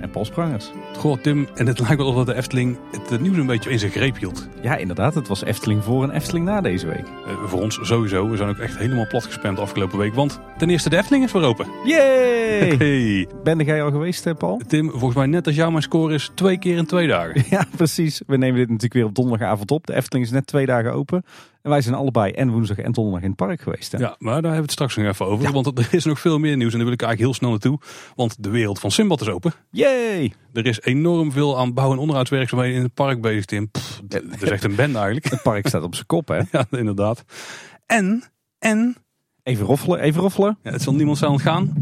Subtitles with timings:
[0.00, 0.70] en Paul Sprangers.
[0.96, 2.78] Goh Tim, en het lijkt wel alsof de Efteling
[3.08, 4.48] het nieuws een beetje in zijn greep hield.
[4.62, 5.14] Ja, inderdaad.
[5.14, 7.06] Het was Efteling voor en Efteling na deze week.
[7.26, 8.28] Eh, voor ons sowieso.
[8.28, 10.14] We zijn ook echt helemaal plat gespamd afgelopen week.
[10.14, 11.66] Want ten eerste de Efteling is weer open.
[11.84, 12.36] Yay!
[12.78, 13.28] Hey.
[13.42, 14.60] Ben jij al geweest, hè, Paul?
[14.66, 17.44] Tim, volgens mij net als jou mijn score is twee keer in twee dagen.
[17.50, 18.22] Ja, precies.
[18.26, 19.86] We nemen dit natuurlijk weer op donderdagavond op.
[19.86, 21.24] De Efteling is net twee dagen open.
[21.62, 23.92] En wij zijn allebei en woensdag en donderdag in het park geweest.
[23.92, 23.98] Hè?
[23.98, 25.44] Ja, maar daar hebben we het straks nog even over.
[25.46, 25.52] Ja.
[25.52, 27.78] Want er is nog veel meer nieuws en daar wil ik eigenlijk heel snel naartoe.
[28.14, 29.52] Want de wereld van Simbad is open.
[29.70, 30.32] Yay!
[30.52, 33.70] Er is enorm veel aan bouw- en onderhoudswerkzaamheden in het park bezig, Tim.
[33.70, 35.30] Pff, het is echt een bende eigenlijk.
[35.30, 36.40] Het park staat op zijn kop, hè?
[36.52, 37.24] Ja, inderdaad.
[37.86, 38.22] En,
[38.58, 38.96] en,
[39.42, 40.58] Even roffelen, even roffelen.
[40.62, 41.72] ja, het zal niemand zijn ontgaan.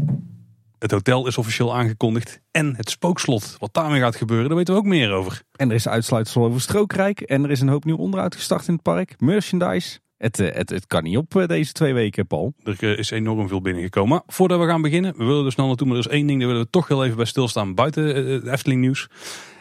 [0.79, 2.41] Het hotel is officieel aangekondigd.
[2.51, 5.41] En het spookslot, wat daarmee gaat gebeuren, daar weten we ook meer over.
[5.55, 7.21] En er is uitsluitsel over Strookrijk.
[7.21, 9.19] En er is een hoop nieuw onderhoud gestart in het park.
[9.19, 9.99] Merchandise.
[10.17, 12.53] Het, eh, het, het kan niet op eh, deze twee weken, Paul.
[12.63, 14.09] Er eh, is enorm veel binnengekomen.
[14.09, 16.39] Maar voordat we gaan beginnen, we willen er snel naartoe, maar er is één ding,
[16.39, 19.07] daar willen we toch heel even bij stilstaan buiten het Efteling nieuws.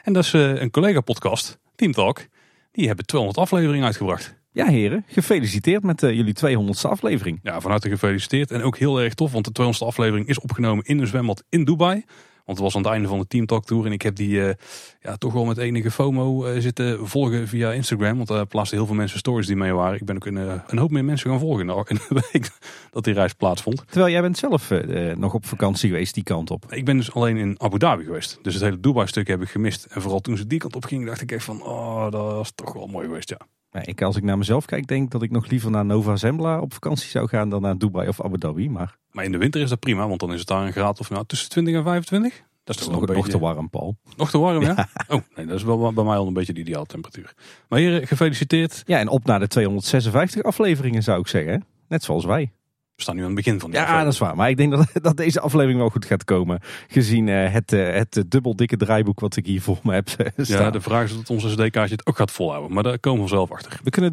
[0.03, 2.27] En dat is een collega-podcast, Team Talk.
[2.73, 4.35] Die hebben 200 afleveringen uitgebracht.
[4.57, 5.05] Ja, heren.
[5.07, 7.39] Gefeliciteerd met eh, jullie 200ste aflevering.
[7.43, 8.51] Ja, van harte gefeliciteerd.
[8.51, 11.65] En ook heel erg tof, want de 200ste aflevering is opgenomen in een zwembad in
[11.65, 12.05] Dubai.
[12.45, 13.87] Want het was aan het einde van de Team Talk Tour.
[13.87, 14.55] En ik heb die eh,
[15.01, 18.17] ja, toch wel met enige FOMO eh, zitten volgen via Instagram.
[18.17, 20.01] Want daar plaatsten heel veel mensen stories die mee waren.
[20.01, 22.51] Ik ben ook een, een hoop meer mensen gaan volgen in de week
[22.91, 23.83] dat die reis plaatsvond.
[23.87, 24.71] Terwijl jij bent zelf
[25.17, 26.73] nog op vakantie geweest die kant op.
[26.73, 28.39] Ik ben dus alleen in Abu Dhabi geweest.
[28.43, 29.85] Dus het hele Dubai stuk heb ik gemist.
[29.85, 31.63] En vooral toen ze die kant op gingen, dacht ik echt van...
[31.63, 33.39] Oh, dat was toch wel mooi geweest, ja.
[33.77, 36.61] Nou, ik, als ik naar mezelf kijk, denk dat ik nog liever naar Nova Zembla
[36.61, 38.71] op vakantie zou gaan dan naar Dubai of Abu Dhabi.
[38.71, 41.01] Maar Maar in de winter is dat prima, want dan is het daar een graad
[41.01, 42.43] of nou, tussen 20 en 25.
[42.65, 43.39] Dat is toch nog, een nog beetje...
[43.39, 43.97] te warm, Paul.
[44.17, 44.89] Nog te warm, ja?
[45.09, 47.35] Oh, nee, dat is wel bij mij al een beetje de ideale temperatuur.
[47.69, 48.83] Maar heren, gefeliciteerd.
[48.87, 51.65] Ja, en op naar de 256 afleveringen zou ik zeggen.
[51.89, 52.53] Net zoals wij.
[52.97, 54.37] We staan nu aan het begin van die Ja, dat is waar.
[54.37, 56.61] Maar ik denk dat, dat deze aflevering wel goed gaat komen.
[56.89, 60.09] Gezien eh, het, eh, het eh, dubbel dikke draaiboek wat ik hier voor me heb
[60.09, 60.33] staan.
[60.63, 62.73] Ja, de vraag is of onze SD-kaartje het ook gaat volhouden.
[62.73, 63.81] Maar daar komen we zelf achter.
[63.83, 64.11] We kunnen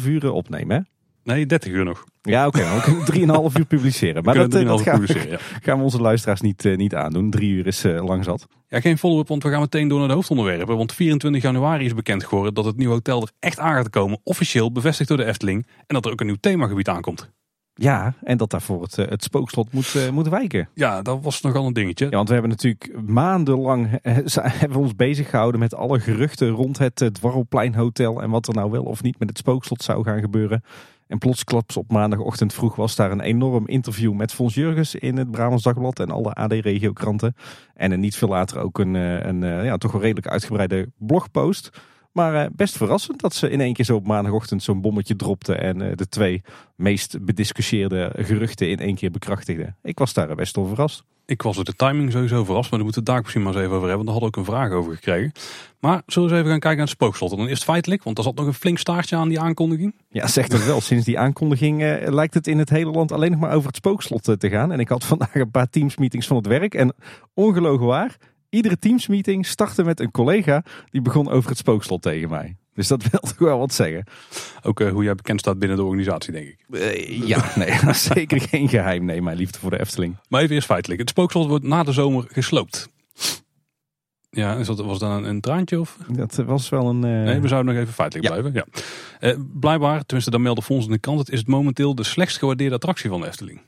[0.00, 0.82] 3,5 uur opnemen, hè?
[1.34, 2.04] Nee, 30 uur nog.
[2.22, 2.62] Ja, oké.
[2.62, 4.24] maar we kunnen 3,5 uur publiceren.
[4.24, 5.38] Maar dat, kunnen 3,5 dat gaan, we, publiceren, ja.
[5.64, 7.30] gaan we onze luisteraars niet, niet aandoen.
[7.30, 8.46] Drie uur is eh, lang zat.
[8.68, 10.76] Ja, geen follow-up, want we gaan meteen door naar de hoofdonderwerpen.
[10.76, 14.20] Want 24 januari is bekend geworden dat het nieuwe hotel er echt aan gaat komen.
[14.22, 15.66] Officieel bevestigd door de Efteling.
[15.66, 17.30] En dat er ook een nieuw themagebied aankomt.
[17.78, 20.68] Ja, en dat daarvoor het, eh, het spookslot moet, eh, moet wijken.
[20.74, 22.04] Ja, dat was nogal een dingetje.
[22.04, 24.16] Ja, want we hebben natuurlijk maandenlang eh,
[24.60, 28.70] hebben we ons bezig gehouden met alle geruchten rond het Dwarrelpleinhotel en wat er nou
[28.70, 30.62] wel of niet met het spookslot zou gaan gebeuren.
[31.06, 35.30] En plotsklaps op maandagochtend vroeg was daar een enorm interview met Fons Jurgens in het
[35.30, 37.34] Brabants Dagblad en alle AD-regiokranten.
[37.74, 41.70] En een niet veel later ook een, een ja, toch wel redelijk uitgebreide blogpost.
[42.16, 45.54] Maar eh, best verrassend dat ze in één keer zo op maandagochtend zo'n bommetje dropte
[45.54, 46.42] en eh, de twee
[46.76, 49.74] meest bediscussieerde geruchten in één keer bekrachtigde.
[49.82, 51.04] Ik was daar best wel verrast.
[51.26, 53.52] Ik was door de timing sowieso verrast, maar daar moeten we het daar misschien maar
[53.52, 54.06] eens even over hebben.
[54.06, 55.32] Want daar hadden we ook een vraag over gekregen.
[55.80, 57.30] Maar zullen we eens even gaan kijken naar het spookslot.
[57.30, 59.94] En dan eerst feitelijk, want er zat nog een flink staartje aan die aankondiging.
[60.08, 60.80] Ja, zeg dat wel.
[60.80, 63.76] Sinds die aankondiging eh, lijkt het in het hele land alleen nog maar over het
[63.76, 64.72] spookslot te gaan.
[64.72, 66.74] En ik had vandaag een paar teamsmeetings van het werk.
[66.74, 66.94] En
[67.34, 68.16] ongelogen waar,
[68.50, 72.56] iedere teamsmeeting startte met een collega die begon over het spookslot tegen mij.
[72.74, 74.04] Dus dat wil toch wel wat zeggen.
[74.62, 76.58] Ook eh, hoe jij bekend staat binnen de organisatie, denk ik.
[76.70, 79.04] Eh, ja, nee, zeker geen geheim.
[79.04, 80.16] Nee, mijn liefde voor de Efteling.
[80.28, 81.00] Maar even eerst feitelijk.
[81.00, 82.88] Het spookslot wordt na de zomer gesloopt.
[84.30, 85.96] Ja, is dat, was dat een, een traantje of?
[86.08, 87.04] Dat was wel een...
[87.04, 88.40] eh, Nee, we zouden nog even feitelijk Ja.
[88.40, 88.64] blijven.
[89.20, 89.36] Ja.
[89.60, 92.74] Blijkbaar, tenminste dan melden Fons in de krant, het is het momenteel de slechtst gewaardeerde
[92.74, 93.60] attractie van de Efteling.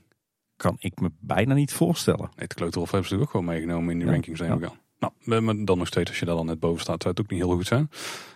[0.59, 2.21] Kan ik me bijna niet voorstellen.
[2.21, 4.73] Nee, het Kleuterhof hebben ze natuurlijk ook gewoon meegenomen in die Ja, rankings ja.
[4.99, 7.31] Nou, maar dan nog steeds, als je daar dan net boven staat, zou het ook
[7.31, 7.91] niet heel goed zijn.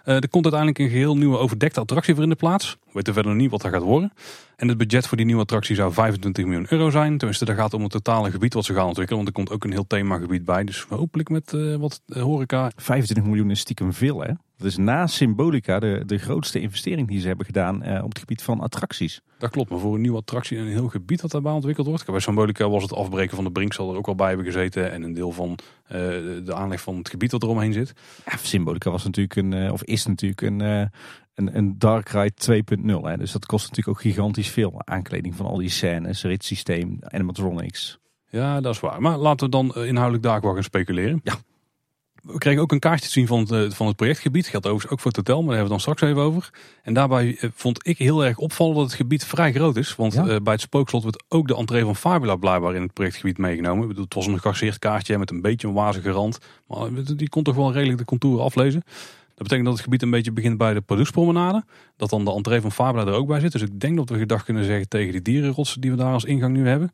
[0.05, 2.77] Eh, er komt uiteindelijk een geheel nieuwe overdekte attractie voor in de plaats.
[2.85, 4.13] We weten verder nog niet wat dat gaat worden.
[4.57, 7.19] En het budget voor die nieuwe attractie zou 25 miljoen euro zijn.
[7.19, 9.25] Tenminste, daar gaat om het totale gebied wat ze gaan ontwikkelen.
[9.25, 10.65] Want er komt ook een heel themagebied bij.
[10.65, 12.71] Dus hopelijk met eh, wat eh, horeca.
[12.77, 14.33] 25 miljoen is stiekem veel, hè?
[14.63, 18.19] Dat is na Symbolica de, de grootste investering die ze hebben gedaan eh, op het
[18.19, 19.21] gebied van attracties.
[19.39, 22.07] Dat klopt, maar voor een nieuwe attractie en een heel gebied dat daarbij ontwikkeld wordt.
[22.07, 24.93] Bij Symbolica was het afbreken van de brink zal er ook al bij hebben gezeten.
[24.93, 25.99] En een deel van eh,
[26.45, 27.93] de aanleg van het gebied dat eromheen zit.
[28.27, 32.85] Ja, Symbolica was natuurlijk een, eh, of is natuurlijk een, een, een Dark Ride 2.0.
[33.03, 33.17] Hè?
[33.17, 34.83] Dus dat kost natuurlijk ook gigantisch veel.
[34.85, 37.99] Aankleding van al die scènes, ritssysteem, animatronics.
[38.29, 39.01] Ja, dat is waar.
[39.01, 41.21] Maar laten we dan inhoudelijk daar wel gaan speculeren.
[41.25, 41.35] Ja.
[42.23, 44.47] We kregen ook een kaartje te zien van het, eh, van het projectgebied.
[44.47, 46.51] Geldt overigens ook voor het hotel, maar daar hebben we dan straks even over.
[46.83, 49.97] En daarbij eh, vond ik heel erg opvallend dat het gebied vrij groot is.
[49.97, 50.27] Want Ja.
[50.27, 53.83] eh, bij het spookslot wordt ook de entree van Fabula blijkbaar in het projectgebied meegenomen.
[53.83, 56.39] Ik bedoel, Het was een gegasseerd kaartje met een beetje een wazige rand.
[56.67, 58.83] Maar die kon toch wel redelijk de contouren aflezen.
[59.35, 61.65] Dat betekent dat het gebied een beetje begint bij de Producepromenade.
[61.97, 63.53] Dat dan de entree van Fabula er ook bij zit.
[63.53, 66.25] Dus ik denk dat we gedag kunnen zeggen tegen die dierenrotsen die we daar als
[66.25, 66.93] ingang nu hebben.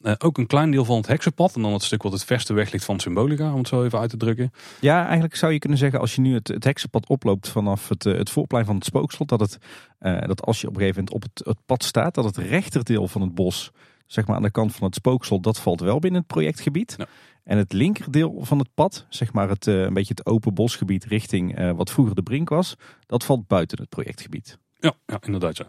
[0.00, 1.54] Eh, ook een klein deel van het heksenpad.
[1.54, 3.98] En dan het stuk wat het verste weg ligt van Symbolica, om het zo even
[3.98, 4.52] uit te drukken.
[4.80, 8.06] Ja, eigenlijk zou je kunnen zeggen als je nu het, het heksenpad oploopt vanaf het,
[8.06, 9.58] eh, het voorplein van het spookslot, dat, het,
[9.98, 12.36] eh, dat als je op een gegeven moment op het, het pad staat, dat het
[12.36, 13.70] rechterdeel van het bos,
[14.06, 16.94] zeg maar aan de kant van het spookslot, dat valt wel binnen het projectgebied.
[16.96, 17.06] Ja.
[17.44, 21.74] En het linkerdeel van het pad, zeg maar het, een beetje het open bosgebied richting
[21.76, 22.74] wat vroeger de brink was,
[23.06, 24.58] dat valt buiten het projectgebied.
[24.78, 25.56] Ja, ja inderdaad.
[25.56, 25.66] Ja.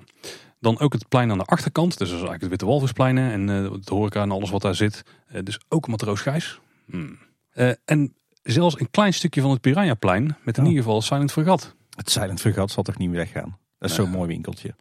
[0.59, 1.89] Dan ook het plein aan de achterkant.
[1.89, 4.75] Dus dat is eigenlijk het Witte Walvisplein en eh het horeca en alles wat daar
[4.75, 5.04] zit.
[5.27, 6.59] Eh, dus ook Matroos Gijs.
[6.86, 7.18] Hmm.
[7.50, 8.13] Eh, en
[8.44, 11.75] zelfs een klein stukje van het Piranhaplein met in ieder geval Silent Fregat.
[11.95, 13.57] Het Silent Fregat zal toch niet meer weggaan.
[13.80, 14.75] Dat is zo'n mooi winkeltje.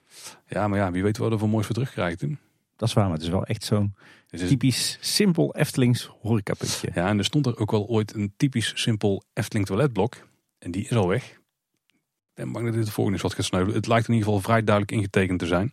[0.46, 2.38] Ja, maar ja, wie weet wat we er voor moois voor terugkrijgen toen.
[2.76, 3.94] Dat is waar, maar het is wel echt zo'n
[4.28, 6.90] het- typisch simpel Eftelings horecapuntje.
[6.94, 10.14] ja, en er stond er ook wel ooit een typisch simpel Efteling toiletblok.
[10.58, 11.38] En die is al weg.
[12.36, 13.76] Ben bang dat dit de volgende is wat gaat sneuvelen.
[13.76, 15.72] Het lijkt in ieder geval vrij duidelijk ingetekend te zijn.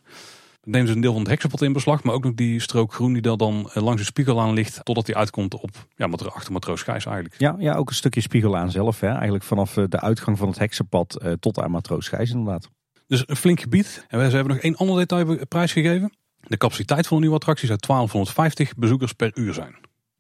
[0.62, 2.94] Dan nemen ze een deel van het heksenpad in beslag, maar ook nog die strook
[2.94, 6.10] groen die daar dan eh, langs de spiegel aan ligt, totdat die uitkomt op ja,
[6.10, 7.39] achter Matroos Gijs eigenlijk.
[7.39, 9.00] Ja, ja, ook een stukje spiegel aan zelf.
[9.00, 9.07] Hè.
[9.07, 12.69] Eigenlijk vanaf eh, de uitgang van het heksenpad eh, tot aan Matroos Gijs inderdaad.
[13.07, 14.06] Dus een flink gebied.
[14.07, 16.13] En we ze hebben nog één ander detail prijsgegeven.
[16.39, 19.75] De capaciteit van de nieuwe attractie zou 1250 bezoekers per uur zijn.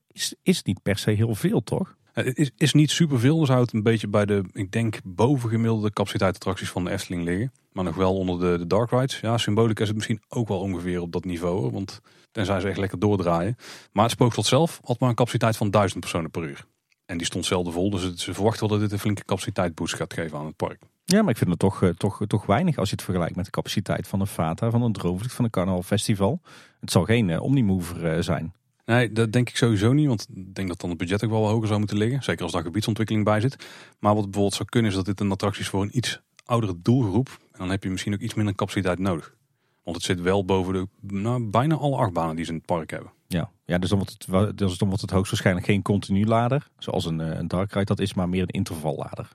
[0.07, 1.95] Is, is niet per se heel veel, toch?
[2.13, 5.91] Eh, Het is, is niet superveel, dus houdt een beetje bij de, ik denk, bovengemiddelde
[5.91, 7.51] capaciteit attracties van de Efteling liggen.
[7.71, 9.19] Maar nog wel onder de, de dark rides.
[9.19, 11.71] Ja, symbolica is het misschien ook wel ongeveer op dat niveau.
[11.71, 12.01] Want
[12.31, 13.55] tenzij ze echt lekker doordraaien.
[13.91, 16.65] Maar het spookslot zelf had maar een capaciteit van 1000 personen per uur.
[17.05, 20.13] En die stond zelden vol, dus ze verwachten wel dat dit een flinke capaciteitsboost gaat
[20.13, 20.81] geven aan het park.
[21.05, 23.45] Ja, maar ik vind het toch, eh, toch, toch weinig als je het vergelijkt met
[23.45, 26.41] de capaciteit van een Fata, van een Droomvlucht, van een Carnaval Festival.
[26.79, 28.53] Het zal geen eh, Omnimover eh, zijn.
[28.85, 30.07] Nee, dat denk ik sowieso niet.
[30.07, 32.23] Want ik denk dat dan het budget ook wel hoger zou moeten liggen.
[32.23, 33.65] Zeker als daar gebiedsontwikkeling bij zit.
[33.99, 36.75] Maar wat bijvoorbeeld zou kunnen is dat dit een attractie is voor een iets oudere
[36.81, 37.29] doelgroep.
[37.51, 39.35] En dan heb je misschien ook iets minder capaciteit nodig.
[39.83, 42.89] Want het zit wel boven de nou, bijna alle achtbanen die ze in het park
[42.89, 43.11] hebben.
[43.27, 47.05] Ja, ja dus, dan wordt het, dus dan wordt het hoogstwaarschijnlijk geen continu lader, zoals
[47.05, 49.29] een, eh, een Dark Ride dat is, maar meer een intervallader.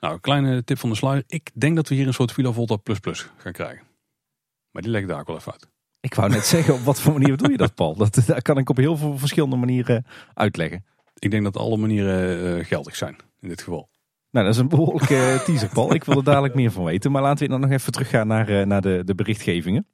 [0.00, 1.24] Nou, een kleine tip van de sluier.
[1.26, 3.86] Ik denk dat we hier een soort Villa Volta Plus Plus gaan krijgen.
[4.70, 5.68] Maar die leg ik daar ook wel even uit.
[6.02, 7.96] Ik wou net zeggen, op wat voor manier doe je dat, Paul?
[7.96, 10.84] Dat, dat kan ik op heel veel verschillende manieren uitleggen.
[11.18, 13.88] Ik denk dat alle manieren eh, geldig zijn in dit geval.
[14.32, 15.94] Nou, dat is een behoorlijke eh, teaser, Paul.
[15.94, 17.12] Ik wil er dadelijk meer van weten.
[17.12, 19.86] Maar laten we dan nog even teruggaan naar, eh, naar de, de berichtgevingen.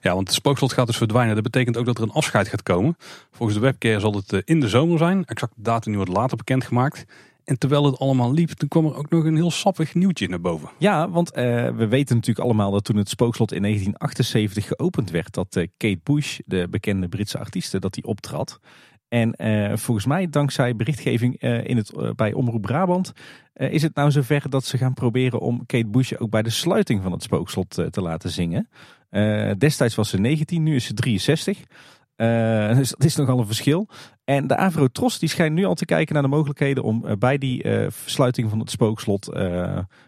[0.00, 1.34] Ja, want het spookslot gaat dus verdwijnen.
[1.34, 2.96] Dat betekent ook dat er een afscheid gaat komen.
[3.30, 5.24] Volgens de webcare zal het eh, in de zomer zijn.
[5.24, 7.04] Exact de datum nu wordt later bekendgemaakt.
[7.44, 10.40] En terwijl het allemaal liep, toen kwam er ook nog een heel sappig nieuwtje naar
[10.40, 10.68] boven.
[10.78, 15.34] Ja, want eh, we weten natuurlijk allemaal dat toen het spookslot in 1978 geopend werd,
[15.34, 18.60] dat eh, Kate Bush, de bekende Britse artieste, dat die optrad.
[19.08, 23.12] En eh, volgens mij, dankzij berichtgeving in het, bij Omroep Brabant,
[23.54, 27.02] is het nou zover dat ze gaan proberen om Kate Bush ook bij de sluiting
[27.02, 28.68] van het spookslot te laten zingen.
[29.58, 31.58] Destijds was ze 19, nu is ze 63.
[32.16, 33.88] Eh, dus dat is nogal een verschil.
[34.24, 37.16] En de Avro Tros die schijnt nu al te kijken naar de mogelijkheden om eh,
[37.18, 39.30] bij die eh, sluiting van het spookslot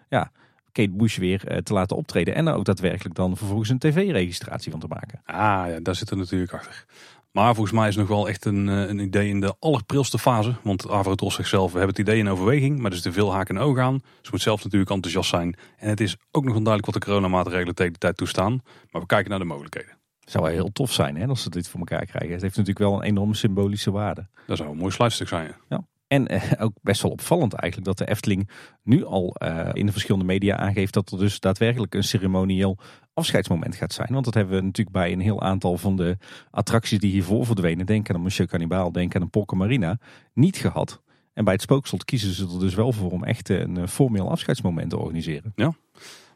[0.09, 0.31] ja,
[0.73, 2.35] Kate Bush weer te laten optreden.
[2.35, 5.21] En ook daadwerkelijk dan vervolgens een tv-registratie van te maken.
[5.25, 5.37] Ah
[5.69, 6.85] ja, daar zit er natuurlijk achter.
[7.33, 10.55] Maar volgens mij is nog wel echt een, een idee in de allerprilste fase.
[10.63, 12.77] Want Avrotros zegt zelf, we hebben het idee in overweging.
[12.79, 14.03] Maar er zitten veel haken en ogen aan.
[14.23, 15.57] Ze moet zelf natuurlijk enthousiast zijn.
[15.77, 18.61] En het is ook nog onduidelijk wat de coronamaatregelen tegen de tijd toestaan.
[18.91, 19.97] Maar we kijken naar de mogelijkheden.
[20.31, 22.33] Zou wel heel tof zijn hè, als ze dit voor elkaar krijgen.
[22.33, 24.27] Het heeft natuurlijk wel een enorme symbolische waarde.
[24.47, 25.55] Dat zou een mooi sluitstuk zijn.
[25.69, 25.85] ja.
[26.09, 28.51] En eh, ook best wel opvallend eigenlijk dat de Efteling
[28.83, 32.79] nu al eh, in de verschillende media aangeeft dat er dus daadwerkelijk een ceremonieel
[33.15, 34.09] afscheidsmoment gaat zijn.
[34.13, 36.17] Want dat hebben we natuurlijk bij een heel aantal van de
[36.51, 39.99] attracties die hiervoor verdwenen, denk aan een Monsieur Cannibal, denk aan een Polka Marina,
[40.35, 41.03] niet gehad.
[41.33, 44.31] En bij het spookslot kiezen ze er dus wel voor om echt een eh, formeel
[44.31, 45.53] afscheidsmoment te organiseren.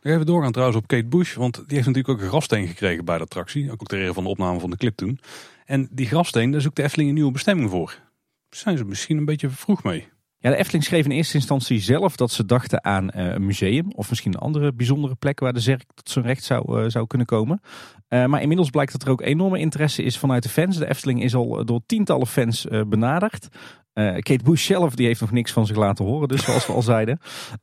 [0.02, 1.34] Nog even doorgaan trouwens op Kate Bush.
[1.34, 3.72] Want die heeft natuurlijk ook een grafsteen gekregen bij de attractie.
[3.72, 5.20] Ook ter ere van de opname van de clip toen.
[5.64, 7.98] En die grafsteen, daar zoekt de Efteling een nieuwe bestemming voor.
[8.50, 10.08] Zijn ze misschien een beetje vroeg mee?
[10.42, 13.92] Ja, de Efteling schreef in eerste instantie zelf dat ze dachten aan eh, een museum
[13.92, 17.06] of misschien een andere bijzondere plek waar de zerk tot zijn recht zou, eh, zou
[17.06, 17.60] kunnen komen.
[18.08, 20.76] Eh, maar inmiddels blijkt dat er ook enorme interesse is vanuit de fans.
[20.76, 23.48] De Efteling is al door tientallen fans benaderd.
[24.00, 26.72] Uh, Kate Bush zelf die heeft nog niks van zich laten horen, dus zoals we
[26.72, 27.18] al zeiden.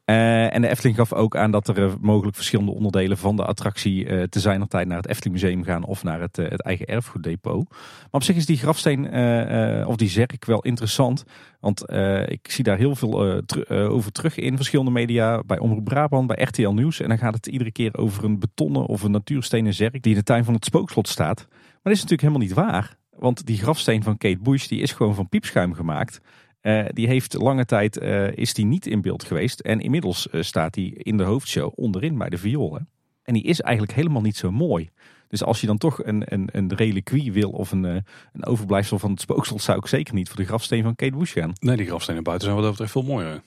[0.06, 4.30] Uh, en de Efteling gaf ook aan dat er mogelijk verschillende onderdelen van de attractie
[4.30, 7.70] te zijn tijd naar het Efteling Museum gaan of naar het, het eigen erfgoeddepot.
[7.70, 9.06] Maar op zich is die grafsteen
[9.86, 11.24] of die zerk wel interessant.
[11.60, 11.92] Want
[12.28, 15.44] ik zie daar heel veel over terug in verschillende media.
[15.46, 17.00] Bij Omroep Brabant, bij RTL Nieuws.
[17.00, 20.18] En dan gaat het iedere keer over een betonnen of een natuurstenen zerk die in
[20.18, 21.46] de tuin van het spookslot staat.
[21.50, 22.98] Maar dat is natuurlijk helemaal niet waar.
[23.20, 26.20] Want die grafsteen van Kate Bush die is gewoon van piepschuim gemaakt.
[26.62, 29.60] Uh, die heeft lange tijd uh, is die niet in beeld geweest.
[29.60, 32.80] En inmiddels uh, staat die in de hoofdshow onderin bij de viool.
[33.24, 34.90] En die is eigenlijk helemaal niet zo mooi.
[35.28, 39.12] Dus als je dan toch een, een, een reliquie wil of een, een overblijfsel van
[39.12, 41.52] het spooksel, zou ik zeker niet voor de grafsteen van Kate Bush gaan.
[41.60, 43.42] Nee, die grafstenen buiten zijn wat dat veel mooier.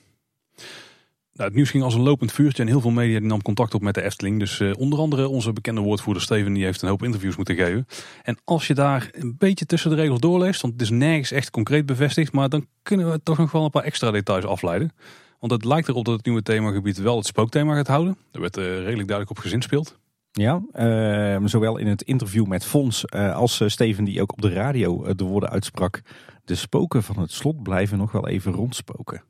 [1.33, 3.81] Nou, het nieuws ging als een lopend vuurtje en heel veel media nam contact op
[3.81, 4.39] met de Efteling.
[4.39, 7.87] Dus uh, onder andere onze bekende woordvoerder Steven die heeft een hoop interviews moeten geven.
[8.23, 11.49] En als je daar een beetje tussen de regels doorleest, want het is nergens echt
[11.49, 14.91] concreet bevestigd, maar dan kunnen we toch nog wel een paar extra details afleiden.
[15.39, 18.17] Want het lijkt erop dat het nieuwe themagebied wel het spookthema gaat houden.
[18.31, 19.99] Daar werd uh, redelijk duidelijk op gezinspeeld.
[20.31, 24.53] Ja, uh, zowel in het interview met Fons uh, als Steven die ook op de
[24.53, 26.01] radio de woorden uitsprak.
[26.45, 29.23] De spoken van het slot blijven nog wel even rondspoken.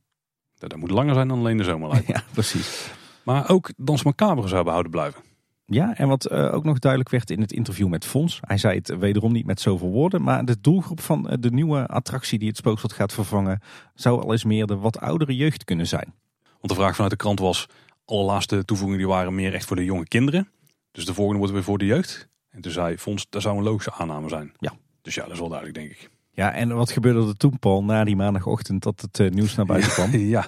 [0.69, 2.91] Dat moet langer zijn dan alleen de zomer Ja, precies.
[3.23, 5.21] Maar ook Dans Macabre zou behouden blijven.
[5.65, 8.39] Ja, en wat uh, ook nog duidelijk werd in het interview met Fons.
[8.41, 10.21] Hij zei het wederom niet met zoveel woorden.
[10.23, 13.61] Maar de doelgroep van eh, de nieuwe attractie die het spookslot gaat vervangen...
[13.93, 16.13] zou al eens meer de wat oudere jeugd kunnen zijn.
[16.43, 17.65] Want de vraag vanuit de krant was...
[18.05, 20.49] allerlaatste toevoegingen die waren meer echt voor de jonge kinderen.
[20.91, 22.29] Dus de volgende wordt weer voor de jeugd.
[22.49, 24.51] En toen zei Fons, dat zou een logische aanname zijn.
[24.57, 24.73] Ja.
[25.01, 26.09] Dus ja, dat is wel duidelijk denk ik.
[26.33, 29.65] Ja, en wat gebeurde er toen, Paul, na die maandagochtend dat het uh, nieuws naar
[29.65, 30.11] buiten kwam?
[30.17, 30.47] ja.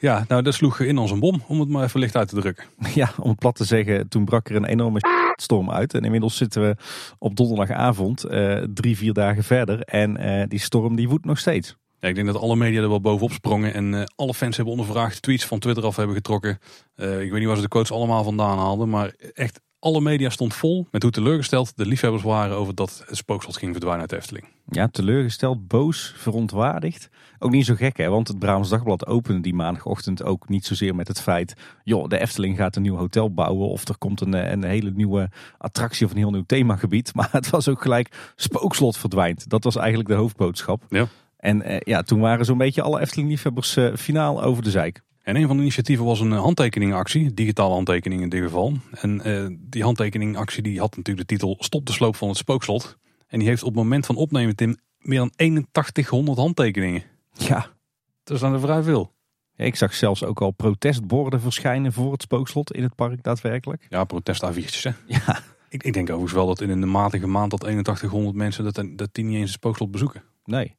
[0.00, 2.40] ja, nou dat sloeg in als een bom, om het maar even licht uit te
[2.40, 2.64] drukken.
[2.94, 5.00] Ja, om het plat te zeggen, toen brak er een enorme
[5.40, 5.94] storm uit.
[5.94, 6.76] En inmiddels zitten we
[7.18, 9.80] op donderdagavond, uh, drie, vier dagen verder.
[9.80, 11.76] En uh, die storm die woedt nog steeds.
[11.98, 15.22] Ja, ik denk dat alle media er wel bovenop sprongen en alle fans hebben ondervraagd,
[15.22, 16.58] tweets van Twitter af hebben getrokken.
[16.96, 20.54] ik weet niet waar ze de quotes allemaal vandaan haalden, maar echt alle media stond
[20.54, 24.16] vol met hoe teleurgesteld de liefhebbers waren over dat het spookslot ging verdwijnen uit de
[24.16, 24.46] Efteling.
[24.68, 27.08] Ja, teleurgesteld, boos, verontwaardigd.
[27.38, 30.94] Ook niet zo gek hè, want het Brabants Dagblad opende die maandagochtend ook niet zozeer
[30.94, 31.54] met het feit...
[31.84, 35.30] joh, de Efteling gaat een nieuw hotel bouwen of er komt een, een hele nieuwe
[35.58, 37.14] attractie of een heel nieuw themagebied.
[37.18, 39.48] Maar het was ook gelijk, spookslot verdwijnt.
[39.50, 40.82] Dat was eigenlijk de hoofdboodschap.
[40.88, 41.06] Ja.
[41.36, 45.02] En eh, ja, toen waren zo'n beetje alle Efteling-liefhebbers uh, finaal over de zeik.
[45.28, 48.72] En een van de initiatieven was een handtekeningactie, digitale handtekening in dit geval.
[48.90, 52.98] En uh, die handtekeningactie die had natuurlijk de titel Stop de sloop van het spookslot.
[53.26, 57.02] En die heeft op het moment van opnemen, Tim, meer dan 8100 handtekeningen.
[57.32, 57.66] Ja.
[58.24, 59.14] Dat zijn er vrij veel.
[59.54, 63.86] Ja, ik zag zelfs ook al protestborden verschijnen voor het spookslot in het park daadwerkelijk.
[63.88, 64.90] Ja, protestavietjes hè.
[65.06, 65.40] Ja.
[65.68, 69.08] Ik, ik denk overigens wel dat in een matige maand dat 8100 mensen dat, dat
[69.12, 70.22] die niet eens het spookslot bezoeken.
[70.44, 70.76] Nee.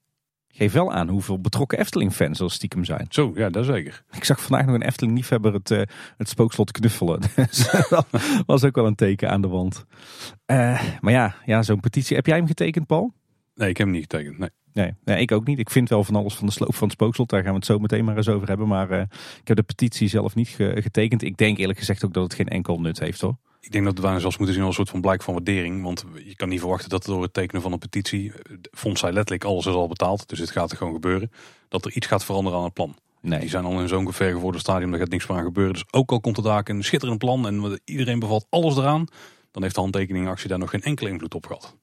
[0.52, 3.06] Geef wel aan hoeveel betrokken Efteling-fans er stiekem zijn.
[3.10, 4.04] Zo, ja, dat zeker.
[4.12, 5.82] Ik zag vandaag nog een Efteling-liefhebber het, uh,
[6.18, 7.22] het spookslot knuffelen.
[7.36, 8.08] Dus dat
[8.46, 9.86] was ook wel een teken aan de wand.
[10.52, 12.16] Uh, maar ja, ja zo'n petitie.
[12.16, 13.14] Heb jij hem getekend, Paul?
[13.56, 14.50] Nee, ik heb hem niet getekend, nee.
[14.74, 15.60] Nee, nee, ik ook niet.
[15.60, 17.30] Ik vind wel van alles van de sloop van het spookslot.
[17.30, 18.68] Daar gaan we het zo meteen maar eens over hebben.
[18.68, 19.02] Maar uh,
[19.40, 21.22] ik heb de petitie zelf niet getekend.
[21.22, 23.38] Ik denk eerlijk gezegd ook dat het geen enkel nut heeft hoor.
[23.60, 25.84] Ik denk dat we daar zelfs moeten zien als een soort van blijk van waardering.
[25.84, 28.32] Want je kan niet verwachten dat door het tekenen van een petitie,
[28.72, 30.30] fonds zij letterlijk alles is al betaald.
[30.30, 31.32] Dus het gaat er gewoon gebeuren.
[31.68, 32.96] Dat er iets gaat veranderen aan het plan.
[33.22, 33.40] Nee.
[33.40, 35.74] Die zijn al in zo'n ver gevorderd stadium, daar gaat niks meer aan gebeuren.
[35.74, 39.06] Dus ook al komt er daar een schitterend plan en iedereen bevalt alles eraan.
[39.52, 41.76] Dan heeft de handtekeningactie daar nog geen enkele invloed op gehad.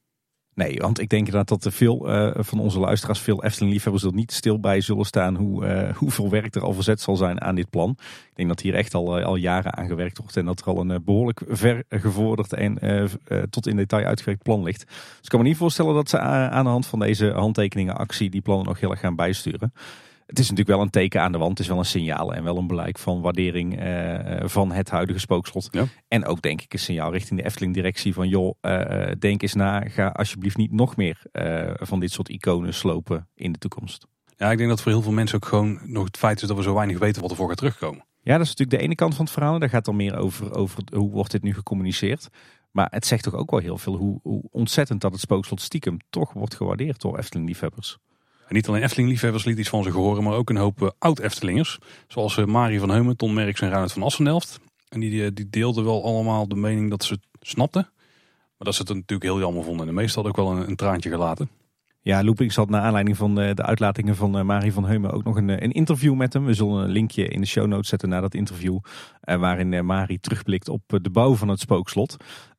[0.56, 4.12] Nee, want ik denk inderdaad dat er veel uh, van onze luisteraars, veel Efteling-liefhebbers er
[4.12, 7.54] niet stil bij zullen staan hoe, uh, hoeveel werk er al verzet zal zijn aan
[7.54, 7.90] dit plan.
[8.00, 10.80] Ik denk dat hier echt al, al jaren aan gewerkt wordt en dat er al
[10.80, 12.78] een behoorlijk ver gevorderd en
[13.50, 14.84] tot in detail uitgewerkt plan ligt.
[14.86, 18.40] Dus ik kan me niet voorstellen dat ze aan de hand van deze handtekeningenactie die
[18.40, 19.72] plannen nog heel erg gaan bijsturen.
[20.26, 21.50] Het is natuurlijk wel een teken aan de wand.
[21.50, 25.18] Het is wel een signaal en wel een blijk van waardering uh, van het huidige
[25.18, 25.68] spookslot.
[25.71, 25.85] Ja.
[26.09, 28.28] En ook denk ik een signaal richting de Efteling-directie van...
[28.28, 31.23] joh, uh, denk eens na, ga alsjeblieft niet nog meer
[31.75, 34.06] van dit soort iconen slopen in de toekomst.
[34.37, 36.56] Ja, ik denk dat voor heel veel mensen ook gewoon nog het feit is dat
[36.56, 38.04] we zo weinig weten wat ervoor gaat terugkomen.
[38.21, 39.59] Ja, dat is natuurlijk de ene kant van het verhaal.
[39.59, 42.28] Daar gaat dan meer over, over hoe wordt dit nu gecommuniceerd.
[42.71, 45.97] Maar het zegt toch ook wel heel veel hoe, hoe ontzettend dat het spookslot stiekem
[46.11, 47.99] toch wordt gewaardeerd door Efteling-liefhebbers.
[48.46, 51.78] En niet alleen Efteling-liefhebbers liet iets van zich horen, maar ook een hoop uh, oud-Eftelingers.
[52.08, 54.60] Zoals uh, Marie van Heumen, Ton Merks en Reinhard van Assendelft.
[54.88, 57.88] En die, die deelden wel allemaal de mening dat ze het snapten.
[58.56, 59.80] Maar dat ze het natuurlijk heel jammer vonden.
[59.80, 61.48] En de meesten hadden ook wel een, een traantje gelaten.
[62.00, 65.48] Ja, Loopings had naar aanleiding van de uitlatingen van Marie van Heumen ook nog een,
[65.48, 66.44] een, interview met hem.
[66.44, 68.78] We zullen een linkje in de show notes zetten naar dat interview.
[69.20, 72.16] waarin Marie terugblikt op de bouw van het spookslot.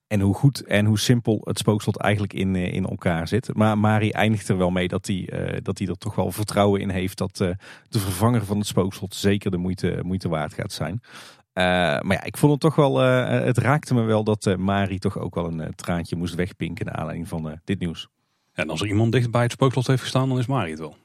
[0.08, 3.54] En hoe goed en hoe simpel het spookslot eigenlijk in, eh, in elkaar zit.
[3.54, 6.82] Maar Mari eindigt er wel mee dat hij, eh, dat hij er toch wel vertrouwen
[6.82, 7.50] in heeft dat eh,
[7.90, 11.02] de vervanger van het spookslot zeker de moeite, moeite waard gaat zijn.
[11.02, 15.18] Uh, maar ja, ik vond het toch wel, het raakte me wel dat Mari toch
[15.18, 18.08] ook wel een traantje moest wegpinken naar aanleiding van dit nieuws.
[18.54, 20.98] En als er iemand dicht bij het spookslot heeft gestaan, dan is Mari het wel.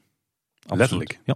[0.55, 0.79] Absoluut.
[0.79, 1.19] Letterlijk.
[1.25, 1.35] Ja.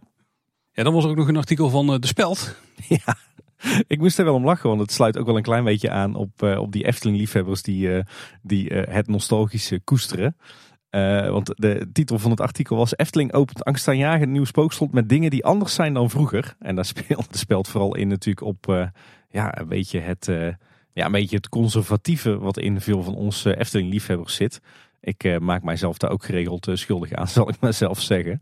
[0.72, 2.56] Ja, dan was er ook nog een artikel van De Speld.
[2.88, 3.18] Ja,
[3.88, 6.16] ik moest er wel om lachen, want het sluit ook wel een klein beetje aan
[6.16, 8.04] op, uh, op die Efteling-liefhebbers die, uh,
[8.42, 10.38] die uh, het nostalgische koesteren.
[11.32, 15.46] want de titel van het artikel was Efteling opent angstaanjagend nieuw spookslot met dingen die
[15.46, 16.56] anders zijn dan vroeger.
[16.60, 18.90] En daar speelt, speelt vooral in natuurlijk op
[19.30, 20.26] ja, een, beetje het,
[20.94, 24.62] ja, een beetje het conservatieve wat in veel van onze Efteling-liefhebbers zit.
[25.00, 28.40] Ik maak mijzelf daar ook geregeld schuldig aan, zal ik maar zelf zeggen.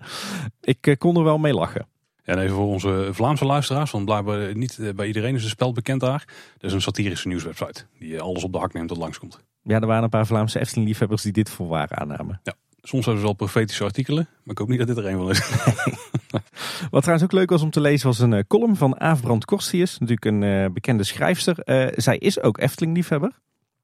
[0.62, 1.88] Ik kon er wel mee lachen.
[2.26, 5.72] En even voor onze Vlaamse luisteraars, want blijkbaar niet eh, bij iedereen is een spel
[5.72, 6.26] bekend daar.
[6.58, 9.40] Dat is een satirische nieuwswebsite die eh, alles op de hak neemt dat langskomt.
[9.62, 12.40] Ja, er waren een paar Vlaamse Efteling-liefhebbers die dit voor waar aannamen.
[12.44, 15.18] Ja, soms hebben ze wel profetische artikelen, maar ik hoop niet dat dit er een
[15.18, 15.40] van is.
[16.92, 19.98] Wat trouwens ook leuk was om te lezen was een uh, column van Aafbrand Korstius,
[19.98, 21.58] natuurlijk een uh, bekende schrijfster.
[21.66, 23.32] Uh, zij is ook Efteling-liefhebber.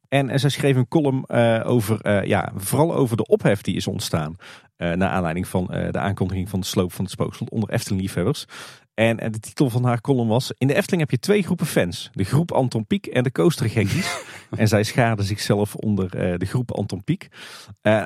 [0.07, 1.29] En zij schreef een column
[1.63, 4.35] over, ja, vooral over de ophef die is ontstaan.
[4.81, 8.45] Uh, naar aanleiding van uh, de aankondiging van de sloop van het spookslot onder Efteling-liefhebbers.
[8.93, 10.51] En, en, de titel van haar column was...
[10.57, 12.09] In de Efteling heb je twee groepen fans.
[12.13, 14.17] De groep Anton Pieck en de coastergekkies.
[14.51, 17.27] en zij schaarde zichzelf onder uh, de groep Anton Pieck.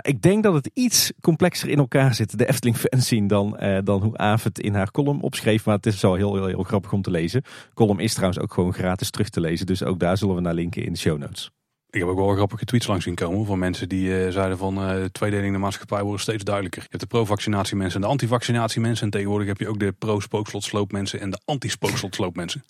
[0.02, 3.28] ik denk dat het iets complexer in elkaar zit, de Efteling-fans zien...
[3.28, 5.66] dan, dan hoe het in haar column opschreef.
[5.66, 7.44] Maar het is wel heel, heel, heel grappig om te lezen.
[7.74, 9.66] column is trouwens ook gewoon gratis terug te lezen.
[9.66, 11.52] Dus ook daar zullen we naar linken in de show notes.
[11.96, 14.78] Ik heb ook wel grappige tweets langs zien komen van mensen die uh, zeiden van
[14.78, 16.82] uh, de tweedeling in de maatschappij wordt steeds duidelijker.
[16.82, 19.06] Je hebt de pro-vaccinatie mensen en de anti-vaccinatie mensen.
[19.06, 22.64] En tegenwoordig heb je ook de pro-spookslotsloop mensen en de anti-spookslotsloop mensen.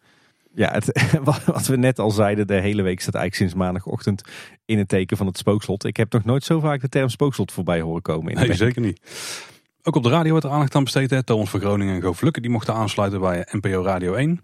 [0.55, 1.09] Ja, het,
[1.45, 4.21] wat we net al zeiden, de hele week staat eigenlijk sinds maandagochtend
[4.65, 5.85] in het teken van het spookslot.
[5.85, 8.33] Ik heb nog nooit zo vaak de term spookslot voorbij horen komen.
[8.33, 8.99] In nee, zeker niet.
[9.83, 11.09] Ook op de radio wordt er aandacht aan besteed.
[11.09, 11.23] Hè.
[11.23, 14.41] Thomas van Groningen en Goof Lukke die mochten aansluiten bij NPO Radio 1.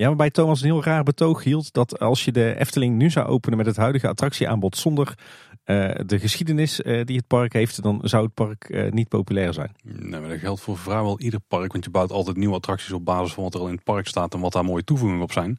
[0.00, 3.26] Ja, waarbij Thomas een heel raar betoog hield dat als je de Efteling nu zou
[3.26, 5.14] openen met het huidige attractieaanbod zonder
[5.64, 9.52] uh, de geschiedenis uh, die het park heeft, dan zou het park uh, niet populair
[9.52, 9.74] zijn.
[9.82, 13.04] Nee, maar dat geldt voor vrijwel ieder park, want je bouwt altijd nieuwe attracties op
[13.04, 15.32] basis van wat er al in het park staat en wat daar mooie toevoegingen op
[15.32, 15.58] zijn.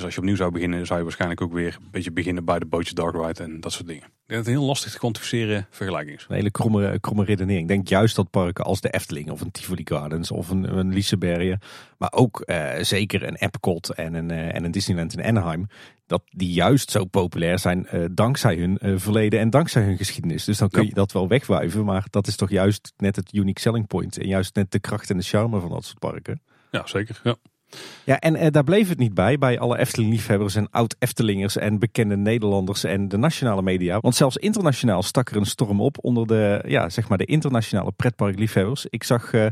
[0.00, 2.58] Dus als je opnieuw zou beginnen, zou je waarschijnlijk ook weer een beetje beginnen bij
[2.58, 4.02] de bootje Dark Ride en dat soort dingen.
[4.02, 6.26] Ik denk dat het een heel lastig te kwantificeren vergelijking is.
[6.28, 7.62] Een hele kromme, kromme redenering.
[7.62, 10.92] Ik denk juist dat parken als de Efteling of een Tivoli Gardens of een, een
[10.92, 11.60] Lisebergen,
[11.98, 15.66] maar ook uh, zeker een Epcot en een, uh, en een Disneyland in Anaheim,
[16.06, 20.44] dat die juist zo populair zijn uh, dankzij hun verleden en dankzij hun geschiedenis.
[20.44, 23.60] Dus dan kun je dat wel wegwuiven, maar dat is toch juist net het unique
[23.60, 26.42] selling point en juist net de kracht en de charme van dat soort parken.
[26.70, 27.20] Ja, zeker.
[27.24, 27.36] Ja.
[28.04, 32.16] Ja, en eh, daar bleef het niet bij, bij alle Efteling-liefhebbers en oud-Eftelingers en bekende
[32.16, 34.00] Nederlanders en de nationale media.
[34.00, 37.92] Want zelfs internationaal stak er een storm op onder de, ja, zeg maar de internationale
[37.92, 38.86] pretparkliefhebbers.
[38.88, 39.46] Ik zag uh,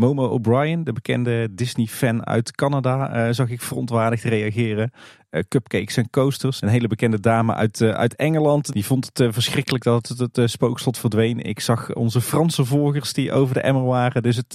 [0.00, 4.92] Momo O'Brien, de bekende Disney-fan uit Canada, uh, zag ik verontwaardigd reageren.
[5.30, 6.62] Uh, cupcakes en coasters.
[6.62, 8.72] Een hele bekende dame uit, uh, uit Engeland.
[8.72, 11.40] Die vond het verschrikkelijk dat het, spookslot verdween.
[11.40, 14.22] Ik zag onze Franse volgers die over de emmer waren.
[14.22, 14.54] Dus het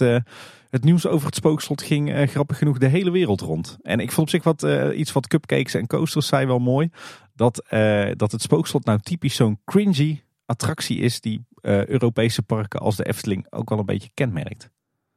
[0.69, 3.77] het nieuws over het spookslot ging grappig genoeg de hele wereld rond.
[3.81, 6.89] En ik vond op zich wat, iets wat cupcakes en coasters zei wel mooi.
[7.35, 7.65] Dat,
[8.15, 13.47] dat het spookslot nou typisch zo'n cringy attractie is die Europese parken als de Efteling
[13.49, 14.73] ook wel een beetje kenmerkt.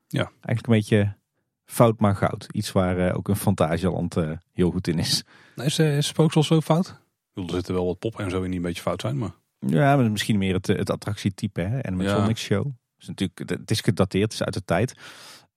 [0.09, 0.23] Ja.
[0.23, 1.17] Eigenlijk een beetje
[1.65, 2.47] fout maar goud.
[2.53, 4.17] Iets waar ook een Fantasieland
[4.53, 5.25] heel goed in is.
[5.57, 7.01] Is, is spookslot zo fout?
[7.35, 9.35] Er zitten wel wat poppen en zo in die een beetje fout zijn, maar...
[9.59, 11.79] Ja, maar misschien meer het, het attractietype hè?
[11.79, 12.35] en met ja.
[12.35, 12.67] Show.
[12.99, 14.95] is natuurlijk, het is gedateerd, het is uit de tijd.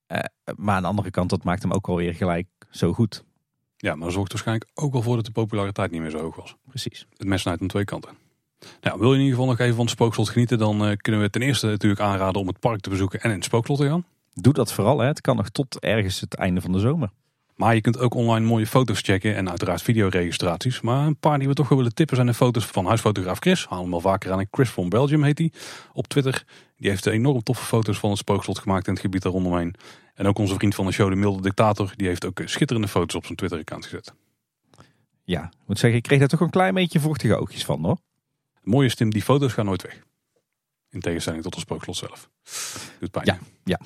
[0.07, 0.19] Uh,
[0.55, 3.23] maar aan de andere kant, dat maakt hem ook alweer gelijk zo goed.
[3.77, 6.35] Ja, maar dat zorgt waarschijnlijk ook wel voor dat de populariteit niet meer zo hoog
[6.35, 6.55] was.
[6.67, 7.07] Precies.
[7.17, 8.17] Het mes snijdt aan twee kanten.
[8.81, 11.21] Nou, wil je in ieder geval nog even van het spookslot genieten, dan uh, kunnen
[11.21, 13.87] we ten eerste natuurlijk aanraden om het park te bezoeken en in het spookslot te
[13.87, 14.05] gaan.
[14.33, 15.07] Doe dat vooral, hè.
[15.07, 17.09] het kan nog tot ergens het einde van de zomer.
[17.55, 20.81] Maar je kunt ook online mooie foto's checken en uiteraard videoregistraties.
[20.81, 23.65] Maar een paar die we toch wel willen tippen zijn de foto's van huisfotograaf Chris.
[23.65, 24.47] Haal hem al vaker aan.
[24.51, 25.51] Chris van Belgium heet hij
[25.93, 26.45] op Twitter.
[26.77, 29.75] Die heeft enorm toffe foto's van het spookslot gemaakt in het gebied daar rondomheen.
[30.13, 33.15] En ook onze vriend van de show, de milde dictator, die heeft ook schitterende foto's
[33.15, 34.13] op zijn Twitter-account gezet.
[35.23, 37.97] Ja, ik moet zeggen, ik kreeg daar toch een klein beetje vochtige oogjes van hoor.
[38.53, 40.03] Het mooie is Tim, die foto's gaan nooit weg.
[40.89, 42.29] In tegenstelling tot het spookslot zelf.
[42.99, 43.25] Doet pijn.
[43.25, 43.79] Ja, ja.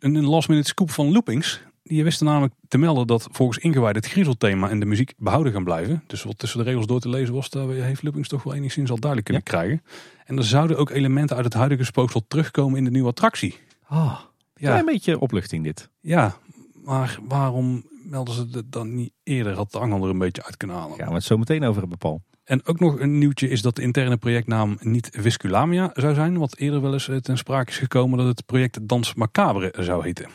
[0.00, 1.62] Een last minute scoop van Loopings.
[1.82, 5.64] Die wisten namelijk te melden dat volgens ingewijd het griezelthema en de muziek behouden gaan
[5.64, 6.04] blijven.
[6.06, 8.90] Dus wat tussen de regels door te lezen was, daar heeft Loopings toch wel enigszins
[8.90, 9.82] al duidelijk kunnen krijgen.
[10.24, 13.58] En er zouden ook elementen uit het huidige spookslot terugkomen in de nieuwe attractie.
[13.86, 14.20] Ah,
[14.54, 14.78] ja.
[14.78, 15.88] een beetje opluchting dit.
[16.00, 16.36] Ja,
[16.84, 19.54] maar waarom melden ze het dan niet eerder?
[19.54, 20.96] Had de angel er een beetje uit kunnen halen.
[20.96, 22.22] Gaan we het zo meteen over hebben, Paul.
[22.50, 26.38] En ook nog een nieuwtje is dat de interne projectnaam niet Visculamia zou zijn.
[26.38, 30.04] Wat eerder wel eens eh, ten sprake is gekomen dat het project Dans Macabre zou
[30.04, 30.28] heten.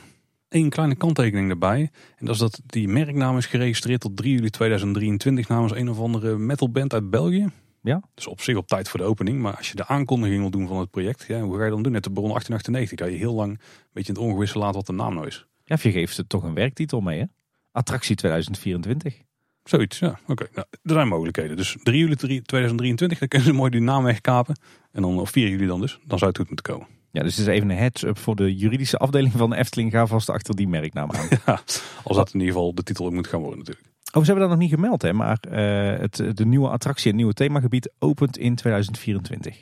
[0.49, 1.89] Eén kleine kanttekening daarbij.
[2.17, 5.99] En dat is dat die merknaam is geregistreerd tot 3 juli 2023 namens een of
[5.99, 7.47] andere metalband uit België.
[7.81, 8.01] Ja.
[8.13, 9.41] Dus op zich op tijd voor de opening.
[9.41, 11.83] Maar als je de aankondiging wil doen van het project, ja, hoe ga je dan
[11.83, 11.91] doen?
[11.91, 14.85] Net de bron 1898 kan je heel lang een beetje in het ongewisse laten wat
[14.85, 15.45] de naam nou is.
[15.63, 17.25] Ja, of je geeft er toch een werktitel mee, hè?
[17.71, 19.24] Attractie 2024.
[19.69, 20.19] Zoiets, ja.
[20.27, 21.57] Oké, nou, er zijn mogelijkheden.
[21.57, 24.55] Dus 3 juli 2023, dan kunnen ze mooi die naam wegkapen.
[24.91, 25.99] En dan op 4 juli dan dus.
[26.05, 26.87] Dan zou het goed moeten komen.
[27.11, 29.91] Ja, dus het is even een heads-up voor de juridische afdeling van de Efteling.
[29.91, 31.27] Ga vast achter die merknaam aan.
[31.45, 31.61] Ja,
[32.03, 33.87] als dat in ieder geval de titel moet gaan worden natuurlijk.
[34.13, 35.13] Oh, ze hebben dat nog niet gemeld, hè?
[35.13, 39.57] Maar uh, het, de nieuwe attractie, het nieuwe themagebied, opent in 2024.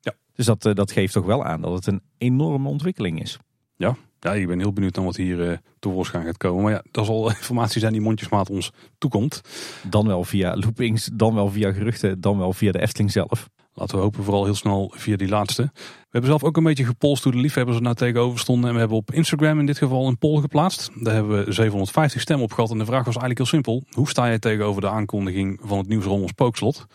[0.00, 0.12] Ja.
[0.34, 3.38] Dus dat, uh, dat geeft toch wel aan dat het een enorme ontwikkeling is.
[3.76, 6.62] Ja, ja ik ben heel benieuwd naar wat hier uh, tevoorschijn gaat komen.
[6.62, 9.40] Maar ja, dat zal informatie zijn die mondjesmaat ons toekomt.
[9.88, 13.48] Dan wel via loopings, dan wel via geruchten, dan wel via de Efteling zelf.
[13.76, 15.62] Laten we hopen vooral heel snel via die laatste.
[15.72, 18.68] We hebben zelf ook een beetje gepolst hoe de liefhebbers er nou tegenover stonden.
[18.68, 20.90] En we hebben op Instagram in dit geval een poll geplaatst.
[21.00, 22.70] Daar hebben we 750 stemmen op gehad.
[22.70, 23.84] En de vraag was eigenlijk heel simpel.
[23.90, 26.86] Hoe sta jij tegenover de aankondiging van het nieuws rondom Spookslot?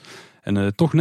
[0.41, 0.97] En uh, toch 59%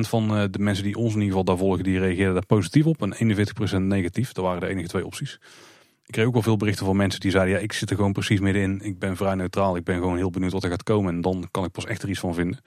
[0.00, 2.86] van uh, de mensen die ons in ieder geval daar volgen, die reageerden daar positief
[2.86, 3.02] op.
[3.02, 3.36] En
[3.74, 4.32] 41% negatief.
[4.32, 5.40] Dat waren de enige twee opties.
[6.04, 8.12] Ik kreeg ook wel veel berichten van mensen die zeiden, ja, ik zit er gewoon
[8.12, 8.80] precies middenin.
[8.82, 9.76] Ik ben vrij neutraal.
[9.76, 11.14] Ik ben gewoon heel benieuwd wat er gaat komen.
[11.14, 12.58] En dan kan ik pas echt er iets van vinden.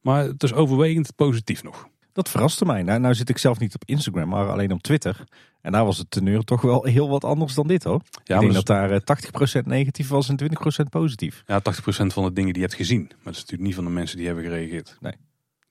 [0.00, 1.88] Maar het is overwegend positief nog.
[2.12, 2.82] Dat verraste mij.
[2.82, 5.24] Nou, nou zit ik zelf niet op Instagram, maar alleen op Twitter.
[5.60, 8.02] En daar was het teneur toch wel heel wat anders dan dit hoor.
[8.24, 9.00] Ja, ik denk dat daar
[9.62, 11.42] 80% negatief was en 20% positief.
[11.46, 11.62] Ja, 80%
[12.06, 13.02] van de dingen die je hebt gezien.
[13.02, 14.96] Maar dat is natuurlijk niet van de mensen die hebben gereageerd.
[15.00, 15.14] Nee.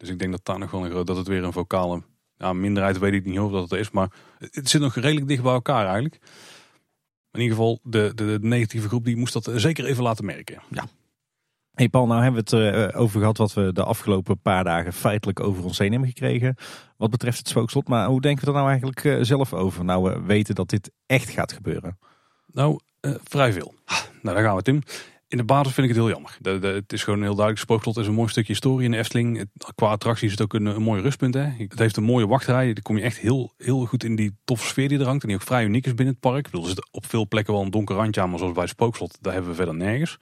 [0.02, 2.02] Dus ik denk dat daar nog wel een groot, dat het weer een vocale
[2.38, 3.92] ja, minderheid weet ik niet of dat het is.
[3.92, 6.20] Maar het zit nog redelijk dicht bij elkaar eigenlijk.
[7.32, 10.62] In ieder geval, de, de, de negatieve groep die moest dat zeker even laten merken.
[10.70, 10.84] Ja.
[11.72, 14.94] Hey Paul, nou hebben we het uh, over gehad wat we de afgelopen paar dagen
[14.94, 16.56] feitelijk over ons heen hebben gekregen.
[16.98, 17.88] Wat betreft het spookslot.
[17.88, 19.86] Maar hoe denken we er nou eigenlijk uh, zelf over?
[19.86, 21.98] Nou, we weten dat dit echt gaat gebeuren.
[22.46, 22.80] Nou,
[23.24, 23.74] vrij veel.
[24.22, 24.82] Nou, daar gaan we Tim.
[25.32, 26.38] In de basis vind ik het heel jammer.
[26.40, 27.60] De, het is gewoon heel duidelijk.
[27.60, 29.50] Spookslot is een mooi stukje historie in de Efteling.
[29.76, 31.34] Qua attractie is het ook een, een mooi rustpunt.
[31.34, 31.44] Hè?
[31.58, 32.74] Het heeft een mooie wachtrij.
[32.74, 35.22] Dan kom je echt heel, heel goed in die toffe sfeer die er hangt.
[35.22, 36.38] En die ook vrij uniek is binnen het park.
[36.38, 38.30] Ik bedoel, er zit op veel plekken wel een donker randje aan.
[38.30, 40.18] Maar zoals bij Spookslot, daar hebben we verder nergens.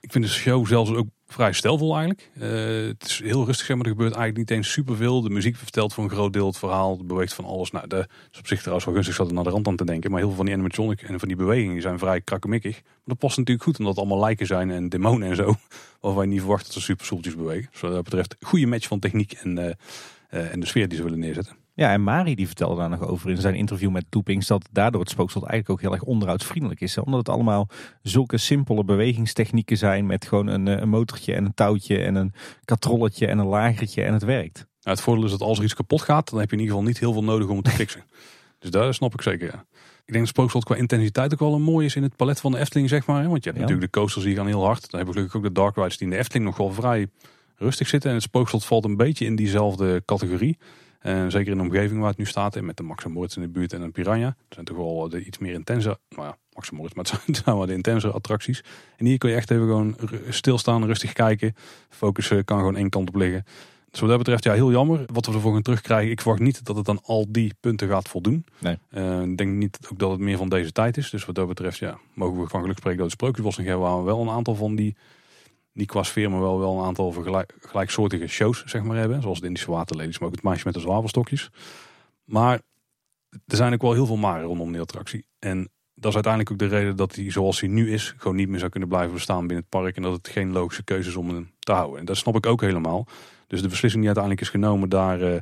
[0.00, 2.30] Ik vind de show zelfs ook vrij stijlvol eigenlijk.
[2.36, 3.78] Uh, het is heel rustig, maar.
[3.78, 5.22] Er gebeurt eigenlijk niet eens superveel.
[5.22, 6.98] De muziek vertelt voor een groot deel het verhaal.
[6.98, 7.70] Het beweegt van alles.
[7.70, 10.10] Nou, de, is op zich trouwens wel gunstig zat naar de rand aan te denken.
[10.10, 12.74] Maar heel veel van die animatronic en van die bewegingen zijn vrij krakkemikkig.
[12.82, 15.54] Maar dat past natuurlijk goed, omdat het allemaal lijken zijn en demonen en zo.
[16.00, 17.68] Waarvan je niet verwacht dat ze super soepeltjes bewegen.
[17.72, 20.96] Dus wat dat betreft, goede match van techniek en, uh, uh, en de sfeer die
[20.96, 21.57] ze willen neerzetten.
[21.78, 25.00] Ja, en Mari die vertelde daar nog over in zijn interview met Loopings dat daardoor
[25.00, 26.98] het spookslot eigenlijk ook heel erg onderhoudsvriendelijk is.
[26.98, 27.68] Omdat het allemaal
[28.02, 32.32] zulke simpele bewegingstechnieken zijn met gewoon een, een motortje en een touwtje en een
[32.64, 34.56] katrolletje en een lagertje en het werkt.
[34.56, 36.74] Nou, het voordeel is dat als er iets kapot gaat, dan heb je in ieder
[36.74, 38.04] geval niet heel veel nodig om het te fixen.
[38.58, 39.64] dus daar snap ik zeker, ja.
[40.04, 42.52] Ik denk dat Spookslot qua intensiteit ook wel een mooi is in het palet van
[42.52, 43.28] de Efteling, zeg maar.
[43.28, 43.68] Want je hebt ja.
[43.68, 44.80] natuurlijk de coasters die gaan heel hard.
[44.80, 47.08] Dan hebben we gelukkig ook de dark rides die in de Efteling nog wel vrij
[47.56, 48.10] rustig zitten.
[48.10, 50.58] En het Spookslot valt een beetje in diezelfde categorie.
[50.98, 53.42] En zeker in de omgeving waar het nu staat, en met de Max Moritz in
[53.42, 54.26] de buurt en een Piranha.
[54.26, 57.56] Dat zijn toch wel de iets meer intense, nou ja, Max Moritz, maar het zijn
[57.56, 58.64] wel de intensere attracties.
[58.96, 59.96] En hier kun je echt even gewoon
[60.28, 61.54] stilstaan, rustig kijken.
[61.88, 63.44] Focussen kan gewoon één kant op liggen.
[63.90, 65.04] Dus wat dat betreft, ja, heel jammer.
[65.12, 68.08] Wat we ervoor gaan terugkrijgen, ik verwacht niet dat het aan al die punten gaat
[68.08, 68.44] voldoen.
[68.58, 68.78] Nee.
[68.90, 71.10] Uh, ik denk niet ook dat het meer van deze tijd is.
[71.10, 73.86] Dus wat dat betreft, ja, mogen we van geluk spreken dat het Sprookjesbos nog hebben,
[73.86, 74.96] waar we wel een aantal van die
[75.78, 79.22] niet qua sfeer, maar wel, wel een aantal vergelijk, gelijksoortige shows zeg maar, hebben.
[79.22, 81.50] Zoals de Indische waterlelies, maar ook het meisje met de zwavelstokjes.
[82.24, 82.60] Maar
[83.30, 85.26] er zijn ook wel heel veel maren rondom die attractie.
[85.38, 88.48] En dat is uiteindelijk ook de reden dat hij zoals hij nu is, gewoon niet
[88.48, 89.96] meer zou kunnen blijven bestaan binnen het park.
[89.96, 91.98] En dat het geen logische keuze is om hem te houden.
[91.98, 93.06] En dat snap ik ook helemaal.
[93.46, 95.38] Dus de beslissing die uiteindelijk is genomen, daar, uh,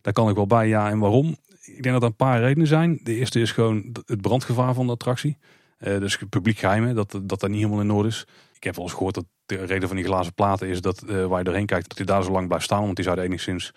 [0.00, 0.68] daar kan ik wel bij.
[0.68, 1.36] Ja, en waarom?
[1.62, 3.00] Ik denk dat er een paar redenen zijn.
[3.02, 5.38] De eerste is gewoon het brandgevaar van de attractie.
[5.78, 8.26] Uh, dus publiek geheimen, dat, dat dat niet helemaal in orde is.
[8.54, 11.26] Ik heb wel eens gehoord dat de reden van die glazen platen is dat uh,
[11.26, 12.82] waar je doorheen kijkt, dat die daar zo lang blijft staan.
[12.82, 13.72] Want die zouden enigszins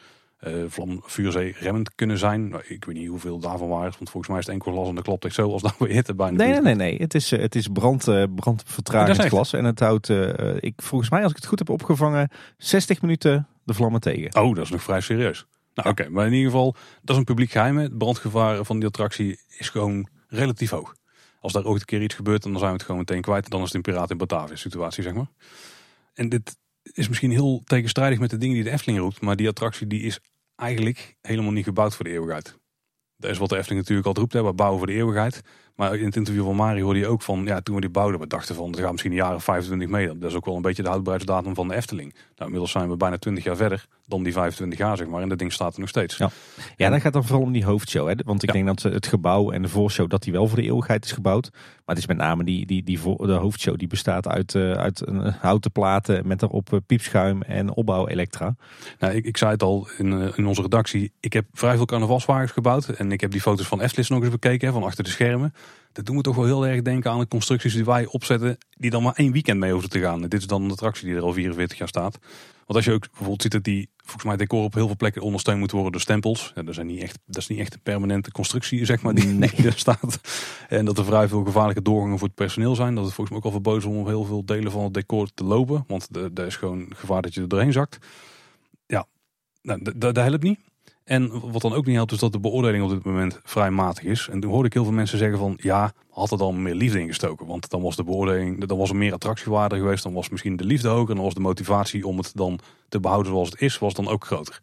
[0.48, 2.50] uh, vlam, vuurzee remmend kunnen zijn.
[2.50, 4.88] Nou, ik weet niet hoeveel daarvan waar is, want volgens mij is het enkel glas
[4.88, 6.38] en dat klopt echt zo als daar weer hitte bijna.
[6.38, 6.98] Nee, nee, nee, nee.
[6.98, 9.54] Het is, het is brand, uh, brandvertragend glas.
[9.54, 10.10] En het houdt,
[10.60, 14.42] ik, volgens mij, als ik het goed heb opgevangen, 60 minuten de vlammen tegen.
[14.42, 15.46] Oh, dat is nog vrij serieus.
[15.74, 16.02] Nou, oké.
[16.02, 17.78] Okay, maar in ieder geval, dat is een publiek geheim.
[17.78, 20.94] Het brandgevaar van die attractie is gewoon relatief hoog.
[21.42, 23.50] Als daar ooit een keer iets gebeurt, dan zijn we het gewoon meteen kwijt.
[23.50, 25.30] Dan is het een piraat in Batavia situatie, zeg maar.
[26.14, 29.22] En dit is misschien heel tegenstrijdig met de dingen die de Efteling roept.
[29.22, 30.20] Maar die attractie die is
[30.56, 32.60] eigenlijk helemaal niet gebouwd voor de eeuwigheid.
[33.18, 34.34] Dat is wat de Efteling natuurlijk al roept.
[34.34, 34.44] Hè.
[34.44, 35.42] We bouwen voor de eeuwigheid.
[35.82, 38.20] Maar in het interview van Mario hoorde je ook van, ja, toen we die bouwden,
[38.20, 40.17] we dachten van, het gaat misschien een jaar of 25 mee.
[40.17, 42.13] Dat is ook wel een beetje de houdbaarheidsdatum van de Efteling.
[42.13, 45.22] Nou, inmiddels zijn we bijna 20 jaar verder dan die 25 jaar, zeg maar.
[45.22, 46.17] En dat ding staat er nog steeds.
[46.17, 46.30] Ja,
[46.76, 48.08] ja dan gaat dan vooral om die hoofdshow.
[48.08, 48.13] Hè?
[48.26, 51.06] Want ik denk dat het gebouw en de voorshow, dat die wel voor de eeuwigheid
[51.06, 51.50] is gebouwd.
[51.52, 54.72] Maar het is met name die, die, die voor, de hoofdshow, die bestaat uit, uh,
[54.72, 58.56] uit een houten platen met daarop uh, piepschuim en opbouw elektra.
[59.00, 61.12] Nou, ik, ik zei het al in, uh, in onze redactie.
[61.20, 62.89] Ik heb vrij veel carnavalswagens gebouwd.
[62.89, 65.54] En ik heb die foto's van Efteling nog eens bekeken, hè, van achter de schermen.
[65.92, 68.90] Dat doen we toch wel heel erg denken aan de constructies die wij opzetten, die
[68.90, 70.22] dan maar één weekend mee hoeven te gaan.
[70.22, 72.18] Dit is dan een attractie die er al 44 jaar staat.
[72.72, 75.22] Want als je ook bijvoorbeeld ziet dat die, volgens mij, decor op heel veel plekken
[75.22, 76.52] ondersteund moet worden door stempels.
[76.56, 79.26] Ja, dat, zijn niet echt, dat is niet echt een permanente constructie, zeg maar, die,
[79.26, 79.52] nee.
[79.56, 80.20] er staat.
[80.70, 82.96] En dat er vrij veel gevaarlijke doorgangen voor het personeel zijn.
[82.96, 84.94] Dat het volgens mij ook al verboden is om op heel veel delen van het
[84.94, 85.84] decor te lopen.
[85.88, 87.98] Want er is gewoon gevaar dat je er doorheen zakt.
[88.86, 89.06] Ja,
[89.62, 90.60] nou, dat helpt niet.
[91.12, 94.04] En wat dan ook niet helpt is dat de beoordeling op dit moment vrij matig
[94.04, 94.28] is.
[94.32, 97.00] En toen hoorde ik heel veel mensen zeggen van ja, had er dan meer liefde
[97.00, 97.47] ingestoken.
[97.47, 100.04] Want dan was de beoordeling, dan was er meer attractiewaarde geweest.
[100.04, 101.10] Dan was misschien de liefde hoger.
[101.10, 104.08] En dan was de motivatie om het dan te behouden zoals het is, was dan
[104.08, 104.60] ook groter.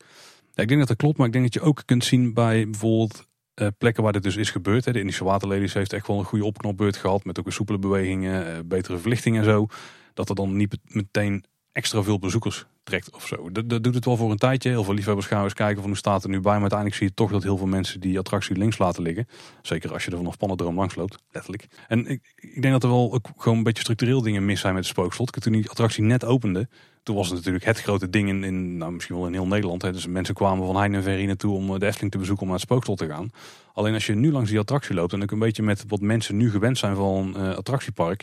[0.55, 2.65] Ja, ik denk dat dat klopt, maar ik denk dat je ook kunt zien bij
[2.71, 4.85] bijvoorbeeld uh, plekken waar dit dus is gebeurd.
[4.85, 4.93] Hè.
[4.93, 7.25] De Indische Waterlelies heeft echt wel een goede opknopbeurt gehad.
[7.25, 9.67] Met ook een soepele bewegingen, uh, betere verlichting en zo.
[10.15, 13.53] Dat er dan niet meteen extra veel bezoekers trekt of zo.
[13.53, 14.69] Dat, dat, doet het wel voor een tijdje.
[14.69, 16.53] Heel veel liefhebbers gaan eens kijken van hoe staat er nu bij.
[16.53, 19.29] Maar uiteindelijk zie je toch dat heel veel mensen die attractie links laten liggen.
[19.63, 21.67] Zeker als je er vanaf Pannendroom langs loopt, letterlijk.
[21.89, 24.75] En ik, ik denk dat er wel ook gewoon een beetje structureel dingen mis zijn
[24.75, 25.41] met de spookslot.
[25.43, 26.69] Toen die attractie net opende,
[27.03, 29.83] toen was het natuurlijk het grote ding in, in nou, misschien wel in heel Nederland.
[29.83, 29.93] Hè.
[29.93, 32.59] Dus mensen kwamen van heine en naartoe om eh, de Efteling te bezoeken om naar
[32.59, 33.31] het spookslot te gaan.
[33.73, 36.37] Alleen als je nu langs die attractie loopt en ook een beetje met wat mensen
[36.37, 38.21] nu gewend zijn van een uh, attractiepark.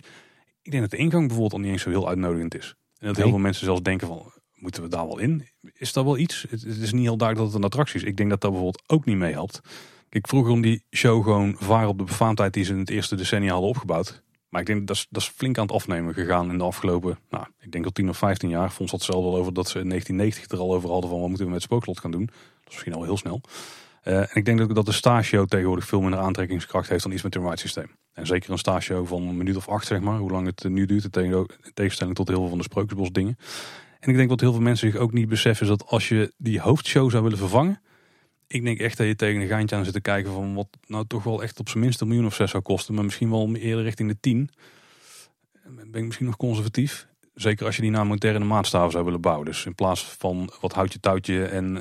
[0.61, 2.75] Ik denk dat de ingang bijvoorbeeld al niet eens zo heel uitnodigend is.
[2.99, 4.31] En dat heel veel mensen zelfs denken van,
[4.65, 5.47] moeten we daar wel in?
[5.73, 6.45] Is dat wel iets?
[6.49, 8.07] Het, is niet heel duidelijk dat het een attractie is.
[8.07, 9.61] Ik denk dat dat bijvoorbeeld ook niet meehelpt.
[10.09, 13.15] Kijk, vroeger om die show gewoon varen op de befaamdheid die ze in het eerste
[13.15, 14.23] decennia hadden opgebouwd.
[14.49, 17.19] Maar ik denk dat is, dat is flink aan het afnemen gegaan in de afgelopen,
[17.29, 18.71] nou, ik denk al 10 of 15 jaar.
[18.71, 21.27] Vond het zelf wel over dat ze in 1990 er al over hadden van wat
[21.27, 22.25] moeten we met Spookslot gaan doen.
[22.25, 22.35] Dat
[22.67, 23.41] is misschien al heel snel.
[24.03, 27.21] Uh, en ik denk dat, dat de stage tegenwoordig veel minder aantrekkingskracht heeft dan iets
[27.21, 27.91] met het ride systeem.
[28.13, 30.85] En zeker een stage van een minuut of acht, zeg maar, hoe lang het nu
[30.85, 33.37] duurt, in tegenstelling tot heel veel van de Sprookjesbos dingen.
[34.05, 36.33] En ik denk wat heel veel mensen zich ook niet beseffen is dat als je
[36.37, 37.81] die hoofdshow zou willen vervangen.
[38.47, 41.05] Ik denk echt dat je tegen een geintje aan zit te kijken van wat nou
[41.07, 42.93] toch wel echt op zijn minst een miljoen of zes zou kosten.
[42.93, 44.49] Maar misschien wel eerder richting de tien.
[45.67, 47.07] Ben ik misschien nog conservatief.
[47.33, 49.45] Zeker als je die naar moderne maatstaven zou willen bouwen.
[49.45, 51.77] Dus in plaats van wat houtje touwtje en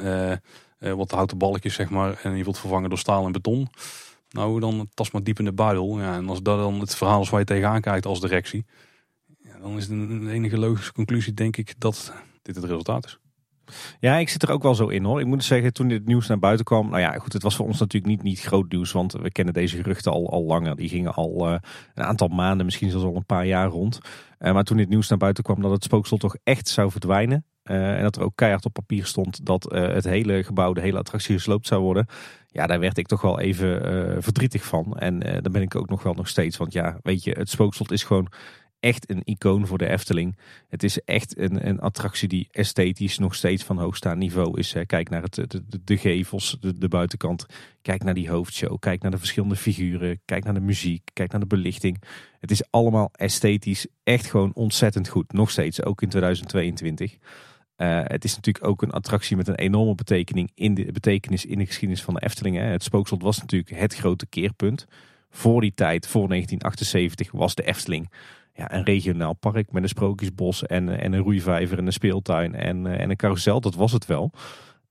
[0.81, 2.21] uh, wat houten balkjes zeg maar.
[2.23, 3.69] En je wilt vervangen door staal en beton.
[4.31, 6.01] Nou dan tast maar diep in de buidel.
[6.01, 8.65] Ja, en als dat dan het verhaal is waar je tegenaan kijkt als directie
[9.64, 13.18] dan is de enige logische conclusie denk ik dat dit het resultaat is.
[14.00, 15.20] Ja, ik zit er ook wel zo in hoor.
[15.20, 16.88] Ik moet zeggen, toen dit nieuws naar buiten kwam.
[16.88, 18.92] Nou ja, goed, het was voor ons natuurlijk niet, niet groot nieuws.
[18.92, 20.77] Want we kennen deze geruchten al, al langer.
[20.77, 21.57] Die gingen al uh,
[21.94, 24.00] een aantal maanden, misschien zelfs al een paar jaar rond.
[24.38, 27.44] Uh, maar toen dit nieuws naar buiten kwam dat het spookslot toch echt zou verdwijnen.
[27.64, 30.98] Uh, en dat er ook keihard op papier stond dat het hele gebouw, de hele
[30.98, 32.07] attractie gesloopt zou worden.
[32.46, 34.96] Ja, daar werd ik toch wel even verdrietig van.
[34.98, 36.57] En daar ben ik ook nog wel nog steeds.
[36.57, 38.33] Want ja, weet je, het spookslot is gewoon
[38.85, 40.37] echt een icoon voor de Efteling.
[40.68, 44.75] Het is echt een, een attractie die esthetisch nog steeds van hoogstaand niveau is.
[44.87, 47.47] Kijk naar het, de, gevels, de, buitenkant.
[47.83, 48.79] Kijk naar die hoofdshow.
[48.79, 50.20] Kijk naar de verschillende figuren.
[50.25, 51.11] Kijk naar de muziek.
[51.12, 52.03] Kijk naar de belichting.
[52.40, 55.33] Het is allemaal esthetisch echt gewoon ontzettend goed.
[55.33, 57.12] Nog steeds, ook in 2022.
[57.12, 57.18] Uh,
[57.99, 61.59] eh, het is natuurlijk ook een attractie met een enorme betekenis in de, betekenis in
[61.59, 62.57] de geschiedenis van de Efteling.
[62.57, 64.87] Het Spookslot was natuurlijk het grote keerpunt.
[65.31, 68.11] Voor die tijd, voor 1978, was de Efteling
[68.57, 72.87] ja, een regionaal park met een sprookjesbos en, en een roeivijver en een speeltuin en,
[72.87, 73.61] en een carousel.
[73.61, 74.33] Dat was het wel.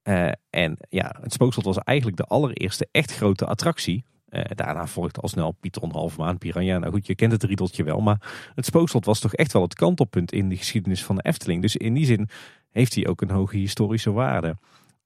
[0.03, 4.03] Uh, en ja, het Spookslot was eigenlijk de allereerste echt grote attractie.
[4.55, 6.77] Daarna volgde al snel Python, Halfmaan, Piranha.
[6.77, 7.99] Nou goed, je kent het riedeltje wel.
[7.99, 11.61] Maar het Spookslot was toch echt wel het kantelpunt in de geschiedenis van de Efteling.
[11.61, 12.29] Dus in die zin
[12.71, 14.57] heeft hij ook een hoge historische waarde.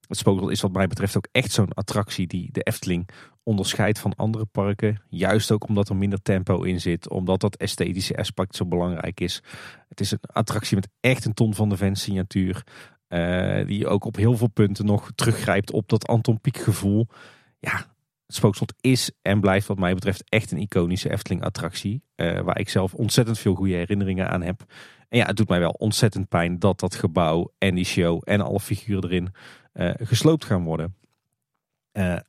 [0.08, 3.10] Het Spookslot is wat mij betreft ook echt zo'n attractie die de Efteling
[3.48, 5.02] onderscheidt van andere parken.
[5.10, 7.10] Juist ook omdat er minder tempo in zit.
[7.10, 9.44] Omdat dat esthetische aspect zo belangrijk is.
[9.90, 12.64] Het is een attractie met echt een ton van de Vent signatuur.
[13.10, 17.08] Uh, die ook op heel veel punten nog teruggrijpt op dat Anton Pieck gevoel.
[17.60, 17.76] Ja,
[18.26, 22.04] het Spookslot is en blijft wat mij betreft echt een iconische Efteling attractie.
[22.16, 24.64] Uh, waar ik zelf ontzettend veel goede herinneringen aan heb.
[25.10, 28.42] En ja, het doet mij wel ontzettend pijn dat dat gebouw en die show en
[28.42, 29.34] alle figuren erin
[29.74, 30.96] uh, gesloopt gaan worden.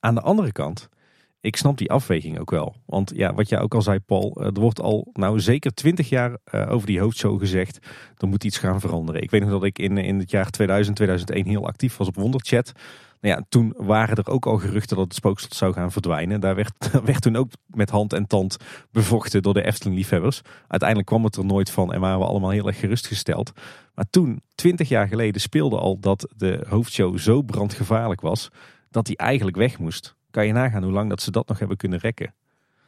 [0.00, 0.88] aan de andere kant
[1.40, 2.74] ik snap die afweging ook wel.
[2.86, 6.08] Want ja, wat jij ook al zei, Paul, eh, er wordt al nou zeker twintig
[6.08, 7.78] jaar uh, over die hoofdshow gezegd.
[8.16, 9.22] Er moet iets gaan veranderen.
[9.22, 12.16] Ik weet nog dat ik in, in het jaar 2000, 2001 heel actief was op
[12.16, 12.72] Wonderchat.
[13.20, 16.40] Nou ja, toen waren er ook al geruchten dat het spookslot zou gaan verdwijnen.
[16.40, 18.56] Daar werd, werd toen ook met hand en tand
[18.90, 20.40] bevochten door de Efteling-liefhebbers.
[20.68, 23.52] Uiteindelijk kwam het er nooit van en waren we allemaal heel erg gerustgesteld.
[23.94, 28.50] Maar toen, twintig jaar geleden, speelde al dat de hoofdshow zo brandgevaarlijk was
[28.90, 30.16] dat hij eigenlijk weg moest.
[30.30, 32.34] Kan je nagaan hoe lang dat ze dat nog hebben kunnen rekken?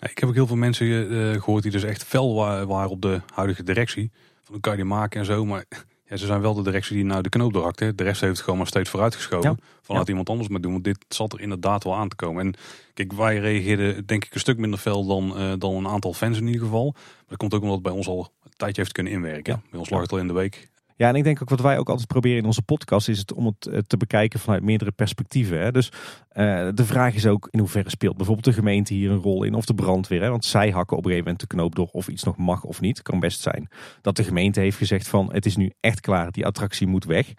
[0.00, 2.34] Ik heb ook heel veel mensen uh, gehoord die dus echt fel
[2.66, 4.10] waren op de huidige directie.
[4.42, 5.44] Van hoe kan je die maken en zo.
[5.44, 5.64] Maar
[6.08, 7.94] ja, ze zijn wel de directie die nou de knoop doorhakte.
[7.94, 9.50] De rest heeft het gewoon maar steeds vooruitgeschoven.
[9.50, 9.56] Ja.
[9.82, 10.72] Vanuit iemand anders maar doen.
[10.72, 12.44] Want dit zat er inderdaad wel aan te komen.
[12.44, 12.54] En
[12.94, 16.38] kijk, wij reageerden denk ik een stuk minder fel dan, uh, dan een aantal fans
[16.38, 16.90] in ieder geval.
[16.92, 19.62] Maar dat komt ook omdat het bij ons al een tijdje heeft kunnen inwerken.
[19.70, 20.69] Bij ons lag het al in de week.
[21.00, 23.32] Ja, en ik denk ook wat wij ook altijd proberen in onze podcast is het
[23.32, 25.60] om het eh, te bekijken vanuit meerdere perspectieven.
[25.60, 25.72] Hè.
[25.72, 29.42] Dus uh, de vraag is ook in hoeverre speelt bijvoorbeeld de gemeente hier een rol
[29.42, 30.22] in of de brandweer.
[30.22, 30.30] Hè?
[30.30, 32.80] Want zij hakken op een gegeven moment de knoop door of iets nog mag of
[32.80, 33.02] niet.
[33.02, 33.68] Kan best zijn
[34.00, 37.32] dat de gemeente heeft gezegd van het is nu echt klaar, die attractie moet weg.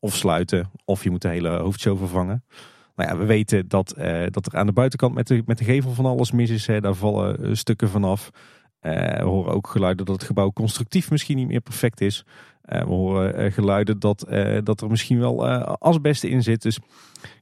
[0.00, 2.44] Of sluiten, of je moet de hele hoofdshow vervangen.
[2.96, 5.64] Nou ja, we weten dat, uh, dat er aan de buitenkant met de, met de
[5.64, 6.66] gevel van alles mis is.
[6.66, 6.80] Hè.
[6.80, 8.30] Daar vallen stukken vanaf.
[8.82, 12.24] Uh, we horen ook geluiden dat het gebouw constructief misschien niet meer perfect is.
[12.72, 14.26] Uh, we horen uh, geluiden dat,
[14.64, 15.46] dat er misschien wel
[15.78, 16.62] asbest in zit.
[16.62, 16.78] Dus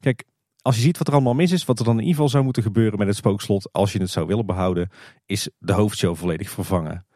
[0.00, 0.24] kijk,
[0.62, 2.44] als je ziet wat er allemaal mis is, wat er dan in ieder geval zou
[2.44, 4.90] moeten gebeuren met het spookslot, als je het zou willen behouden,
[5.26, 7.06] is de hoofdshow volledig vervangen.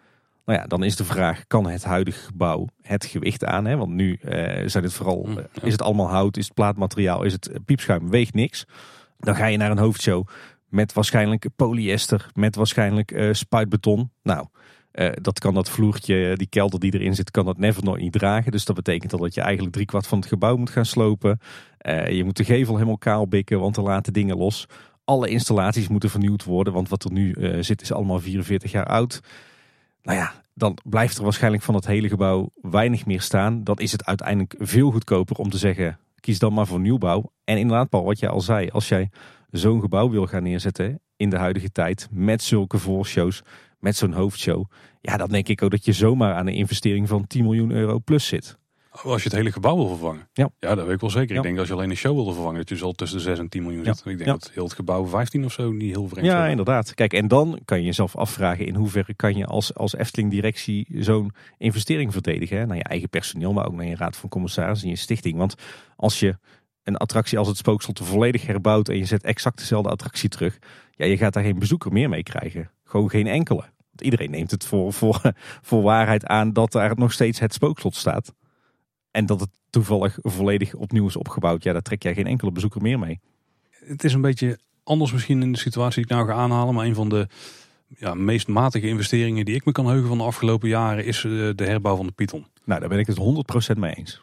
[0.44, 3.64] Nou ja, dan is de vraag, kan het huidige gebouw het gewicht aan?
[3.64, 3.76] Hè?
[3.76, 4.18] Want nu
[4.66, 8.34] zijn het vooral, mm, is het allemaal hout, is het plaatmateriaal, is het piepschuim, weegt
[8.34, 8.64] niks.
[9.18, 10.26] Dan ga je naar een hoofdshow
[10.68, 14.12] met waarschijnlijk polyester, met waarschijnlijk spuitbeton.
[14.22, 14.46] Nou,
[15.00, 18.12] uh, dat kan dat vloertje, die kelder die erin zit, kan dat never nooit niet
[18.12, 18.52] dragen.
[18.52, 21.40] Dus dat betekent dat je eigenlijk driekwart van het gebouw moet gaan slopen.
[21.86, 24.66] Uh, je moet de gevel helemaal kaal bikken, want er laten dingen los.
[25.04, 29.20] Alle installaties moeten vernieuwd worden, want wat er nu zit is allemaal 44 jaar oud.
[30.02, 33.64] Nou ja, dan blijft er waarschijnlijk van het hele gebouw weinig meer staan.
[33.64, 37.32] Dan is het uiteindelijk veel goedkoper om te zeggen, kies dan maar voor nieuwbouw.
[37.44, 39.10] En inderdaad, Paul, wat jij al zei, als jij
[39.50, 43.42] zo'n gebouw wil gaan neerzetten in de huidige tijd, met zulke voorshows,
[43.78, 44.64] met zo'n hoofdshow,
[45.00, 47.98] ja, dan denk ik ook dat je zomaar aan een investering van 10 miljoen euro
[47.98, 48.58] plus zit.
[48.90, 50.28] Als je het hele gebouw wil vervangen.
[50.32, 51.36] Ja, ja dat weet ik wel zeker.
[51.36, 53.38] Ik denk als je alleen een show wil vervangen, dat je zo tussen de 6
[53.38, 54.02] en 10 miljoen zit.
[54.04, 56.94] Ik denk dat heel het gebouw 15 of zo niet heel vreemd Ja, inderdaad.
[56.94, 61.32] Kijk, en dan kan je jezelf afvragen in hoeverre kan je als, als Efteling-directie zo'n
[61.58, 62.58] investering verdedigen.
[62.58, 62.66] Hè?
[62.66, 65.36] Naar je eigen personeel, maar ook naar je raad van commissarissen en je stichting.
[65.36, 65.54] Want
[65.96, 66.38] als je
[66.82, 70.58] een attractie als het spookslot volledig herbouwt en je zet exact dezelfde attractie terug.
[70.90, 72.70] Ja, je gaat daar geen bezoeker meer mee krijgen.
[72.84, 73.64] Gewoon geen enkele.
[74.02, 75.32] Iedereen neemt het voor, voor,
[75.68, 78.34] voor waarheid aan dat daar nog steeds het spookslot staat.
[79.10, 81.62] En dat het toevallig volledig opnieuw is opgebouwd.
[81.62, 83.20] Ja, daar trek jij geen enkele bezoeker meer mee.
[83.70, 86.74] Het is een beetje anders misschien in de situatie die ik nou ga aanhalen.
[86.74, 87.26] Maar een van de
[87.98, 91.30] ja, meest matige investeringen die ik me kan heugen van de afgelopen jaren is eh,
[91.30, 92.46] de herbouw van de Python.
[92.64, 93.18] Nou, daar ben ik het
[93.74, 94.20] 100% mee eens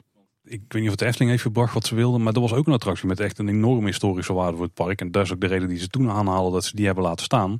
[0.47, 2.67] ik weet niet of het Efteling heeft gebracht wat ze wilden, maar dat was ook
[2.67, 5.01] een attractie met echt een enorme historische waarde voor het park.
[5.01, 7.25] En dat is ook de reden die ze toen aanhalen dat ze die hebben laten
[7.25, 7.57] staan.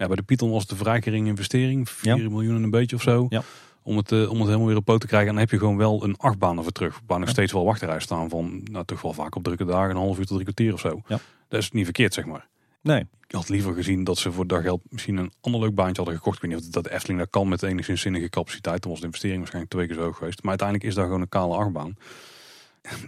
[0.00, 2.96] Ja, bij de Python was het een vrij geringe investering, 4 miljoen en een beetje
[2.96, 3.26] of zo.
[3.28, 3.42] Ja.
[3.82, 5.28] Om het, uh, om het helemaal weer op poot te krijgen.
[5.28, 7.00] En dan heb je gewoon wel een achtbaan ervoor terug.
[7.06, 9.96] Waar nog steeds wel wachterij staan van, nou toch wel vaak op drukke dagen, een
[9.96, 11.02] half uur tot drie kwartier of zo.
[11.06, 11.18] Ja.
[11.48, 12.48] Dat is niet verkeerd, zeg maar.
[12.80, 13.00] Nee.
[13.26, 16.14] Ik had liever gezien dat ze voor dat geld misschien een ander leuk baantje hadden
[16.14, 16.36] gekocht.
[16.36, 18.82] Ik weet niet of dat de Efteling dat kan met enigszins zinnige capaciteit.
[18.82, 20.40] Dan was de investering waarschijnlijk twee keer zo hoog geweest.
[20.42, 21.96] Maar uiteindelijk is daar gewoon een kale achtbaan.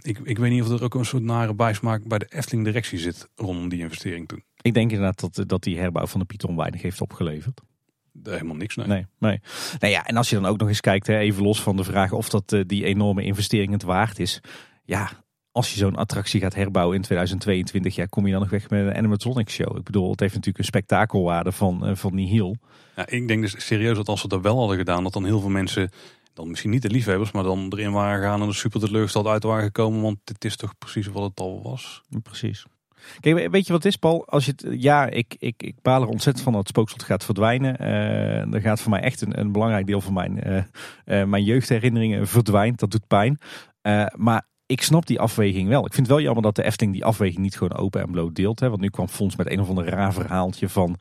[0.01, 2.99] Ik, ik weet niet of er ook een soort nare bijsmaak bij de Efteling directie
[2.99, 4.43] zit rondom die investering toen.
[4.61, 7.61] Ik denk inderdaad dat, dat die herbouw van de Python weinig heeft opgeleverd.
[8.23, 8.87] Helemaal niks, nee.
[8.87, 9.05] nee.
[9.19, 9.41] Nee,
[9.79, 11.83] Nou ja, en als je dan ook nog eens kijkt, hè, even los van de
[11.83, 14.41] vraag of dat eh, die enorme investering het waard is.
[14.83, 18.69] Ja, als je zo'n attractie gaat herbouwen in 2022, ja, kom je dan nog weg
[18.69, 19.77] met een animatronic show.
[19.77, 22.57] Ik bedoel, het heeft natuurlijk een spektakelwaarde van, uh, van nihil.
[22.95, 25.39] Ja, ik denk dus serieus dat als we dat wel hadden gedaan, dat dan heel
[25.39, 25.89] veel mensen
[26.33, 29.43] dan misschien niet de liefhebbers, maar dan erin waren gaan en er super teleurgesteld uit
[29.43, 30.01] waren gekomen.
[30.01, 32.01] Want dit is toch precies wat het al was.
[32.23, 32.65] Precies.
[33.19, 34.27] Kijk, weet je wat is, Paul?
[34.27, 37.75] Als je ja, ik, ik, ik baal er ontzettend van dat het spookslot gaat verdwijnen.
[37.81, 40.57] Uh, er gaat voor mij echt een, een belangrijk deel van mijn, uh,
[41.05, 42.79] uh, mijn jeugdherinneringen verdwijnt.
[42.79, 43.39] Dat doet pijn.
[44.15, 45.85] maar ik snap die afweging wel.
[45.85, 48.35] Ik vind het wel jammer dat de Efteling die afweging niet gewoon open en bloot
[48.35, 48.59] deelt.
[48.59, 48.69] Hè?
[48.69, 50.97] Want nu kwam Fons met een of ander raar verhaaltje van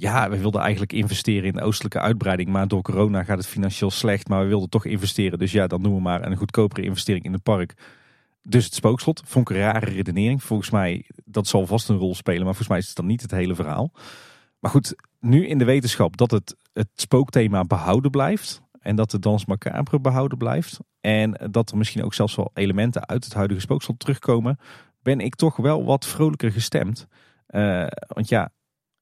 [0.00, 3.90] ja, we wilden eigenlijk investeren in de oostelijke uitbreiding, maar door corona gaat het financieel
[3.90, 4.28] slecht.
[4.28, 7.32] Maar we wilden toch investeren, dus ja, dan doen we maar een goedkopere investering in
[7.32, 7.74] het park.
[8.42, 10.42] Dus het spookslot, vond ik een rare redenering.
[10.42, 13.22] Volgens mij, dat zal vast een rol spelen, maar volgens mij is het dan niet
[13.22, 13.92] het hele verhaal.
[14.58, 18.62] Maar goed, nu in de wetenschap dat het, het spookthema behouden blijft.
[18.80, 19.44] En dat de dans
[20.00, 20.78] behouden blijft.
[21.00, 24.58] En dat er misschien ook zelfs wel elementen uit het huidige spookslot terugkomen.
[25.02, 27.06] Ben ik toch wel wat vrolijker gestemd.
[27.48, 28.50] Uh, want ja,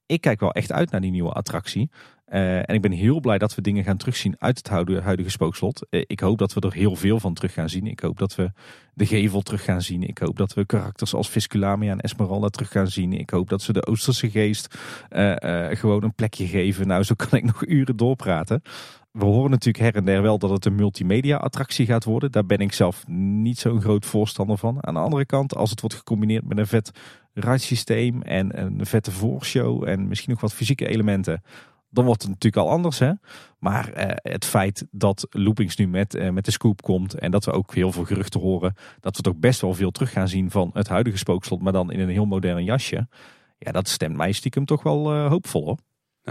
[0.06, 1.90] ik kijk wel echt uit naar die nieuwe attractie.
[2.26, 4.68] Eh, en ik ben heel blij dat we dingen gaan terugzien uit het
[5.02, 5.86] huidige, spookslot.
[5.90, 7.86] Eh, ik hoop dat we er heel veel van terug gaan zien.
[7.86, 8.50] Ik hoop dat we
[8.94, 10.02] de gevel terug gaan zien.
[10.02, 13.12] Ik hoop dat we karakters als Visculamia en Esmeralda terug gaan zien.
[13.12, 14.78] Ik hoop dat ze de Oosterse geest
[15.08, 16.86] eh, gewoon een plekje geven.
[16.86, 18.62] Nou, zo kan ik nog uren doorpraten.
[19.10, 22.32] We horen natuurlijk her en der wel dat het een multimedia attractie gaat worden.
[22.32, 24.86] Daar ben ik zelf niet zo'n groot voorstander van.
[24.86, 26.90] Aan de andere kant, als het wordt gecombineerd met een vet
[27.36, 31.42] ride en een vette voorshow en misschien nog wat fysieke elementen
[31.96, 32.98] dan wordt het natuurlijk al anders.
[32.98, 33.12] Hè?
[33.58, 37.44] Maar eh, het feit dat Loopings nu met, eh, met de scoop komt en dat
[37.44, 40.50] we ook heel veel geruchten horen, dat we toch best wel veel terug gaan zien
[40.50, 43.08] van het huidige spookslot, maar dan in een heel modern jasje.
[43.58, 45.78] Ja, dat stemt mij stiekem toch wel uh, hoopvol hoor.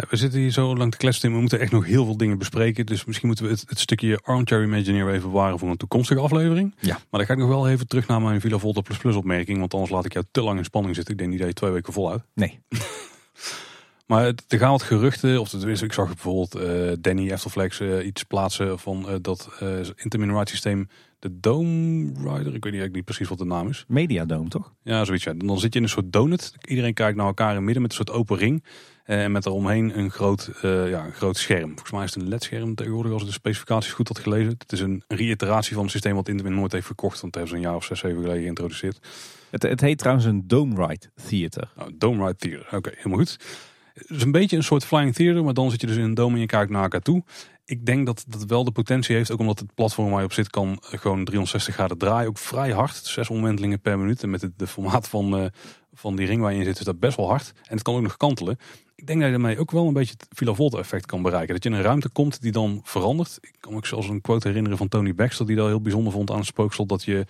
[0.09, 1.31] We zitten hier zo lang te kletsen.
[1.31, 2.85] We moeten echt nog heel veel dingen bespreken.
[2.85, 6.75] Dus misschien moeten we het, het stukje Armchair Imagineer even bewaren voor een toekomstige aflevering.
[6.79, 6.93] Ja.
[6.93, 9.59] Maar dan ga ik nog wel even terug naar mijn Villa Volta Plus Plus opmerking.
[9.59, 11.13] Want anders laat ik jou te lang in spanning zitten.
[11.13, 12.21] Ik denk niet dat je twee weken voluit.
[12.33, 12.59] Nee.
[14.05, 18.23] Maar er gaan wat geruchten, of tenminste ik zag bijvoorbeeld uh, Danny Eftelflex uh, iets
[18.23, 19.49] plaatsen van uh, dat
[19.95, 20.87] intermin ride systeem,
[21.19, 23.85] de Dome Rider, ik weet niet, niet precies wat de naam is.
[23.87, 24.73] Media Dome toch?
[24.83, 25.23] Ja, zoiets.
[25.23, 25.33] Ja.
[25.33, 26.53] Dan zit je in een soort donut.
[26.65, 28.63] Iedereen kijkt naar elkaar in midden met een soort open ring.
[29.05, 31.69] En met daaromheen een groot, ja, een groot scherm.
[31.69, 34.55] Volgens mij is het een LED-scherm tegenwoordig als ik de specificaties goed had gelezen.
[34.57, 37.21] Het is een reiteratie van het systeem wat Intermin nooit heeft verkocht.
[37.21, 38.99] Want het hebben ze een jaar of zes, zeven geleden geïntroduceerd.
[39.49, 41.71] Het, het heet trouwens een Dome Ride Theater.
[41.77, 43.37] Oh, Dome Ride Theater, oké, helemaal goed.
[43.93, 46.13] Het is een beetje een soort flying theater, maar dan zit je dus in een
[46.13, 47.23] dome en je kijkt naar elkaar toe.
[47.65, 50.33] Ik denk dat dat wel de potentie heeft, ook omdat het platform waar je op
[50.33, 52.29] zit kan gewoon 360 graden draaien.
[52.29, 54.23] Ook vrij hard, zes omwentelingen per minuut.
[54.23, 55.45] En met het de formaat van, uh,
[55.93, 57.53] van die ring waar je in zit is dat best wel hard.
[57.55, 58.57] En het kan ook nog kantelen.
[58.95, 61.53] Ik denk dat je daarmee ook wel een beetje het Villa Volta effect kan bereiken.
[61.53, 63.37] Dat je in een ruimte komt die dan verandert.
[63.41, 66.31] Ik kan me zelfs een quote herinneren van Tony Baxter die dat heel bijzonder vond
[66.31, 66.89] aan het spookslot.
[66.89, 67.25] Dat je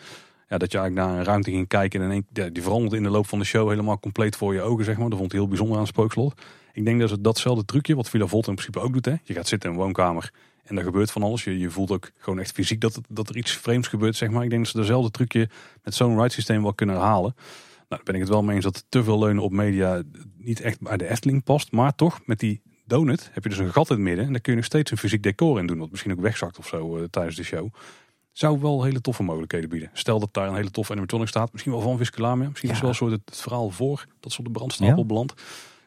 [0.48, 3.28] ja, dat je eigenlijk naar een ruimte ging kijken en die veranderde in de loop
[3.28, 5.10] van de show helemaal compleet voor je ogen, zeg maar.
[5.10, 6.42] Dat vond hij heel bijzonder aan het spookslot.
[6.74, 9.06] Ik denk dat het datzelfde trucje, wat Villa Volta in principe ook doet.
[9.06, 9.16] Hè?
[9.24, 10.32] Je gaat zitten in een woonkamer
[10.64, 11.44] en er gebeurt van alles.
[11.44, 14.44] Je, je voelt ook gewoon echt fysiek dat, dat er iets vreemds gebeurt, zeg maar.
[14.44, 15.50] Ik denk dat ze dezelfde trucje
[15.84, 17.34] met zo'n ride systeem wel kunnen herhalen.
[17.36, 20.02] Nou, daar ben ik het wel mee eens dat te veel leunen op media
[20.38, 21.72] niet echt bij de Efteling past.
[21.72, 24.26] Maar toch, met die donut heb je dus een gat in het midden.
[24.26, 25.78] En daar kun je nog steeds een fysiek decor in doen.
[25.78, 27.74] Wat misschien ook wegzakt of zo uh, tijdens de show
[28.38, 29.90] zou wel hele toffe mogelijkheden bieden.
[29.94, 32.48] Stel dat daar een hele toffe animatronic staat, misschien wel van Visculamia.
[32.50, 35.04] Misschien is wel een soort het, verhaal voor dat ze op de brandstapel ja.
[35.04, 35.34] belandt.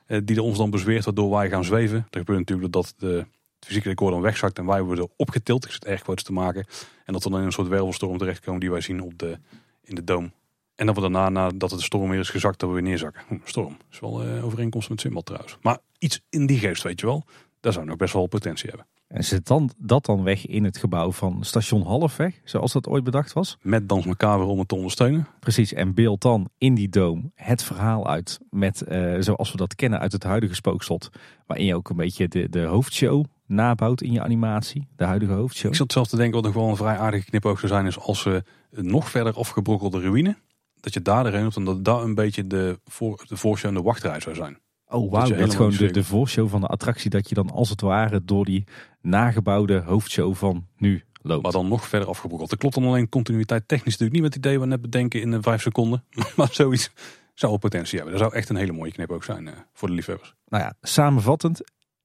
[0.07, 2.07] Eh, die er ons dan bezweert waardoor wij gaan zweven.
[2.11, 3.26] Er gebeurt natuurlijk dat de
[3.61, 5.64] fysieke decor dan wegzakt en wij worden opgetild.
[5.64, 6.66] Ik zit erg groots te maken.
[7.05, 9.38] En dat we dan in een soort wervelstorm terechtkomen die wij zien op de,
[9.82, 10.32] in de doom.
[10.74, 13.22] En dat we daarna, nadat het de storm weer is gezakt, dat we weer neerzakken.
[13.28, 13.76] Hm, storm.
[13.78, 15.57] Dat is wel uh, overeenkomst met Simbad trouwens.
[15.62, 17.24] Maar iets in die geest, weet je wel.
[17.61, 18.86] Daar zou nog best wel potentie hebben.
[19.09, 23.04] En zit dan, dat dan weg in het gebouw van station Halfweg, zoals dat ooit
[23.04, 23.56] bedacht was?
[23.62, 25.26] Met Dans Macabre om het te ondersteunen.
[25.40, 29.74] Precies, en beeld dan in die doom het verhaal uit met, uh, zoals we dat
[29.74, 31.11] kennen uit het huidige spookslot.
[31.46, 35.70] Waarin je ook een beetje de, de hoofdshow nabouwt in je animatie, de huidige hoofdshow.
[35.70, 37.98] Ik zat zelf te denken wat nog wel een vrij aardige knipoog zou zijn, is
[37.98, 40.36] als we een nog verder afgebrokkelde ruïne,
[40.80, 43.76] dat je daar erin hebt en dat daar een beetje de, voor, de voorshow en
[43.76, 44.59] de wachtrij zou zijn.
[44.90, 47.70] Oh wauw, dat, dat gewoon de, de voorshow van de attractie, dat je dan als
[47.70, 48.64] het ware door die
[49.09, 51.42] nagebouwde hoofdshow van nu loopt.
[51.42, 52.50] Maar dan nog verder afgebrokkeld.
[52.50, 55.42] Dat klopt dan alleen continuïteit technisch natuurlijk niet met het idee we net bedenken in
[55.42, 56.04] vijf seconden.
[56.36, 56.90] Maar zoiets
[57.34, 58.18] zou potentie hebben.
[58.18, 60.34] Dat zou echt een hele mooie knip ook zijn uh, voor de liefhebbers.
[60.48, 61.61] Nou ja, samenvattend.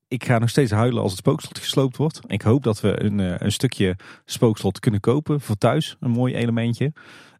[0.07, 2.19] Ik ga nog steeds huilen als het spookslot gesloopt wordt.
[2.27, 3.95] Ik hoop dat we een, uh, een stukje
[4.25, 5.97] spookslot kunnen kopen voor thuis.
[5.99, 6.93] Een mooi elementje.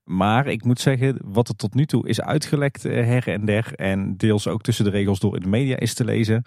[0.03, 3.74] Maar ik moet zeggen, wat er tot nu toe is uitgelekt uh, her en der.
[3.76, 6.43] En deels ook tussen de regels door in de media is te lezen.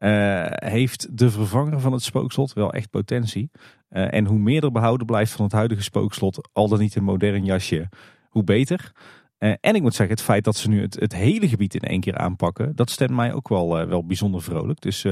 [0.00, 3.50] Uh, heeft de vervanger van het spookslot wel echt potentie.
[3.90, 7.04] Uh, en hoe meer er behouden blijft van het huidige spookslot, al dan niet een
[7.04, 7.88] modern jasje,
[8.28, 8.92] hoe beter.
[9.38, 11.80] Uh, en ik moet zeggen, het feit dat ze nu het, het, hele gebied in
[11.80, 14.80] één keer aanpakken, dat stemt mij ook wel, wel bijzonder vrolijk.
[14.80, 15.02] Dus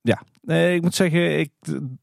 [0.00, 0.22] ja,
[0.74, 1.50] ik moet zeggen, ik,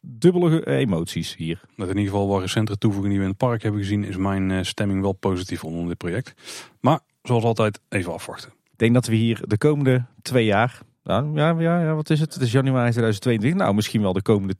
[0.01, 1.61] dubbele emoties hier.
[1.75, 4.17] Met in ieder geval wat recentere toevoegingen die we in het park hebben gezien, is
[4.17, 6.33] mijn stemming wel positief rondom dit project.
[6.79, 8.51] Maar zoals altijd, even afwachten.
[8.71, 12.19] Ik denk dat we hier de komende twee jaar, nou, ja, ja, ja, wat is
[12.19, 12.33] het?
[12.33, 13.59] Het is januari 2022.
[13.59, 14.55] Nou, misschien wel de komende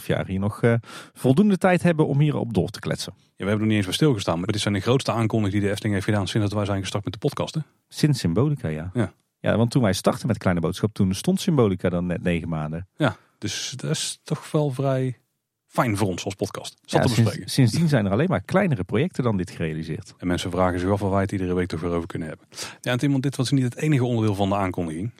[0.00, 0.74] 2,5 jaar hier nog uh,
[1.12, 3.12] voldoende tijd hebben om hierop door te kletsen.
[3.16, 4.38] Ja, we hebben nog niet eens voor stilgestaan.
[4.38, 6.80] Maar dit zijn de grootste aankondigingen die de Efteling heeft gedaan sinds dat wij zijn
[6.80, 7.66] gestart met de podcasten.
[7.88, 8.90] Sinds Symbolica, ja.
[8.92, 12.48] Ja, ja want toen wij startten met Kleine Boodschap, toen stond Symbolica dan net negen
[12.48, 12.88] maanden.
[12.96, 15.18] Ja, dus dat is toch wel vrij
[15.66, 16.74] fijn voor ons als podcast.
[16.80, 20.14] Ja, sinds, sindsdien zijn er alleen maar kleinere projecten dan dit gerealiseerd.
[20.18, 22.46] En mensen vragen zich af of wij het iedere week toch weer over kunnen hebben.
[22.80, 25.12] Ja, en Tim, dit was niet het enige onderdeel van de aankondiging.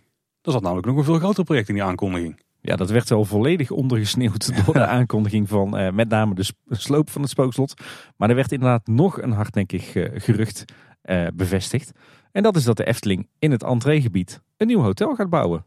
[0.43, 2.41] Er zat namelijk nog een veel groter project in die aankondiging.
[2.61, 7.11] Ja, dat werd wel volledig ondergesneeuwd door de aankondiging van uh, met name de sloop
[7.11, 7.75] van het spookslot.
[8.17, 10.65] Maar er werd inderdaad nog een hardnekkig uh, gerucht
[11.03, 11.93] uh, bevestigd.
[12.33, 15.65] En dat is dat de Efteling in het entreegebied een nieuw hotel gaat bouwen.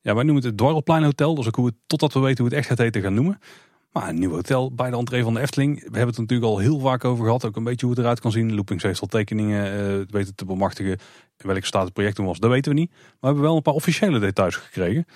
[0.00, 1.34] Ja, wij noemen het het Dwarrelplein Hotel.
[1.34, 3.38] Dus ook hoe het, totdat we weten hoe het echt gaat heten gaan noemen.
[3.92, 5.74] Maar een nieuw hotel bij de entree van de Efteling.
[5.74, 7.44] We hebben het natuurlijk al heel vaak over gehad.
[7.44, 8.54] Ook een beetje hoe het eruit kan zien.
[8.54, 10.98] Loopings heeft al tekeningen uh, weten te bemachtigen.
[11.40, 12.90] In welke staat het project toen was, dat weten we niet.
[12.90, 15.06] Maar we hebben wel een paar officiële details gekregen.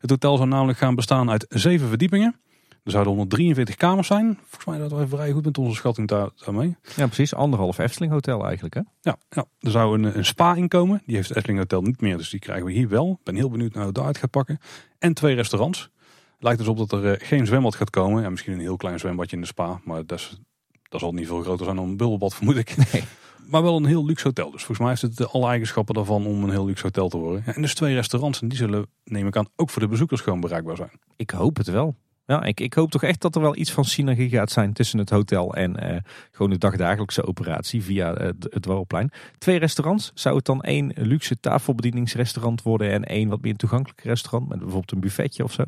[0.00, 2.36] Het hotel zou namelijk gaan bestaan uit zeven verdiepingen.
[2.84, 4.38] Er zouden 143 kamers zijn.
[4.40, 6.76] Volgens mij dat we vrij goed met onze schatting daar, daarmee.
[6.96, 7.34] Ja, precies.
[7.34, 8.80] Anderhalf Efteling Hotel eigenlijk, hè?
[9.00, 9.44] Ja, ja.
[9.60, 11.02] er zou een, een spa inkomen.
[11.06, 13.20] Die heeft het Efteling Hotel niet meer, dus die krijgen we hier wel.
[13.22, 14.58] ben heel benieuwd naar hoe het daaruit gaat pakken.
[14.98, 15.90] En twee restaurants.
[16.38, 18.22] Lijkt dus op dat er eh, geen zwembad gaat komen.
[18.22, 19.80] Ja, misschien een heel klein zwembadje in de spa.
[19.84, 20.40] Maar dat, is,
[20.88, 22.76] dat zal niet veel groter zijn dan een bubbelbad, vermoed ik.
[22.92, 23.04] Nee.
[23.46, 24.50] Maar wel een heel luxe hotel.
[24.50, 27.44] Dus volgens mij heeft het alle eigenschappen daarvan om een heel luxe hotel te worden.
[27.46, 28.40] En dus twee restaurants.
[28.40, 30.90] En die zullen, neem ik aan, ook voor de bezoekers gewoon bereikbaar zijn.
[31.16, 31.94] Ik hoop het wel.
[32.26, 34.98] Ja, ik, ik hoop toch echt dat er wel iets van synergie gaat zijn tussen
[34.98, 35.96] het hotel en uh,
[36.30, 39.10] gewoon de dagdagelijkse operatie via uh, het Warrelplein.
[39.38, 40.10] Twee restaurants.
[40.14, 44.92] Zou het dan één luxe tafelbedieningsrestaurant worden en één wat meer toegankelijk restaurant met bijvoorbeeld
[44.92, 45.64] een buffetje of zo?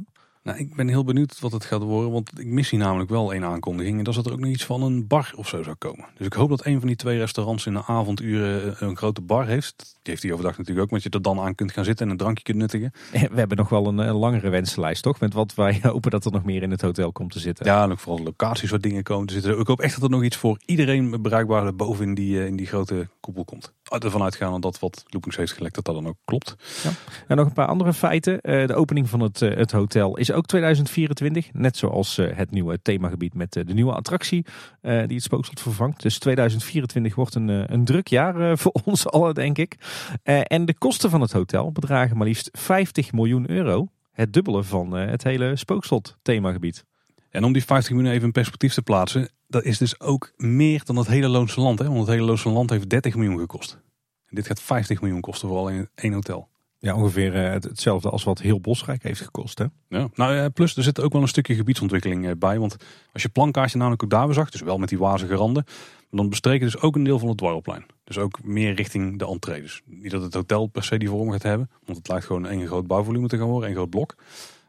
[0.46, 3.32] Nou, ik ben heel benieuwd wat het gaat worden, want ik mis hier namelijk wel
[3.32, 3.98] één aankondiging.
[3.98, 6.06] En dat is dat er ook nog iets van een bar of zo zou komen.
[6.16, 9.46] Dus ik hoop dat een van die twee restaurants in de avonduren een grote bar
[9.46, 9.76] heeft.
[9.78, 12.12] Die heeft hij overdag natuurlijk ook, want je er dan aan kunt gaan zitten en
[12.12, 12.92] een drankje kunt nuttigen.
[13.10, 15.20] We hebben nog wel een, een langere wensenlijst, toch?
[15.20, 17.66] Met wat wij hopen dat er nog meer in het hotel komt te zitten.
[17.66, 19.58] Ja, en ook vooral locaties waar dingen komen te zitten.
[19.58, 22.56] Ik hoop echt dat er nog iets voor iedereen bereikbaar boven in die, eh, in
[22.56, 23.72] die grote koepel komt.
[23.88, 26.56] Ervan uitgaan dat wat Loopings heeft gelekt, dat dat dan ook klopt.
[26.82, 26.90] Ja.
[27.28, 28.40] En nog een paar andere feiten.
[28.40, 31.52] Eh, de opening van het, eh, het hotel is ook 2024.
[31.52, 34.44] Net zoals eh, het nieuwe themagebied met de nieuwe attractie
[34.80, 36.02] die het spookslot vervangt.
[36.02, 39.76] Dus 2024 wordt een, een druk jaar voor ons allen, denk ik.
[40.22, 43.88] En de kosten van het hotel bedragen maar liefst 50 miljoen euro.
[44.12, 46.84] Het dubbele van het hele spookslot themagebied.
[47.30, 50.84] En om die 50 miljoen even in perspectief te plaatsen, dat is dus ook meer
[50.84, 51.78] dan het hele Loonse Land.
[51.78, 51.84] Hè?
[51.86, 53.78] Want het hele Loonse Land heeft 30 miljoen gekost.
[54.26, 56.48] En dit gaat 50 miljoen kosten voor alleen één hotel.
[56.78, 59.58] Ja, ongeveer eh, hetzelfde als wat heel Bosrijk heeft gekost.
[59.58, 59.64] Hè?
[59.88, 62.58] Ja, nou, plus er zit ook wel een stukje gebiedsontwikkeling eh, bij.
[62.58, 62.76] Want
[63.12, 65.64] als je plankaartje namelijk ook daar zag, dus wel met die wazige randen,
[66.10, 67.86] dan bestreken dus ook een deel van het dwarrelplein.
[68.04, 69.62] Dus ook meer richting de entree.
[69.62, 72.46] Dus niet dat het hotel per se die vorm gaat hebben, want het lijkt gewoon
[72.46, 74.14] één groot bouwvolume te gaan worden, één groot blok.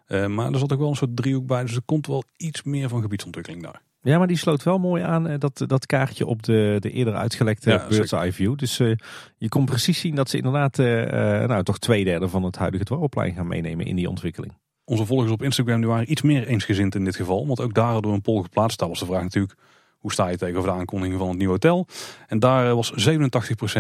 [0.07, 2.63] Uh, maar er zat ook wel een soort driehoek bij, dus er komt wel iets
[2.63, 3.81] meer van gebiedsontwikkeling daar.
[4.07, 7.15] Ja, maar die sloot wel mooi aan, eh, dat, dat kaartje op de, de eerder
[7.15, 8.57] uitgelekte ja, Bird's Eye View.
[8.57, 8.95] Dus uh,
[9.37, 10.87] je kon precies zien dat ze inderdaad uh,
[11.47, 14.53] nou, toch twee derde van het huidige dwarrelplein gaan meenemen in die ontwikkeling.
[14.85, 17.47] Onze volgers op Instagram die waren iets meer eensgezind in dit geval.
[17.47, 18.79] Want ook daar hadden we een poll geplaatst.
[18.79, 19.55] Daar was de vraag natuurlijk,
[19.97, 21.87] hoe sta je tegenover de aankondiging van het nieuwe hotel?
[22.27, 23.23] En daar was 87%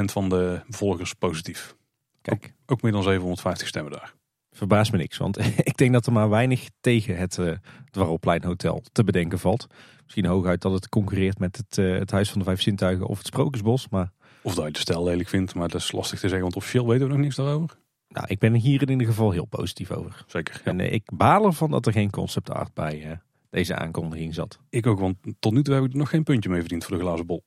[0.03, 1.75] van de volgers positief.
[2.21, 2.53] Kijk.
[2.61, 4.13] Ook, ook meer dan 750 stemmen daar.
[4.51, 5.39] Verbaast me niks, want
[5.71, 7.51] ik denk dat er maar weinig tegen het uh,
[7.91, 9.67] Dwarrelplein Hotel te bedenken valt.
[10.07, 13.17] Misschien hooguit dat het concurreert met het, uh, het Huis van de Vijf Zintuigen of
[13.17, 13.89] het Sprookjesbos.
[13.89, 14.11] Maar...
[14.41, 16.87] Of dat je de stijl lelijk vindt, maar dat is lastig te zeggen, want officieel
[16.87, 17.77] weten we nog niets daarover.
[18.07, 20.23] Nou, ik ben hier in ieder geval heel positief over.
[20.27, 20.61] Zeker.
[20.63, 24.59] En uh, ik baal ervan dat er geen concept art bij deze aankondiging zat.
[24.69, 26.97] Ik ook, want tot nu toe heb ik er nog geen puntje mee verdiend voor
[26.97, 27.43] de glazen bol.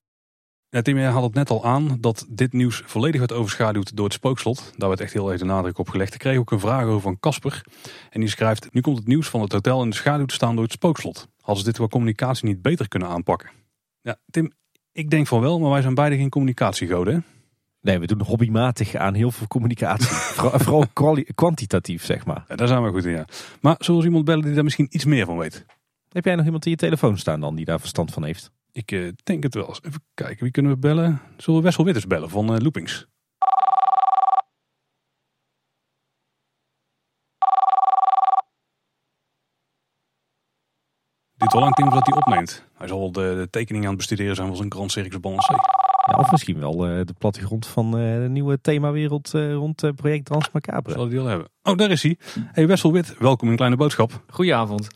[0.73, 4.05] Ja, Tim, jij had het net al aan dat dit nieuws volledig werd overschaduwd door
[4.05, 4.73] het spookslot.
[4.77, 6.15] Daar werd echt heel even de nadruk op gelegd.
[6.15, 7.65] Ik kreeg ook een vraag over van Casper.
[8.11, 10.55] En die schrijft, nu komt het nieuws van het hotel in de schaduw te staan
[10.55, 11.29] door het spookslot.
[11.37, 13.51] Hadden ze dit qua communicatie niet beter kunnen aanpakken?
[14.01, 14.53] Ja, Tim,
[14.93, 17.15] ik denk van wel, maar wij zijn beide geen communicatiegoden.
[17.15, 17.21] Hè?
[17.81, 20.07] Nee, we doen hobbymatig aan heel veel communicatie.
[20.65, 20.87] Vooral
[21.35, 22.45] kwantitatief, zeg maar.
[22.49, 23.25] Ja, daar zijn we goed in, ja.
[23.61, 25.67] Maar zullen we iemand bellen die daar misschien iets meer van weet?
[26.09, 28.51] Heb jij nog iemand in je telefoon staan dan die daar verstand van heeft?
[28.73, 29.69] Ik uh, denk het wel.
[29.69, 31.21] Even kijken, wie kunnen we bellen?
[31.37, 33.07] Zullen we Wessel Witters bellen van uh, Loopings?
[41.37, 42.65] Dit wel lang Tim dat hij opneemt.
[42.75, 45.53] Hij zal wel de, de tekening aan het bestuderen zijn van zijn Grand Circus Balancé.
[46.07, 50.51] Ja, of misschien wel uh, de plattegrond van de nieuwe themawereld rond het project Trans
[50.51, 50.93] Macabre.
[50.93, 51.49] Zal hij die al hebben?
[51.63, 52.19] Oh, daar is hij.
[52.53, 54.25] Hey Wessel Wit, welkom in Kleine Boodschap.
[54.29, 54.89] Goedenavond.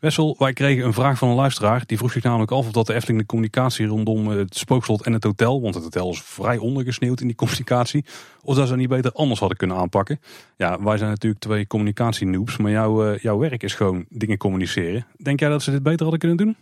[0.00, 1.82] Wessel, wij kregen een vraag van een luisteraar.
[1.86, 5.12] Die vroeg zich namelijk af of dat de Efteling de communicatie rondom het spookslot en
[5.12, 8.04] het hotel, want het hotel is vrij ondergesneeuwd in die communicatie,
[8.42, 10.20] of dat ze niet beter anders hadden kunnen aanpakken.
[10.56, 15.06] Ja, wij zijn natuurlijk twee communicatienoobs, maar jouw, uh, jouw werk is gewoon dingen communiceren.
[15.22, 16.56] Denk jij dat ze dit beter hadden kunnen doen?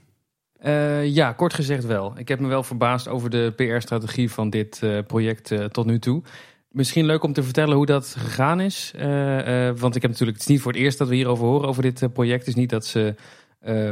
[0.65, 2.13] Uh, ja, kort gezegd wel.
[2.17, 6.23] Ik heb me wel verbaasd over de PR-strategie van dit uh, project tot nu toe.
[6.71, 8.93] Misschien leuk om te vertellen hoe dat gegaan is.
[8.97, 11.45] Uh, uh, want ik heb natuurlijk, het is niet voor het eerst dat we hierover
[11.45, 12.39] horen, over dit uh, project.
[12.39, 13.15] Het is niet dat ze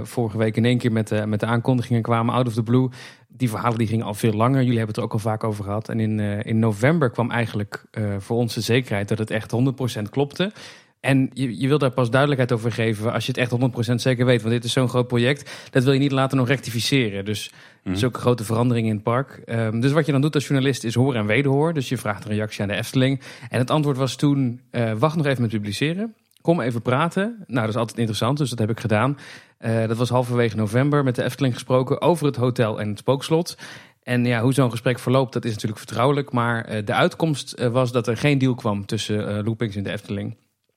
[0.02, 2.88] vorige week in één keer met, met de aankondigingen kwamen, out of the blue.
[3.28, 4.62] Die verhalen die gingen al veel langer.
[4.62, 5.88] Jullie hebben het er ook al vaak over gehad.
[5.88, 7.84] En in, in november kwam eigenlijk
[8.18, 9.52] voor ons de zekerheid dat het echt
[9.98, 10.52] 100% klopte.
[11.00, 14.26] En je, je wil daar pas duidelijkheid over geven als je het echt 100% zeker
[14.26, 14.42] weet.
[14.42, 15.68] Want dit is zo'n groot project.
[15.70, 17.24] Dat wil je niet later nog rectificeren.
[17.24, 17.50] Dus
[17.86, 17.94] mm.
[18.02, 19.42] een grote verandering in het park.
[19.46, 21.74] Um, dus wat je dan doet als journalist is horen en wederhoor.
[21.74, 23.20] Dus je vraagt een reactie aan de Efteling.
[23.48, 26.14] En het antwoord was toen, uh, wacht nog even met publiceren.
[26.40, 27.36] kom even praten.
[27.46, 29.18] Nou, dat is altijd interessant, dus dat heb ik gedaan.
[29.60, 33.56] Uh, dat was halverwege november met de Efteling gesproken over het hotel en het spookslot.
[34.02, 36.32] En ja, hoe zo'n gesprek verloopt, dat is natuurlijk vertrouwelijk.
[36.32, 40.36] Maar uh, de uitkomst was dat er geen deal kwam tussen Loopings en de Efteling.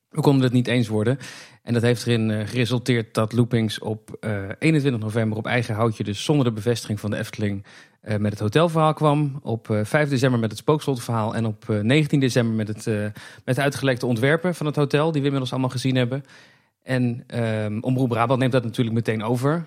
[0.09, 1.17] We konden het niet eens worden.
[1.63, 4.17] En dat heeft erin geresulteerd dat Loopings op
[4.59, 7.63] 21 november op eigen houtje, dus zonder de bevestiging van de Efteling,
[8.03, 9.39] uh, met het hotelverhaal kwam.
[9.43, 11.35] Op uh, 5 december met het spookslotverhaal.
[11.35, 13.13] En op uh, 19 december met, het,
[13.45, 15.05] met de uitgelekte ontwerpen van het hotel.
[15.05, 16.23] Die we inmiddels allemaal gezien hebben.
[16.83, 19.65] En um, Omroep Brabant neemt dat natuurlijk meteen over.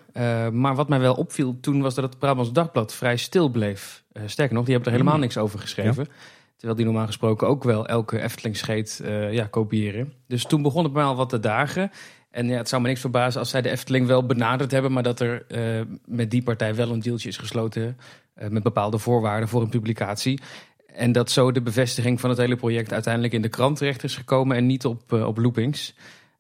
[0.52, 4.04] maar wat mij wel opviel toen was dat het Brabants Dagblad vrij stil bleef.
[4.26, 6.06] sterker nog, die hebben er helemaal niks over geschreven.
[6.08, 6.14] Ja.
[6.56, 10.12] Terwijl die normaal gesproken ook wel elke Efteling-scheet ja, kopiëren.
[10.26, 11.90] Dus toen begon het al wat te dagen.
[12.32, 15.02] En ja, het zou me niks verbazen als zij de Efteling wel benaderd hebben, maar
[15.02, 17.98] dat er uh, met die partij wel een deeltje is gesloten
[18.42, 20.40] uh, met bepaalde voorwaarden voor een publicatie.
[20.86, 24.16] En dat zo de bevestiging van het hele project uiteindelijk in de krant terecht is
[24.16, 25.94] gekomen en niet op, op loopings.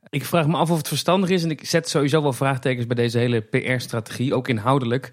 [0.08, 2.96] Ik vraag me af of het verstandig is en ik zet sowieso wel vraagtekens bij
[2.96, 5.10] deze hele PR-strategie, ook inhoudelijk.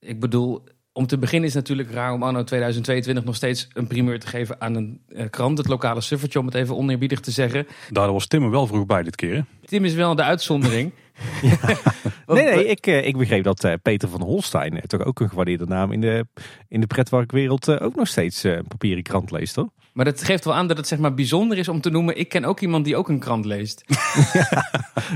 [0.00, 0.64] Ik bedoel,
[0.96, 4.26] om te beginnen is het natuurlijk raar om anno 2022 nog steeds een primeur te
[4.26, 7.66] geven aan een uh, krant, het lokale suffertje, om het even oneerbiedig te zeggen.
[7.90, 9.34] Daar was Tim er wel vroeg bij dit keer.
[9.34, 9.40] Hè?
[9.64, 10.92] Tim is wel de uitzondering.
[12.26, 15.66] nee, nee, ik, uh, ik begreep dat uh, Peter van Holstein, toch ook een gewaardeerde
[15.66, 16.26] naam in de,
[16.68, 19.70] in de pretparkwereld, ook nog steeds een papieren krant leest, hoor.
[19.96, 22.18] Maar dat geeft wel aan dat het zeg maar bijzonder is om te noemen.
[22.18, 23.84] Ik ken ook iemand die ook een krant leest.
[24.32, 24.58] ja,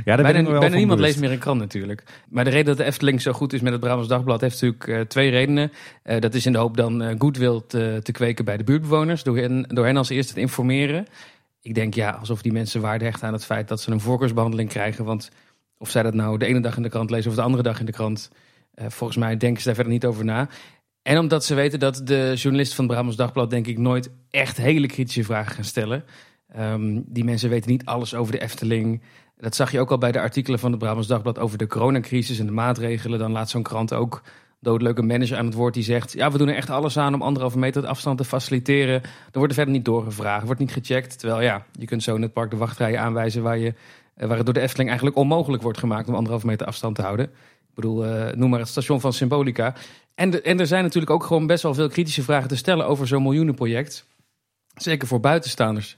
[0.04, 2.02] ja bijna, bijna niemand leest meer een krant natuurlijk.
[2.28, 4.86] Maar de reden dat de Efteling zo goed is met het Brabants Dagblad heeft natuurlijk
[4.86, 5.72] uh, twee redenen.
[6.04, 9.22] Uh, dat is in de hoop dan uh, goodwill te, te kweken bij de buurtbewoners.
[9.22, 11.06] Door hen, door hen als eerste te informeren.
[11.62, 14.68] Ik denk ja, alsof die mensen waarde hechten aan het feit dat ze een voorkeursbehandeling
[14.68, 15.04] krijgen.
[15.04, 15.30] Want
[15.78, 17.80] of zij dat nou de ene dag in de krant lezen of de andere dag
[17.80, 18.30] in de krant.
[18.74, 20.48] volgens mij denken ze daar verder niet over na.
[21.02, 24.56] En omdat ze weten dat de journalisten van het Brabants Dagblad denk ik nooit echt
[24.56, 26.04] hele kritische vragen gaan stellen.
[26.58, 29.02] Um, die mensen weten niet alles over de Efteling.
[29.36, 32.38] Dat zag je ook al bij de artikelen van het Brabants Dagblad over de coronacrisis
[32.38, 33.18] en de maatregelen.
[33.18, 34.22] Dan laat zo'n krant ook
[34.60, 36.12] doodleuke manager aan het woord die zegt...
[36.12, 39.02] ja, we doen er echt alles aan om anderhalve meter afstand te faciliteren.
[39.02, 41.18] Er wordt er verder niet doorgevraagd, wordt niet gecheckt.
[41.18, 43.42] Terwijl ja, je kunt zo in het park de wachtrijen aanwijzen...
[43.42, 43.74] waar, je,
[44.14, 46.08] waar het door de Efteling eigenlijk onmogelijk wordt gemaakt...
[46.08, 47.26] om anderhalve meter afstand te houden.
[47.26, 49.74] Ik bedoel, uh, noem maar het station van Symbolica.
[50.20, 53.06] En, en er zijn natuurlijk ook gewoon best wel veel kritische vragen te stellen over
[53.06, 54.06] zo'n miljoenenproject.
[54.74, 55.96] Zeker voor buitenstaanders.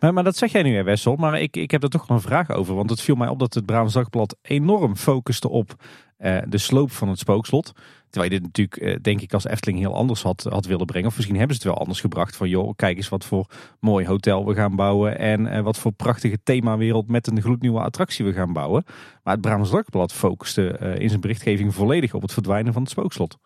[0.00, 1.16] Maar, maar dat zeg jij nu, Wessel.
[1.16, 2.74] Maar ik, ik heb er toch nog een vraag over.
[2.74, 5.74] Want het viel mij op dat het Brabants Dagblad enorm focuste op
[6.18, 7.72] uh, de sloop van het spookslot.
[8.10, 11.08] Terwijl je dit natuurlijk, uh, denk ik, als Efteling heel anders had, had willen brengen.
[11.08, 12.36] Of misschien hebben ze het wel anders gebracht.
[12.36, 13.46] Van joh, kijk eens wat voor
[13.80, 15.18] mooi hotel we gaan bouwen.
[15.18, 18.84] En uh, wat voor prachtige themawereld met een gloednieuwe attractie we gaan bouwen.
[19.22, 23.38] Maar het Brabants Dagblad focuste in zijn berichtgeving volledig op het verdwijnen van het spookslot.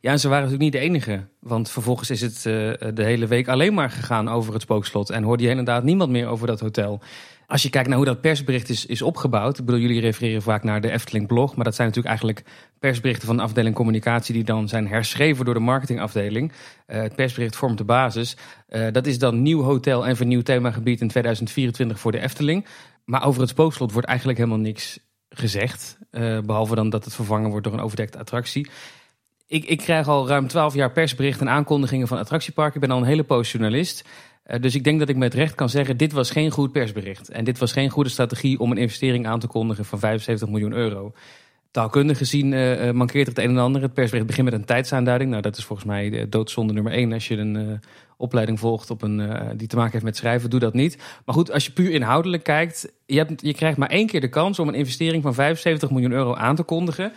[0.00, 1.26] Ja, en ze waren natuurlijk niet de enige.
[1.40, 2.42] Want vervolgens is het
[2.96, 5.10] de hele week alleen maar gegaan over het spookslot.
[5.10, 7.02] En hoorde je inderdaad niemand meer over dat hotel.
[7.46, 9.58] Als je kijkt naar hoe dat persbericht is, is opgebouwd.
[9.58, 11.54] Ik bedoel, jullie refereren vaak naar de Efteling blog.
[11.56, 12.46] Maar dat zijn natuurlijk eigenlijk
[12.78, 14.34] persberichten van de afdeling communicatie.
[14.34, 16.52] die dan zijn herschreven door de marketingafdeling.
[16.52, 18.36] Uh, het persbericht vormt de basis.
[18.68, 22.66] Uh, dat is dan nieuw hotel en vernieuwd themagebied in 2024 voor de Efteling.
[23.04, 24.98] Maar over het spookslot wordt eigenlijk helemaal niks
[25.28, 25.98] gezegd.
[26.44, 28.68] Behalve dan dat het vervangen wordt door een overdekte attractie.
[29.54, 32.74] Ik, ik krijg al ruim 12 jaar persberichten en aankondigingen van attractieparken.
[32.74, 34.04] Ik ben al een hele poos journalist.
[34.46, 37.28] Uh, dus ik denk dat ik met recht kan zeggen, dit was geen goed persbericht.
[37.28, 40.72] En dit was geen goede strategie om een investering aan te kondigen van 75 miljoen
[40.72, 41.12] euro.
[41.70, 43.82] Taalkundig gezien uh, mankeert het een en ander.
[43.82, 45.30] Het persbericht begint met een tijdsaanduiding.
[45.30, 47.12] Nou, dat is volgens mij de doodzonde nummer één.
[47.12, 47.80] Als je een
[48.16, 50.98] opleiding volgt op een, die te maken heeft met schrijven, doe dat niet.
[51.24, 54.28] Maar goed, als je puur inhoudelijk kijkt, je, hebt, je krijgt maar één keer de
[54.28, 57.12] kans om een investering van 75 miljoen euro aan te kondigen.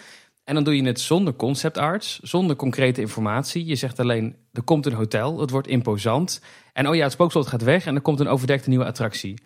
[0.47, 3.65] En dan doe je het zonder concept arts, zonder concrete informatie.
[3.65, 6.41] Je zegt alleen, er komt een hotel, het wordt imposant.
[6.73, 9.41] En oh ja, het spookslot gaat weg en er komt een overdekte nieuwe attractie.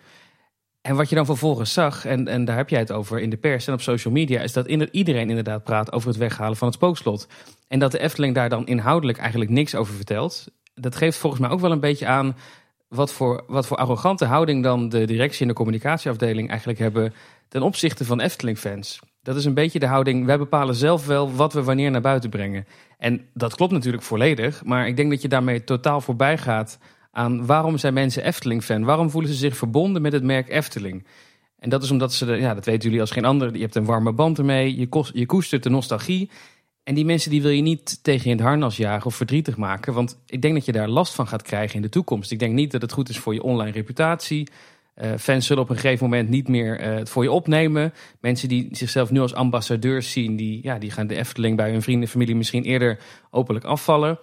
[0.80, 3.36] En wat je dan vervolgens zag, en, en daar heb jij het over in de
[3.36, 6.76] pers en op social media, is dat iedereen inderdaad praat over het weghalen van het
[6.76, 7.28] spookslot.
[7.68, 10.46] En dat de Efteling daar dan inhoudelijk eigenlijk niks over vertelt.
[10.74, 12.36] Dat geeft volgens mij ook wel een beetje aan
[12.88, 17.14] wat voor, wat voor arrogante houding dan de directie en de communicatieafdeling eigenlijk hebben
[17.48, 19.00] ten opzichte van Efteling-fans.
[19.22, 20.26] Dat is een beetje de houding.
[20.26, 22.66] Wij bepalen zelf wel wat we wanneer naar buiten brengen.
[22.98, 24.64] En dat klopt natuurlijk volledig.
[24.64, 26.78] Maar ik denk dat je daarmee totaal voorbij gaat
[27.10, 28.84] aan waarom zijn mensen Efteling-fan?
[28.84, 31.06] Waarom voelen ze zich verbonden met het merk Efteling?
[31.58, 33.54] En dat is omdat ze, ja, dat weten jullie als geen ander.
[33.54, 34.78] Je hebt een warme band ermee.
[34.78, 36.30] Je, je koestert de nostalgie.
[36.82, 39.92] En die mensen die wil je niet tegen in het harnas jagen of verdrietig maken.
[39.92, 42.30] Want ik denk dat je daar last van gaat krijgen in de toekomst.
[42.30, 44.48] Ik denk niet dat het goed is voor je online reputatie.
[44.96, 47.92] Uh, fans zullen op een gegeven moment niet meer uh, het voor je opnemen.
[48.20, 51.82] Mensen die zichzelf nu als ambassadeurs zien, die, ja, die gaan de Efteling bij hun
[51.82, 52.98] vrienden en familie misschien eerder
[53.30, 54.18] openlijk afvallen.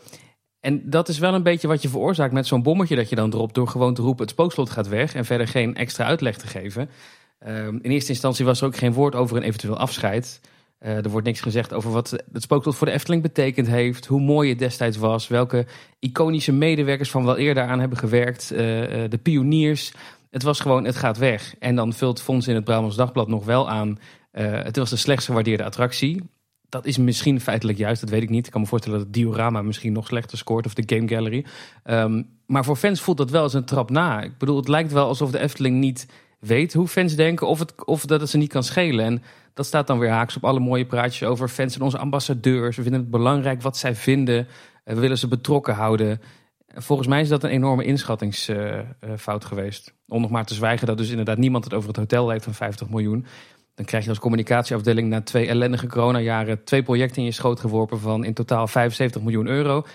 [0.60, 3.30] En dat is wel een beetje wat je veroorzaakt met zo'n bommetje dat je dan
[3.30, 6.48] dropt door gewoon te roepen het spookslot gaat weg en verder geen extra uitleg te
[6.48, 6.90] geven.
[7.40, 10.42] Ehm, in eerste instantie was er ook geen woord over een eventueel afscheid.
[10.80, 14.06] Uh, er wordt niks gezegd over wat het spookslot voor de Efteling betekend heeft.
[14.06, 15.28] Hoe mooi het destijds was.
[15.28, 15.66] Welke
[16.00, 18.48] iconische medewerkers van wel eerder aan hebben gewerkt.
[18.48, 19.94] De pioniers.
[20.30, 21.56] Het was gewoon, het gaat weg.
[21.60, 24.00] En dan vult Fons in het Brabants Dagblad nog wel aan.
[24.32, 26.30] Uh, het was de slechtst gewaardeerde attractie.
[26.70, 28.46] Dat is misschien feitelijk juist, dat weet ik niet.
[28.46, 30.66] Ik kan me voorstellen dat het diorama misschien nog slechter scoort.
[30.66, 31.46] Of de Game Gallery.
[31.86, 34.22] Um, maar voor fans voelt dat wel als een trap na.
[34.22, 36.08] Ik bedoel, het lijkt wel alsof de Efteling niet
[36.40, 37.48] weet hoe fans denken.
[37.48, 39.06] Of, het, of dat het ze niet kan schelen.
[39.06, 39.24] En
[39.54, 42.76] dat staat dan weer haaks op alle mooie praatjes over fans en onze ambassadeurs.
[42.76, 44.48] We vinden het belangrijk wat zij vinden.
[44.84, 46.22] We willen ze betrokken houden.
[46.68, 49.94] Volgens mij is dat een enorme inschattingsfout geweest.
[50.10, 52.54] Om nog maar te zwijgen dat dus inderdaad niemand het over het hotel heeft van
[52.54, 53.26] 50 miljoen.
[53.76, 58.00] Dan krijg je als communicatieafdeling na twee ellendige coronajaren twee projecten in je schoot geworpen
[58.00, 59.86] van in totaal 75 miljoen euro.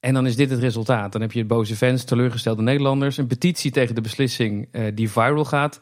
[0.00, 1.12] En dan is dit het resultaat.
[1.12, 5.44] Dan heb je boze fans, teleurgestelde Nederlanders, een petitie tegen de beslissing uh, die viral
[5.44, 5.80] gaat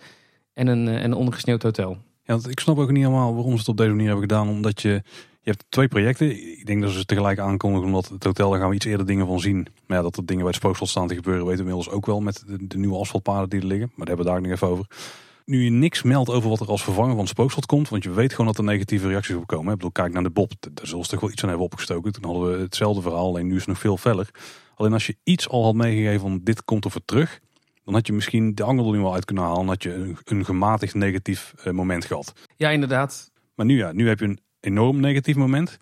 [0.53, 1.99] en een, uh, en een ondergesneeuwd hotel.
[2.22, 4.49] Ja, ik snap ook niet helemaal waarom ze het op deze manier hebben gedaan.
[4.49, 5.03] Omdat je
[5.51, 6.30] hebt twee projecten.
[6.59, 9.26] Ik denk dat ze tegelijk aankondigen, omdat het hotel, daar gaan we iets eerder dingen
[9.26, 9.66] van zien.
[9.86, 12.07] Maar ja, dat er dingen bij het spookslot staan te gebeuren, weten we inmiddels ook
[12.07, 13.92] wel met de, de nieuwe asfaltpaden die er liggen.
[13.94, 14.86] Maar daar hebben we daar nog even over.
[15.44, 18.11] Nu je niks meldt over wat er als vervanger van het spookslot komt, want je
[18.11, 19.70] weet gewoon dat er negatieve reacties op komen.
[19.70, 22.12] Ik bedoel, kijk naar de Bob, daar zullen ze toch wel iets aan hebben opgestoken.
[22.12, 24.30] Toen hadden we hetzelfde verhaal, alleen nu is het nog veel feller.
[24.74, 27.40] Alleen als je iets al had meegegeven van dit komt er voor terug,
[27.84, 29.66] dan had je misschien de angel er nu wel uit kunnen halen.
[29.66, 32.32] had je een, een gematigd negatief eh, moment gehad.
[32.57, 33.30] Ja, inderdaad.
[33.55, 35.78] Maar nu ja, nu heb je een enorm negatief moment.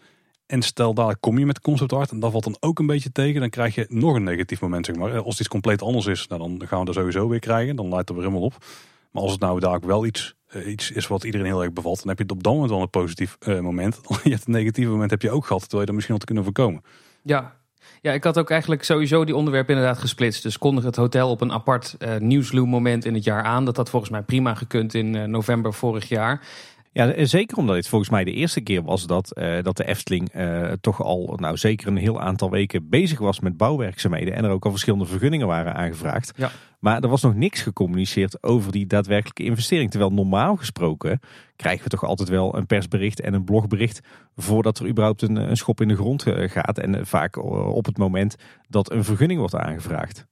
[0.47, 3.12] En stel daar kom je met concept art en dat valt dan ook een beetje
[3.12, 3.41] tegen.
[3.41, 5.16] Dan krijg je nog een negatief moment, zeg maar.
[5.16, 7.76] Als het iets compleet anders is, nou, dan gaan we er sowieso weer krijgen.
[7.76, 8.64] Dan leidt er weer helemaal op.
[9.11, 11.99] Maar als het nou ook wel iets, uh, iets is wat iedereen heel erg bevalt,
[11.99, 14.01] dan heb je het op dat moment wel een positief uh, moment.
[14.24, 16.45] je hebt een negatieve moment heb je ook gehad, terwijl je dat misschien had kunnen
[16.45, 16.82] voorkomen.
[17.22, 17.57] Ja,
[18.01, 20.43] ja, ik had ook eigenlijk sowieso die onderwerpen inderdaad gesplitst.
[20.43, 23.64] Dus kondig het hotel op een apart uh, nieuwsloom moment in het jaar aan.
[23.64, 26.47] Dat had volgens mij prima gekund in november vorig jaar.
[26.95, 30.35] Ja, zeker omdat het volgens mij de eerste keer was dat, uh, dat de Efteling
[30.35, 34.35] uh, toch al nou, zeker een heel aantal weken bezig was met bouwwerkzaamheden.
[34.35, 36.33] En er ook al verschillende vergunningen waren aangevraagd.
[36.37, 36.51] Ja.
[36.79, 39.91] Maar er was nog niks gecommuniceerd over die daadwerkelijke investering.
[39.91, 41.21] Terwijl normaal gesproken
[41.57, 44.01] krijgen we toch altijd wel een persbericht en een blogbericht
[44.37, 46.79] voordat er überhaupt een, een schop in de grond eh, gaat.
[46.79, 47.37] En vaak
[47.75, 48.37] op het moment
[48.69, 50.27] dat een vergunning wordt aangevraagd.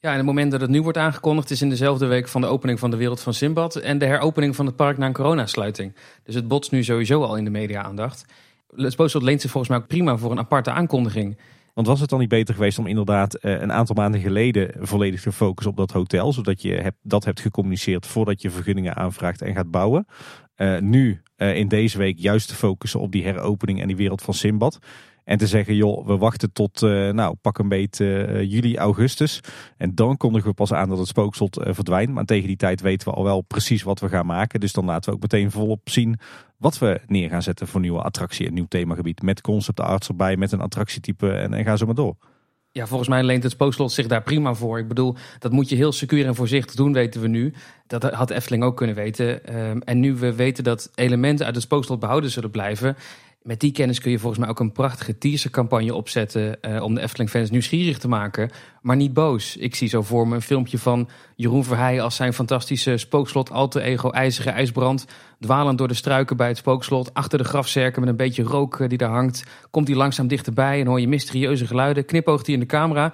[0.00, 2.46] Ja, en het moment dat het nu wordt aangekondigd is in dezelfde week van de
[2.46, 5.94] opening van de Wereld van Simbad en de heropening van het park na een coronasluiting.
[6.22, 8.24] Dus het botst nu sowieso al in de media-aandacht.
[8.76, 11.38] Spookslot leent zich volgens mij ook prima voor een aparte aankondiging.
[11.74, 15.20] Want was het dan niet beter geweest om inderdaad eh, een aantal maanden geleden volledig
[15.20, 19.54] te focussen op dat hotel, zodat je dat hebt gecommuniceerd voordat je vergunningen aanvraagt en
[19.54, 20.06] gaat bouwen?
[20.56, 24.22] Uh, nu uh, in deze week juist te focussen op die heropening en die Wereld
[24.22, 24.78] van Simbad.
[25.28, 29.40] En te zeggen, joh, we wachten tot, uh, nou, pak een beet uh, juli, augustus.
[29.76, 32.10] En dan kondigen we pas aan dat het spookslot uh, verdwijnt.
[32.10, 34.60] Maar tegen die tijd weten we al wel precies wat we gaan maken.
[34.60, 36.18] Dus dan laten we ook meteen volop zien
[36.56, 39.22] wat we neer gaan zetten voor nieuwe attractie en nieuw themagebied.
[39.22, 42.16] Met concept arts erbij, met een attractietype en, en ga zo maar door.
[42.70, 44.78] Ja, volgens mij leent het spookslot zich daar prima voor.
[44.78, 47.54] Ik bedoel, dat moet je heel secuur en voorzichtig doen, weten we nu.
[47.86, 49.58] Dat had Efteling ook kunnen weten.
[49.58, 52.96] Um, en nu we weten dat elementen uit het spookslot behouden zullen blijven
[53.48, 57.00] met die kennis kun je volgens mij ook een prachtige teasercampagne opzetten uh, om de
[57.00, 58.50] Efteling-fans nieuwsgierig te maken,
[58.82, 59.56] maar niet boos.
[59.56, 63.82] Ik zie zo voor me een filmpje van Jeroen Verheijen als zijn fantastische spookslot alter
[63.82, 65.06] ego ijzige ijsbrand,
[65.40, 68.88] dwalend door de struiken bij het spookslot, achter de grafzerken met een beetje rook uh,
[68.88, 72.60] die daar hangt, komt hij langzaam dichterbij en hoor je mysterieuze geluiden, knipoogt hij in
[72.60, 73.12] de camera.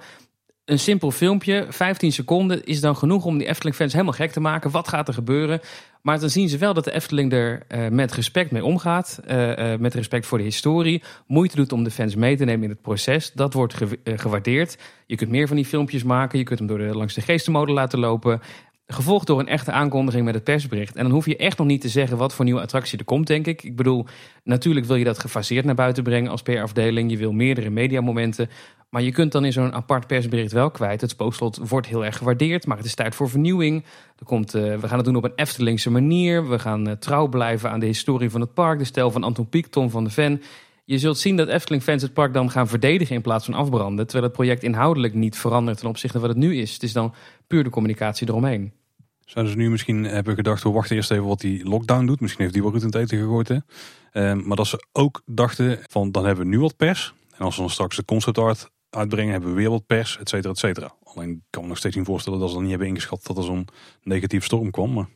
[0.65, 4.71] Een simpel filmpje, 15 seconden, is dan genoeg om die Efteling-fans helemaal gek te maken.
[4.71, 5.61] Wat gaat er gebeuren?
[6.01, 9.19] Maar dan zien ze wel dat de Efteling er uh, met respect mee omgaat.
[9.27, 11.03] Uh, uh, met respect voor de historie.
[11.27, 13.31] Moeite doet om de fans mee te nemen in het proces.
[13.31, 14.77] Dat wordt ge gewaardeerd.
[15.05, 16.39] Je kunt meer van die filmpjes maken.
[16.39, 18.41] Je kunt hem door de, langs de geestenmode laten lopen.
[18.87, 20.95] Gevolgd door een echte aankondiging met het persbericht.
[20.95, 23.27] En dan hoef je echt nog niet te zeggen wat voor nieuwe attractie er komt,
[23.27, 23.63] denk ik.
[23.63, 24.05] Ik bedoel,
[24.43, 27.11] natuurlijk wil je dat gefaseerd naar buiten brengen als PR-afdeling.
[27.11, 28.49] Je wil meerdere mediamomenten.
[28.89, 31.01] Maar je kunt dan in zo'n apart persbericht wel kwijt.
[31.01, 33.83] Het spookslot wordt heel erg gewaardeerd, maar het is tijd voor vernieuwing.
[34.19, 36.49] Er komt, uh, we gaan het doen op een Eftelingse manier.
[36.49, 38.79] We gaan uh, trouw blijven aan de historie van het park.
[38.79, 40.41] De stijl van Anton Pieck, Tom van de Ven.
[40.87, 44.05] Je zult zien dat Efteling-fans het park dan gaan verdedigen in plaats van afbranden.
[44.05, 46.73] Terwijl het project inhoudelijk niet verandert ten opzichte van wat het nu is.
[46.73, 47.13] Het is dan
[47.47, 48.71] puur de communicatie eromheen.
[49.25, 52.19] Zouden ze nu misschien hebben gedacht, we wachten eerst even wat die lockdown doet.
[52.19, 53.47] Misschien heeft die wel goed eten gegooid.
[53.47, 53.57] Hè?
[54.13, 57.13] Uh, maar dat ze ook dachten van, dan hebben we nu wat pers.
[57.37, 60.29] En als we dan straks de concept art uitbrengen, hebben we weer wat pers, et
[60.29, 60.93] cetera, et cetera.
[61.03, 63.43] Alleen kan me nog steeds niet voorstellen dat ze dan niet hebben ingeschat dat er
[63.43, 63.67] zo'n
[64.03, 64.93] negatief storm kwam.
[64.93, 65.07] Maar...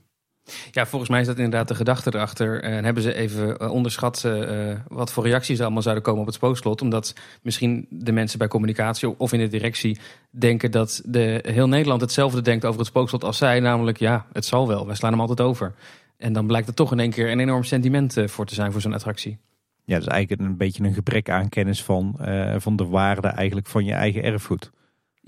[0.71, 2.63] Ja, volgens mij is dat inderdaad de gedachte erachter.
[2.63, 6.35] En hebben ze even onderschat uh, wat voor reacties er allemaal zouden komen op het
[6.35, 6.81] spookslot.
[6.81, 9.97] Omdat misschien de mensen bij communicatie of in de directie
[10.29, 13.59] denken dat de, heel Nederland hetzelfde denkt over het spookslot als zij.
[13.59, 14.85] Namelijk, ja, het zal wel.
[14.85, 15.73] Wij slaan hem altijd over.
[16.17, 18.71] En dan blijkt er toch in één keer een enorm sentiment eh, voor te zijn
[18.71, 19.37] voor zo'n attractie.
[19.85, 23.67] Ja, dus eigenlijk een beetje een gebrek aan kennis van, eh, van de waarde eigenlijk
[23.67, 24.71] van je eigen erfgoed.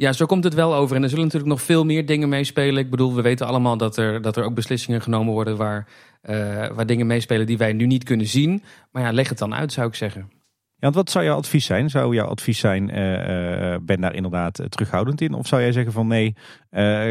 [0.02, 0.96] Ja, zo komt het wel over.
[0.96, 2.84] En er zullen natuurlijk nog veel meer dingen meespelen.
[2.84, 5.88] Ik bedoel, we weten allemaal dat er, dat er ook beslissingen genomen worden waar,
[6.22, 6.36] eh,
[6.68, 8.64] waar dingen meespelen die wij nu niet kunnen zien.
[8.92, 10.22] Maar ja, leg het dan uit, zou ik zeggen.
[10.32, 11.90] Ja, want wat zou jouw advies zijn?
[11.90, 15.34] Zou jouw advies zijn, eh, eh, ben daar inderdaad terughoudend in?
[15.34, 16.36] Of zou jij zeggen van nee,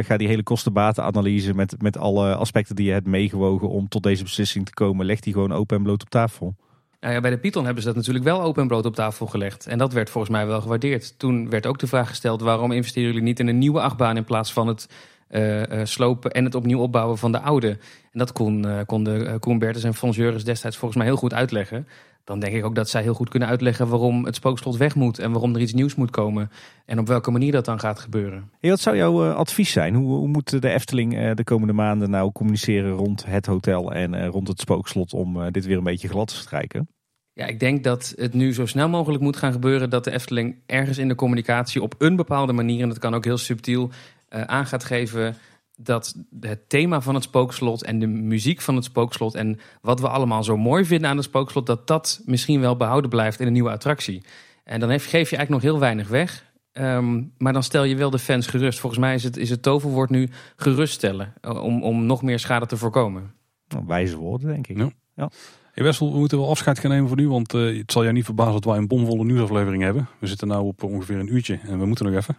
[0.02, 4.22] ga die hele kostenbatenanalyse met, met alle aspecten die je hebt meegewogen om tot deze
[4.22, 6.54] beslissing te komen, leg die gewoon open en bloot op tafel?
[7.00, 9.26] Nou ja, bij de Python hebben ze dat natuurlijk wel open en brood op tafel
[9.26, 9.66] gelegd.
[9.66, 11.18] En dat werd volgens mij wel gewaardeerd.
[11.18, 14.24] Toen werd ook de vraag gesteld: waarom investeren jullie niet in een nieuwe achtbaan in
[14.24, 14.88] plaats van het
[15.28, 17.68] eh, eh, slopen en het opnieuw opbouwen van de oude?
[18.12, 21.88] En dat kon, eh, konden Koen Bertens en Fons destijds volgens mij heel goed uitleggen.
[22.30, 25.18] Dan denk ik ook dat zij heel goed kunnen uitleggen waarom het spookslot weg moet
[25.18, 26.50] en waarom er iets nieuws moet komen.
[26.84, 28.50] En op welke manier dat dan gaat gebeuren.
[28.60, 29.94] Hey, wat zou jouw eh, advies zijn?
[29.94, 34.14] Hoe, hoe moet de Efteling eh, de komende maanden nou communiceren rond het hotel en
[34.14, 36.88] eh, rond het spookslot om dit weer een beetje glad te strijken?
[37.32, 40.56] Ja, ik denk dat het nu zo snel mogelijk moet gaan gebeuren dat de Efteling
[40.66, 43.90] ergens in de communicatie op een bepaalde manier, en dat kan ook heel subtiel,
[44.28, 45.36] aan gaat geven
[45.82, 50.08] dat het thema van het spookslot en de muziek van het spookslot en wat we
[50.08, 53.52] allemaal zo mooi vinden aan het spookslot, dat dat misschien wel behouden blijft in een
[53.52, 54.22] nieuwe attractie.
[54.64, 56.48] En dan heeft, geef je eigenlijk nog heel weinig weg.
[56.72, 58.78] Ehm, maar dan stel je wel de fans gerust.
[58.80, 61.32] Volgens mij is het, is het toverwoord nu geruststellen.
[61.40, 63.32] eh, Om, om nog meer schade te voorkomen.
[63.68, 64.76] Nou, wijze woorden, denk ik.
[65.14, 65.30] Ja.
[65.72, 68.14] Hey Wessel, we moeten wel afscheid gaan nemen van nu, want eh, het zal jou
[68.14, 70.08] niet verbazen dat wij een bomvolle nieuwsaflevering hebben.
[70.18, 72.36] We zitten nu op ongeveer een uurtje en we moeten nog even.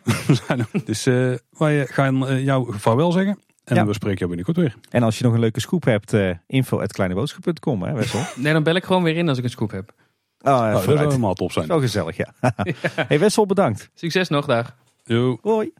[0.86, 3.86] Dus eh, wij gaan eh, jou vaarwel zeggen en Ja.
[3.86, 4.76] we spreken jou binnenkort weer.
[4.90, 8.20] En als je nog een leuke scoop hebt, eh info.kleineboodschap.com, hè Wessel?
[8.44, 9.94] Nee, dan bel ik gewoon weer in als ik een scoop heb.
[10.40, 11.66] Oh, Nou, dat zou helemaal top zijn.
[11.66, 12.34] Zo gezellig, ja.
[13.08, 13.90] hey Wessel, bedankt.
[13.94, 14.76] Succes nog, dag.
[15.04, 15.38] Yo.
[15.42, 15.72] Hoi.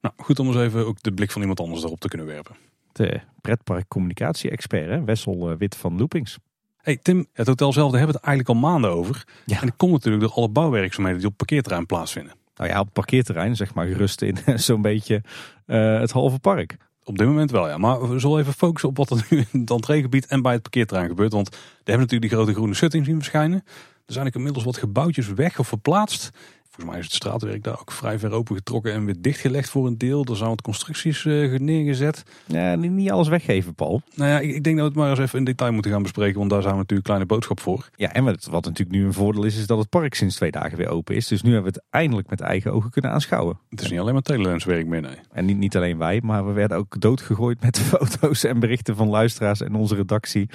[0.00, 2.56] Nou, goed om eens even ook de blik van iemand anders daarop te kunnen werpen.
[2.92, 5.04] De pretpark communicatie-expert, hè?
[5.04, 6.38] Wessel eh, Wit van Loopings.
[6.86, 9.24] Hey Tim, het hotel zelf, daar hebben we het eigenlijk al maanden over.
[9.44, 9.60] Ja.
[9.60, 12.34] En dat komt natuurlijk door alle bouwwerkzaamheden die op het parkeerterrein plaatsvinden.
[12.56, 15.22] Nou ja, op het parkeerterrein, zeg maar, gerust in zo'n beetje
[15.66, 16.76] eh, het halve park.
[17.04, 17.78] Op dit moment wel, ja.
[17.78, 20.62] Maar we zullen even focussen op wat er nu in het entreegebied en bij het
[20.62, 21.32] parkeerterrein gebeurt.
[21.32, 23.62] Want we hebben natuurlijk die grote groene schutting zien verschijnen.
[24.06, 26.30] Er zijn ook inmiddels wat gebouwtjes weg of verplaatst.
[26.76, 29.98] Volgens mij is het straatwerk daar ook vrij ver opengetrokken en weer dichtgelegd voor een
[29.98, 30.24] deel.
[30.24, 32.22] Er zijn wat constructies eh, neergezet.
[32.46, 34.02] Ja, niet alles weggeven, Paul.
[34.14, 36.02] Nou ja, ik, ik denk dat we het maar eens even in detail moeten gaan
[36.02, 36.38] bespreken.
[36.38, 37.88] Want daar zijn we natuurlijk kleine boodschap voor.
[37.94, 40.50] Ja, en wat, wat natuurlijk nu een voordeel is, is dat het park sinds twee
[40.50, 41.26] dagen weer open is.
[41.26, 43.58] Dus nu hebben we het eindelijk met eigen ogen kunnen aanschouwen.
[43.70, 45.16] Het is niet alleen maar telelenswerk meer, nee.
[45.32, 49.08] En niet, niet alleen wij, maar we werden ook doodgegooid met foto's en berichten van
[49.08, 50.48] luisteraars en onze redactie.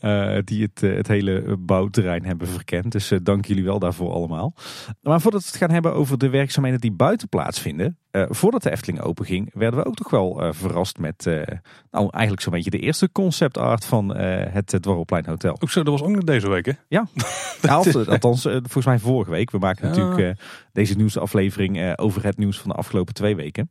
[0.00, 2.92] eh, die het, eh, het hele bouwterrein hebben verkend.
[2.92, 4.54] Dus dank jullie wel daarvoor allemaal.
[5.02, 7.98] Maar voordat we het gaan hebben over de werkzaamheden die buiten plaatsvinden.
[8.10, 11.34] eh, voordat de Efteling open ging, werden we ook toch wel eh, verrast met eh,
[11.90, 15.56] nou eigenlijk zo'n beetje de eerste concept art van het Dwarrelplein Hotel.
[15.60, 16.72] Ook zo, dat was ook nog deze week, hè?
[16.88, 17.06] Ja,
[17.68, 19.50] althans volgens mij vorige week.
[19.50, 19.96] We maken Ja.
[19.96, 20.40] natuurlijk
[20.72, 23.70] deze nieuwsaflevering over het nieuws van de afgelopen twee weken.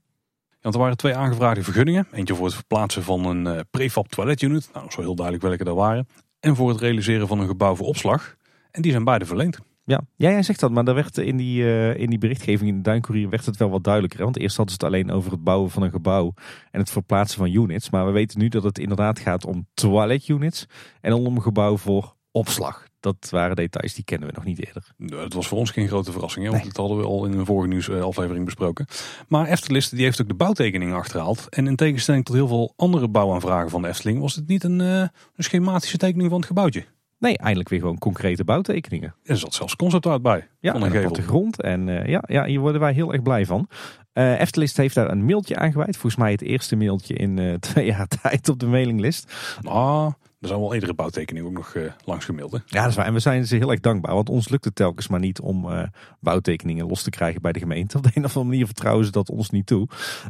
[0.62, 2.08] Want er waren twee aangevraagde vergunningen.
[2.12, 4.70] Eentje voor het verplaatsen van een prefab toiletunit.
[4.74, 6.08] Nou, zo heel duidelijk welke dat waren.
[6.40, 8.36] En voor het realiseren van een gebouw voor opslag.
[8.72, 9.60] En die zijn beide verleend.
[9.88, 12.76] Ja, ja jij zegt dat, maar daar werd in die, eh, in die berichtgeving in
[12.76, 14.20] de Duincourier werd het wel wat duidelijker.
[14.20, 14.26] hè?
[14.26, 16.34] Want eerst hadden ze het alleen over het bouwen van een gebouw
[16.72, 17.90] en het verplaatsen van units.
[17.90, 20.66] Maar we weten nu dat het inderdaad gaat om toiletunits
[21.02, 22.88] en om een gebouw voor opslag.
[23.00, 24.92] Dat waren details die kennen we nog niet eerder.
[25.24, 26.46] Het was voor ons geen grote verrassing.
[26.46, 26.52] Hè?
[26.52, 28.86] Want dat hadden we al in een vorige nieuwsaflevering besproken.
[29.28, 31.50] Maar Eftelist die heeft ook de bouwtekening achterhaald.
[31.50, 34.20] En in tegenstelling tot heel veel andere bouwaanvragen van de Efteling...
[34.20, 35.00] was het niet een, eh,
[35.36, 36.86] een schematische tekening van het gebouwtje.
[37.20, 39.16] Nee, eindelijk weer gewoon concrete bouwtekeningen.
[39.24, 40.48] Er zat zelfs conceptart bij.
[40.60, 41.02] Ja, van een gevel.
[41.02, 41.62] plattegrond.
[41.62, 43.70] En eh, ja, ja, hier worden wij heel erg blij van.
[44.14, 45.98] Eh Eftelist heeft daar een mailtje aangeweid.
[45.98, 49.34] Volgens mij het eerste mailtje in eh, twee jaar tijd op de mailinglist.
[49.62, 52.52] Maar er zijn wel eerdere bouwtekeningen ook nog eh, langs gemaild.
[52.52, 52.58] Hè?
[52.66, 53.06] Ja, dat is waar.
[53.06, 54.14] En we zijn ze heel erg dankbaar.
[54.14, 55.84] Want ons lukt het telkens maar niet om eh,
[56.20, 57.98] bouwtekeningen los te krijgen bij de gemeente.
[57.98, 59.88] Op de een of andere manier vertrouwen ze dat ons niet toe.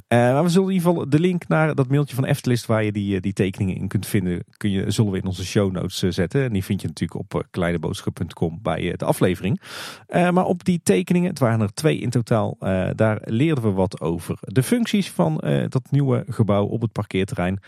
[0.07, 2.83] Eh, maar we zullen in ieder geval de link naar dat mailtje van Eftelist waar
[2.83, 5.97] je die, die tekeningen in kunt vinden, kun je, zullen we in onze show notes
[5.97, 6.43] zetten.
[6.43, 9.61] En die vind je natuurlijk op kleineboodschap.com bij de aflevering.
[10.07, 12.55] Maar op die tekeningen, het waren er twee in totaal,
[12.95, 17.59] daar leerden we wat over de functies van dat nieuwe gebouw op het parkeerterrein.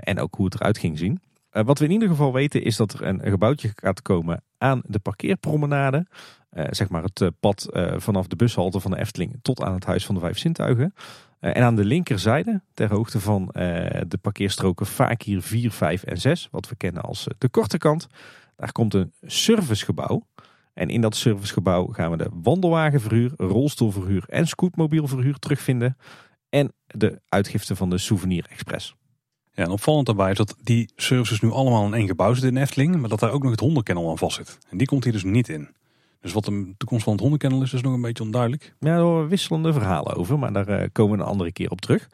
[0.00, 1.20] en ook hoe het eruit ging zien.
[1.54, 4.82] Eh, wat we in ieder geval weten is dat er een, gebouwtje gaat komen aan
[4.86, 6.06] de parkeerpromenade.
[6.50, 9.84] Eh, zeg maar het eh, pad vanaf de bushalte van de Efteling tot aan het
[9.84, 10.94] Huis van de Vijf Zintuigen.
[11.40, 13.48] Eh, en aan de linkerzijde, ter hoogte van
[14.08, 18.06] de parkeerstroken Fakir 4, 5 en 6, wat we kennen als de korte kant,
[18.56, 20.26] daar komt een servicegebouw.
[20.72, 25.96] En in dat servicegebouw gaan we de wandelwagenverhuur, rolstoelverhuur en scootmobielverhuur terugvinden.
[26.48, 28.94] En de uitgifte van de Souvenir Express.
[29.54, 32.62] Ja, en opvallend daarbij is dat die services nu allemaal in één gebouw zitten in
[32.62, 34.58] Efteling, maar dat daar ook nog het hondenkennel aan vast zit.
[34.70, 35.68] En die komt hier dus niet in.
[36.24, 38.74] Dus wat de toekomst van het hondenkennel is, is nog een beetje onduidelijk.
[38.80, 42.08] Ja, daar wisselende verhalen over, maar daar eh, komen we een andere keer op terug.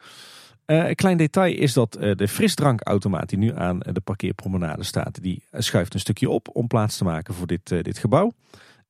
[0.65, 5.21] Eh, een klein detail is dat eh, de frisdrankautomaat die nu aan de parkeerpromenade staat,
[5.21, 8.31] die schuift een stukje op om plaats te maken voor dit, dit gebouw.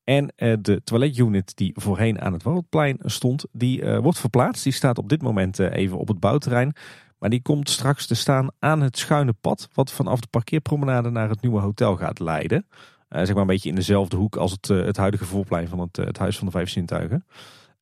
[0.04, 4.64] En de toiletunit die voorheen aan het Woudplein stond, die wordt verplaatst.
[4.64, 6.74] Die staat op dit moment even op het bouwterrein.
[7.22, 11.30] Maar die komt straks te staan aan het schuine pad, wat vanaf de parkeerpromenade naar
[11.30, 12.66] het nieuwe hotel gaat leiden.
[12.70, 15.80] Uh, zeg maar een beetje in dezelfde hoek als het, uh, het huidige voorplein van
[15.80, 17.26] het, het Huis van de Vijf Zintuigen.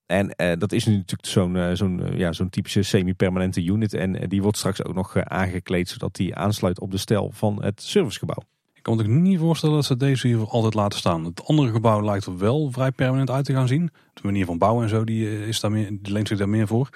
[0.05, 3.93] En dat is nu natuurlijk zo'n zo'n ja, zo'n typische semi-permanente unit.
[3.93, 7.81] En die wordt straks ook nog aangekleed, zodat die aansluit op de stijl van het
[7.81, 8.43] servicegebouw.
[8.73, 11.25] Ik kan me niet voorstellen dat ze deze hier altijd laten staan.
[11.25, 13.89] Het andere gebouw lijkt er wel vrij permanent uit te gaan zien.
[14.13, 16.89] De manier van bouwen en zo, die, is daar meer, leent zich daar meer voor.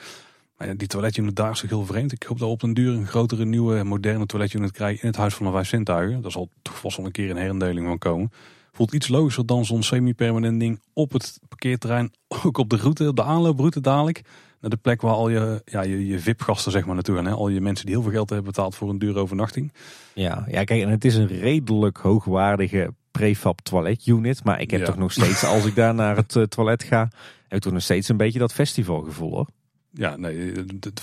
[0.58, 2.12] Maar ja, die toiletunit daar is toch heel vreemd.
[2.12, 5.18] Ik hoop dat we op een duur een grotere, nieuwe, moderne toiletunit krijgen in het
[5.18, 6.22] Huis van de Vijf Zintuigen.
[6.22, 8.32] Daar zal toch vast wel een keer een herendeling van komen.
[8.72, 12.12] Voelt iets logischer dan zo'n semi-permanent ding op het parkeerterrein.
[12.44, 14.22] Ook op de route, de aanlooproute dadelijk.
[14.60, 17.26] Naar de plek waar al je, ja, je, je VIP-gasten zeg maar naartoe gaan.
[17.26, 17.32] Hè?
[17.32, 19.74] Al je mensen die heel veel geld hebben betaald voor een dure overnachting.
[20.14, 24.44] Ja, ja kijk, en het is een redelijk hoogwaardige prefab toiletunit.
[24.44, 27.00] Maar ik heb toch nog steeds, als ik daar naar het uh, toilet ga,
[27.48, 29.48] heb ik toch nog steeds een beetje dat festivalgevoel hoor.
[29.96, 30.54] Ja, nee,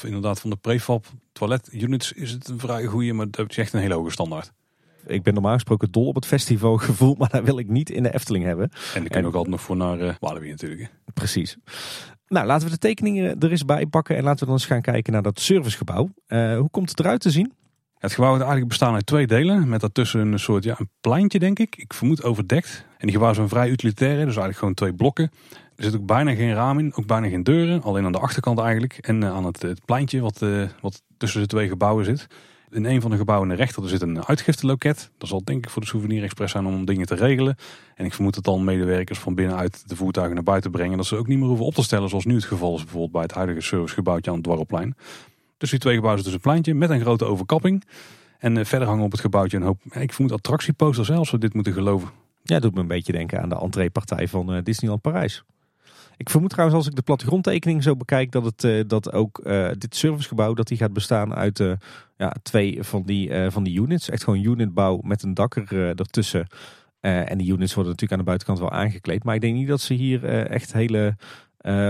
[0.05, 3.72] inderdaad van de prefab toilet units is het een vrij goede, maar dat is echt
[3.72, 4.53] een hele hoge standaard.
[5.07, 8.14] Ik ben normaal gesproken dol op het festivalgevoel, maar dat wil ik niet in de
[8.14, 8.70] Efteling hebben.
[8.95, 10.91] En ik kan ook altijd nog voor naar uh, Walibi natuurlijk.
[11.14, 11.57] Precies.
[12.26, 14.80] Nou, laten we de tekeningen er eens bij pakken en laten we dan eens gaan
[14.80, 16.11] kijken naar dat servicegebouw.
[16.28, 17.53] Uh, hoe komt het eruit te zien?
[17.99, 19.68] Het gebouw wordt eigenlijk bestaan uit twee delen.
[19.68, 21.76] Met daartussen een soort ja, een pleintje, denk ik.
[21.76, 22.84] Ik vermoed overdekt.
[22.91, 24.14] En die gebouwen zijn vrij utilitair.
[24.14, 25.30] Dus eigenlijk gewoon twee blokken.
[25.81, 27.83] Er zit ook bijna geen raam in, ook bijna geen deuren.
[27.83, 28.99] Alleen aan de achterkant eigenlijk.
[29.01, 32.26] En eh, aan het, pleintje wat, uh, wat tussen de twee gebouwen zit.
[32.70, 35.11] In een van de gebouwen in de rechter zit een uitgifteloket.
[35.18, 37.57] Dat zal denk ik voor de Souvenir Express zijn om dingen te regelen.
[37.95, 40.97] En ik vermoed dat dan medewerkers van binnenuit de voertuigen naar buiten brengen.
[40.97, 42.83] Dat ze ook niet meer hoeven op te stellen zoals nu het geval is.
[42.83, 44.95] Bijvoorbeeld bij het huidige servicegebouwtje aan het Dwarrelplein.
[45.59, 47.85] Dus die twee gebouwen zitten dus een pleintje met een grote overkapping.
[48.39, 51.55] En uh, verder hangen op het gebouwtje een hoop, ik vermoed attractieposters zelfs, we dit
[51.55, 52.09] moeten geloven.
[52.43, 55.45] Ja, doet me een beetje denken aan de entreepartij van Disneyland Parijs.
[56.21, 59.68] Ik vermoed trouwens als ik de plattegrondtekening zo bekijk dat, het, uh, dat ook uh,
[59.79, 61.73] dit servicegebouw dat die gaat bestaan uit uh,
[62.16, 64.09] ja, twee van die, van die units.
[64.09, 66.47] Echt gewoon unitbouw met een dak er, ertussen.
[67.01, 69.25] en die units worden natuurlijk aan de buitenkant wel aangekleed.
[69.25, 71.16] Maar ik denk niet dat ze hier echt hele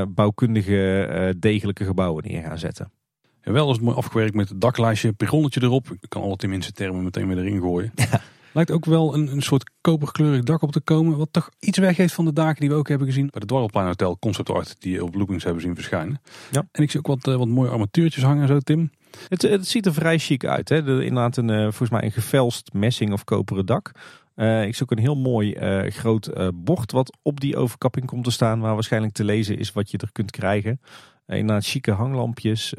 [0.09, 2.93] bouwkundige degelijke gebouwen neer gaan zetten.
[3.41, 5.91] En wel is het mooi afgewerkt met het daklijstje, perronnetje erop.
[6.01, 7.93] Ik kan alle tenminste termen meteen weer erin gooien.
[7.95, 8.20] Ja.
[8.53, 11.16] Lijkt ook wel een, een soort koperkleurig dak op te komen.
[11.16, 13.28] Wat toch iets weggeeft van de daken die we ook hebben gezien.
[13.30, 14.76] Bij de Dwarrelplein Hotel Concept Art.
[14.78, 16.20] Die op loopings hebben zien verschijnen.
[16.51, 16.66] Ja.
[16.72, 18.90] En ik zie ook wat, uh, wat mooie armatuurtjes hangen zo Tim.
[19.28, 20.68] Het, het ziet er vrij chic uit.
[20.68, 20.82] Hè?
[20.82, 23.92] De, inderdaad een, uh, volgens mij een gevelst messing of koperen dak.
[24.36, 25.55] Uh, ik zie ook een heel mooi
[25.90, 28.61] groot bord wat op die overkapping komt te staan.
[28.61, 30.80] Waar waarschijnlijk te lezen is wat je er kunt krijgen.
[31.26, 32.74] inderdaad chique hanglampjes.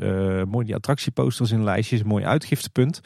[0.48, 2.04] mooi die attractieposters in lijstjes.
[2.04, 3.02] Mooi uitgiftepunt.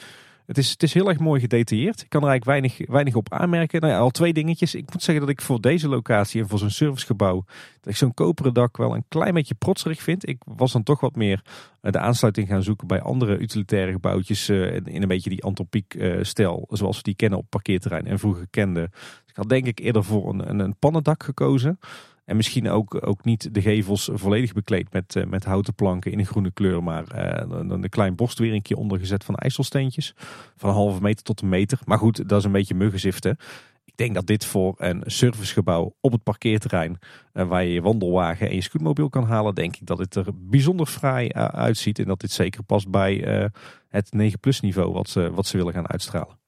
[0.46, 2.02] Het is, het is heel erg mooi gedetailleerd.
[2.02, 3.82] Ik kan er eigenlijk weinig, weinig op aanmerken.
[3.82, 4.76] Nou al twee dingetjes.
[4.76, 7.46] Ik moet zeggen dat ik voor deze locatie en voor zo'n servicegebouw...
[7.82, 10.28] dat ik zo'n koperen dak wel een klein beetje protserig vind.
[10.28, 11.42] Ik was dan toch wat meer
[11.82, 14.50] eh, de aansluiting gaan zoeken bij andere utilitaire gebouwtjes...
[14.50, 18.20] Eh, in een beetje die antropiek eh, stijl, zoals we die kennen op parkeerterrein en
[18.20, 18.90] vroeger kenden.
[18.92, 21.80] Dus ik had denk ik eerder voor een, een pannendak gekozen...
[22.26, 26.20] En misschien ook, ook niet de gevels volledig bekleed met, uh, met houten planken in
[26.20, 26.84] een groene kleur.
[26.84, 30.14] Maar uh, dan een klein borstweringje ondergezet van ijzelsteentjes.
[30.56, 31.80] Van een halve meter tot een meter.
[31.86, 33.38] Maar goed, dat is een beetje muggenziften.
[33.84, 36.98] Ik denk dat dit voor een servicegebouw op het parkeerterrein.
[37.34, 39.56] Uh, waar je je wandelwagen en je scootmobiel kan halen.
[39.56, 42.00] Denk ik dat het er bijzonder fraai uitziet.
[42.00, 43.50] En dat dit zeker past bij
[43.88, 46.40] het 9 plus niveau wat ze, wat ze willen gaan uitstralen.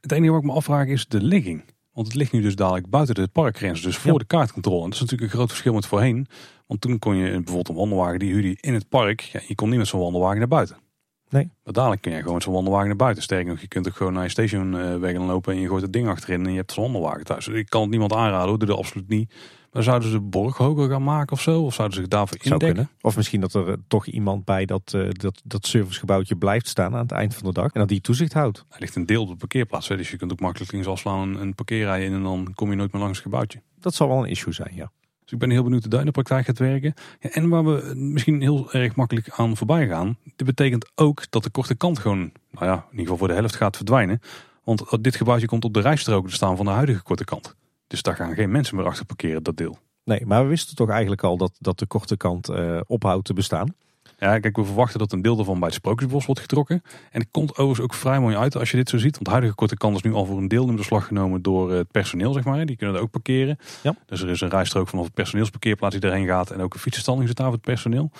[0.00, 1.64] Het enige wat ik me afvraag is de ligging.
[2.00, 4.78] Want het ligt nu dus dadelijk buiten de parkgrens, dus voor de kaartcontrole.
[4.78, 6.26] En dat is natuurlijk een groot verschil met voorheen.
[6.66, 9.20] Want toen kon je bijvoorbeeld een wandelwagen die huurde in het park.
[9.20, 10.76] Ja, je kon niet met zo'n wandelwagen naar buiten.
[11.28, 11.50] Nee.
[11.64, 13.22] Maar dadelijk kun je gewoon met zo'n wandelwagen naar buiten.
[13.22, 15.92] Sterker nog, je kunt ook gewoon naar je stationweg gaan lopen en je gooit het
[15.92, 17.44] ding achterin en je hebt zo'n wandelwagen thuis.
[17.44, 19.34] Dus ik kan het niemand aanraden, doe dat absoluut niet.
[19.72, 21.62] Maar zouden ze de borg hoger gaan maken of zo?
[21.62, 22.90] Of zouden ze zich daarvoor indekken?
[23.00, 26.94] Of misschien dat er eh, toch iemand bij dat, uh, dat, dat servicegebouwtje blijft staan
[26.94, 27.72] aan het eind van de dag.
[27.72, 28.64] En dat die toezicht houdt.
[28.68, 29.88] Hij ligt een deel op de parkeerplaats.
[29.88, 29.96] Hè?
[29.96, 32.76] Dus je kunt ook makkelijk links afslaan een, een parkeerrij in en dan kom je
[32.76, 33.62] nooit meer langs het gebouwtje.
[33.80, 34.90] Dat zal wel een issue zijn, ja.
[35.22, 36.94] Dus ik ben heel benieuwd hoe dat in de praktijk gaat werken.
[37.20, 40.16] Ja, en waar we misschien heel erg makkelijk aan voorbij gaan.
[40.36, 42.18] Dit betekent ook dat de korte kant gewoon,
[42.50, 44.20] nou ja, in ieder geval voor de helft gaat verdwijnen.
[44.64, 47.56] Want dit gebouwtje komt op de rijstrook te staan van de huidige korte kant.
[47.90, 49.78] Dus daar gaan geen mensen meer achter parkeren, dat deel.
[50.04, 53.32] Nee, maar we wisten toch eigenlijk al dat, dat de korte kant uh, ophoudt te
[53.32, 53.74] bestaan.
[54.18, 56.82] Ja, kijk, we verwachten dat een deel daarvan bij het Sprookjesbos wordt getrokken.
[57.10, 59.12] En het komt overigens ook vrij mooi uit als je dit zo ziet.
[59.12, 61.72] Want de huidige korte kant is nu al voor een deel in beslag genomen door
[61.72, 62.66] het personeel, zeg maar.
[62.66, 63.58] Die kunnen er ook parkeren.
[63.82, 63.94] Ja.
[64.06, 66.50] Dus er is een rijstrook vanaf het personeelsparkeerplaats die erheen gaat.
[66.50, 68.10] En ook een fietsenstalling zit daar voor het personeel.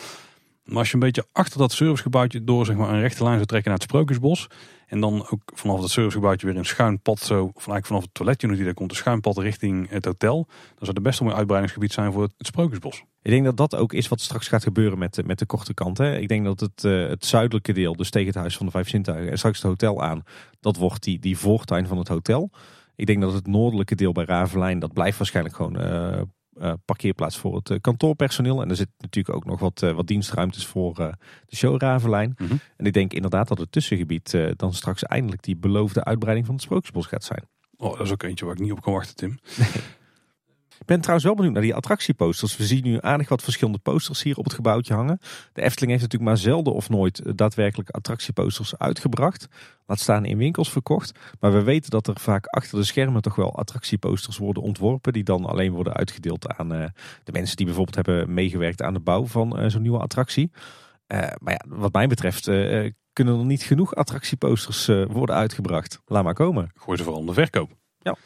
[0.70, 3.46] Maar als je een beetje achter dat servicegebouwtje door zeg maar, een rechte lijn zou
[3.46, 4.46] trekken naar het Sprookjesbos.
[4.86, 8.48] En dan ook vanaf dat servicegebouwtje weer een schuin pad zo, eigenlijk vanaf het toiletje
[8.48, 10.36] die daar komt, een schuin pad richting het hotel.
[10.46, 13.04] Dan zou het best wel een uitbreidingsgebied zijn voor het, het Sprookjesbos.
[13.22, 15.74] Ik denk dat dat ook is wat straks gaat gebeuren met, de- met de korte
[15.74, 15.98] kant.
[15.98, 16.18] Hè.
[16.18, 18.88] Ik denk dat het, eh, het zuidelijke deel, dus tegen het Huis van de Vijf
[18.88, 20.22] Zintuigen en straks het hotel aan,
[20.60, 22.50] dat wordt die, die voortuin van het hotel.
[22.96, 26.20] Ik denk dat het noordelijke deel bij Ravelijn, dat blijft waarschijnlijk gewoon eh,
[26.60, 28.62] eh, parkeerplaats voor het eh, kantoorpersoneel.
[28.62, 30.94] En er zit natuurlijk ook nog wat, eh, wat dienstruimtes voor
[31.46, 32.34] de show Ravelijn.
[32.38, 32.56] Mhm.
[32.76, 36.64] En ik denk inderdaad dat het tussengebied dan straks eindelijk die beloofde uitbreiding van het
[36.64, 37.44] Sprookjesbos gaat zijn.
[37.76, 39.38] Oh, dat is ook eentje waar ik niet op kan wachten, Tim.
[40.80, 42.56] Ik ben trouwens wel benieuwd naar die attractieposters.
[42.56, 45.18] We zien nu aardig wat verschillende posters hier op het gebouwtje hangen.
[45.52, 49.48] De Efteling heeft natuurlijk maar zelden of nooit eh, daadwerkelijk attractieposters uitgebracht.
[49.86, 51.12] Laat staan in winkels verkocht.
[51.40, 55.12] Maar we weten dat er vaak achter de schermen toch wel attractieposters worden ontworpen.
[55.12, 56.84] Die dan alleen worden uitgedeeld aan eh,
[57.24, 60.50] de mensen die bijvoorbeeld hebben meegewerkt aan de bouw van eh, zo'n nieuwe attractie.
[61.08, 62.44] Maar ja, wat mij betreft
[63.12, 66.00] kunnen er niet genoeg attractieposters worden uitgebracht.
[66.06, 66.70] Laat maar komen.
[66.74, 67.70] Gooi ze vooral de verkoop.
[67.98, 68.16] Ja.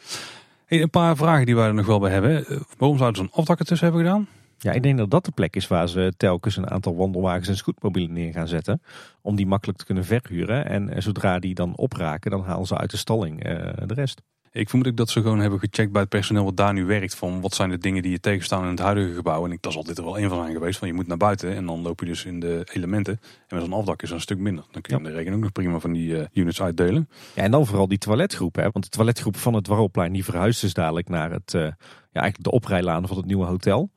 [0.83, 2.47] Een paar vragen die wij er nog wel bij hebben.
[2.47, 4.27] Eh, Waarom zouden ze een afdak ertussen hebben gedaan?
[4.59, 7.57] Ja, ik denk dat dat de plek is waar ze telkens een aantal wandelwagens en
[7.57, 8.83] scootmobielen neer gaan zetten.
[9.23, 10.67] Om die makkelijk te kunnen verhuren.
[10.67, 13.55] En eh, zodra die dan opraken, dan halen ze uit de stalling eh,
[13.87, 14.23] de rest.
[14.55, 17.15] Ik vermoed ook dat ze gewoon hebben gecheckt bij het personeel wat daar nu werkt.
[17.15, 19.45] Van wat zijn de dingen die je tegenstaan in het huidige gebouw.
[19.45, 20.79] En ik, dat is altijd er wel een van zijn geweest.
[20.79, 23.21] Van je moet naar buiten en dan loop je dus in de elementen.
[23.49, 24.65] En met zo'n afdak is dat een stuk minder.
[24.71, 27.09] Dan kun je in de regen ook nog prima van die eh, units uitdelen.
[27.35, 28.55] Ja, en dan vooral die toiletgroep.
[28.55, 28.63] Hè?
[28.63, 31.77] Want de toiletgroep van het Dwarrelplein die verhuist dus dadelijk naar het, eh, ja,
[32.21, 33.91] eigenlijk de oprijlaan van het nieuwe hotel.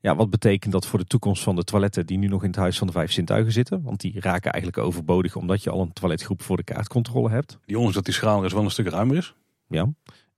[0.00, 2.58] Ja, wat betekent dat voor de toekomst van de toiletten die nu nog in het
[2.58, 3.82] Huis van de Vijf Zintuigen zitten?
[3.82, 7.58] Want die raken eigenlijk overbodig omdat je al een toiletgroep voor de kaartcontrole hebt.
[7.64, 9.34] Die ondanks dat die schaal is wel een stuk ruimer is.
[9.68, 9.92] Ja.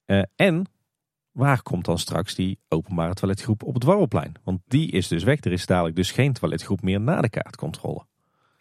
[0.05, 0.67] Eh, en
[1.33, 4.35] waar komt dan straks die openbare toiletgroep op het Dwarrelplein?
[4.45, 5.41] Want die is dus weg.
[5.41, 8.05] Er is dadelijk dus geen toiletgroep meer na de kaartcontrole.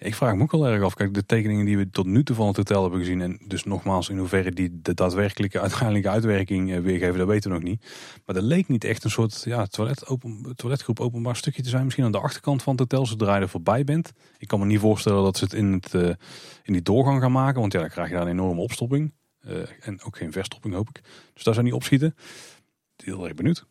[0.02, 0.94] Ik vraag me ook wel erg af.
[0.94, 3.22] Kijk, de tekeningen die we tot nu toe van het hotel hebben gezien.
[3.22, 7.56] En dus nogmaals, in hoeverre die de daadwerkelijke uiteindelijke uitwerking eh, weergeven, dat weten we
[7.56, 7.86] nog niet.
[8.26, 11.84] Maar er leek niet echt een soort ja, toilet, open, toiletgroep openbaar stukje te zijn.
[11.84, 14.12] Misschien aan de achterkant van het hotel, zodra je er voorbij bent.
[14.38, 16.08] Ik kan me niet voorstellen dat ze het in, het, eh,
[16.64, 17.60] in die doorgang gaan maken.
[17.60, 19.14] Want ja, dan krijg je daar een enorme opstopping.
[19.40, 21.02] Eh, en ook geen verstopping, hoop ik.
[21.34, 22.16] Dus daar zou niet opschieten.
[22.96, 23.66] Heel erg benieuwd.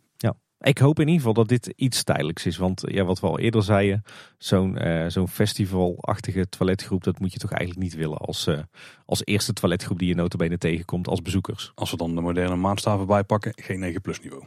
[0.60, 2.56] Ik hoop in ieder geval dat dit iets tijdelijks is.
[2.56, 4.02] Want ja, wat we al eerder zeiden,
[4.38, 8.58] zo'n eh, zo'n festivalachtige toiletgroep, dat moet je toch eigenlijk niet willen als, eh,
[9.06, 11.72] als eerste toiletgroep die je notabene tegenkomt als bezoekers.
[11.74, 14.44] Als we dan de moderne maatstaven bijpakken, geen 9 plus niveau.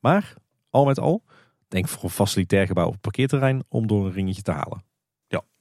[0.00, 0.34] Maar
[0.70, 1.22] al met al,
[1.68, 4.84] denk voor een facilitair gebouw op het parkeerterrein om door een ringetje te halen.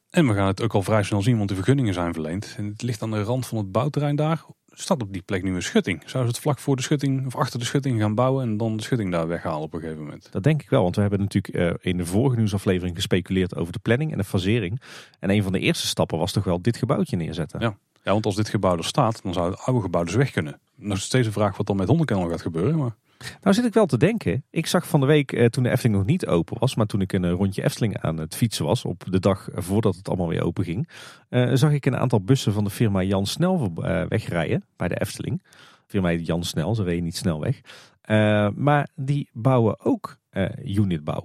[0.09, 2.53] En we gaan het ook al vrij snel zien, want de vergunningen zijn verleend.
[2.57, 4.41] En het ligt aan de rand van het bouwterrein daar.
[4.67, 5.97] Staat op die plek nu een schutting.
[5.99, 8.77] Zouden ze het vlak voor de schutting of achter de schutting gaan bouwen en dan
[8.77, 10.31] de schutting daar weghalen op een gegeven moment?
[10.31, 13.73] Dat denk ik wel, want we hebben natuurlijk eh, in de vorige nieuwsaflevering gespeculeerd over
[13.73, 14.81] de planning en de fasering.
[15.19, 17.59] En een van de eerste stappen was toch wel dit gebouwtje neerzetten.
[17.59, 17.77] Ja.
[18.03, 20.59] Ja, want als dit gebouw er staat, dan zou het oude gebouw dus weg kunnen.
[20.75, 22.77] Nog steeds een vraag wat dan met Hondenkennel gaat gebeuren.
[22.77, 22.95] Maar
[23.41, 24.45] Nou zit ik wel te denken.
[24.49, 27.01] Ik zag van de week, eh, toen de Efteling nog niet open was, maar toen
[27.01, 30.27] ik een eh, rondje Efteling aan het fietsen was, op de dag voordat het allemaal
[30.27, 30.89] weer open ging,
[31.29, 34.99] eh, zag ik een aantal bussen van de firma Jan Snel eh, wegrijden bij de
[34.99, 35.43] Efteling.
[35.87, 37.61] Firma heet Jan Snel, ze reden niet snel weg.
[38.01, 41.23] Eh, maar die bouwen ook eh, unitbouw.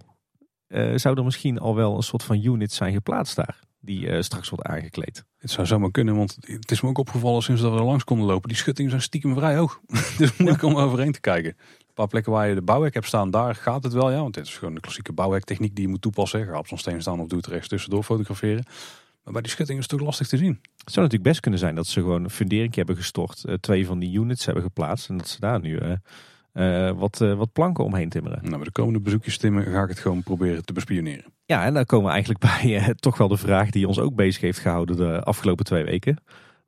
[0.94, 4.66] Zou er misschien al wel een soort van unit zijn geplaatst daar, die straks wordt
[4.66, 5.24] aangekleed?
[5.44, 8.04] het zou zomaar kunnen, want het is me ook opgevallen sinds dat we er langs
[8.04, 8.48] konden lopen.
[8.48, 9.80] Die schuttingen zijn stiekem vrij hoog.
[10.18, 11.56] dus moeilijk om overheen te kijken.
[11.94, 14.10] Een paar plekken waar je de bouwhek hebt staan, daar gaat het wel.
[14.10, 16.46] Ja, want dit is gewoon de klassieke bouwhektechniek die je moet toepassen.
[16.46, 18.64] Ga op zo'n steen staan of doe het rechts tussendoor fotograferen.
[19.24, 20.60] Maar bij die schuttingen is het toch lastig te zien.
[20.62, 23.86] Het zou natuurlijk best kunnen zijn dat ze gewoon een fundering hebben gestort, eh, twee
[23.86, 27.84] van die units hebben geplaatst en dat ze daar nu eh, eh, wat, wat planken
[27.84, 28.38] omheen timmeren.
[28.42, 31.24] Nou, bij de komende bezoekjes Timmen ga ik het gewoon proberen te bespioneren.
[31.44, 34.40] Ja, en dan komen we eigenlijk bij toch wel de vraag die ons ook bezig
[34.40, 36.18] heeft gehouden de afgelopen twee weken.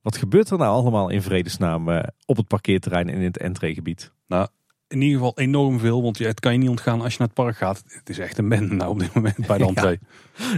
[0.03, 1.89] Wat gebeurt er nou allemaal in vredesnaam
[2.27, 4.13] op het parkeerterrein en in het entreegebied?
[4.89, 7.37] In ieder geval enorm veel, want het kan je niet ontgaan als je naar het
[7.37, 7.83] park gaat.
[7.87, 9.99] Het is echt een bende nou op dit moment bij de entree.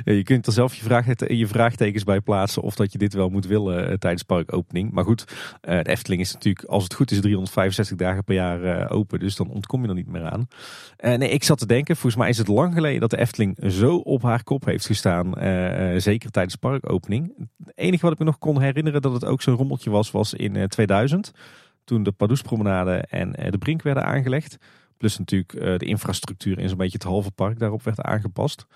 [0.05, 3.15] Ja, je kunt er zelf je, vraag, je vraagtekens bij plaatsen of dat je dit
[3.15, 4.93] wel moet willen eh, tijdens parkopening.
[4.93, 5.24] Maar goed,
[5.61, 9.19] eh, de Efteling is natuurlijk, als het goed is, 365 dagen per jaar eh, open.
[9.19, 10.48] Dus dan ontkom je er niet meer aan.
[11.01, 13.97] Nee, ik zat te denken, volgens mij is het lang geleden dat de Efteling zo
[13.97, 15.32] op haar kop heeft gestaan.
[16.01, 17.32] zeker tijdens parkopening.
[17.65, 20.35] Het enige wat ik me nog kon herinneren dat het ook zo'n rommeltje was, was
[20.35, 21.32] in eh, 2000.
[21.89, 24.56] Toen de Pardoespromenade en eh, de Brink werden aangelegd.
[24.97, 28.66] Plus natuurlijk eh, de infrastructuur in zo'n beetje het halve park daarop werd aangepast.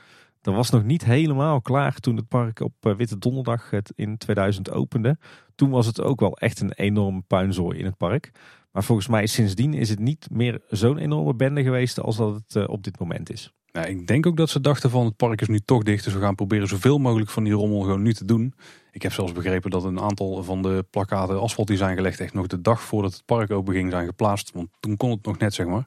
[0.40, 4.70] Dat was nog niet helemaal klaar toen het park op Witte Donderdag het in 2000
[4.70, 5.18] opende.
[5.54, 8.30] Toen was het ook wel echt een enorme puinzooi in het park.
[8.70, 12.68] Maar volgens mij sindsdien is het niet meer zo'n enorme bende geweest als dat het
[12.68, 13.52] op dit moment is.
[13.72, 16.04] Nou, ik denk ook dat ze dachten van het park is nu toch dicht.
[16.04, 18.54] Dus we gaan proberen zoveel mogelijk van die rommel gewoon nu te doen.
[18.92, 22.34] Ik heb zelfs begrepen dat een aantal van de plakkaten asfalt die zijn gelegd echt
[22.34, 24.50] nog de dag voordat het park open ging zijn geplaatst.
[24.52, 25.86] Want toen kon het nog net zeg maar.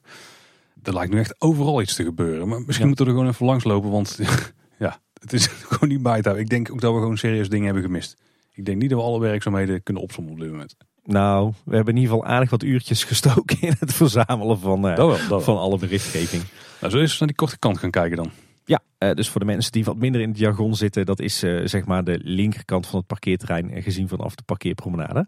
[0.83, 2.47] Er lijkt nu echt overal iets te gebeuren.
[2.47, 3.91] Maar misschien moeten we er gewoon even langs lopen.
[3.91, 4.19] Want
[4.77, 6.43] ja, het is gewoon niet bij te houden.
[6.43, 8.17] Ik denk ook dat we gewoon serieus dingen hebben gemist.
[8.53, 10.75] Ik denk niet dat we alle werkzaamheden kunnen opzommen op dit moment.
[11.03, 14.95] Nou, we hebben in ieder geval aardig wat uurtjes gestoken in het verzamelen van, uh,
[14.95, 16.43] dat wel, van alle berichtgeving.
[16.81, 18.31] Nou, zo eens naar die korte kant gaan kijken dan.
[18.65, 21.43] Ja, uh, dus voor de mensen die wat minder in het jargon zitten, dat is
[21.43, 25.27] uh, zeg maar de linkerkant van het parkeerterrein gezien vanaf de parkeerpromenade.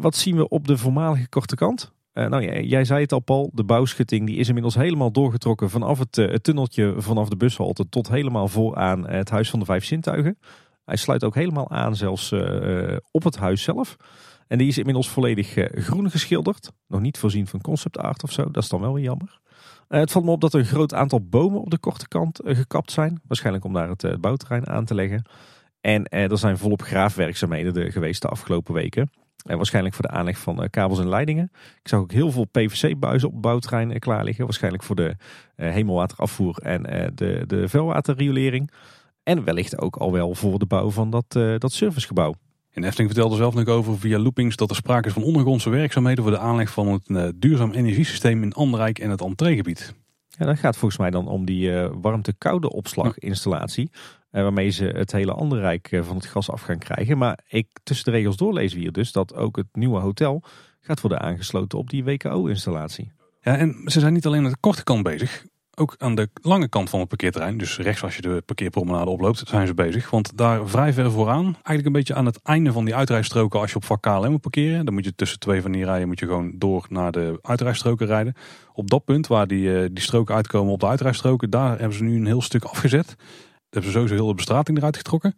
[0.00, 1.92] wat zien we op de voormalige korte kant?
[2.12, 3.50] nou, jij, jij, zei het al, Paul.
[3.54, 8.48] De bouwschutting die is inmiddels helemaal doorgetrokken vanaf het, tunneltje vanaf de bushalte tot helemaal
[8.48, 10.38] vooraan het Huis van de Vijf Zintuigen.
[10.84, 12.32] Hij sluit ook helemaal aan, zelfs
[13.10, 13.96] op het huis zelf.
[14.46, 16.70] En die is inmiddels volledig eh, groen geschilderd.
[16.88, 18.50] Nog niet voorzien van concept art of zo.
[18.50, 19.40] Dat is dan wel weer jammer.
[19.94, 22.56] Uh, het valt me op dat een groot aantal bomen op de korte kant uh,
[22.56, 23.20] gekapt zijn.
[23.26, 25.22] Waarschijnlijk om daar het uh, bouwterrein aan te leggen.
[25.80, 29.10] En er zijn volop graafwerkzaamheden geweest de afgelopen weken.
[29.46, 31.50] En waarschijnlijk voor de aanleg van kabels en leidingen.
[31.82, 34.44] Ik zag ook heel veel PVC-buizen op het bouwterrein klaar liggen.
[34.44, 35.16] Waarschijnlijk voor de
[35.54, 36.82] hemelwaterafvoer en
[37.14, 38.70] de, de vuilwaterriolering.
[39.22, 42.34] En wellicht ook al wel voor de bouw van dat, dat servicegebouw.
[42.74, 46.24] In Efteling vertelde zelf nog over via loopings dat er sprake is van ondergrondse werkzaamheden
[46.24, 49.94] voor de aanleg van het uh, duurzaam energiesysteem in Anderrijk en het entreegebied.
[50.28, 53.90] Ja, dat gaat volgens mij dan om die uh, warmte-koude opslaginstallatie.
[53.92, 57.18] Uh, waarmee ze het hele Anderrijk van het gas af gaan krijgen.
[57.18, 60.42] Maar ik tussen de regels doorlezen we hier dus dat ook het nieuwe hotel
[60.80, 63.12] gaat worden aangesloten op die WKO-installatie.
[63.40, 65.44] Ja, en ze zijn niet alleen met de korte kant bezig
[65.76, 69.42] ook aan de lange kant van het parkeerterrein, dus rechts als je de parkeerpromenade oploopt,
[69.46, 70.10] zijn ze bezig.
[70.10, 73.70] Want daar vrij ver vooraan, eigenlijk een beetje aan het einde van die uitrijstroken als
[73.70, 74.84] je op vak KLM moet parkeren.
[74.84, 78.06] Dan moet je tussen twee van die rijen moet je gewoon door naar de uitrijstroken
[78.06, 78.34] rijden.
[78.72, 82.04] Op dat punt waar die, eh, die stroken uitkomen op de uitrijstroken, daar hebben ze
[82.04, 83.06] nu een heel stuk afgezet.
[83.06, 85.36] Daar hebben ze sowieso heel de bestrating eruit getrokken.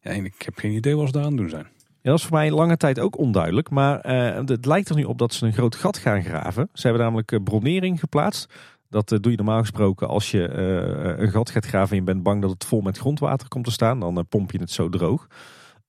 [0.00, 1.66] Ja, en ik heb geen idee wat ze daar aan het doen zijn.
[2.02, 3.70] Ja, dat is voor mij lange tijd ook onduidelijk.
[3.70, 6.68] Maar uh, het lijkt er nu op dat ze een groot gat gaan graven.
[6.72, 8.52] Ze hebben namelijk uh, bronering geplaatst.
[8.88, 12.02] Dat eh, doe je normaal gesproken als je eh, een gat gaat graven en je
[12.02, 14.00] bent bang dat het vol met grondwater komt te staan.
[14.00, 15.26] Dan eh, pomp je het zo droog.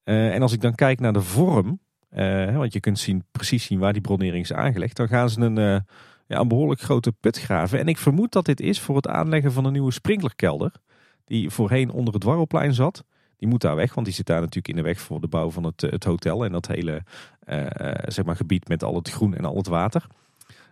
[0.03, 1.79] en als ik dan kijk naar de vorm,
[2.53, 4.95] want je kunt zien, precies zien waar die bronering is aangelegd.
[4.95, 5.55] Dan gaan ze een,
[6.27, 7.79] ja, een behoorlijk grote put graven.
[7.79, 10.71] En ik vermoed dat dit is voor het aanleggen van een nieuwe sprinklerkelder.
[11.25, 13.03] Die voorheen onder het Warrelplein zat.
[13.37, 15.51] Die moet daar weg, want die zit daar natuurlijk in de weg voor de bouw
[15.51, 16.45] van het, het hotel.
[16.45, 17.03] En dat hele
[18.05, 20.07] zeg maar gebied met al het groen en al het water.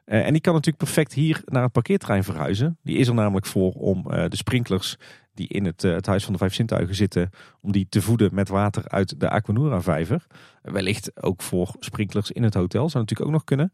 [0.07, 2.77] Uh, en die kan natuurlijk perfect hier naar het parkeerterrein verhuizen.
[2.83, 4.97] Die is er namelijk voor om uh, de sprinklers
[5.33, 7.29] die in het, uh, het Huis van de Vijf Zintuigen zitten,
[7.61, 10.25] om die te voeden met water uit de Aquanura vijver.
[10.61, 13.71] wellicht ook voor sprinklers in het hotel, zou natuurlijk ook nog kunnen.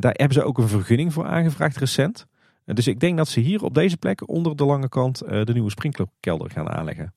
[0.00, 2.26] daar hebben ze ook een vergunning voor aangevraagd recent.
[2.64, 5.70] dus ik denk dat ze hier op deze plek onder de lange kant de nieuwe
[5.70, 7.14] sprinklerkelder gaan aanleggen.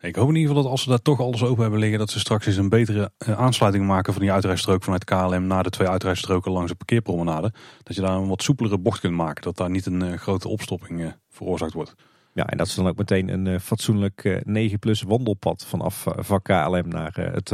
[0.00, 2.10] Ik hoop in ieder geval dat als ze daar toch alles open hebben liggen, dat
[2.10, 5.70] ze straks eens een betere eh, aansluiting maken van die uitrijstrook vanuit KLM naar de
[5.70, 7.52] twee uitrijstroken langs de parkeerpromenade.
[7.82, 10.48] Dat je daar een wat soepelere bocht kunt maken, dat daar niet een uh, grote
[10.48, 11.94] opstopping uh, veroorzaakt wordt.
[12.38, 16.06] Ja, en dat ze dan ook meteen een uh, fatsoenlijk 9 eh, plus wandelpad vanaf
[16.06, 17.48] uh, van KLM naar het,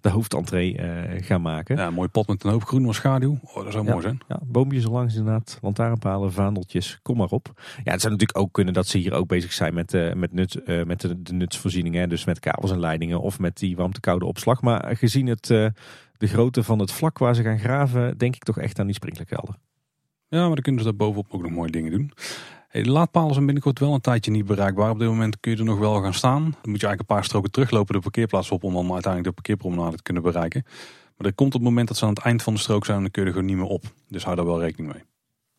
[0.00, 0.80] de hoofdentree
[1.20, 1.76] gaan maken.
[1.76, 3.38] Ja, een mooi pad met een hoop groen als schaduw.
[3.42, 4.18] Oh, dat zou mooi zijn.
[4.28, 7.52] Ja, boompjes langs inderdaad, lantaarnpalen, vaandeltjes, kom maar op.
[7.56, 10.62] Ja, het zou natuurlijk ook kunnen dat ze hier ook bezig zijn met, met, nut,
[10.86, 12.08] met de, de nutsvoorzieningen.
[12.08, 14.62] Dus met kabels en leidingen of met die warmte-koude opslag.
[14.62, 18.58] Maar gezien het, de grootte van het vlak waar ze gaan graven, denk ik toch
[18.58, 19.54] echt aan die sprinklerkelder.
[20.28, 22.12] Ja, maar dan kunnen ze daar bovenop ook nog mooie dingen doen.
[22.72, 24.90] De laadpalen zijn binnenkort wel een tijdje niet bereikbaar.
[24.90, 26.42] Op dit moment kun je er nog wel gaan staan.
[26.42, 29.42] Dan moet je eigenlijk een paar stroken teruglopen de parkeerplaats op om dan uiteindelijk de
[29.42, 30.62] parkeerpromenade te kunnen bereiken.
[31.16, 33.00] Maar er komt op het moment dat ze aan het eind van de strook zijn,
[33.00, 33.82] dan kun je er gewoon niet meer op.
[34.08, 35.02] Dus hou daar wel rekening mee.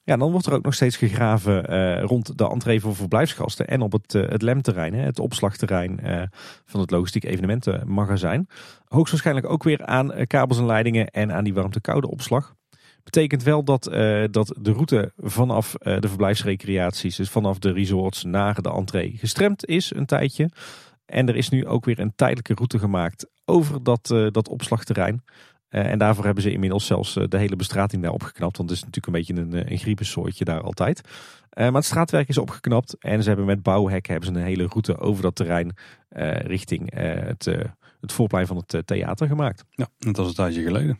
[0.03, 3.81] Ja, dan wordt er ook nog steeds gegraven uh, rond de entree voor verblijfsgasten en
[3.81, 6.21] op het, uh, het LEM-terrein, het opslagterrein uh,
[6.65, 8.47] van het logistiek evenementenmagazijn.
[8.85, 12.55] Hoogstwaarschijnlijk ook weer aan kabels en leidingen en aan die warmte-koude opslag.
[13.03, 18.23] Betekent wel dat, uh, dat de route vanaf uh, de verblijfsrecreaties, dus vanaf de resorts
[18.23, 20.49] naar de entree, gestremd is een tijdje.
[21.05, 25.23] En er is nu ook weer een tijdelijke route gemaakt over dat, uh, dat opslagterrein.
[25.69, 28.57] en daarvoor hebben ze inmiddels zelfs de hele bestrating daar opgeknapt.
[28.57, 31.01] Want het is natuurlijk een beetje een, een griepensoortje daar altijd.
[31.55, 32.97] maar het straatwerk is opgeknapt.
[32.99, 35.75] En ze hebben met bouwhekken hebben ze een hele route over dat terrein
[36.45, 37.45] richting het,
[38.01, 39.65] het voorplein van het theater gemaakt.
[39.69, 40.99] Ja, dat was een tijdje geleden.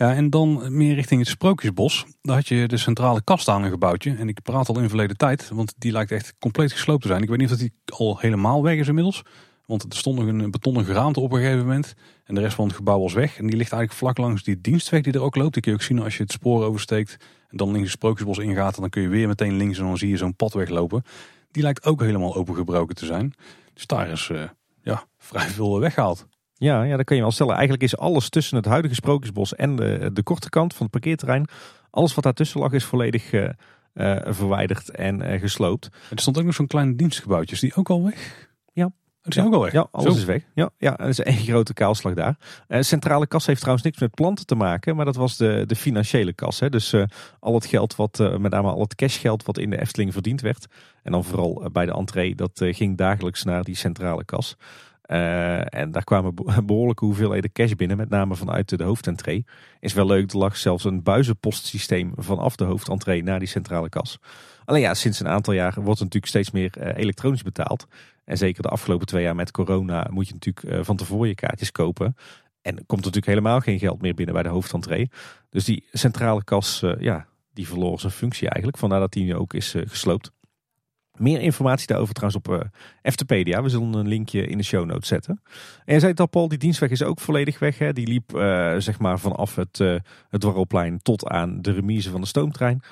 [0.00, 2.06] Ja, en dan meer richting het Sprookjesbos.
[2.22, 4.16] Daar had je de centrale kast aan een gebouwtje.
[4.16, 7.22] En ik praat al in verleden tijd, want die lijkt echt compleet gesloopt te zijn.
[7.22, 9.22] Ik weet niet of die al helemaal weg is inmiddels.
[9.66, 11.94] Want er stond nog een betonnen geraamte op een gegeven moment.
[12.24, 13.38] En de rest van het gebouw was weg.
[13.38, 15.52] En die ligt eigenlijk vlak langs die dienstweg die er ook loopt.
[15.52, 17.16] Die kun je ook zien als je het spoor oversteekt.
[17.48, 18.74] En dan links het Sprookjesbos ingaat.
[18.74, 21.02] En dan kun je weer meteen links en dan zie je zo'n pad weglopen.
[21.50, 23.34] Die lijkt ook helemaal opengebroken te zijn.
[23.74, 24.42] Dus daar is uh,
[24.82, 26.26] ja, vrij veel weggehaald.
[26.60, 27.52] Ja, ja, dat kan je wel stellen.
[27.52, 31.48] Eigenlijk is alles tussen het huidige Sprookjesbos en de, de korte kant van het parkeerterrein.
[31.90, 33.48] Alles wat daartussen lag is volledig uh,
[33.94, 35.88] uh, verwijderd en gesloopt.
[36.10, 37.54] Er stond ook nog zo'n klein dienstgebouwtje.
[37.54, 38.48] Is die ook al weg?
[38.72, 38.92] Ja,
[39.22, 39.72] het is ook al weg.
[39.72, 40.42] Ja, alles is weg.
[40.54, 42.36] Ja, ja, er is één grote kaalslag daar.
[42.68, 46.32] Centrale kas heeft trouwens niks met planten te maken, maar dat was de, de financiële
[46.32, 46.60] kas.
[46.60, 46.68] Hè.
[46.68, 46.94] Dus
[47.38, 50.66] al het geld, wat, met name al het cashgeld wat in de Efteling verdiend werd.
[51.02, 54.56] En dan vooral bij de entree, dat ging dagelijks naar die centrale kas.
[55.10, 56.34] En daar kwamen
[56.66, 59.44] behoorlijke hoeveelheden cash binnen, met name vanuit de hoofdentree.
[59.80, 64.18] Is wel leuk, er lag zelfs een buizenpostsysteem vanaf de hoofdentree naar die centrale kas.
[64.64, 67.86] Alleen ja, sinds een aantal jaar wordt natuurlijk steeds meer elektronisch betaald.
[68.24, 71.34] En zeker de afgelopen twee jaar met corona moet je natuurlijk eh, van tevoren je
[71.34, 72.16] kaartjes kopen.
[72.62, 75.10] En er komt natuurlijk helemaal geen geld meer binnen bij de hoofdentree.
[75.48, 78.78] Dus die centrale kas, ja, die verloor zijn functie eigenlijk.
[78.78, 80.32] Vandaar dat die nu ook is gesloopt.
[81.20, 82.60] Meer informatie daarover trouwens op uh,
[83.02, 83.62] Eftepedia.
[83.62, 85.40] We zullen een linkje in de show notes zetten.
[85.84, 87.78] En je zei het al, Paul, die dienstweg is ook volledig weg.
[87.78, 87.92] Hè?
[87.92, 88.30] Die liep
[88.78, 89.78] zeg maar vanaf het,
[90.28, 92.82] het Dwarrelplein tot aan de remise van de stoomtrein.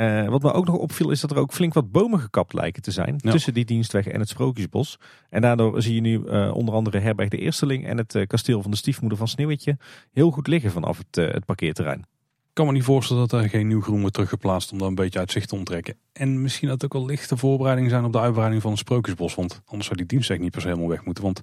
[0.00, 2.82] Uh, wat me ook nog opviel is dat er ook flink wat bomen gekapt lijken
[2.82, 3.18] te zijn.
[3.18, 4.98] Tussen die dienstweg en het Sprookjesbos.
[5.30, 8.62] En daardoor zie je nu uh, onder andere Herberg de Eersteling en het uh, kasteel
[8.62, 9.76] van de stiefmoeder van Sneeuwwitje
[10.12, 12.04] heel goed liggen vanaf het, het parkeerterrein.
[12.60, 15.18] Kan me niet voorstellen dat er geen nieuw groen wordt teruggeplaatst om dat een beetje
[15.18, 15.94] uit zicht te onttrekken.
[16.12, 19.34] En misschien dat het ook wel lichte voorbereiding zijn op de uitbreiding van het Sprookjesbos.
[19.34, 21.24] Want anders zou die dienstweg niet per se helemaal weg moeten.
[21.24, 21.40] Want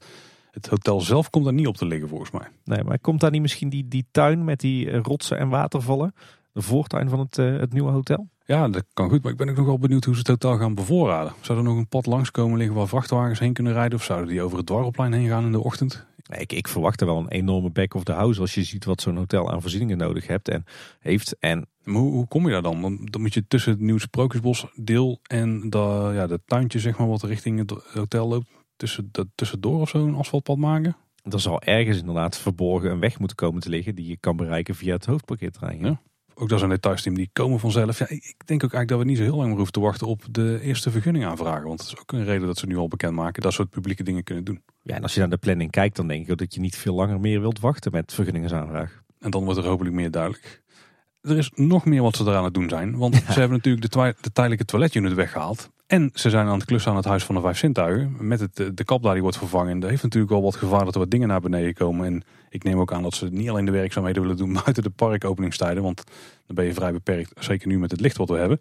[0.52, 2.48] het hotel zelf komt daar niet op te liggen volgens mij.
[2.64, 6.14] Nee, maar komt daar niet misschien die, die tuin met die rotsen en watervallen?
[6.52, 8.30] De voortuin van het, het nieuwe hotel?
[8.46, 10.58] Ja, dat kan goed, maar ik ben ook nog wel benieuwd hoe ze het totaal
[10.58, 11.34] gaan bevoorraden.
[11.42, 13.98] Zou er nog een pad langskomen liggen waar vrachtwagens heen kunnen rijden?
[13.98, 16.06] Of zouden die over het dwarrelplein heen gaan in de ochtend?
[16.30, 19.02] Ik, ik verwacht er wel een enorme back of the house als je ziet wat
[19.02, 20.66] zo'n hotel aan voorzieningen nodig hebt en
[21.00, 21.38] heeft.
[21.40, 21.68] En...
[21.84, 22.82] Maar hoe, hoe kom je daar dan?
[22.82, 23.00] dan?
[23.02, 27.08] Dan moet je tussen het Nieuw Sprookjesbos deel en de, ja, de tuintje zeg maar,
[27.08, 30.96] wat richting het hotel loopt, tussen, dat, tussendoor of zo een asfaltpad maken?
[31.24, 34.76] Er zal ergens inderdaad verborgen een weg moeten komen te liggen die je kan bereiken
[34.76, 35.86] via het hoofdparkeerterrein.
[35.86, 36.02] Ja
[36.40, 38.00] ook dat is een detailsteam die komen vanzelf.
[38.00, 40.08] Ja, ik denk ook eigenlijk dat we niet zo heel lang meer hoeven te wachten
[40.08, 41.68] op de eerste vergunning aanvragen.
[41.68, 44.24] Want dat is ook een reden dat ze nu al bekendmaken dat soort publieke dingen
[44.24, 44.62] kunnen doen.
[44.82, 46.96] Ja, en als je naar de planning kijkt, dan denk ik dat je niet veel
[46.96, 49.02] langer meer wilt wachten met vergunningsaanvraag.
[49.20, 50.64] En dan wordt er hopelijk meer duidelijk.
[51.22, 52.98] Er is nog meer wat ze eraan het doen zijn.
[52.98, 55.70] Want ze hebben natuurlijk de, de tijdelijke toiletunit weggehaald.
[55.88, 58.16] En ze zijn aan het klussen aan het Huis van de Vijf Zintuigen.
[58.20, 59.80] Met het, de kap die wordt vervangen.
[59.80, 62.06] Dat heeft natuurlijk wel wat gevaar dat er wat dingen naar beneden komen.
[62.06, 64.90] En ik neem ook aan dat ze niet alleen de werkzaamheden willen doen buiten de
[64.90, 65.84] parkopeningstijden.
[65.84, 66.04] Want
[66.46, 67.32] dan ben je vrij beperkt.
[67.40, 68.60] Zeker nu met het licht wat we hebben.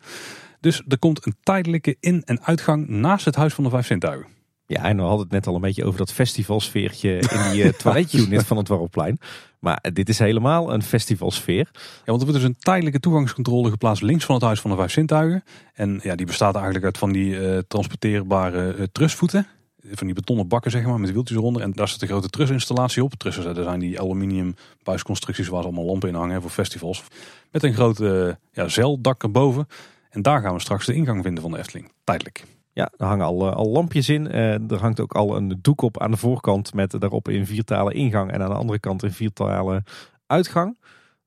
[0.60, 4.35] Dus er komt een tijdelijke in- en uitgang naast het Huis van de Vijf Zintuigen.
[4.66, 7.72] Ja, en we hadden het net al een beetje over dat festivalsfeertje in die uh,
[7.82, 9.18] toiletunit van het Warrelplein.
[9.58, 11.68] Maar dit is helemaal een festivalsfeer.
[11.72, 14.76] Ja, want er wordt dus een tijdelijke toegangscontrole geplaatst links van het Huis van de
[14.76, 15.44] Vijf Zintuigen.
[15.74, 19.46] En ja, die bestaat eigenlijk uit van die uh, transporteerbare uh, trusvoeten.
[19.90, 21.62] Van die betonnen bakken zeg maar, met wieltjes eronder.
[21.62, 23.14] En daar zit een grote trusinstallatie op.
[23.14, 27.04] Trussen, dat zijn die aluminium buisconstructies waar ze allemaal lampen in hangen voor festivals.
[27.50, 29.68] Met een grote ja, zeildak erboven.
[30.10, 31.90] En daar gaan we straks de ingang vinden van de Efteling.
[32.04, 32.44] Tijdelijk.
[32.76, 34.26] Ja, er hangen al, al lampjes in.
[34.26, 37.92] Uh, er hangt ook al een doek op aan de voorkant met daarop een viertale
[37.92, 39.82] ingang en aan de andere kant een viertale
[40.26, 40.78] uitgang.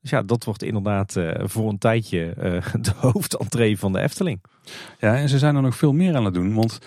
[0.02, 2.34] Dus ja, dat wordt inderdaad uh, voor een tijdje
[2.82, 4.44] de hoofdentree van de Efteling.
[5.00, 6.80] Ja, en ze zijn er nog veel meer aan het doen, want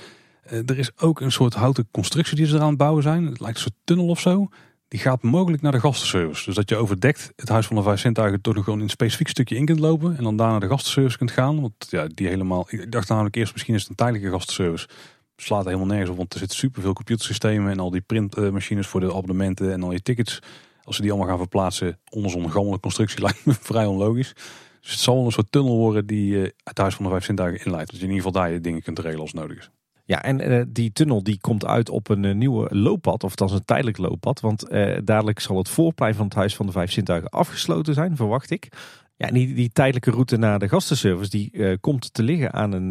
[0.43, 3.27] er is ook een soort houten constructie die ze eraan het bouwen zijn.
[3.27, 4.49] Het lijkt een soort tunnel of zo
[4.93, 6.45] die gaat mogelijk naar de gastenservice.
[6.45, 8.91] Dus dat je overdekt het Huis van de Vijf Zintuigen toch nog gewoon in een
[8.91, 10.17] specifiek stukje in kunt lopen.
[10.17, 11.61] En dan daar naar de gastenservice kunt gaan.
[11.61, 12.67] Want ja, die helemaal.
[12.69, 14.89] Ik dacht namelijk eerst misschien is het een tijdelijke gastenservice.
[15.37, 19.15] Slaat helemaal nergens op, want er zitten superveel computersystemen en al die printmachines voor de
[19.15, 20.39] abonnementen en al je tickets.
[20.83, 24.33] Als ze die allemaal gaan verplaatsen onder zo'n gammele constructie lijkt me vrij onlogisch.
[24.81, 27.65] Dus het zal een soort tunnel worden die uh, het Huis van de Vijf Zintuigen
[27.65, 27.91] inleidt.
[27.91, 29.71] Dat je in ieder geval daar je dingen kunt regelen als nodig is.
[30.05, 33.53] Ja, en uh, die tunnel die komt uit op een uh, nieuwe looppad, of althans
[33.53, 34.41] een tijdelijk looppad.
[34.41, 38.17] Want uh, dadelijk zal het voorplein van het Huis van de Vijf Zintuigen afgesloten zijn,
[38.17, 38.69] verwacht ik.
[39.17, 42.91] Ja, en die, die tijdelijke route naar de gastenservice, die komt te liggen aan een,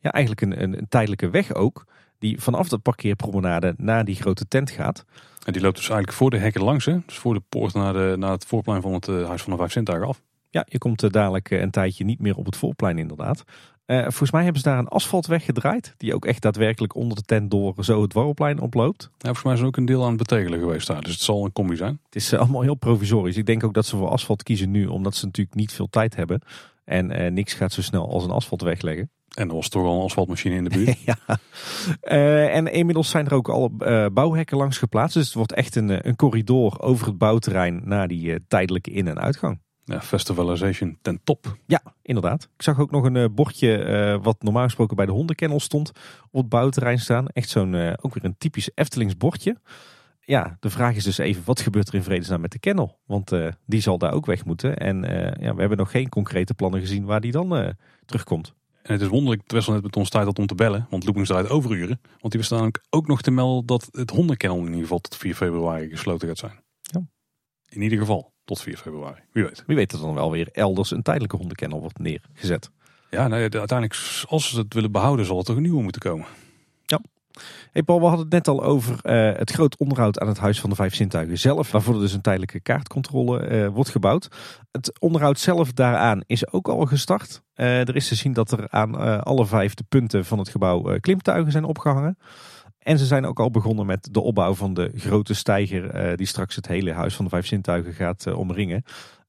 [0.00, 1.86] ja, eigenlijk een, een, een, tijdelijke weg ook.
[2.18, 5.04] Die vanaf de parkeerpromenade naar die grote tent gaat.
[5.44, 6.98] En die loopt dus eigenlijk voor de hekken langs, hè?
[7.06, 9.72] Dus voor de poort naar, de, naar het voorplein van het Huis van de Vijf
[9.72, 10.22] Zintuigen af.
[10.50, 13.44] Ja, je komt dadelijk een tijdje niet meer op het voorplein inderdaad.
[13.86, 15.94] Eh, volgens mij hebben ze daar een asfaltweg gedraaid.
[15.96, 19.02] Die ook echt daadwerkelijk onder de tent door zo het Dwarrelplein oploopt.
[19.02, 21.00] Ja, volgens mij is er ook een deel aan het betegelen geweest daar.
[21.02, 22.00] Dus het zal een combi zijn.
[22.04, 23.36] Het is eh, allemaal heel provisorisch.
[23.36, 24.86] Ik denk ook dat ze voor asfalt kiezen nu.
[24.86, 26.40] Omdat ze natuurlijk niet veel tijd hebben.
[26.84, 29.10] En eh, niks gaat zo snel als een asfaltweg leggen.
[29.34, 30.98] En er was toch al een asfaltmachine in de buurt.
[31.10, 31.38] ja.
[32.48, 35.14] En inmiddels zijn er ook al eh, bouwhekken langs geplaatst.
[35.14, 39.20] Dus het wordt echt een, een corridor over het bouwterrein naar die tijdelijke in- en
[39.20, 39.60] uitgang.
[39.84, 41.56] Ja, festivalization ten top.
[41.66, 42.48] Ja, inderdaad.
[42.56, 45.92] Ik zag ook nog een eh, bordje eh, wat normaal gesproken bij de hondenkennel stond
[46.30, 47.28] op het bouwterrein staan.
[47.28, 49.56] Echt zo'n, eh, ook weer een typisch Eftelings bordje.
[50.20, 52.98] Ja, de vraag is dus even, wat gebeurt er in vredesnaam met de kennel?
[53.06, 53.32] Want
[53.66, 54.76] die zal daar ook weg moeten.
[54.76, 54.96] En
[55.40, 57.74] ja, we hebben nog geen concrete plannen gezien waar die dan
[58.06, 58.54] terugkomt.
[58.82, 60.86] En het is wonderlijk dat Wessel net met ons tijd had om te bellen.
[60.90, 62.00] Want Loopings draait overuren.
[62.20, 65.34] Want die namelijk ook nog te melden dat het hondenkennel in ieder geval tot 4
[65.34, 66.62] februari gesloten gaat zijn.
[66.80, 67.06] Ja.
[67.68, 69.20] In ieder geval tot 4 februari.
[69.32, 69.62] Wie weet.
[69.66, 72.70] Wie weet dat er dan wel weer elders een tijdelijke hondenkennel wordt neergezet.
[73.10, 75.82] Ja, nou ja, de- uiteindelijk als ze het willen behouden zal er toch een nieuwe
[75.82, 76.26] moeten komen.
[77.72, 80.60] Hey Paul, we hadden het net al over eh, het groot onderhoud aan het Huis
[80.60, 81.70] van de Vijf Zintuigen zelf.
[81.70, 84.28] Waarvoor er dus een tijdelijke kaartcontrole eh, wordt gebouwd.
[84.70, 87.42] Het onderhoud zelf daaraan is ook al gestart.
[87.54, 90.48] Eh, er is te zien dat er aan eh, alle vijf de punten van het
[90.48, 92.18] gebouw eh, klimtuigen zijn opgehangen.
[92.82, 96.26] En ze zijn ook al begonnen met de opbouw van de grote steiger eh, die
[96.26, 98.82] straks het hele Huis van de Vijf Zintuigen gaat eh, omringen.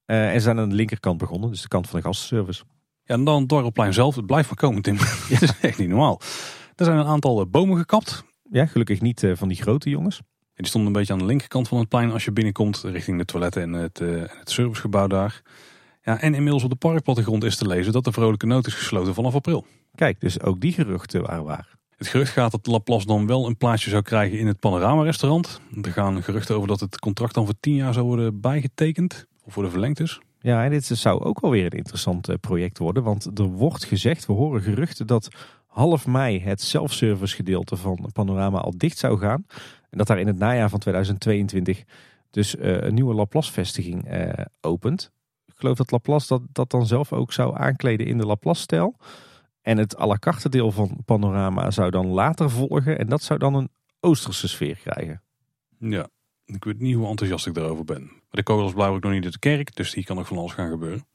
[0.05, 2.63] Eh, en ze zijn aan de linkerkant begonnen, dus de kant van de gastenservice.
[3.03, 4.15] Ja, en dan het Dorplein zelf.
[4.15, 4.97] Het blijft maar komen, Tim.
[5.29, 6.21] Het is echt niet normaal.
[6.75, 8.23] Er zijn een aantal bomen gekapt.
[8.49, 10.17] Ja, gelukkig niet van die grote jongens.
[10.17, 10.23] En
[10.63, 13.25] die stonden een beetje aan de linkerkant van het plein als je binnenkomt richting de
[13.25, 13.99] toiletten en het,
[14.39, 15.41] het servicegebouw daar.
[16.01, 19.13] Ja, en inmiddels op de parkplattegrond is te lezen dat de vrolijke noot is gesloten
[19.13, 19.65] vanaf april.
[19.95, 21.77] Kijk, dus ook die geruchten waren waar.
[22.03, 25.61] Het gerucht gaat dat Laplace dan wel een plaatsje zou krijgen in het Panorama-restaurant.
[25.81, 29.25] Er gaan geruchten over dat het contract dan voor tien jaar zou worden bijgetekend.
[29.43, 30.19] Of worden verlengd is.
[30.39, 33.03] Ja, en dit zou ook alweer een interessant eh, project worden.
[33.03, 35.27] Want er wordt gezegd, we horen geruchten dat
[35.67, 39.45] half mei het self-service gedeelte van Panorama al dicht zou gaan.
[39.89, 41.83] En dat daar in het najaar van 2022
[42.31, 45.11] dus eh, een nieuwe Laplace-vestiging eh, opent.
[45.45, 48.95] Ik geloof dat Laplace dat, dat dan zelf ook zou aankleden in de Laplace-stijl.
[49.63, 52.99] En het à la carte deel van Panorama zou dan later volgen.
[52.99, 53.69] En dat zou dan een
[53.99, 55.21] Oosterse sfeer krijgen.
[55.79, 56.07] Ja,
[56.45, 58.01] ik weet niet hoe enthousiast ik daarover ben.
[58.01, 60.37] Maar de kogels blijven ook nog niet uit de kerk, dus hier kan nog van
[60.37, 61.05] alles gaan gebeuren.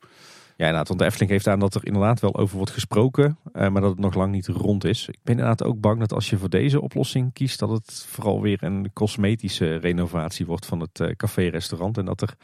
[0.58, 3.68] Ja, inderdaad, want de Efteling geeft aan dat er inderdaad wel over wordt gesproken, eh,
[3.68, 5.08] maar dat het nog lang niet rond is.
[5.08, 8.42] Ik ben inderdaad ook bang dat als je voor deze oplossing kiest, dat het vooral
[8.42, 12.34] weer een cosmetische renovatie wordt van het eh, café-restaurant en dat er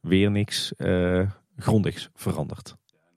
[0.00, 2.76] weer niks eh, grondigs verandert.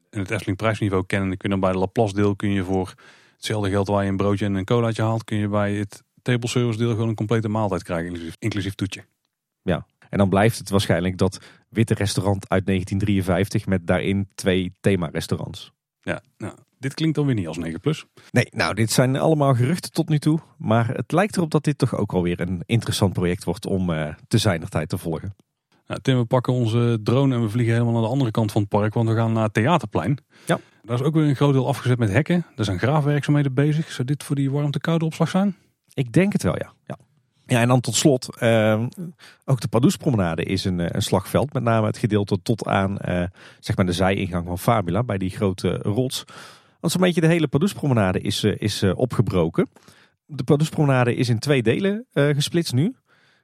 [0.10, 2.94] En het Efteling prijsniveau kennen, kun je dan bij de Laplace deel kun je voor
[3.36, 6.50] hetzelfde geld waar je een broodje en een colaatje haalt, kun je bij het table
[6.50, 9.04] service deel gewoon een complete maaltijd krijgen, inclusief, inclusief toetje.
[10.10, 15.72] En dan blijft het waarschijnlijk dat witte restaurant uit 1953 met daarin twee thema-restaurants.
[16.02, 18.06] Ja, nou, dit klinkt dan weer niet als 9 plus.
[18.32, 20.40] Nee, nou, dit zijn allemaal geruchten tot nu toe.
[20.58, 24.14] Maar het lijkt erop dat dit toch ook alweer een interessant project wordt om eh
[24.28, 25.36] te zijner tijd te volgen.
[25.90, 28.62] Nou, Tim, we pakken onze drone en we vliegen helemaal naar de andere kant van
[28.62, 30.18] het park, want we gaan naar het Theaterplein.
[30.46, 30.60] Ja.
[30.84, 32.46] Daar is ook weer een groot deel afgezet met hekken.
[32.56, 33.92] Er zijn graafwerkzaamheden bezig.
[33.92, 35.56] Zou dit voor die warmte-koude opslag zijn?
[35.94, 36.74] Ik denk het wel, ja.
[36.86, 36.98] Ja,
[37.46, 38.84] ja en dan tot slot, eh,
[39.46, 41.54] ook de Pardoespromenade is een, eh, een slagveld.
[41.54, 43.24] Met name het gedeelte tot aan eh,
[43.60, 46.24] zeg maar de zijingang van Fabula, bij die grote rots.
[46.80, 49.70] Want zo'n beetje de hele Pardoespromenade is, eh, is opgebroken.
[50.26, 52.96] De Pardoespromenade is in twee delen gesplitst nu.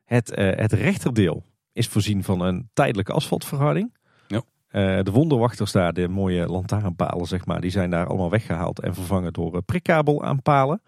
[0.06, 1.44] Het, het rechterdeel
[1.76, 3.94] is voorzien van een tijdelijke asfaltverharding.
[4.28, 4.42] Ja.
[4.68, 8.94] Eh, de wonderwachters daar, de mooie lantaarnpalen zeg maar, die zijn daar allemaal weggehaald en
[8.94, 10.82] vervangen door eh, prikkabel aan palen.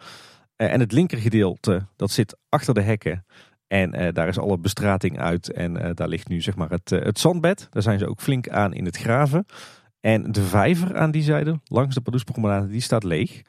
[0.55, 3.25] Eh, en het linkergedeelte, dat zit achter de hekken.
[3.67, 5.51] En daar is alle bestrating uit.
[5.51, 7.67] En daar ligt nu zeg maar het, het zandbed.
[7.71, 9.45] Daar zijn ze ook flink aan in het graven.
[9.99, 13.41] En de vijver aan die zijde, langs de Pardoespromenade, die staat leeg.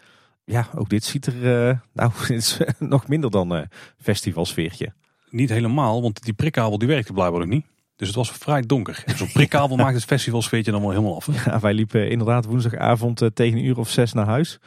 [0.44, 1.42] Ja, ook dit ziet er,
[1.92, 3.62] nou, is nog minder dan eh
[3.98, 4.92] festivalsfeertje.
[5.30, 7.66] Niet helemaal, want die prikkabel die werkte blijkbaar nog niet.
[7.96, 9.04] Dus het was vrij donker.
[9.16, 11.26] Zo'n prikkabel maakt het festivalsfeertje dan wel helemaal af.
[11.26, 11.50] hè?
[11.50, 14.58] Ja, wij liepen inderdaad woensdagavond eh, tegen een uur of zes naar huis.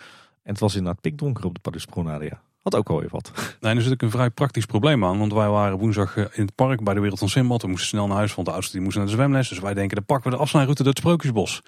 [0.43, 2.41] En het was inderdaad pikdonker op de Pardoespromenade, ja.
[2.61, 3.31] Had ook alweer wat.
[3.61, 5.17] Nee, er zit ook een vrij praktisch probleem aan.
[5.19, 7.61] Want wij waren woensdag eh, in het park bij de Wereld van Simbad.
[7.61, 9.49] We moesten snel naar huis, want de oudste die moest naar de zwemles.
[9.49, 11.61] Dus wij denken, dan pakken we de afsnijroute door het Sprookjesbos.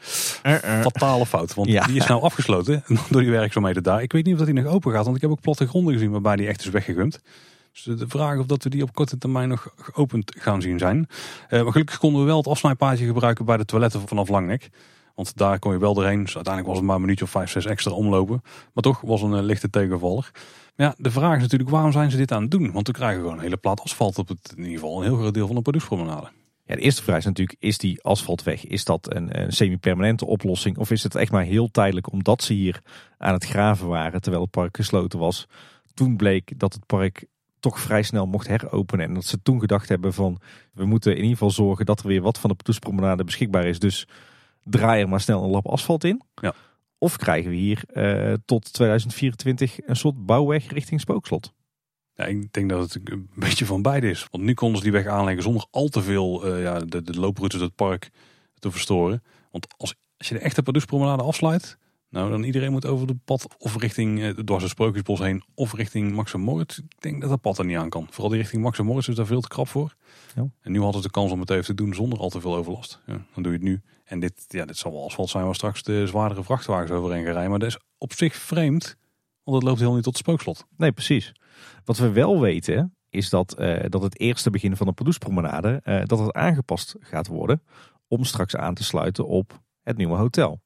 [0.82, 1.86] Fatale fout, want Ja.
[1.86, 4.02] die is nou afgesloten door die werkzaamheden daar.
[4.02, 6.12] Ik weet niet of dat die nog open gaat, want ik heb ook plattegronden gezien
[6.12, 7.22] waarbij die echt is weggegumd.
[7.74, 11.08] Dus de vraag of dat we die op korte termijn nog geopend gaan zien zijn.
[11.48, 14.70] Eh, maar gelukkig konden we wel het afsnijpaadje gebruiken bij de toiletten vanaf Langnek.
[15.16, 16.24] Want daar kon je wel doorheen.
[16.24, 18.42] Dus uiteindelijk was het maar een minuutje of vijf, zes extra omlopen.
[18.44, 20.30] Maar toch was een eh, lichte tegenvaller.
[20.76, 22.72] Maar ja, de vraag is natuurlijk waarom zijn ze dit aan het doen?
[22.72, 25.18] Want we krijgen gewoon een hele plaat asfalt op het, in ieder geval een heel
[25.18, 26.28] groot deel van de Pardoespromenade.
[26.66, 30.78] Ja, de eerste vraag is natuurlijk, is die asfaltweg, is dat een, een semi-permanente oplossing?
[30.78, 32.82] Of is het echt maar heel tijdelijk omdat ze hier
[33.18, 35.48] aan het graven waren terwijl het park gesloten was?
[35.94, 37.26] Toen bleek dat het park
[37.64, 39.06] toch vrij snel mocht heropenen.
[39.06, 40.40] En dat ze toen gedacht hebben van,
[40.74, 43.80] we moeten in ieder geval zorgen dat er weer wat van de Pardoespromenade beschikbaar is.
[43.80, 44.08] Dus
[44.64, 46.22] draai er maar snel een lap asfalt in.
[46.42, 46.54] Ja.
[46.98, 51.54] Of krijgen we hier eh, tot 2024 een soort bouwweg richting Spookslot?
[52.14, 54.28] Ja, ik denk dat het een beetje van beide is.
[54.32, 57.20] Want nu konden ze die weg aanleggen zonder al te veel uh, ja, de, de
[57.20, 58.10] looproutes het park
[58.60, 59.24] te verstoren.
[59.52, 61.78] Want als, als je de echte Pardoespromenade afsluit,
[62.14, 65.74] nou dan iedereen moet over de pad of richting uh, dwars het Sprookjesbos heen of
[65.74, 66.78] richting Max Moritz.
[66.78, 68.08] Ik denk dat dat pad er niet aan kan.
[68.10, 69.96] Vooral die richting Max Moritz is daar veel te krap voor.
[70.36, 70.46] Ja.
[70.62, 72.56] En nu hadden ze de kans om het even te doen zonder al te veel
[72.56, 73.02] overlast.
[73.06, 73.82] Ja, dan doe je het nu.
[74.04, 77.34] En dit, ja, dit zal wel asfalt zijn waar straks de zwaardere vrachtwagens overheen gaan
[77.34, 77.50] rijden.
[77.50, 78.98] Maar dat is op zich vreemd,
[79.44, 80.66] want het loopt heel niet tot het spookslot.
[80.78, 81.32] Nee, precies.
[81.84, 86.02] Wat we wel weten is dat, uh, dat het eerste begin van de Pardoespromenade uh,
[86.06, 87.64] dat het aangepast gaat worden
[88.08, 90.62] om straks aan te sluiten op het nieuwe hotel.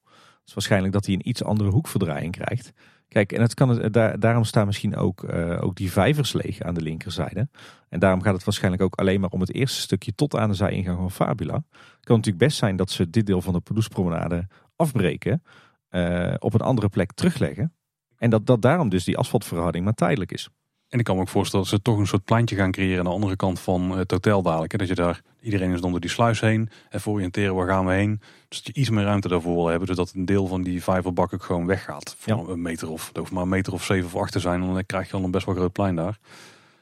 [0.47, 2.73] Dus waarschijnlijk dat hij een iets andere hoekverdraaiing krijgt.
[3.07, 6.73] Kijk, en het kan, daar, daarom staan misschien ook, uh, ook die vijvers leeg aan
[6.73, 7.49] de linkerzijde.
[7.89, 10.55] En daarom gaat het waarschijnlijk ook alleen maar om het eerste stukje tot aan de
[10.55, 11.53] zijingang van Fabula.
[11.53, 15.43] Het kan natuurlijk best zijn dat ze dit deel van de Pardoespromenade afbreken,
[15.91, 17.73] uh, op een andere plek terugleggen.
[18.17, 20.49] En dat, dat daarom dus die asfaltverhouding maar tijdelijk is.
[20.89, 23.05] En ik kan me ook voorstellen dat ze toch een soort pleintje gaan creëren aan
[23.05, 24.71] de andere kant van het hotel dadelijk.
[24.71, 24.77] Hè?
[24.77, 26.69] Dat je daar, iedereen is door die sluis heen.
[26.89, 28.21] Even oriënteren, waar gaan we heen?
[28.47, 29.87] Dus dat je iets meer ruimte daarvoor wil hebben.
[29.87, 32.15] Zodat een deel van die vijverbak ook gewoon weggaat.
[32.19, 32.51] Voor ja.
[32.53, 34.61] een meter of, het hoeft maar een meter of zeven of acht te zijn.
[34.61, 36.19] Dan krijg je al een best wel groot plein daar.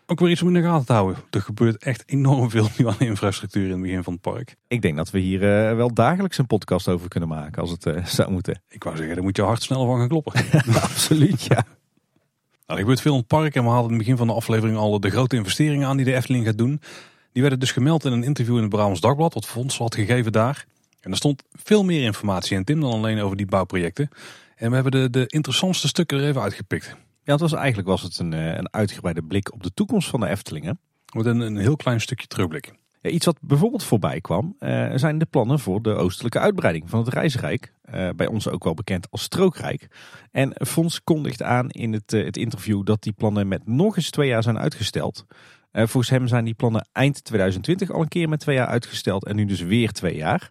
[0.07, 1.23] Ook weer iets om in de gaten te houden.
[1.29, 4.55] Er gebeurt echt enorm veel nu aan infrastructuur in het begin van het park.
[4.67, 7.85] Ik denk dat we hier uh, wel dagelijks een podcast over kunnen maken als het
[7.85, 8.61] uh, zou moeten.
[8.69, 10.33] Ik wou zeggen, daar moet je hart snel van gaan kloppen.
[10.81, 11.65] Absoluut, ja.
[12.65, 14.33] Nou, er gebeurt veel in het park en we hadden in het begin van de
[14.33, 16.81] aflevering al de grote investeringen aan die de Efteling gaat doen.
[17.31, 20.31] Die werden dus gemeld in een interview in het Brabants Dagblad, wat Fonds had gegeven
[20.31, 20.65] daar.
[21.01, 24.09] En er stond veel meer informatie in Tim dan alleen over die bouwprojecten.
[24.55, 26.95] En we hebben de, de interessantste stukken er even uitgepikt.
[27.23, 30.27] Ja, het was, eigenlijk was het een, een uitgebreide blik op de toekomst van de
[30.27, 30.79] Eftelingen.
[31.13, 32.73] Met een, een heel klein stukje terugblik.
[33.05, 36.99] Ja, iets wat bijvoorbeeld voorbij kwam, uh, zijn de plannen voor de oostelijke uitbreiding van
[36.99, 37.73] het Reisrijk.
[37.93, 39.87] Uh, bij ons ook wel bekend als Strookrijk.
[40.31, 44.27] En Fons kondigt aan in het, het interview dat die plannen met nog eens twee
[44.27, 45.25] jaar zijn uitgesteld.
[45.71, 49.35] volgens hem zijn die plannen eind 2020 al een keer met twee jaar uitgesteld en
[49.35, 50.49] nu dus weer twee jaar.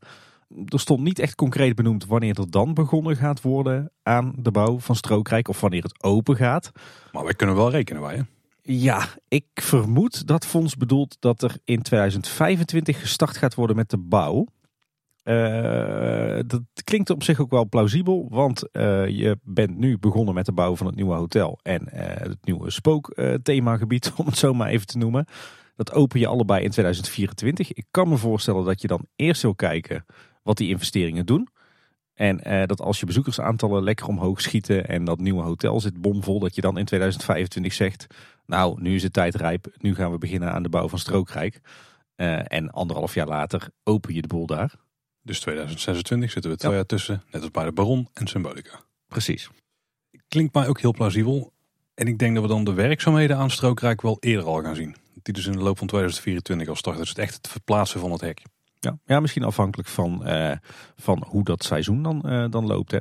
[0.66, 4.78] Er stond niet echt concreet benoemd wanneer er dan begonnen gaat worden aan de bouw
[4.78, 6.72] van Strookrijk of wanneer het open gaat.
[7.12, 8.22] Maar wij kunnen wel rekenen wij hè?
[8.66, 13.98] Ja, ik vermoed dat Fonds bedoelt dat er in 2025 gestart gaat worden met de
[13.98, 14.46] bouw.
[15.24, 20.46] Uh, dat klinkt op zich ook wel plausibel, want uh, je bent nu begonnen met
[20.46, 24.68] de bouw van het nieuwe hotel en uh, het nieuwe spookthemagebied, om het zo maar
[24.68, 25.26] even te noemen.
[25.76, 27.72] Dat open je allebei in 2024.
[27.72, 30.04] Ik kan me voorstellen dat je dan eerst wil kijken
[30.42, 31.48] wat die investeringen doen.
[32.14, 36.54] En dat als je bezoekersaantallen lekker omhoog schieten en dat nieuwe hotel zit bomvol, dat
[36.54, 38.06] je dan in 2025 zegt,
[38.46, 41.60] nou nu is het tijd rijp, nu gaan we beginnen aan de bouw van Strookrijk.
[42.16, 44.74] en anderhalf jaar later open je de boel daar.
[45.22, 46.76] Dus 2026 zitten we twee ja.
[46.76, 48.80] jaar tussen, net als bij de Baron en Symbolica.
[49.08, 49.50] Precies.
[50.28, 51.52] Klinkt mij ook heel plausibel.
[51.94, 54.96] En ik denk dat we dan de werkzaamheden aan Strookrijk wel eerder al gaan zien.
[55.22, 57.00] Die dus in de loop van 2024 al starten.
[57.00, 58.42] Dus het echt het verplaatsen van het hek.
[58.84, 60.52] Ja, ja misschien afhankelijk van, uh,
[60.96, 62.90] van hoe dat seizoen dan, uh, dan loopt.
[62.90, 62.98] Hè.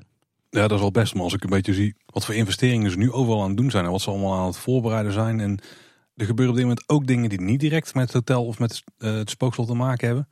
[0.50, 1.14] Ja, dat is al best.
[1.14, 3.72] Maar als ik een beetje zie wat voor investeringen ze nu overal aan het doen
[3.72, 3.86] zijn.
[3.86, 5.40] En wat ze allemaal aan het voorbereiden zijn.
[5.40, 5.60] En
[6.16, 8.84] er gebeuren op dit moment ook dingen die niet direct met het hotel of met
[8.98, 10.28] uh, het spookslot te maken hebben.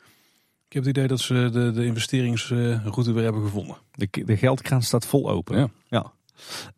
[0.67, 3.77] Ik heb het idee dat ze de, de investeringsroute weer hebben gevonden.
[3.91, 5.57] De, de geldkraan staat vol open.
[5.57, 5.69] Ja.
[5.89, 6.13] ja.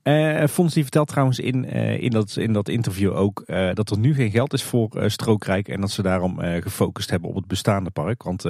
[0.03, 3.89] Uh, Fons die vertelt trouwens in, uh, in, dat, in dat interview ook uh, dat
[3.89, 5.67] er nu geen geld is voor Strookrijk.
[5.67, 8.23] En dat ze daarom gefocust hebben op het bestaande park.
[8.23, 8.43] Want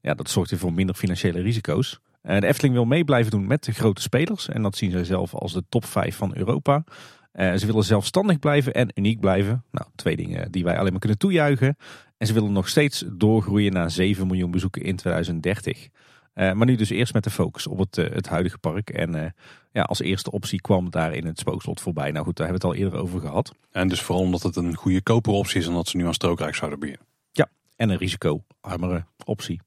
[0.00, 2.00] ja, dat zorgt weer voor minder financiële risico's.
[2.22, 4.48] de Efteling wil mee blijven doen met de grote spelers.
[4.48, 6.84] En dat zien zij zelf als de top 5 van Europa.
[7.32, 9.64] ze willen zelfstandig blijven en uniek blijven.
[9.70, 11.76] Nou, twee dingen die wij alleen maar kunnen toejuichen.
[12.18, 15.88] En ze willen nog steeds doorgroeien naar 7 miljoen bezoeken in 2030.
[16.36, 18.90] Uh, maar nu dus eerst met de focus op het, het huidige park.
[18.90, 19.34] En
[19.76, 22.10] ja, als eerste optie kwam daar in het spookslot voorbij.
[22.10, 23.54] Nou goed, daar hebben we het al eerder over gehad.
[23.70, 26.54] En dus vooral omdat het een goede optie is en dat ze nu aan strookrijk
[26.54, 27.06] zouden beginnen.
[27.32, 29.60] Ja, en een risicoarmere optie.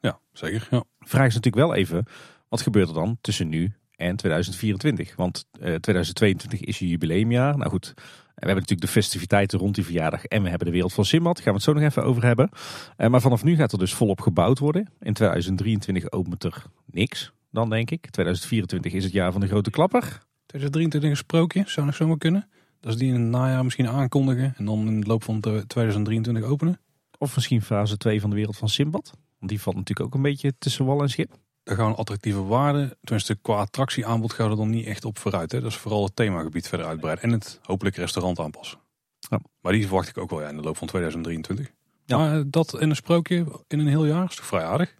[0.00, 0.68] Ja, zeker.
[0.70, 0.84] Ja.
[0.98, 2.06] Vraag is natuurlijk wel even,
[2.48, 5.16] wat gebeurt er dan tussen nu en 2024?
[5.16, 7.56] Want 2022 is je jubileumjaar.
[7.56, 8.02] Nou goed, we
[8.34, 11.34] hebben natuurlijk de festiviteiten rond die verjaardag en we hebben de wereld van Simbad.
[11.34, 12.50] Daar gaan we het zo nog even over hebben.
[12.96, 14.88] Maar vanaf nu gaat er dus volop gebouwd worden.
[15.00, 18.10] In 2023 opent er niks, dan denk ik.
[18.10, 20.26] 2024 is het jaar van de grote klapper.
[20.46, 22.48] 2023 een sprookje, zou nog zomaar kunnen.
[22.80, 26.44] Dat is die in het najaar misschien aankondigen en dan in de loop van 2023
[26.44, 26.80] openen.
[27.18, 29.10] Of misschien fase 2 van de wereld van Simbad.
[29.38, 31.38] Want die valt natuurlijk ook een beetje tussen wal en schip.
[31.62, 35.52] Daar gaan attractieve waarden, tenminste qua attractieaanbod, gaan we er dan niet echt op vooruit.
[35.52, 35.60] Hè?
[35.60, 38.78] Dat is vooral het themagebied verder uitbreiden en het hopelijk restaurant aanpassen.
[39.18, 39.40] Ja.
[39.60, 41.72] Maar die verwacht ik ook wel ja, in de loop van 2023.
[42.04, 42.16] Ja.
[42.16, 44.94] Maar dat in een sprookje in een heel jaar is toch vrij aardig?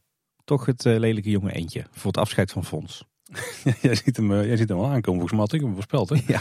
[0.49, 3.05] Toch het eh, lelijke jonge eentje voor het afscheid van Fons.
[3.81, 6.09] jij, ziet hem, eh, jij ziet hem wel aankomen, volgens mij ik hem voorspeld.
[6.09, 6.16] Hè?
[6.27, 6.41] Ja.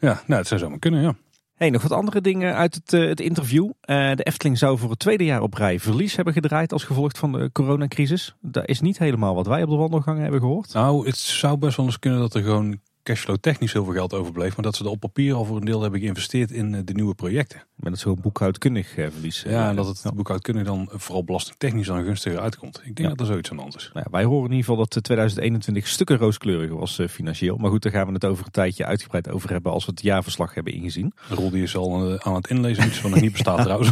[0.00, 1.14] Ja, nou, het zou zomaar kunnen, ja.
[1.54, 3.70] Hey, nog wat andere dingen uit het, eh, het interview.
[3.80, 7.32] De Efteling zou voor het tweede jaar op rij verlies hebben gedraaid als gevolg van
[7.32, 8.34] de coronacrisis.
[8.40, 10.72] Dat is niet helemaal wat wij op de wandelgangen hebben gehoord.
[10.72, 14.14] Nou, het zou best wel eens kunnen dat er gewoon cashflow technisch heel veel geld
[14.14, 14.56] overbleef.
[14.56, 16.92] Maar dat ze er op papier al voor een deel hebben geïnvesteerd in eh, de
[16.94, 17.62] nieuwe projecten.
[17.74, 19.44] Met het zo'n boekhoudkundig eh, verlies.
[19.44, 20.12] eh, Ja, en dat het ja.
[20.12, 22.76] boekhoudkundig dan vooral belastingtechnisch dan gunstiger uitkomt.
[22.84, 23.08] Ik denk Ja.
[23.08, 23.90] dat er zoiets aan de hand is.
[23.92, 27.56] Nou ja, wij horen in ieder geval dat eh, 2021 stukken rooskleuriger was eh, financieel.
[27.56, 30.02] Maar goed, daar gaan we het over een tijdje uitgebreid over hebben als we het
[30.02, 31.12] jaarverslag hebben ingezien.
[31.28, 33.90] De rol die is al aan het inlezen, iets wat nog niet bestaat trouwens.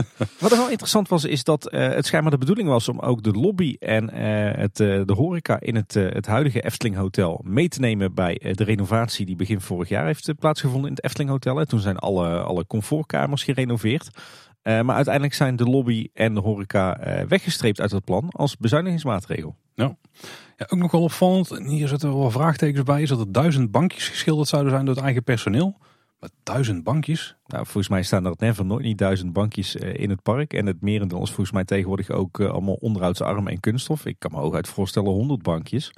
[0.40, 3.22] Wat er wel interessant was, is dat eh, het schijnbaar de bedoeling was om ook
[3.22, 7.68] de lobby en eh, het, eh, de horeca in het, het huidige Efteling Hotel mee
[7.68, 11.60] te nemen bij de renovatie die begin vorig jaar heeft plaatsgevonden in het Efteling Hotel.
[11.60, 14.10] En toen zijn alle, alle comfortkamers gerenoveerd.
[14.62, 16.98] Maar uiteindelijk zijn de lobby en de horeca
[17.28, 19.56] weggestreept uit het plan als bezuinigingsmaatregel.
[19.74, 19.96] Ja,
[20.68, 24.08] ook nog wel opvallend, en hier zitten wel vraagtekens bij, is dat er duizend bankjes
[24.08, 25.78] geschilderd zouden zijn door het eigen personeel.
[26.22, 27.36] Maar duizend bankjes?
[27.46, 30.52] Nou, volgens mij staan er never nooit niet duizend bankjes eh, in het park.
[30.52, 34.06] En het merendeel is volgens mij tegenwoordig ook eh, allemaal onderhoudsarm en kunststof.
[34.06, 35.92] Ik kan me hooguit voorstellen honderd bankjes.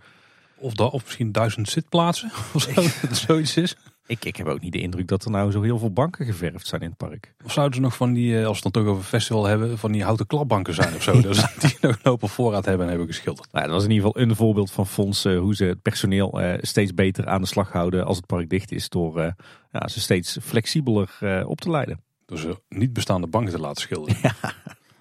[0.57, 2.31] Of, dat, of misschien duizend zitplaatsen?
[2.55, 2.75] Of zo,
[3.07, 3.77] dat zoiets is.
[4.07, 6.67] Ik, ik heb ook niet de indruk dat er nou zo heel veel banken geverfd
[6.67, 7.35] zijn in het park.
[7.45, 9.45] Of zouden ze nog van die, eh, als we het dan toch over een festival
[9.45, 11.21] hebben, van die houten klapbanken zijn of zo.
[11.21, 13.53] Dus die nog een hoop op voorraad hebben en hebben geschilderd.
[13.53, 16.41] Nou, dat was in ieder geval een voorbeeld van Fonds eh, hoe ze het personeel
[16.61, 18.89] steeds beter aan de slag houden als het park dicht is.
[18.89, 19.35] Door
[19.79, 22.03] ja, ze steeds flexibeler eh, op te leiden.
[22.27, 24.21] Door ze niet bestaande banken te laten schilderen.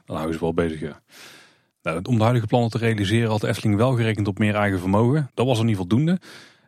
[0.06, 1.02] Dan houden ze wel bezig, ja.
[1.82, 4.80] Nou, om de huidige plannen te realiseren had de Efteling wel gerekend op meer eigen
[4.80, 5.32] vermogen.
[5.34, 6.20] Dat was er niet voldoende.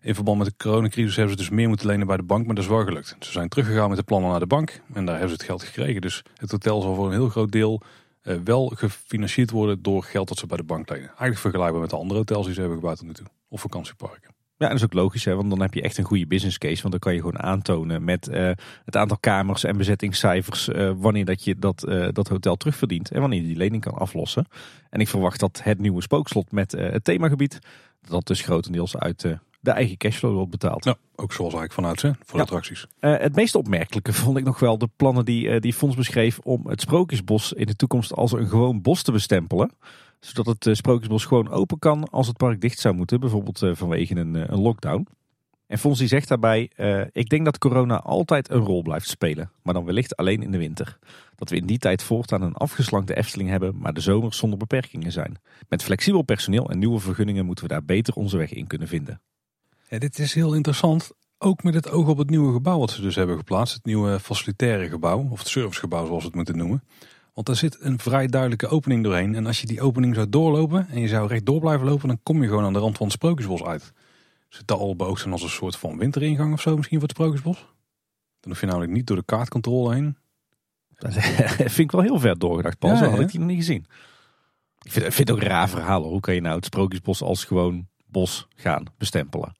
[0.02, 2.56] In verband met de coronacrisis hebben ze dus meer moeten lenen bij de bank, maar
[2.56, 3.16] dat is wel gelukt.
[3.20, 5.64] Ze zijn teruggegaan met de plannen naar de bank en daar hebben ze het geld
[5.64, 6.02] gekregen.
[6.02, 7.82] Dus het hotel zal voor een heel groot deel
[8.22, 11.08] eh, wel gefinancierd worden door geld dat ze bij de bank lenen.
[11.08, 13.28] Eigenlijk vergelijkbaar met de andere hotels die ze hebben gebouwd tot nu toe.
[13.48, 14.35] Of vakantieparken.
[14.58, 16.82] Ja, dat is ook logisch, hè, want dan heb je echt een goede business case.
[16.82, 18.52] Want dan kan je gewoon aantonen met eh,
[18.86, 23.22] het aantal kamers en bezettingscijfers eh, wanneer dat je dat, eh, dat hotel terugverdient en
[23.22, 24.46] wanneer je die lening kan aflossen.
[24.90, 27.60] En ik verwacht dat het nieuwe spookslot met het themagebied,
[28.02, 30.84] dat dus grotendeels uit de eigen cashflow wordt betaald.
[30.84, 32.46] Ja, ook zoals eigenlijk vanuit hè, voor Ja.
[32.46, 32.88] de attracties.
[33.00, 36.82] Het meest opmerkelijke vond ik nog wel de plannen die, die Fons beschreef om het
[36.82, 39.72] Sprookjesbos in de toekomst als een gewoon bos te bestempelen.
[40.20, 43.72] Zodat het eh, Sprookjesbos gewoon open kan als het park dicht zou moeten, bijvoorbeeld eh,
[43.74, 45.08] vanwege een, eh, een lockdown.
[45.68, 46.72] En Fons zegt daarbij,
[47.12, 50.58] ik denk dat corona altijd een rol blijft spelen, maar dan wellicht alleen in de
[50.58, 50.98] winter.
[51.36, 55.12] Dat we in die tijd voortaan een afgeslankte Efteling hebben, maar de zomers zonder beperkingen
[55.12, 55.40] zijn.
[55.70, 59.22] Met flexibel personeel en nieuwe vergunningen moeten we daar beter onze weg in kunnen vinden.
[59.90, 61.12] Dit is heel interessant.
[61.38, 63.74] Ook met het oog op het nieuwe gebouw wat ze dus hebben geplaatst.
[63.74, 65.28] Het nieuwe facilitaire gebouw.
[65.30, 66.84] Of het servicegebouw zoals we het moeten noemen.
[67.36, 69.36] Want daar zit een vrij duidelijke opening doorheen.
[69.36, 72.08] En als je die opening zou doorlopen en je zou rechtdoor blijven lopen.
[72.08, 73.94] Dan kom je gewoon aan de rand van het Sprookjesbos uit.
[74.50, 77.18] Zit daar al beoogd zijn als een soort van winteringang of zo misschien voor het
[77.18, 77.58] Sprookjesbos?
[78.40, 80.18] Dan hoef je namelijk niet door de kaartcontrole heen.
[81.00, 81.14] Dat
[81.58, 82.94] vind ik wel heel ver doorgedacht, Paul.
[82.94, 83.86] Ja, Zo had ik die nog niet gezien.
[84.82, 86.02] Ik vind, ik vind het ook raar verhaal.
[86.02, 86.12] hoor.
[86.12, 89.56] Hoe kan je nou het Sprookjesbos als gewoon bos gaan bestempelen?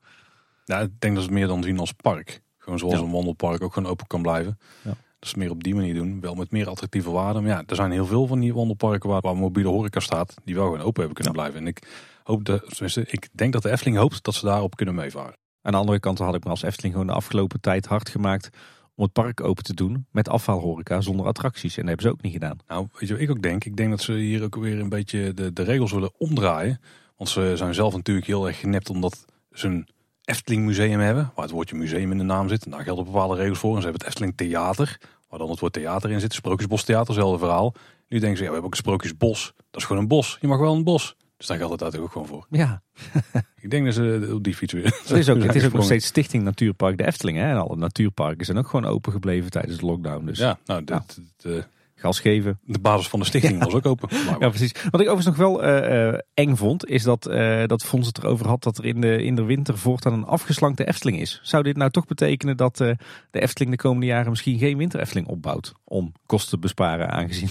[0.66, 2.42] Ja, ik denk dat het meer dan zien als park.
[2.58, 3.00] Gewoon zoals Ja.
[3.02, 4.60] een wandelpark ook gewoon open kan blijven.
[4.82, 4.94] Ja.
[5.28, 6.20] Het meer op die manier doen.
[6.22, 7.44] Wel met meer attractieve waarden.
[7.44, 10.34] Maar ja, er zijn heel veel van die wandelparken waar, waar mobiele horeca staat.
[10.44, 11.60] Die wel gewoon open hebben kunnen blijven.
[11.60, 11.82] En ik
[12.24, 15.38] hoop, de, tenminste, ik denk dat de Efteling hoopt dat ze daarop kunnen meevaren.
[15.62, 18.50] Aan de andere kant had ik me als Efteling gewoon de afgelopen tijd hard gemaakt
[18.96, 21.78] om het park open te doen met afvalhoreca zonder attracties.
[21.78, 22.58] En dat hebben ze ook niet gedaan.
[22.68, 23.66] Nou, weet je wat ik ook denk?
[23.66, 26.82] Ik denk dat ze hier ook weer een beetje de, de regels willen omdraaien.
[27.18, 29.88] Want ze zijn zelf natuurlijk heel erg genept omdat ze een
[30.26, 31.32] Efteling museum hebben.
[31.36, 32.66] Waar het woordje museum in de naam zit.
[32.66, 33.76] En daar gelden bepaalde regels voor.
[33.76, 35.00] En ze hebben het Efteling theater.
[35.28, 36.34] Waar dan het woord theater in zit.
[36.34, 37.74] Sprookjesbos theater, zelfde verhaal.
[38.08, 39.54] Nu denken ze, ja, we hebben ook een Sprookjesbos.
[39.72, 40.38] Dat is gewoon een bos.
[40.42, 41.16] Je mag wel een bos.
[41.38, 42.58] Dus daar geldt het natuurlijk ook gewoon voor.
[42.58, 42.82] Ja,
[43.66, 44.84] Ik denk dat ze op die fiets weer...
[44.84, 47.38] het is ook, het is ook nog steeds Stichting Natuurpark de Efteling.
[47.38, 47.50] Hè?
[47.50, 50.26] En alle natuurparken zijn ook gewoon open gebleven tijdens de lockdown.
[50.26, 51.64] Dus Ja, nou, dit, dit, eh,
[51.96, 52.60] gas geven.
[52.64, 54.10] de basis van de stichting was ook open.
[54.26, 54.72] Maar Ja, precies.
[54.72, 58.18] Wat ik overigens nog wel eh, eh, eng vond, is dat, eh dat Fons het
[58.18, 61.40] erover had dat er in de, in de winter voortaan een afgeslankte Efteling is.
[61.44, 62.98] Zou dit nou toch betekenen dat de
[63.32, 65.74] Efteling de komende jaren misschien geen winter Efteling opbouwt?
[65.84, 67.50] Om kosten te besparen, aangezien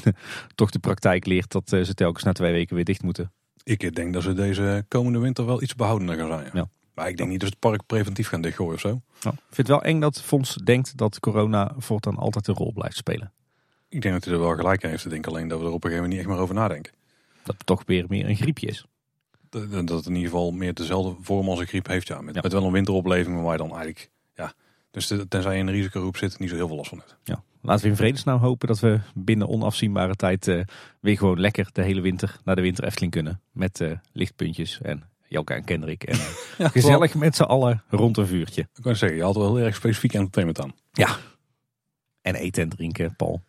[0.55, 3.33] toch de praktijk leert dat ze telkens na twee weken weer dicht moeten.
[3.63, 6.45] Ik denk dat ze deze komende winter wel iets behoudender gaan zijn.
[6.45, 6.51] Ja.
[6.53, 6.69] Ja.
[6.95, 8.89] Maar ik denk niet dat ze het park preventief gaan dichtgooien of zo.
[9.23, 12.73] Nou, ik vind het wel eng dat Fons denkt dat corona voortaan altijd een rol
[12.73, 13.33] blijft spelen.
[13.95, 15.05] Ik denk dat hij er wel gelijk in heeft.
[15.05, 16.93] Ik denk alleen dat we er op een gegeven moment niet echt meer over nadenken.
[17.45, 18.85] Dat het toch weer meer een griepje is.
[19.51, 22.09] Dat dat het in ieder geval meer dezelfde vorm als een griep heeft.
[22.09, 22.41] Ja, met, Ja.
[22.43, 24.11] met wel een winteropleving waar je dan eigenlijk...
[24.35, 24.53] Ja,
[24.91, 27.17] dus de- tenzij je in een risicogroep zit, niet zo heel veel last van hebt.
[27.25, 27.43] Ja.
[27.61, 30.61] Laten we in vredesnaam hopen dat we binnen onafzienbare tijd eh,
[31.01, 33.41] weer gewoon lekker de hele winter naar de winter Efteling kunnen.
[33.53, 36.03] Met eh, lichtpuntjes en Jelka en Kendrick.
[36.05, 36.27] En eh,
[36.59, 38.61] Ja, gezellig met z'n allen rond een vuurtje.
[38.75, 40.73] Ik kan zeggen, je had wel heel erg specifiek entertainment aan.
[42.23, 43.43] En eten en drinken, Paul.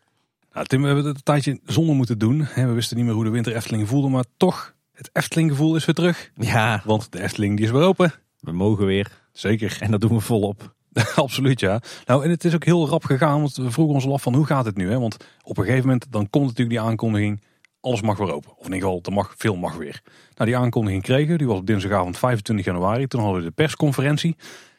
[0.55, 2.47] Nou, Tim, we hebben het een tijdje zonder moeten doen.
[2.55, 5.85] We wisten niet meer hoe de winter Efteling voelde, maar toch, het Efteling gevoel is
[5.85, 6.31] weer terug.
[6.35, 8.13] Ja, Want de Efteling die is weer open.
[8.39, 9.11] we mogen weer.
[9.31, 9.77] Zeker.
[9.79, 10.75] En dat doen we volop.
[11.15, 11.81] Absoluut, ja.
[12.05, 14.35] Nou, en het is ook heel rap gegaan, want we vroegen ons al af van
[14.35, 14.89] hoe gaat het nu?
[14.89, 14.99] Hè?
[14.99, 17.41] Want op een gegeven moment, dan komt natuurlijk die aankondiging,
[17.79, 18.51] alles mag weer open.
[18.51, 20.01] Of in ieder geval, er mag, veel mag weer.
[20.35, 23.07] Nou, die aankondiging kregen, die was op dinsdagavond 25 januari.
[23.07, 24.35] Toen hadden we de persconferentie.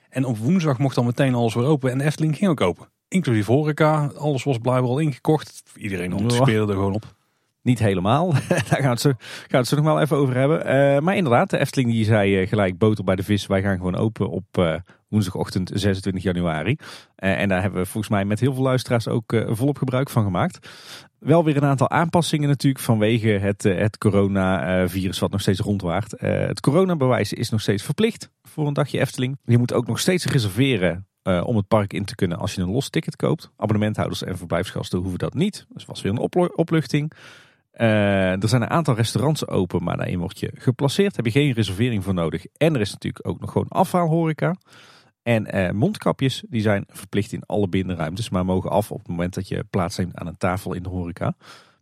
[0.08, 2.88] En op woensdag mocht dan meteen alles weer open en de Efteling ging ook open.
[3.08, 5.62] Inclusief horeca, alles was blijkbaar al ingekocht.
[5.76, 7.14] Iedereen anticipeerde er gewoon op.
[7.66, 8.32] Niet helemaal.
[8.48, 10.64] Daar gaan we het zo, gaan we het zo nog wel even over hebben.
[10.64, 13.46] Eh, maar inderdaad, de Efteling die zei eh, gelijk boter bij de vis.
[13.46, 14.74] Wij gaan gewoon open op eh,
[15.08, 16.76] woensdagochtend 26 januari.
[17.16, 20.68] En daar hebben we volgens mij met heel veel luisteraars ook volop gebruik van gemaakt.
[21.18, 26.14] Wel weer een aantal aanpassingen natuurlijk vanwege het, het coronavirus wat nog steeds rondwaart.
[26.20, 29.38] Het coronabewijs is nog steeds verplicht voor een dagje Efteling.
[29.44, 32.62] Je moet ook nog steeds reserveren eh, om het park in te kunnen als je
[32.62, 33.50] een los ticket koopt.
[33.56, 35.66] Abonnementhouders en verblijfsgasten hoeven dat niet.
[35.68, 37.12] Dus was weer een opluchting.
[37.70, 41.16] Eh, er zijn een aantal restaurants open, maar daarin word je geplaceerd.
[41.16, 42.46] Heb je geen reservering voor nodig.
[42.56, 44.56] En er is natuurlijk ook nog gewoon afhaalhoreca.
[45.22, 49.34] En eh, mondkapjes die zijn verplicht in alle binnenruimtes, maar mogen af op het moment
[49.34, 51.34] dat je plaatsneemt aan een tafel in de horeca.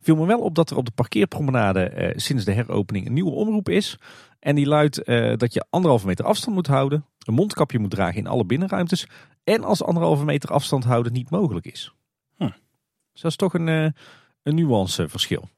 [0.04, 3.30] Viel me wel op dat er op de parkeerpromenade eh, sinds de heropening een nieuwe
[3.30, 3.98] omroep is.
[4.38, 8.18] En die luidt eh, dat je anderhalve meter afstand moet houden, een mondkapje moet dragen
[8.18, 9.06] in alle binnenruimtes.
[9.44, 11.94] En als anderhalve meter afstand houden niet mogelijk is.
[12.36, 12.50] Hm.
[13.12, 13.88] Dus dat is toch een, eh,
[14.42, 15.48] een nuanceverschil.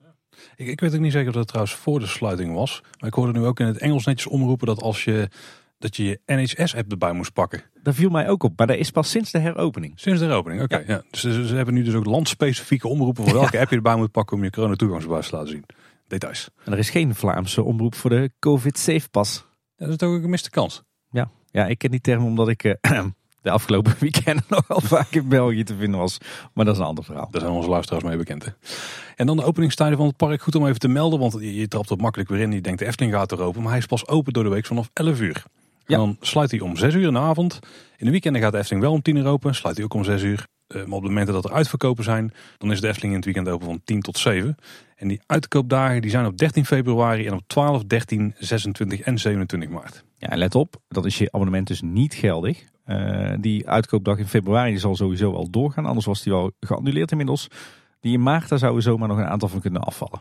[0.56, 2.82] Ik, ik weet ook niet zeker of dat trouwens voor de sluiting was.
[2.98, 5.28] Maar ik hoorde nu ook in het Engels netjes omroepen dat als je
[5.78, 7.62] dat je je NHS-app erbij moest pakken.
[7.82, 9.92] Dat viel mij ook op, maar dat is pas sinds de heropening.
[9.96, 10.84] Sinds de heropening, oké.
[10.86, 11.02] ja.
[11.10, 14.10] Dus ze, ze hebben nu dus ook landspecifieke omroepen voor welke app je erbij moet
[14.10, 15.64] pakken om je corona-toegangsbewijs te laten zien.
[16.06, 16.50] Details.
[16.64, 19.46] En er is geen Vlaamse omroep voor de COVID Safe Pas.
[19.76, 20.84] Dat is toch ook een gemiste kans.
[21.56, 22.74] Ja, ik ken die term omdat ik eh,
[23.42, 26.18] de afgelopen weekend nogal vaak in België te vinden was.
[26.54, 27.28] Maar dat is een ander verhaal.
[27.30, 28.44] Daar zijn onze luisteraars mee bekend.
[28.44, 28.50] Hè?
[29.16, 30.42] En dan de openingstijden van het park.
[30.42, 32.52] Goed om even te melden, want je, je trapt er makkelijk weer in.
[32.52, 34.66] Je denkt de Efteling gaat er open, maar hij is pas open door de week
[34.66, 35.44] vanaf 11 uur.
[35.86, 37.58] En dan sluit hij om 6 uur in de avond.
[37.96, 39.54] In de weekenden gaat de Efteling wel om 10 uur open.
[39.54, 40.46] Sluit hij ook om 6 uur.
[40.68, 43.48] Maar op de momenten dat er uitverkopen zijn, dan is de Efteling in het weekend
[43.48, 44.56] open van 10 tot 7.
[44.96, 49.68] En die uitkoopdagen die zijn op 13 februari en op 12, 13, 26 en 27
[49.68, 50.04] maart.
[50.18, 52.64] Ja, en let op, dat is je abonnement dus niet geldig.
[52.84, 55.86] Eh, die uitkoopdag in februari die zal sowieso al doorgaan.
[55.86, 57.48] Anders was die wel geannuleerd inmiddels.
[58.00, 60.20] Die in maart, daar zouden we zomaar nog een aantal van kunnen afvallen.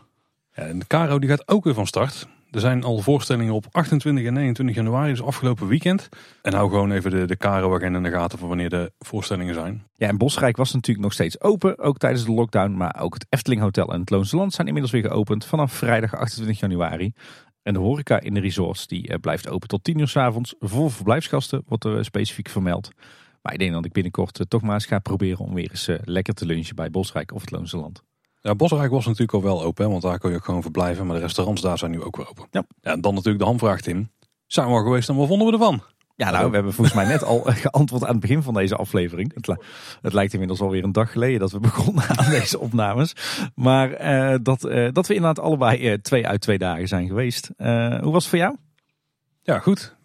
[0.56, 2.28] En de Caro die gaat ook weer van start.
[2.50, 6.08] Er zijn al voorstellingen op 28 en 29 januari, dus afgelopen weekend.
[6.42, 9.84] En hou gewoon even de, de Caro-agenda in de gaten van wanneer de voorstellingen zijn.
[9.94, 12.76] Ja, en Bosrijk was natuurlijk nog steeds open, ook tijdens de lockdown.
[12.76, 16.14] Maar ook het Efteling Hotel en het Loonse Land zijn inmiddels weer geopend vanaf vrijdag
[16.14, 17.12] 28 januari.
[17.62, 20.54] En de horeca in de resorts die eh, blijft open tot 10 uur s avonds.
[20.58, 22.90] Voor verblijfsgasten wordt er eh, specifiek vermeld.
[23.42, 25.90] Maar ik denk dat ik binnenkort eh, toch maar eens ga proberen om weer eens
[26.04, 28.02] lekker te lunchen bij Bosrijk of het Loonse Land.
[28.46, 31.06] Ja, Bosrijk was natuurlijk al wel open, hè, want daar kon je ook gewoon verblijven.
[31.06, 32.46] Maar de restaurants daar zijn nu ook weer open.
[32.50, 32.64] Ja.
[32.80, 34.10] en dan natuurlijk de hamvraag, Tim.
[34.46, 35.82] Zijn we al geweest en wat vonden we ervan?
[36.16, 39.34] Ja, nou, we hebben volgens mij net al geantwoord aan het begin van deze aflevering.
[39.34, 39.56] Het, li-
[40.02, 43.12] het lijkt inmiddels alweer een dag geleden dat we begonnen aan deze opnames.
[43.54, 47.50] Maar eh, dat, eh, dat we inderdaad allebei eh, twee uit twee dagen zijn geweest.
[47.56, 48.56] Hoe was het voor jou?
[49.42, 49.96] Ja, goed.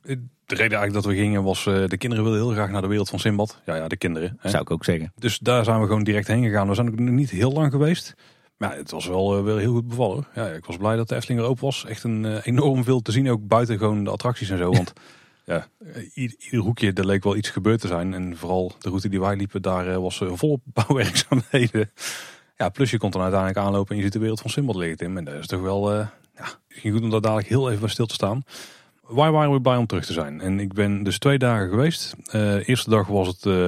[0.52, 2.88] De reden eigenlijk dat we gingen was, eh, de kinderen wilden heel graag naar de
[2.88, 3.62] wereld van Simbad.
[3.66, 4.38] Ja, ja, de kinderen.
[4.40, 4.50] Hè.
[4.50, 5.14] Zou ik ook zeggen.
[5.16, 6.68] Dus daar zijn we gewoon direct heen gegaan.
[6.68, 8.14] We zijn ook nog niet heel lang geweest.
[8.58, 10.28] Maar ja, het was wel, wel heel goed bevallen.
[10.36, 11.86] Ja, ik was blij dat de Efteling er open was.
[11.86, 14.72] Echt een eh, enorm veel te zien, ook buiten gewoon de attracties en zo.
[14.82, 14.94] Want
[15.46, 15.68] ja,
[16.14, 18.14] ieder, ieder hoekje, er leek wel iets gebeurd te zijn.
[18.14, 21.92] En vooral de route die wij liepen, daar was volop bouwwerkzaamheden.
[22.58, 24.98] Ja, plus je kon dan uiteindelijk aanlopen en je ziet de wereld van Simbad liggen,
[24.98, 25.18] Tim.
[25.18, 28.06] En dat is toch wel, ja, misschien goed om daar dadelijk heel even bij stil
[28.06, 28.44] te staan.
[29.12, 30.42] Waar waren we bij om terug te zijn?
[30.42, 32.16] En ik ben dus twee dagen geweest.
[32.26, 33.68] Eh eerste dag was het, eh,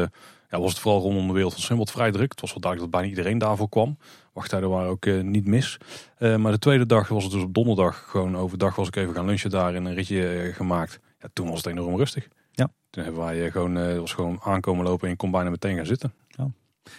[0.49, 2.32] ja, was het vooral rondom de wereld van Simbad vrij druk.
[2.32, 3.98] Het was wel duidelijk dat bijna iedereen daarvoor kwam.
[4.34, 5.78] Wachttijden waren ook eh, niet mis.
[6.20, 8.06] Maar de tweede dag was het dus op donderdag.
[8.10, 10.99] Gewoon overdag was ik even gaan lunchen daar en een ritje gemaakt.
[11.20, 12.28] Ja, toen was het enorm rustig.
[12.52, 12.70] Ja.
[12.90, 16.14] Toen hebben wij gewoon, was gewoon aankomen lopen en je kon bijna meteen gaan zitten.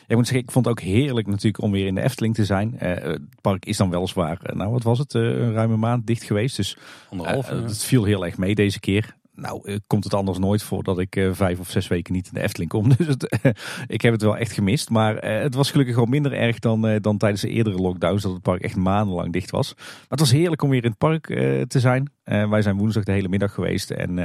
[0.06, 2.44] Ik moet zeggen, ik vond het ook heerlijk natuurlijk om weer in de Efteling te
[2.44, 2.78] zijn.
[2.78, 6.06] Eh, het park is dan weliswaar, eh, nou wat was het, eh, een ruime maand
[6.06, 6.56] dicht geweest.
[6.56, 6.76] Dus
[7.10, 7.48] Anderhalf.
[7.48, 9.16] het viel heel erg mee deze keer.
[9.36, 12.40] nou, komt het anders nooit voor dat ik vijf of zes weken niet in de
[12.40, 12.88] Efteling kom.
[12.96, 13.38] Dus het,
[13.86, 14.90] ik heb het wel echt gemist.
[14.90, 18.22] Maar het was gelukkig gewoon minder erg dan, dan tijdens de eerdere lockdowns.
[18.22, 19.74] Dat het park echt maandenlang dicht was.
[19.76, 21.26] Maar het was heerlijk om weer in het park
[21.68, 22.12] te zijn.
[22.24, 23.90] Wij zijn woensdag de hele middag geweest.
[23.90, 24.18] En,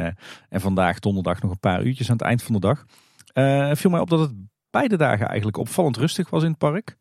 [0.50, 2.86] en vandaag donderdag nog een paar uurtjes aan het eind van de dag.
[3.34, 4.32] Eh viel mij op dat het
[4.72, 6.98] beide dagen eigenlijk opvallend rustig was in het park.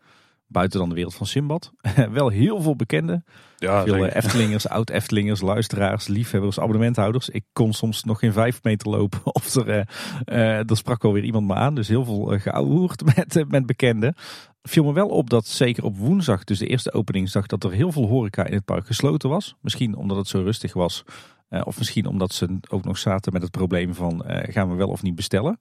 [0.51, 1.73] Buiten dan de wereld van Simbad.
[2.11, 3.25] wel heel veel bekenden.
[3.57, 4.09] Ja, Veel zeker.
[4.09, 7.29] eh, Eftelingers, oud-Eftelingers, luisteraars, liefhebbers, abonnementhouders.
[7.29, 9.89] Ik kon soms nog geen vijf meter lopen of er,
[10.25, 11.75] er sprak wel weer iemand me aan.
[11.75, 14.15] Dus heel veel uh, geouwehoerd met, met bekenden.
[14.63, 17.93] Viel me wel op dat zeker op woensdag, dus de eerste openingsdag, dat er heel
[17.93, 19.55] veel horeca in het park gesloten was.
[19.61, 21.05] Misschien omdat het zo rustig was.
[21.65, 25.03] of misschien omdat ze ook nog zaten met het probleem van gaan we wel of
[25.03, 25.59] niet bestellen.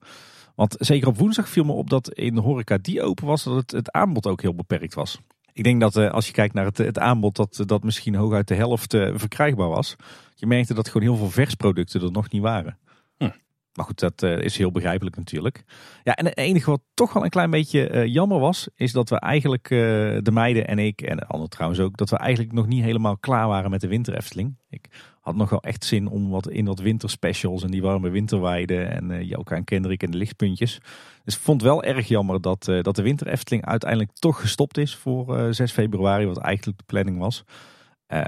[0.58, 3.54] Want zeker op woensdag viel me op dat in de horeca die open was, dat
[3.54, 5.20] het, het aanbod ook heel beperkt was.
[5.52, 8.48] Ik denk dat eh, als je kijkt naar het, het aanbod, dat dat misschien hooguit
[8.48, 9.96] de helft eh, verkrijgbaar was.
[10.34, 12.78] Je merkte dat gewoon heel veel versproducten er nog niet waren.
[13.16, 13.30] Hm.
[13.78, 15.62] Maar goed, dat eh, is heel begrijpelijk natuurlijk.
[16.04, 19.08] Ja, en het enige wat toch wel een klein beetje eh, jammer was, is dat
[19.08, 19.78] we eigenlijk, eh,
[20.22, 23.18] de meiden en ik, en de anderen trouwens ook, dat we eigenlijk nog niet helemaal
[23.18, 24.56] klaar waren met de winter Efteling.
[24.70, 24.88] Ik
[25.28, 29.10] had nog wel echt zin om wat in dat winterspecials en die warme winterweiden en
[29.10, 30.80] uh, Joka en Kendrick en de lichtpuntjes.
[31.24, 34.78] Dus ik vond wel erg jammer dat, uh, dat de winter Efteling uiteindelijk toch gestopt
[34.78, 37.44] is voor uh, 6 februari, wat eigenlijk de planning was.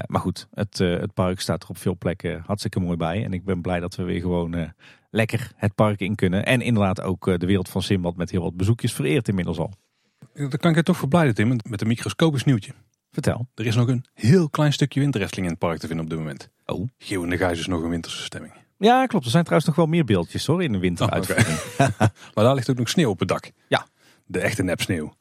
[0.06, 3.24] Maar goed, het, het, park staat er op veel plekken hartstikke mooi bij.
[3.24, 4.72] En ik ben blij dat we weer gewoon
[5.10, 6.44] lekker het park in kunnen.
[6.44, 9.72] En inderdaad ook de wereld van Simbad met heel wat bezoekjes vereerd inmiddels al.
[10.32, 12.72] Daar kan ik je toch verblijden, Tim, met een microscopisch nieuwtje.
[13.12, 13.48] Vertel.
[13.54, 16.18] Er is nog een heel klein stukje winterefteling in het park te vinden op dit
[16.18, 16.50] moment.
[16.66, 16.88] Oh.
[16.98, 18.52] Geeuw en de Gijs is nog een winterse stemming.
[18.78, 19.24] Ja, klopt.
[19.24, 21.58] Er zijn trouwens nog wel meer beeldjes hoor in de winteruitvoering.
[21.58, 21.90] Oh, okay.
[22.34, 23.50] maar daar ligt ook nog sneeuw op het dak.
[23.68, 23.86] Ja.
[24.26, 25.14] De echte nepsneeuw.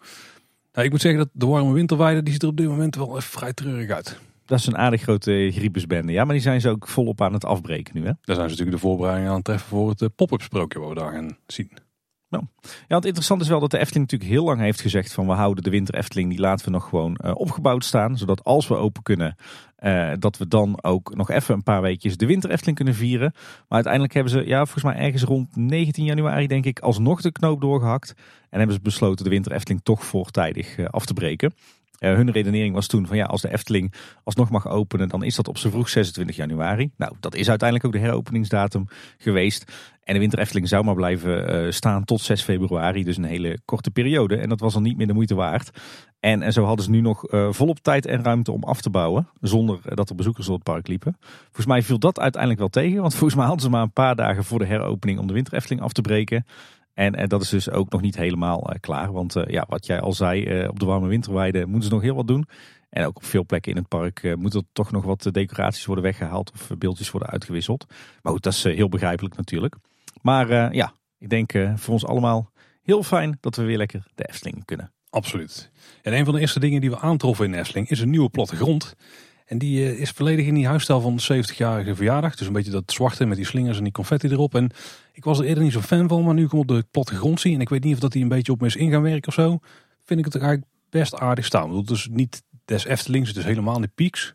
[0.72, 3.18] Nou, ik moet zeggen dat de warme winterweide, die ziet er op dit moment wel
[3.18, 4.20] even vrij treurig uit.
[4.45, 6.11] Dat is een aardig grote griepesbende.
[6.11, 8.06] Ja, maar die zijn ze ook volop aan het afbreken nu.
[8.06, 8.11] Hè?
[8.22, 10.95] Daar zijn ze natuurlijk de voorbereidingen aan het treffen voor het pop-up sprookje wat we
[10.95, 11.72] daar gaan zien.
[12.30, 12.43] Nou,
[12.88, 15.34] ja, het interessante is wel dat de Efteling natuurlijk heel lang heeft gezegd van we
[15.34, 18.18] houden de winter Efteling, die laten we nog gewoon uh, opgebouwd staan.
[18.18, 19.35] Zodat als we open kunnen,
[19.80, 23.31] uh, dat we dan ook nog even een paar weekjes de winter Efteling kunnen vieren.
[23.34, 27.31] Maar uiteindelijk hebben ze, ja, volgens mij ergens rond 19 januari denk ik, alsnog de
[27.31, 28.14] knoop doorgehakt.
[28.49, 31.53] En hebben ze besloten de winter Efteling toch voortijdig uh, af te breken.
[31.99, 33.93] Uh, hun redenering was toen van ja, als de Efteling
[34.23, 36.89] alsnog mag openen, dan is dat op z'n vroeg 26 januari.
[36.97, 39.71] Nou, dat is uiteindelijk ook de heropeningsdatum geweest.
[40.03, 43.59] En de winter Efteling zou maar blijven uh, staan tot 6 februari, dus een hele
[43.65, 44.38] korte periode.
[44.38, 45.71] En dat was dan niet meer de moeite waard.
[46.19, 48.89] En, en zo hadden ze nu nog uh, volop tijd en ruimte om af te
[48.89, 51.17] bouwen, zonder dat er bezoekers door het park liepen.
[51.43, 54.15] Volgens mij viel dat uiteindelijk wel tegen, want volgens mij hadden ze maar een paar
[54.15, 56.45] dagen voor de heropening om de winter Efteling af te breken.
[56.99, 59.11] En, en, dat is dus ook nog niet helemaal uh, klaar.
[59.11, 62.15] Want uh, ja, wat jij al zei, op de warme winterweide moeten ze nog heel
[62.15, 62.47] wat doen.
[62.89, 66.03] En ook op veel plekken in het park moeten er toch nog wat decoraties worden
[66.03, 67.85] weggehaald of beeldjes worden uitgewisseld.
[68.21, 69.76] Maar goed, dat is heel begrijpelijk natuurlijk.
[70.21, 72.51] Maar ja, ik denk voor ons allemaal
[72.81, 74.91] heel fijn dat we weer lekker de Efteling kunnen.
[75.09, 75.71] Absoluut.
[76.01, 78.95] En een van de eerste dingen die we aantroffen in Efteling is een nieuwe plattegrond.
[79.49, 82.35] En die uh, is volledig in die huisstijl van de 70-jarige verjaardag.
[82.35, 84.55] Dus een beetje dat zwarte met die slingers en die confetti erop.
[84.55, 84.71] En
[85.13, 87.39] ik was er eerder niet zo fan van, maar nu ik hem op de plattegrond
[87.39, 87.53] zie.
[87.53, 89.27] En ik weet niet of dat hij een beetje op me is in gaan werken
[89.27, 89.59] of zo.
[90.05, 91.77] Vind ik het eigenlijk best aardig staan.
[91.77, 94.34] Het is niet des Eftelings, het is helemaal niet pieks.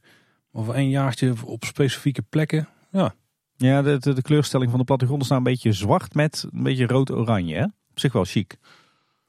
[0.50, 3.14] Maar voor één jaartje op specifieke plekken, ja.
[3.56, 6.62] Ja, de, de, de kleurstelling van de plattegrond is nou een beetje zwart met een
[6.62, 7.72] beetje rood-oranje.
[7.90, 8.56] Op zich wel chic.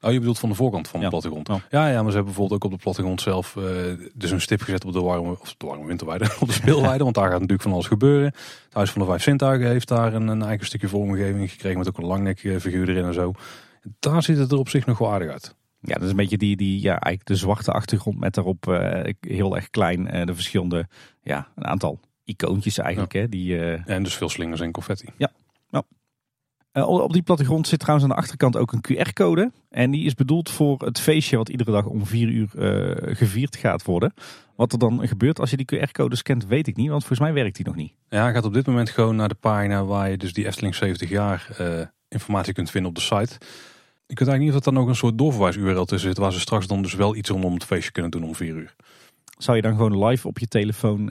[0.00, 1.10] Oh, je bedoelt van de voorkant van de ja.
[1.10, 1.48] plattegrond.
[1.48, 3.64] Ja, ja, maar ze hebben bijvoorbeeld ook op de plattegrond zelf uh,
[4.14, 7.04] dus een stip gezet op de warme, of de warme winterweide, op de speelweide.
[7.04, 8.26] want daar gaat natuurlijk van alles gebeuren.
[8.64, 11.88] Het Huis van de Vijf Zintuigen heeft daar een, een eigen stukje vormgeving gekregen met
[11.88, 13.32] ook een langnek figuur erin en zo.
[13.98, 15.54] Daar ziet het er op zich nog wel aardig uit.
[15.80, 19.00] Ja, dat is een beetje die, die ja, eigenlijk de zwarte achtergrond met daarop uh,
[19.20, 20.88] heel erg klein uh, de verschillende,
[21.22, 23.12] ja, een aantal icoontjes eigenlijk.
[23.12, 23.20] Ja.
[23.20, 23.58] Hè, die.
[23.76, 25.08] En dus veel slingers en confetti.
[25.16, 25.30] Ja.
[26.76, 29.52] Uh, op die plattegrond zit trouwens aan de achterkant ook een QR-code.
[29.70, 33.56] En die is bedoeld voor het feestje wat iedere dag om vier uur uh, gevierd
[33.56, 34.14] gaat worden.
[34.56, 36.88] Wat er dan gebeurt als je die QR-code scant, weet ik niet.
[36.88, 37.92] Want volgens mij werkt die nog niet.
[38.08, 40.74] Ja, hij gaat op dit moment gewoon naar de pagina waar je dus die Efteling
[40.74, 43.34] 70 jaar uh, informatie kunt vinden op de site.
[44.06, 46.18] Ik weet eigenlijk niet of dat dan ook een soort doorverwijs-URL tussen zit.
[46.18, 48.74] Waar ze straks dan dus wel iets rondom het feestje kunnen doen om vier uur.
[49.38, 51.10] Zou je dan gewoon live op je telefoon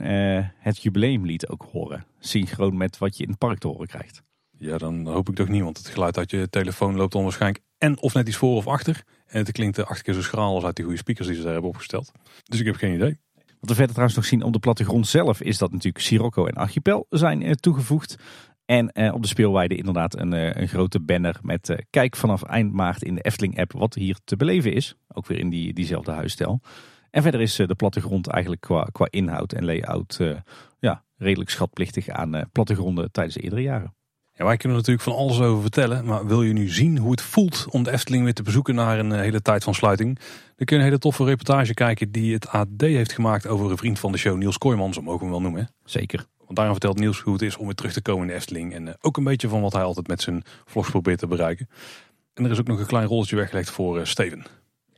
[0.58, 2.06] het jubileumlied ook horen?
[2.18, 4.24] Synchroon met wat je in het park te horen krijgt.
[4.58, 7.64] Ja, dan hoop ik toch niet, want het geluid uit je telefoon loopt dan waarschijnlijk
[7.78, 9.02] en of net iets voor of achter.
[9.26, 11.52] En het klinkt acht keer zo schraal als uit die goede speakers die ze daar
[11.52, 12.12] hebben opgesteld.
[12.44, 13.18] Dus ik heb geen idee.
[13.34, 16.54] Wat we verder trouwens nog zien op de plattegrond zelf is dat natuurlijk Sirocco en
[16.54, 18.16] Archipel zijn eh, toegevoegd.
[18.64, 22.72] En eh, op de speelweide inderdaad een, eh, een grote banner met kijk vanaf eind
[22.72, 24.94] maart in de Efteling app wat hier te beleven is.
[25.08, 26.60] Ook weer in die, diezelfde huisstijl.
[27.10, 30.36] En verder is de plattegrond eigenlijk qua, qua inhoud en layout eh,
[30.78, 33.94] ja, redelijk schatplichtig aan plattegronden tijdens de eerdere jaren.
[34.38, 36.04] Ja, wij kunnen natuurlijk van alles over vertellen.
[36.04, 38.98] Maar wil je nu zien hoe het voelt om de Efteling weer te bezoeken na
[38.98, 40.18] een eh, hele tijd van sluiting?
[40.56, 43.76] Dan kun je een hele toffe reportage kijken die het AD heeft gemaakt over een
[43.76, 45.60] vriend van de show, Niels Kooijman, zo mogen we hem wel noemen.
[45.60, 45.66] hè.
[45.84, 46.26] Zeker.
[46.38, 48.74] Want daarom vertelt Niels hoe het is om weer terug te komen in de Efteling.
[48.74, 51.68] En eh, ook een beetje van wat hij altijd met zijn vlogs probeert te bereiken.
[52.34, 54.44] En er is ook nog een klein rolletje weggelegd voor eh, Steven.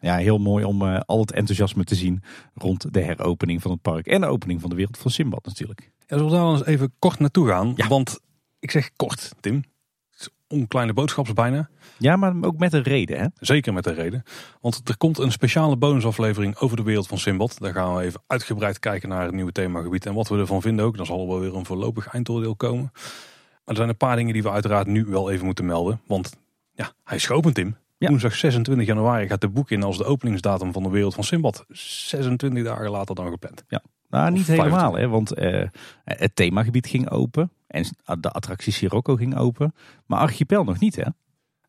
[0.00, 2.22] Ja, heel mooi om al het enthousiasme te zien
[2.54, 4.06] rond de heropening van het park.
[4.06, 5.90] En de opening van de wereld van Simbad natuurlijk.
[5.98, 7.72] Ja, zullen we daar dan eens even kort naartoe gaan?
[7.76, 7.88] Ja.
[7.88, 8.20] Want
[8.60, 9.64] ik zeg kort, Tim.
[10.10, 11.68] Het is onkleine boodschaps bijna.
[11.98, 13.26] Ja, maar ook met een reden hè.
[13.40, 14.22] Zeker met de reden.
[14.60, 17.56] Want er komt een speciale bonusaflevering over de wereld van Simbad.
[17.58, 20.84] Daar gaan we even uitgebreid kijken naar het nieuwe themagebied en wat we ervan vinden
[20.84, 20.96] ook.
[20.96, 22.90] Dan zal er wel weer een voorlopig eindoordeel komen.
[22.92, 26.00] Maar er zijn een paar dingen die we uiteraard nu wel even moeten melden.
[26.06, 26.36] Want
[26.74, 27.76] ja, hij is geopend, Tim.
[27.98, 28.08] Ja.
[28.08, 31.64] Woensdag 26 januari gaat de boek in als de openingsdatum van de wereld van Simbad.
[31.68, 33.64] 26 dagen later dan gepland.
[34.10, 35.08] Nou, niet helemaal hè.
[35.08, 35.68] Want eh,
[36.04, 37.50] het themagebied ging open.
[37.68, 37.84] En
[38.20, 39.74] de attractie Sirocco ging open.
[40.06, 41.04] Maar Archipel nog niet hè.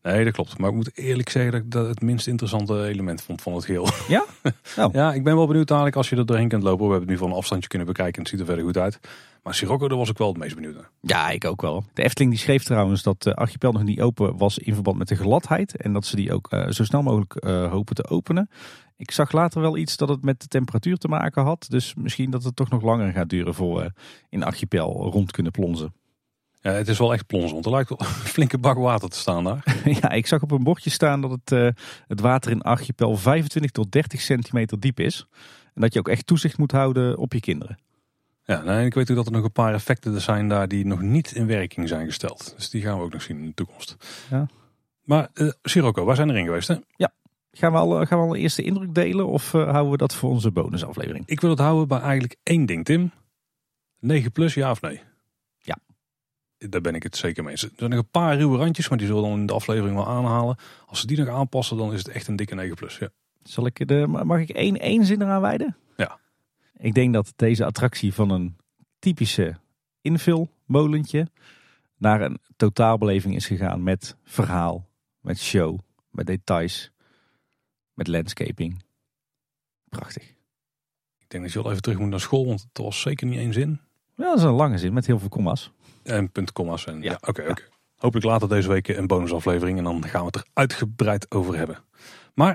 [0.02, 0.58] Nee, dat klopt.
[0.58, 3.66] Maar ik moet eerlijk zeggen dat ik dat het minst interessante element vond van het
[3.66, 3.88] geheel.
[4.08, 4.26] Ja?
[4.78, 4.94] Oh.
[4.94, 6.86] Ja, ik ben wel benieuwd dadelijk als je er doorheen kunt lopen.
[6.86, 8.78] We hebben het nu van een afstandje kunnen bekijken en het ziet er verder goed
[8.78, 9.00] uit.
[9.44, 10.90] Maar Sirocco, daar was ik wel het meest benieuwd naar.
[11.02, 11.84] Ja, ik ook wel.
[11.94, 15.08] De Efteling die schreef trouwens dat de Archipel nog niet open was in verband met
[15.08, 15.76] de gladheid.
[15.78, 18.50] En dat ze die ook eh, zo snel mogelijk eh, hopen te openen.
[18.98, 21.66] Ik zag later wel iets dat het met de temperatuur te maken had.
[21.70, 23.92] Dus misschien dat het toch nog langer gaat duren voor we
[24.30, 25.94] in Archipel rond kunnen plonzen.
[26.62, 29.18] Ja, het is wel echt plons, want er lijkt wel een flinke bak water te
[29.18, 29.82] staan daar.
[30.02, 33.72] ja, ik zag op een bordje staan dat het, eh, het water in Archipel 25
[33.72, 35.26] tot 30 centimeter diep is.
[35.74, 37.78] En dat je ook echt toezicht moet houden op je kinderen.
[38.50, 40.86] Ja, nee, ik weet ook dat er nog een paar effecten er zijn daar die
[40.86, 42.54] nog niet in werking zijn gesteld.
[42.56, 43.96] Dus die gaan we ook nog zien in de toekomst.
[44.30, 44.48] Ja.
[45.04, 45.30] Maar
[45.62, 46.68] Sirocco, waar zijn we erin geweest?
[46.68, 46.76] Hè?
[47.52, 50.16] Gaan we al, gaan we al een eerste indruk delen of eh, houden we dat
[50.16, 51.28] voor onze bonusaflevering?
[51.28, 53.12] Ik wil het houden bij eigenlijk één ding, Tim.
[54.00, 55.02] 9 plus, ja of nee?
[55.58, 55.78] Ja.
[56.58, 57.64] Daar ben ik het zeker mee eens.
[57.64, 59.96] Er zijn nog een paar ruwe randjes, maar die zullen we dan in de aflevering
[59.96, 60.58] wel aanhalen.
[60.86, 62.98] Als ze die nog aanpassen, dan is het echt een dikke 9 plus.
[62.98, 63.10] Ja.
[63.44, 65.78] Zal ik de, mag ik één, één zin eraan wijden?
[66.82, 68.58] Ik denk dat deze attractie van een
[69.00, 69.56] typische
[70.02, 71.28] invulmolentje
[71.98, 74.90] naar een totaalbeleving is gegaan met verhaal,
[75.20, 75.80] met show,
[76.12, 76.92] met details,
[77.94, 78.84] met landscaping.
[79.90, 80.24] Prachtig.
[81.18, 83.40] Ik denk dat je wel even terug moet naar school, want het was zeker niet
[83.40, 83.80] één zin.
[84.16, 85.72] Ja, dat is een lange zin met heel veel komma's.
[86.04, 86.86] En punt, komma's.
[86.86, 87.18] En, ja, Ja.
[87.28, 87.64] oké, oké.
[87.96, 91.78] Hopelijk later deze week een bonusaflevering en dan gaan we het er uitgebreid over hebben.
[92.34, 92.54] Maar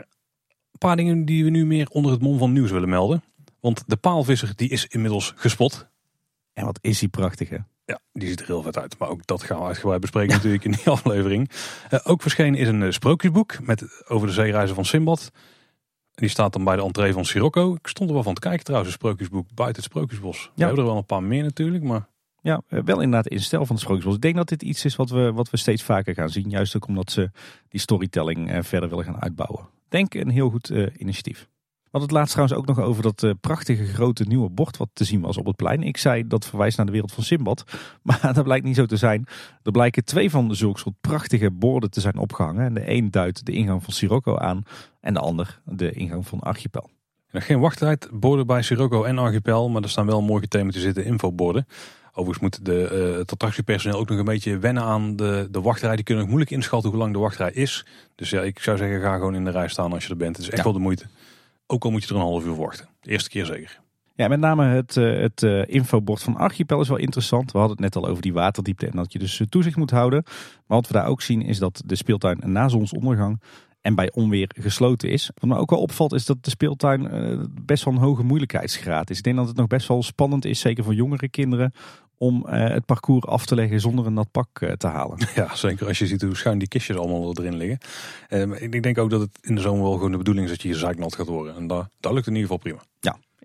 [0.72, 3.22] een paar dingen die we nu meer onder het mom van nieuws willen melden.
[3.64, 5.88] Want de paalvisser die is inmiddels gespot.
[6.52, 7.56] En wat is die prachtig hè?
[7.84, 8.98] Ja, die ziet er heel vet uit.
[8.98, 11.50] Maar ook dat gaan we uitgebreid bespreken natuurlijk in die aflevering.
[11.90, 15.30] Eh, ook verschenen is een eh, sprookjesboek met, over de zeereizen van Simbad.
[15.32, 15.40] En
[16.14, 17.74] die staat dan bij de entree van Sirocco.
[17.74, 20.50] Ik stond er wel van te kijken trouwens, een sprookjesboek buiten het Sprookjesbos.
[20.54, 22.08] We hebben er wel een paar meer natuurlijk, maar
[22.40, 24.16] Ja, eh, wel inderdaad in stijl van het Sprookjesbos.
[24.16, 26.50] Ik denk dat dit iets is wat we, wat we steeds vaker gaan zien.
[26.50, 27.30] Juist ook omdat ze
[27.68, 29.68] die storytelling verder willen gaan uitbouwen.
[29.88, 31.48] Denk een heel goed initiatief.
[31.94, 34.88] We hadden het laatst trouwens ook nog over dat eh, prachtige grote nieuwe bord wat
[34.92, 35.82] te zien was op het plein.
[35.82, 37.64] Ik zei dat verwijst naar de wereld van Simbad.
[38.02, 39.26] Maar dat blijkt niet zo te zijn.
[39.62, 42.64] Er blijken twee van zulke soort prachtige borden te zijn opgehangen.
[42.64, 44.62] En de een duidt de ingang van Sirocco aan.
[45.00, 46.90] En de ander de ingang van Archipel.
[47.32, 48.08] geen wachttijd.
[48.12, 51.66] Borden bij Sirocco en Archipel, maar er staan wel mooi gethematiseerde infoborden.
[52.12, 55.94] Overigens moet de, eh, het attractiepersoneel ook nog een beetje wennen aan de, de wachtrij.
[55.94, 57.86] Die kunnen nog moeilijk inschatten hoe lang de wachtrij is.
[58.14, 60.36] Dus ja, ik zou zeggen, ga gewoon in de rij staan als je er bent.
[60.36, 60.64] Het is echt Ja.
[60.64, 61.04] wel de moeite.
[61.66, 62.88] Ook al moet je er een half uur wachten.
[63.00, 63.82] De eerste keer zeker.
[64.16, 67.52] Ja, met name het, eh, het eh, infobord van Archipel is wel interessant.
[67.52, 69.90] We hadden het net al over die waterdiepte en dat je dus eh, toezicht moet
[69.90, 70.22] houden.
[70.66, 73.40] Maar wat we daar ook zien is dat de speeltuin na zonsondergang
[73.80, 75.30] en bij onweer gesloten is.
[75.34, 77.08] Wat me ook wel opvalt is dat de speeltuin
[77.64, 79.18] best wel een hoge moeilijkheidsgraad is.
[79.18, 81.72] Ik denk dat het nog best wel spannend is, zeker voor jongere kinderen,
[82.18, 85.18] om eh, het parcours af te leggen zonder een nat pak eh, te halen.
[85.34, 87.78] Ja, zeker als je ziet hoe schuin die kistjes allemaal erin liggen.
[88.28, 90.52] Eh, maar ik denk ook dat het in de zomer wel gewoon de bedoeling is
[90.52, 91.56] dat je hier zeiknat gaat worden.
[91.56, 92.82] En dat, dat lukt in ieder geval prima.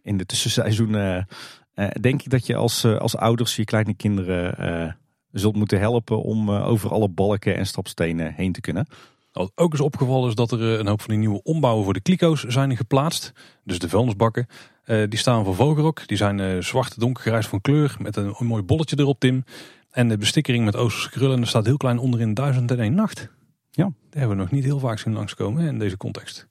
[0.03, 4.97] In de tussenseizoen eh, denk ik dat je als, als ouders je kleine kinderen
[5.31, 8.87] zult moeten helpen om over alle balken en stapstenen heen te kunnen.
[9.31, 11.93] Wat ook is opgevallen is dat er eh, een hoop van die nieuwe ombouwen voor
[11.93, 13.31] de kliko's zijn geplaatst.
[13.63, 14.47] Dus de vuilnisbakken.
[14.83, 16.07] Eh, die staan voor Vogelrok.
[16.07, 19.43] Die zijn eh, zwart donkergrijs van kleur met een, een mooi bolletje erop, Tim.
[19.91, 21.35] En de bestikkering met Oosterse krullen.
[21.35, 23.29] En er staat heel klein onderin duizend en één nacht.
[23.71, 23.85] Ja.
[23.85, 26.48] Die hebben we nog niet heel vaak zien langskomen hè, in deze context.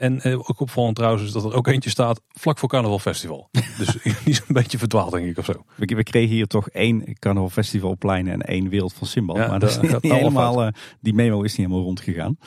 [0.00, 3.48] En eh, ook opvallend trouwens is dat er ook eentje staat vlak voor Carnaval Festival.
[3.78, 5.64] dus die is een beetje verdwaald denk ik of zo.
[5.74, 9.36] We, we kregen hier toch één carnaval festivalplein en één wereld van Simbad.
[9.36, 12.38] Ja, maar dat niet helemaal, eh, die memo is niet helemaal rondgegaan.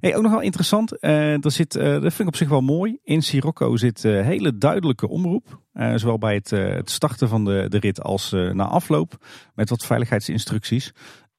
[0.00, 2.98] Hey, ook nog wel interessant, er zit, eh, dat vind ik op zich wel mooi.
[3.02, 5.60] In Sirocco zit hele duidelijke omroep.
[5.94, 9.26] Zowel bij het, het starten van de, de rit als na afloop.
[9.54, 10.92] Met wat veiligheidsinstructies.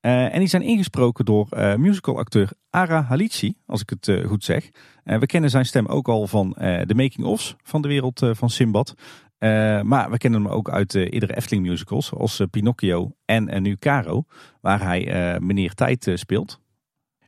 [0.08, 4.70] Eh, en die zijn ingesproken door uh, musicalacteur Ara Halici, als ik het goed zeg.
[5.04, 8.94] we kennen zijn stem ook al van de making-ofs van de wereld van Simbad.
[9.84, 14.24] maar we kennen hem ook uit eerdere Efteling musicals, zoals Pinocchio en nu Caro,
[14.62, 16.60] waar hij meneer Tijd speelt.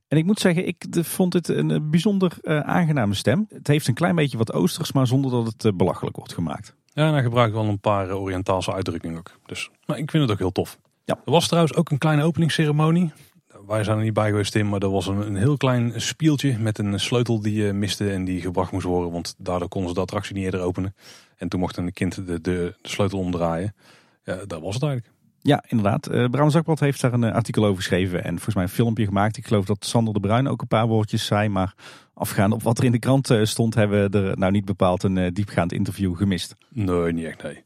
[0.07, 3.45] En ik moet zeggen, ik vond het een bijzonder aangename stem.
[3.49, 6.75] Het heeft een klein beetje wat oosters, maar zonder dat het belachelijk wordt gemaakt.
[6.85, 9.31] Ja, hij gebruikt wel een paar Oriëntaalse uitdrukkingen ook.
[9.45, 10.79] Dus, maar ik vind het ook heel tof.
[11.09, 11.19] Ja.
[11.25, 13.11] Er was trouwens ook een kleine openingsceremonie.
[13.67, 16.57] Wij zijn er niet bij geweest in, maar er was een, een heel klein spieltje
[16.57, 19.11] met een sleutel die je miste en die gebracht moest worden.
[19.11, 20.95] Want daardoor konden ze de attractie niet eerder openen.
[21.37, 23.75] En toen mocht een kind de, de, de sleutel omdraaien.
[24.23, 25.13] Ja, dat was het eigenlijk.
[25.41, 26.11] Ja, inderdaad.
[26.11, 29.05] Uh, Bruin Zakblad heeft daar een eh, artikel over geschreven en volgens mij een filmpje
[29.05, 29.37] gemaakt.
[29.37, 31.73] Ik geloof dat Sander de Bruin ook een paar woordjes zei, maar
[32.13, 35.03] afgaand op wat er in de krant eh, stond, hebben we er nou niet bepaald
[35.03, 36.55] een diepgaand interview gemist.
[36.69, 37.63] Nee, niet echt, nee.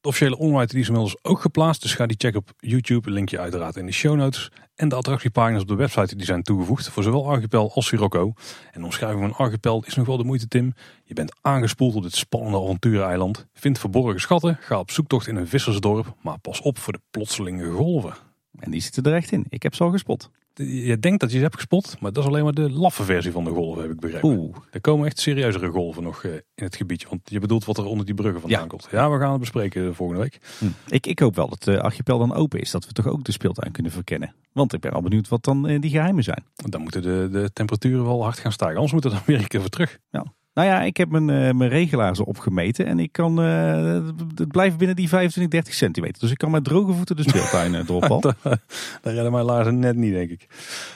[0.00, 3.10] De officiële online die is inmiddels ook geplaatst, dus ga die checken op YouTube.
[3.10, 4.50] Linkje uiteraard in de show notes.
[4.74, 8.32] En de attractiepagina's op de website die zijn toegevoegd voor zowel Archipel als Sirocco.
[8.72, 10.74] En de omschrijving van Archipel is nog wel de moeite, Tim.
[11.04, 13.46] Je bent aangespoeld op dit spannende avontureneiland.
[13.52, 17.70] Vind verborgen schatten, ga op zoektocht in een vissersdorp, maar pas op voor de plotselinge
[17.70, 18.14] golven.
[18.58, 19.44] En die zitten er echt in.
[19.48, 20.30] Ik heb ze al gespot
[20.64, 23.32] je denkt dat je ze hebt gespot, maar dat is alleen maar de laffe versie
[23.32, 24.28] van de golven, heb ik begrepen.
[24.28, 24.56] Oeh.
[24.70, 27.08] Er komen echt serieuzere golven nog eh, in het gebiedje.
[27.08, 28.66] Want je bedoelt wat er onder die bruggen vandaan ja.
[28.66, 28.88] komt.
[28.90, 30.38] Ja, we gaan het bespreken volgende week.
[30.58, 30.66] Hm.
[30.88, 32.70] Ik, ik hoop wel dat de archipel dan open is.
[32.70, 34.34] Dat we toch ook de speeltuin kunnen verkennen.
[34.52, 36.44] Want ik ben al benieuwd wat dan eh, die geheimen zijn.
[36.54, 38.76] Dan moeten de, de temperaturen wel hard gaan stijgen.
[38.76, 39.98] Anders moeten we dan weer een keer weer terug.
[40.10, 40.24] Ja.
[40.56, 44.76] Nou ja, ik heb mijn, uh, mijn regelaars opgemeten en ik kan, uh, het blijft
[44.76, 46.20] binnen die 25, 30 centimeter.
[46.20, 48.20] Dus ik kan met droge voeten de speeltuin uh, doorpal.
[49.02, 50.46] Daar redden mijn laarzen net niet, denk ik.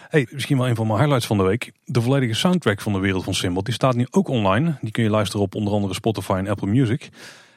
[0.08, 1.72] Hey, misschien wel een van mijn highlights van de week.
[1.84, 4.78] De volledige soundtrack van de wereld van Symbol, die staat nu ook online.
[4.80, 7.08] Die kun je luisteren op onder andere Spotify en Apple Music.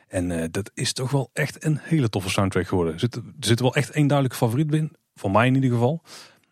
[0.08, 2.94] En dat is toch wel echt een hele toffe soundtrack geworden.
[2.94, 3.00] Er
[3.40, 6.02] zit, er wel echt één duidelijk favoriet in, voor mij in ieder geval.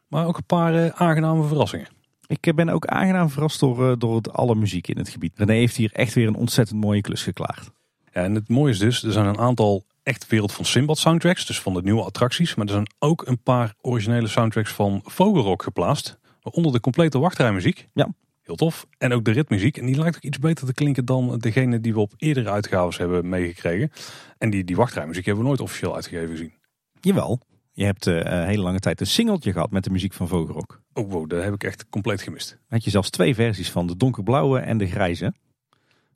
[0.08, 1.88] Maar ook een paar aangename verrassingen.
[2.32, 5.32] Ik ben ook aangenaam verrast door, eh, door het alle muziek in het gebied.
[5.36, 7.72] René heeft hier echt weer een ontzettend mooie klus geklaagd.
[8.14, 11.46] Ja, en het mooie is dus, er zijn een aantal echt wereld van Simbad soundtracks,
[11.46, 12.56] dus van de nieuwe attracties.
[12.56, 16.20] Maar er zijn ook een paar originele soundtracks van Vogelrok geplaatst.
[16.42, 17.88] Waaronder de complete wachtrijmuziek.
[17.94, 18.10] Ja.
[18.42, 18.88] Heel tof.
[18.98, 19.78] En ook de ritmuziek.
[19.78, 22.98] En die lijkt ook iets beter te klinken dan degene die we op eerdere uitgaves
[22.98, 23.92] hebben meegekregen.
[24.38, 26.54] En die, die wachtrijmuziek hebben we nooit officieel uitgegeven gezien.
[27.02, 27.40] Jawel.
[27.82, 30.82] Je hebt een hele lange tijd een singeltje gehad met de muziek van Vogelrok.
[30.94, 32.58] Oh wow, dat heb ik echt compleet gemist.
[32.68, 35.34] Had je zelfs twee versies van de donkerblauwe en de grijze.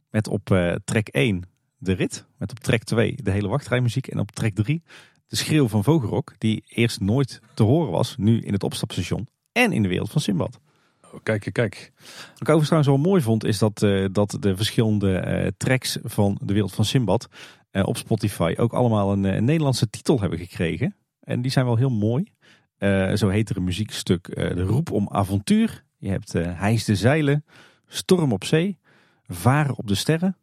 [0.10, 1.44] Met op uh, track 1
[1.78, 2.26] de rit.
[2.38, 4.08] Met op track 2 de hele wachtrijmuziek.
[4.08, 4.84] En op track 3
[5.28, 6.34] de schreeuw van Vogelrok.
[6.38, 8.16] Die eerst nooit te horen was.
[8.18, 9.28] Nu in het opstapstation.
[9.52, 10.60] En in de wereld van Simbad.
[11.02, 11.92] Oh, kijk, kijk.
[11.96, 13.44] Wat ik overigens trouwens wel mooi vond.
[13.44, 17.28] Is dat, uh, dat de verschillende tracks van de wereld van Simbad.
[17.72, 20.96] op Spotify ook allemaal een, een Nederlandse titel hebben gekregen.
[21.26, 22.32] En die zijn wel heel mooi.
[22.80, 25.84] Uh, zo heet er een muziekstuk uh, De Roep om Avontuur.
[25.98, 27.46] Je hebt Hijs de Zeilen,
[27.88, 28.80] Storm op Zee,
[29.28, 30.38] Varen op de Sterren.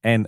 [0.00, 0.22] En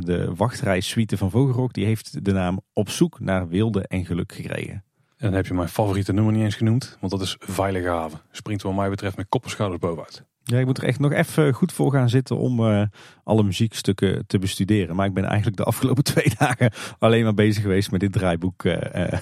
[0.00, 4.84] de wachtreissuite van Vogelrok die heeft de naam Op zoek naar wilde en geluk gekregen.
[5.16, 8.20] En dan heb je mijn favoriete nummer niet eens genoemd, want dat is Veilige Haven.
[8.30, 10.24] Springt wat mij betreft met kopperschouders bovenuit.
[10.44, 12.82] Ja, ik moet er echt nog even goed voor gaan zitten om uh,
[13.24, 14.96] alle muziekstukken te bestuderen.
[14.96, 18.64] Maar ik ben eigenlijk de afgelopen twee dagen alleen maar bezig geweest met dit draaiboek
[18.64, 18.76] uh,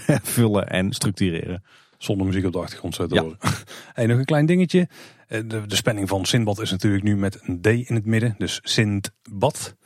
[0.22, 1.62] vullen en structureren.
[1.98, 3.24] Zonder muziek op de achtergrond zo te ja.
[3.94, 4.88] hey, nog een klein dingetje.
[5.28, 8.34] De, de spanning van Sindbad is natuurlijk nu met een D in het midden.
[8.38, 9.76] Dus Sindbad.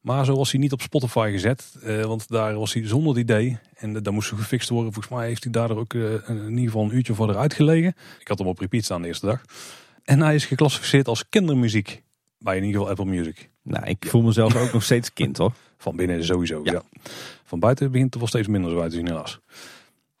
[0.00, 1.76] Maar zo was hij niet op Spotify gezet.
[1.82, 3.58] Want daar was hij zonder die D.
[3.74, 4.92] En dat moest gefixt worden.
[4.92, 7.94] Volgens mij heeft hij daar ook in ieder geval een uurtje voor eruit gelegen.
[8.18, 9.42] Ik had hem op repeat staan de eerste dag.
[10.08, 12.02] En hij is geclassificeerd als kindermuziek.
[12.38, 13.50] Bij in ieder geval Apple Music.
[13.62, 15.52] Nou, ik voel mezelf ook nog steeds kind hoor.
[15.78, 16.82] Van binnen sowieso, ja.
[17.44, 19.40] Van buiten begint het wel steeds minder zo uit te zien helaas.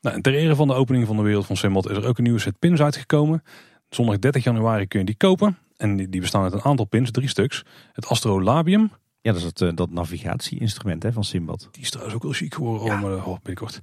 [0.00, 2.18] Nou, en ter ere van de opening van de wereld van Simbad is er ook
[2.18, 3.42] een nieuwe set pins uitgekomen.
[3.88, 5.58] Zondag 30 januari kun je die kopen.
[5.76, 7.64] En die, bestaan uit een aantal pins, drie stuks.
[7.92, 8.90] Het Astrolabium.
[9.20, 11.68] Ja, dat is het, uh, dat navigatie-instrument hè, van Simbad.
[11.70, 13.02] Die is trouwens ook wel chic geworden, ja.
[13.02, 13.80] om, uh, binnenkort.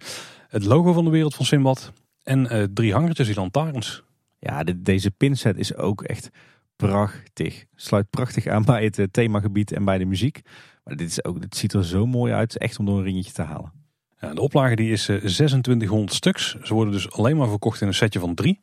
[0.48, 1.92] Het logo van de wereld van Simbad.
[2.24, 4.04] En uh, drie hangertjes, die lantaarns.
[4.40, 6.30] Ja, deze pinset is ook echt
[6.76, 7.66] prachtig.
[7.76, 10.42] Sluit prachtig aan bij het eh, themagebied en bij de muziek.
[10.84, 12.58] Maar dit, is ook, dit ziet er zo mooi uit.
[12.58, 13.72] Echt om door een ringetje te halen.
[14.20, 16.56] Ja, de oplage die is 2600 eh, stuks.
[16.62, 18.60] Ze worden dus alleen maar verkocht in een setje van drie.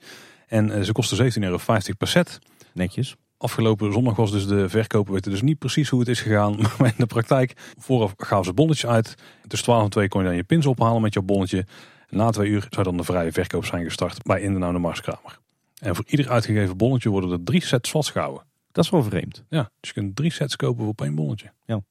[0.46, 1.58] En eh, ze kosten 17,50 euro
[1.98, 2.38] per set.
[2.74, 3.16] Netjes.
[3.36, 6.56] Afgelopen zondag was dus de verkoop, weten dus niet precies hoe het is gegaan.
[6.78, 9.14] Maar in de praktijk, vooraf gaven ze bonnetjes uit.
[9.46, 11.66] Tussen 12 en 2 kon je dan je pins ophalen met je bonnetje.
[12.08, 15.40] na twee uur zou dan de vrije verkoop zijn gestart bij Indenau de Marskramer.
[15.82, 18.42] En voor ieder uitgegeven bonnetje worden er drie sets vastgehouden.
[18.72, 19.44] Dat is wel vreemd.
[19.48, 21.52] Ja, dus je kunt drie sets kopen voor één bonnetje.
[21.64, 21.82] Ja.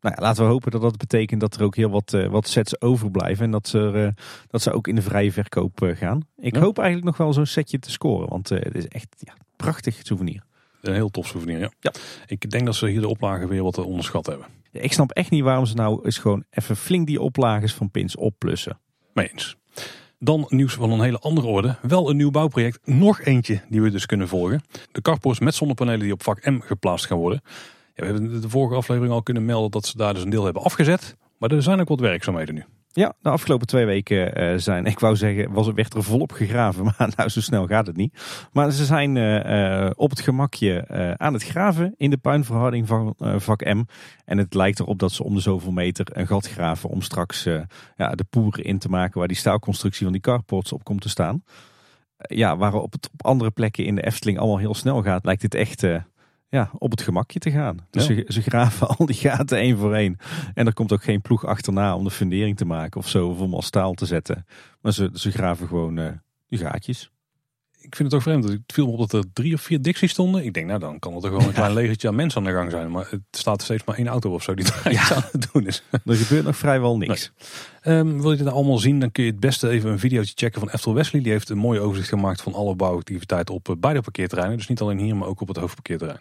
[0.00, 2.48] Nou ja, laten we hopen dat dat betekent dat er ook heel wat, uh, wat
[2.48, 3.44] sets overblijven.
[3.44, 6.28] En dat ze, uh, dat ze ook in de vrije verkoop uh, gaan.
[6.36, 6.60] Ik ja.
[6.60, 8.28] hoop eigenlijk nog wel zo'n setje te scoren.
[8.28, 10.42] Want het is echt ja, een prachtig souvenir.
[10.80, 11.70] Een heel tof souvenir, ja.
[11.80, 11.92] ja.
[12.26, 14.46] Ik denk dat ze hier de oplagen weer wat onderschat hebben.
[14.70, 17.90] Ja, ik snap echt niet waarom ze nou eens gewoon even flink die oplages van
[17.90, 18.78] pins opplussen.
[19.12, 19.56] Mee eens.
[20.18, 21.76] Dan nieuws van een hele andere orde.
[21.82, 22.78] Wel een nieuw bouwproject.
[22.84, 24.62] Nog eentje die we dus kunnen volgen.
[24.92, 27.40] De carports met zonnepanelen die op vak M geplaatst gaan worden.
[27.94, 30.44] Ja, we hebben de vorige aflevering al kunnen melden dat ze daar dus een deel
[30.44, 31.16] hebben afgezet.
[31.38, 32.64] Maar er zijn ook wat werkzaamheden nu.
[32.96, 36.84] Ja, de afgelopen twee weken uh, zijn, ik wou zeggen, was, werd er volop gegraven.
[36.98, 38.48] Maar nou, zo snel gaat het niet.
[38.52, 43.64] Maar ze zijn uh, op het gemakje aan het graven in de puinverhouding van vak
[43.64, 43.82] M.
[44.24, 47.44] En het lijkt erop dat ze om de zoveel meter een gat graven om straks
[47.96, 51.08] ja, de poeren in te maken waar die staalconstructie van die carports op komt te
[51.08, 51.42] staan.
[52.16, 55.40] ja, waar op, het, op andere plekken in de Efteling allemaal heel snel gaat, lijkt
[55.42, 55.82] dit echt
[56.48, 57.86] ja, op het gemakje te gaan.
[57.90, 60.18] Dus ze, ze, graven al die gaten één voor één.
[60.54, 63.40] En er komt ook geen ploeg achterna om de fundering te maken of zo, of
[63.40, 64.46] om al staal te zetten.
[64.80, 66.08] Maar ze, ze graven gewoon uh,
[66.48, 67.10] die gaatjes.
[67.86, 68.44] Ik vind het ook vreemd.
[68.44, 70.44] Het viel me op dat er drie of vier Dixie stonden.
[70.44, 72.52] Ik denk, nou dan kan het er gewoon een klein legertje aan mensen aan de
[72.52, 72.90] gang zijn.
[72.90, 75.14] Maar het staat steeds maar één auto of zo die daar ja.
[75.14, 75.82] aan het doen is.
[76.04, 77.32] Er gebeurt nog vrijwel niks.
[77.82, 77.96] Nee.
[77.96, 80.60] Um, wil je dit allemaal zien, dan kun je het beste even een videootje checken
[80.60, 81.22] van Eftel Wesley.
[81.22, 84.56] Die heeft een mooi overzicht gemaakt van alle bouwactiviteiten op eh, beide parkeerterreinen.
[84.56, 86.20] Dus niet alleen hier, maar ook op het hoofdparkeerterrein.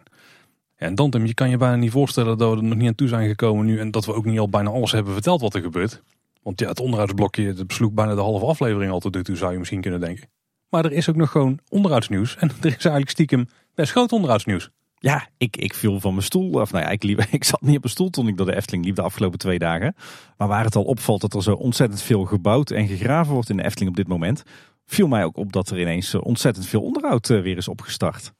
[0.77, 2.95] Ja, en Dantem, je kan je bijna niet voorstellen dat we er nog niet aan
[2.95, 3.79] toe zijn gekomen nu.
[3.79, 6.01] En dat we ook niet al bijna alles hebben verteld wat er gebeurt.
[6.43, 9.51] Want ja, het onderhoudsblokje dat besloeg bijna de halve aflevering al tot nu toe, zou
[9.51, 10.29] je misschien kunnen denken.
[10.69, 12.35] Maar er is ook nog gewoon onderhoudsnieuws.
[12.35, 14.69] En er is eigenlijk stiekem best groot onderhoudsnieuws.
[15.05, 16.51] Ja, ik, ik viel van mijn stoel.
[16.51, 18.55] Of nou ja, ik, liep, ik zat niet op een stoel toen ik door de
[18.55, 19.95] Efteling liep de afgelopen twee dagen.
[20.37, 23.57] Maar waar het al opvalt dat er zo ontzettend veel gebouwd en gegraven wordt in
[23.57, 24.43] de Efteling op dit moment.
[24.85, 28.33] Viel mij ook op dat er ineens ontzettend veel onderhoud eh, weer is opgestart.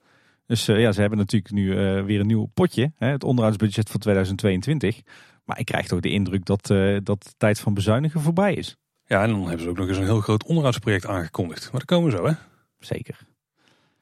[0.46, 2.92] Dus uh, ja, ze hebben natuurlijk nu weer een nieuw potje.
[2.98, 5.02] Hè, het onderhoudsbudget voor 2022.
[5.44, 6.68] Maar ik krijg toch de indruk dat,
[7.04, 8.78] dat de tijd van bezuinigen voorbij is.
[9.08, 11.62] Ja, en dan hebben ze ook nog eens een heel groot onderhoudsproject aangekondigd.
[11.62, 12.34] Maar daar komen we zo, hè?
[12.80, 13.18] Zeker.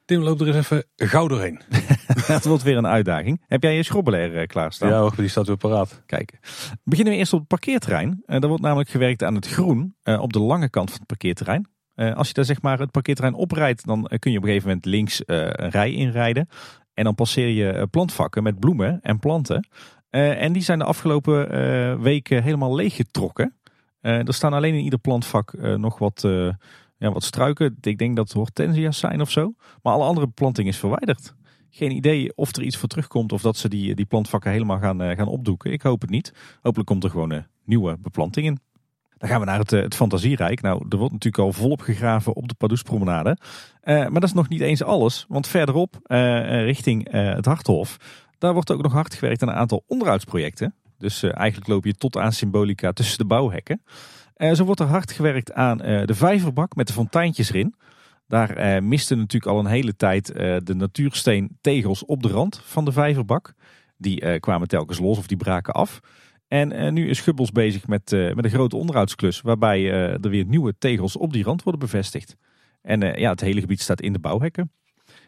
[0.04, 1.60] Tim, loop er eens even gauw doorheen.
[2.26, 3.42] Het wordt weer een uitdaging.
[3.46, 4.88] Heb jij je schrobbelair klaarstaan?
[4.88, 6.02] Ja, die staat weer paraat.
[6.06, 6.38] Kijk,
[6.82, 8.22] beginnen we eerst op het parkeerterrein.
[8.26, 11.06] Uh, daar wordt namelijk gewerkt aan het groen uh, op de lange kant van het
[11.06, 11.68] parkeerterrein.
[11.94, 14.68] Uh, als je daar zeg maar het parkeerterrein oprijdt, dan kun je op een gegeven
[14.68, 16.48] moment links uh, een rij inrijden.
[16.94, 19.68] En dan passeer je plantvakken met bloemen en planten.
[20.10, 23.54] Uh, en die zijn de afgelopen weken helemaal leeggetrokken.
[24.04, 26.20] Er staan alleen in ieder plantvak nog wat,
[26.96, 27.76] ja, wat struiken.
[27.80, 29.54] Ik denk dat het hortensia's zijn of zo.
[29.82, 31.34] Maar alle andere planting is verwijderd.
[31.70, 35.16] Geen idee of er iets voor terugkomt of dat ze die, die plantvakken helemaal gaan,
[35.16, 35.72] gaan opdoeken.
[35.72, 36.32] Ik hoop het niet.
[36.62, 38.58] Hopelijk komt er gewoon nieuwe beplanting in.
[39.18, 40.60] Dan gaan we naar het, eh, het Fantasierijk.
[40.60, 43.36] Nou, er wordt natuurlijk al volop gegraven op de Padoespromenade.
[43.84, 45.24] Uh, maar dat is nog niet eens alles.
[45.28, 45.98] Want verderop,
[46.64, 47.96] richting het Harthof,
[48.38, 50.74] daar wordt ook nog hard gewerkt aan een aantal onderhoudsprojecten.
[50.98, 53.82] Dus eigenlijk loop je tot aan symbolica tussen de bouwhekken.
[54.52, 57.74] zo wordt er hard gewerkt aan de vijverbak met de fonteintjes erin.
[58.26, 60.26] Daar misten natuurlijk al een hele tijd
[60.64, 63.54] de natuursteen tegels op de rand van de vijverbak.
[63.96, 66.00] Die kwamen telkens los of die braken af.
[66.48, 69.40] En nu is Gubbels bezig met, met een grote onderhoudsklus.
[69.40, 72.36] Waarbij er weer nieuwe tegels op die rand worden bevestigd.
[72.82, 74.72] En ja, het hele gebied staat in de bouwhekken.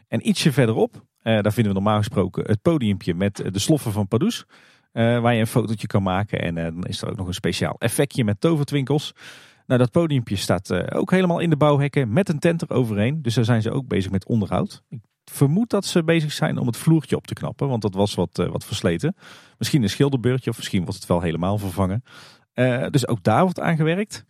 [0.08, 4.44] En ietsje verderop, daar vinden we normaal gesproken het podiumpje met de sloffen van Pardoes.
[4.96, 6.40] Waar je een fotootje kan maken.
[6.40, 9.14] En dan is er ook nog een speciaal effectje met tovertwinkels.
[9.66, 13.22] Nou, dat podiumpje staat ook helemaal in de bouwhekken met een tent eroverheen.
[13.22, 14.82] Dus daar zijn ze ook bezig met onderhoud.
[14.88, 18.14] Ik vermoed dat ze bezig zijn om het vloertje op te knappen, want dat was
[18.14, 19.16] wat, wat versleten.
[19.58, 22.04] Misschien een schilderbeurtje of misschien wordt het wel helemaal vervangen.
[22.90, 24.24] Dus ook daar wordt aan gewerkt.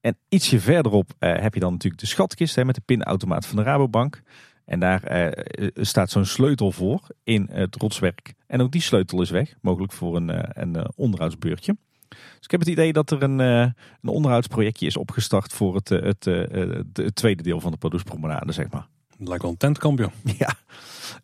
[0.00, 3.62] En ietsje verderop heb je dan natuurlijk de schatkist hè, met de pinautomaat van de
[3.62, 4.22] Rabobank.
[4.68, 5.32] En daar
[5.74, 8.34] staat zo'n sleutel voor in het rotswerk.
[8.46, 11.76] En ook die sleutel is weg, mogelijk voor een, een onderhoudsbeurtje.
[12.08, 16.24] Dus ik heb het idee dat er een, een onderhoudsprojectje is opgestart voor het, het,
[16.24, 18.86] het tweede deel van de Producepromenade, zeg maar.
[19.18, 20.10] Het lijkt wel een tentkampje.
[20.38, 20.54] Ja.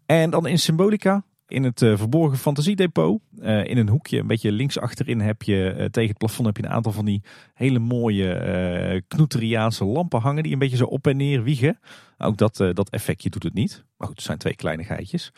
[0.07, 3.21] En dan in Symbolica, in het uh, verborgen fantasiedepot.
[3.39, 6.57] Uh, in een hoekje, een beetje links achterin, heb je uh, tegen het plafond heb
[6.57, 7.23] je een aantal van die
[7.55, 10.43] hele mooie knoeteriaanse lampen hangen.
[10.43, 11.79] Die een beetje zo op en neer wiegen.
[12.19, 13.85] Ook dat, dat effectje doet het niet.
[13.97, 15.33] Maar goed, het zijn twee kleine geitjes.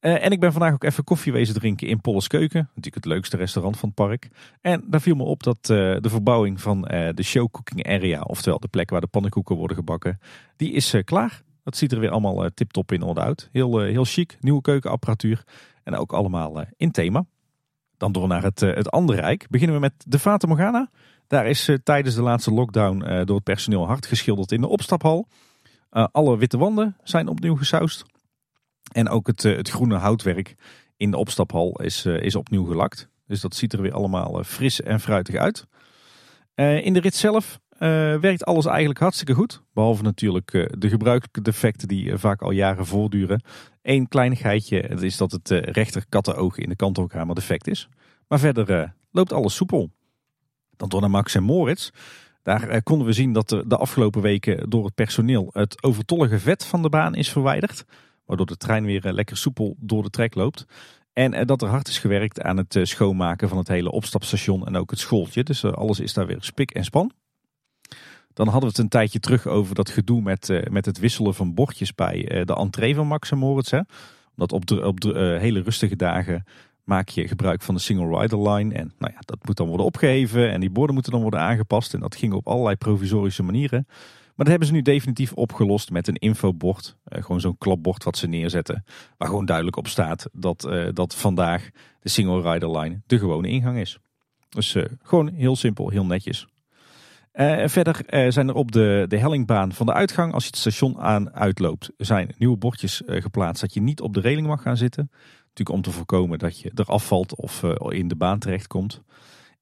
[0.00, 2.68] en ik ben vandaag ook even koffie wezen drinken in Polles Keuken.
[2.74, 4.28] Natuurlijk het leukste restaurant van het park.
[4.60, 6.80] En daar viel me op dat de verbouwing van
[7.14, 10.20] de show cooking area, oftewel de plek waar de pannenkoeken worden gebakken,
[10.56, 11.42] die is klaar.
[11.70, 13.48] Dat ziet er weer allemaal uh, tip-top in orde uit.
[13.52, 15.44] Heel, uh, heel chic, nieuwe keukenapparatuur.
[15.84, 17.24] En ook allemaal uh, in thema.
[17.96, 19.46] Dan door naar het, het andere rijk.
[19.50, 20.90] Beginnen we met de Fata Morgana.
[21.26, 25.28] Daar is tijdens de laatste lockdown door het personeel hard geschilderd in de opstaphal.
[25.90, 28.04] alle witte wanden zijn opnieuw gesausd.
[28.92, 30.54] En ook het, het groene houtwerk
[30.96, 33.10] in de opstaphal is, is opnieuw gelakt.
[33.30, 35.66] Dus dat ziet er weer allemaal eh, fris en fruitig uit.
[36.54, 37.69] Eh, in de rit zelf eh,
[38.20, 39.62] werkt alles eigenlijk hartstikke goed.
[39.72, 43.42] Behalve natuurlijk eh, de gebruikelijke defecten die eh, vaak al jaren voortduren.
[43.82, 47.88] Eén kleinigheidje, dat is dat het eh, rechter kattenoog in de kantelkamer defect is.
[48.28, 49.90] Maar verder eh, loopt alles soepel.
[50.76, 51.90] Dan door naar Max en Moritz.
[52.42, 56.64] Daar eh, konden we zien dat de afgelopen weken door het personeel het overtollige vet
[56.64, 57.84] van de baan is verwijderd.
[58.24, 60.66] Waardoor de trein weer eh, lekker soepel door de trek loopt.
[61.12, 64.66] En eh, dat er hard is gewerkt aan het eh, schoonmaken van het hele opstapstation
[64.66, 65.42] en ook het schooltje.
[65.42, 67.12] Dus eh, alles is daar weer spik en span.
[68.32, 71.34] Dan hadden we het een tijdje terug over dat gedoe met, eh, met het wisselen
[71.34, 73.70] van bordjes bij eh, de entree van Max Moritz.
[73.70, 73.80] Hè.
[74.36, 76.44] Omdat op, de, op eh, hele rustige dagen
[76.84, 78.74] maak je gebruik van de single rider line.
[78.74, 81.94] En nou ja, dat moet dan worden opgeheven en die borden moeten dan worden aangepast.
[81.94, 83.84] En dat ging op allerlei provisorische manieren.
[83.86, 86.96] Maar dat hebben ze nu definitief opgelost met een infobord.
[87.04, 88.84] Gewoon zo'n klapbord wat ze neerzetten.
[89.16, 91.70] Waar gewoon duidelijk op staat dat, dat vandaag
[92.00, 93.98] de single rider line de gewone ingang is.
[94.48, 96.46] Dus gewoon heel simpel, heel netjes.
[97.40, 100.58] Eh, verder eh, zijn er op de, de hellingbaan van de uitgang, als je het
[100.58, 104.62] station aan uitloopt, zijn nieuwe bordjes eh, geplaatst dat je niet op de reling mag
[104.62, 105.10] gaan zitten.
[105.38, 109.02] Natuurlijk om te voorkomen dat je er afvalt of in de baan terechtkomt.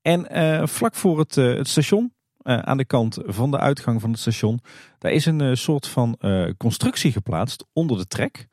[0.02, 0.26] En
[0.68, 4.60] vlak voor het, het station, aan de kant van de uitgang van het station,
[4.98, 6.18] daar is een soort van
[6.56, 8.48] constructie geplaatst onder de trek.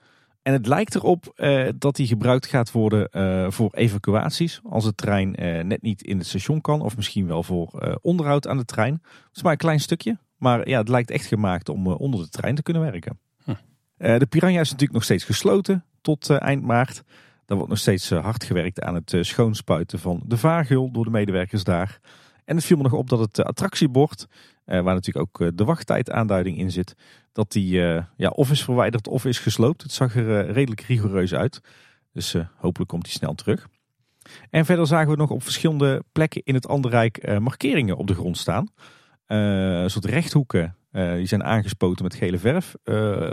[0.46, 4.62] En het lijkt erop eh, dat die gebruikt gaat worden eh, voor evacuaties.
[4.64, 6.82] Als de trein eh, net niet in het station kan.
[6.82, 8.94] Of misschien wel voor onderhoud aan de trein.
[9.04, 10.18] Het is maar een klein stukje.
[10.38, 13.20] Maar ja, het lijkt echt gemaakt om onder de trein te kunnen werken.
[13.44, 13.54] Hm.
[13.98, 17.04] De Piranha is natuurlijk nog steeds gesloten tot eind maart.
[17.46, 21.64] Er wordt nog steeds hard gewerkt aan het schoonspuiten van de vaargeul door de medewerkers
[21.64, 22.00] daar.
[22.44, 24.28] En het viel me nog op dat het attractiebord,
[24.66, 26.96] waar natuurlijk ook de wachttijdaanduiding in zit,
[27.36, 29.82] dat die eh, ja, of is verwijderd of is gesloopt.
[29.82, 31.62] Het zag er eh, redelijk rigoureus uit.
[32.14, 33.68] Dus eh, hopelijk komt hij snel terug.
[34.50, 38.38] En verder zagen we nog op verschillende plekken in het Anderrijk markeringen op de grond
[38.38, 38.68] staan.
[39.26, 42.76] Een soort rechthoeken, eh, die zijn aangespoten met gele verf.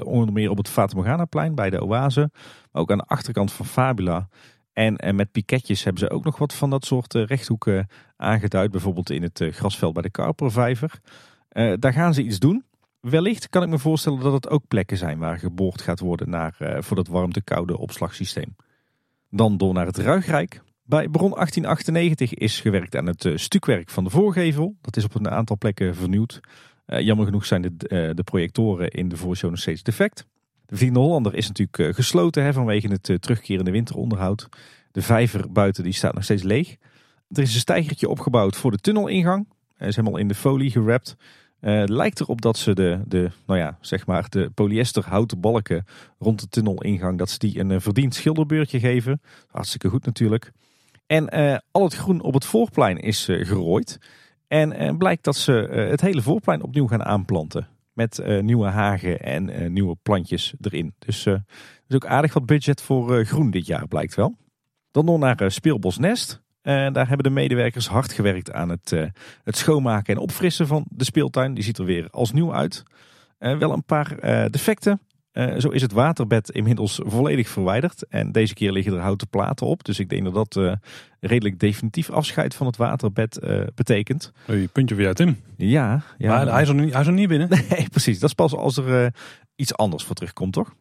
[0.04, 2.30] Onder meer op het Fata Morgana-plein bij de Oase.
[2.72, 4.28] Maar ook aan de achterkant van Fabula.
[4.72, 8.70] En, en met piketjes hebben ze ook nog wat van dat soort rechthoeken aangeduid.
[8.70, 11.00] Bijvoorbeeld in het grasveld bij de Karpervijver.
[11.78, 12.64] Daar gaan ze iets doen.
[13.10, 16.54] Wellicht kan ik me voorstellen dat het ook plekken zijn waar geboord gaat worden naar,
[16.58, 18.56] eh, voor dat warmte-koude opslagsysteem.
[19.30, 20.62] Dan door naar het Ruigrijk.
[20.84, 24.76] Bij Bron 1898 is gewerkt aan het eh, stukwerk van de voorgevel.
[24.80, 26.40] Dat is op een aantal plekken vernieuwd.
[26.86, 30.26] Eh, jammer genoeg zijn de, de projectoren in de voorshow nog steeds defect.
[30.66, 34.48] De Vliegende Hollander is natuurlijk gesloten hè, vanwege het terugkerende winteronderhoud.
[34.92, 36.76] De vijver buiten die staat nog steeds leeg.
[37.28, 39.48] Er is een stijgertje opgebouwd voor de tunnelingang.
[39.76, 41.16] Hij is helemaal in de folie gewrapt.
[41.62, 45.84] Eh, lijkt erop dat ze de, de, nou ja, zeg maar de polyester houten balken
[46.18, 49.20] rond de tunnelingang, dat ze die een eh, verdiend schilderbeurtje geven.
[49.46, 50.52] Hartstikke goed natuurlijk.
[51.06, 53.98] En eh, al het groen op het voorplein is eh, gerooid.
[54.48, 55.52] En blijkt dat ze
[55.90, 57.68] het hele voorplein opnieuw gaan aanplanten.
[57.92, 60.94] Met nieuwe hagen en nieuwe plantjes erin.
[60.98, 61.44] Dus er
[61.88, 64.36] is ook aardig wat budget voor groen dit jaar, blijkt wel.
[64.90, 65.48] Dan nog naar eh,
[66.62, 66.86] Nest.
[66.86, 69.04] Eh, daar hebben de medewerkers hard gewerkt aan het, eh,
[69.44, 71.54] het schoonmaken en opfrissen van de speeltuin.
[71.54, 72.82] Die ziet er weer als nieuw uit.
[73.38, 74.16] Eh, wel een paar
[74.50, 75.00] defecten.
[75.58, 78.06] Zo is het waterbed inmiddels volledig verwijderd.
[78.08, 79.84] En deze keer liggen er houten platen op.
[79.84, 80.78] Dus ik denk dat dat
[81.20, 83.40] redelijk definitief afscheid van het waterbed
[83.74, 84.32] betekent.
[84.44, 85.36] Hey, puntje weer uit Tim.
[85.56, 86.28] Ja, ja.
[86.28, 87.48] maar hij is, er nu, hij is er niet binnen.
[87.70, 88.18] Nee, precies.
[88.18, 89.14] Dat is pas als er
[89.56, 90.74] iets anders voor terugkomt, toch?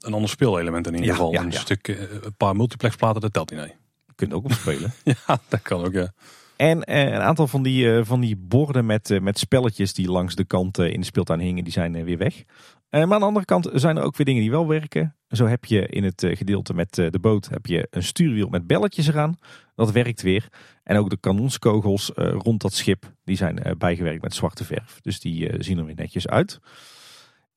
[0.00, 1.32] Een ander speelelement in ieder Ja, geval.
[1.32, 1.88] ja, een stuk,
[2.22, 3.60] een paar multiplexplaten, dat telt niet.
[3.60, 3.72] Nee.
[4.16, 4.92] Je kunt ook op spelen.
[5.26, 5.92] Ja, dat kan ook.
[5.92, 6.12] Ja.
[6.56, 10.10] En eh, een aantal van die, eh, van die borden met, eh, met spelletjes die
[10.10, 12.44] langs de kant in de speeltuin hingen, die zijn weer weg.
[12.90, 15.16] Maar aan de andere kant zijn er ook weer dingen die wel werken.
[15.28, 19.06] Zo heb je in het gedeelte met de boot heb je een stuurwiel met belletjes
[19.06, 19.38] eraan.
[19.74, 20.48] Dat werkt weer.
[20.82, 24.98] En ook de kanonskogels rond dat schip, die zijn bijgewerkt met zwarte verf.
[25.00, 26.60] Dus die zien er weer netjes uit.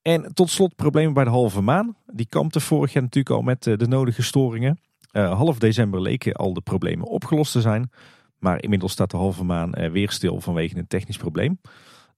[0.01, 1.95] En tot slot problemen bij de halve maan.
[2.05, 4.79] Die kampte vorig jaar natuurlijk al met de nodige storingen.
[5.17, 7.91] Eh, half december leken al de problemen opgelost te zijn.
[8.39, 11.59] Maar inmiddels staat de halve maan weer stil vanwege een technisch probleem.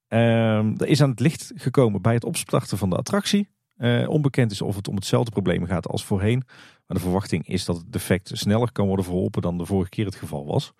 [0.08, 3.50] Ehm, er is aan het licht gekomen bij het opstarten van de attractie.
[3.76, 6.44] Eh, onbekend is of het om hetzelfde probleem gaat als voorheen.
[6.88, 10.06] Maar de verwachting is dat het defect sneller kan worden verholpen dan de vorige keer
[10.06, 10.74] het geval was.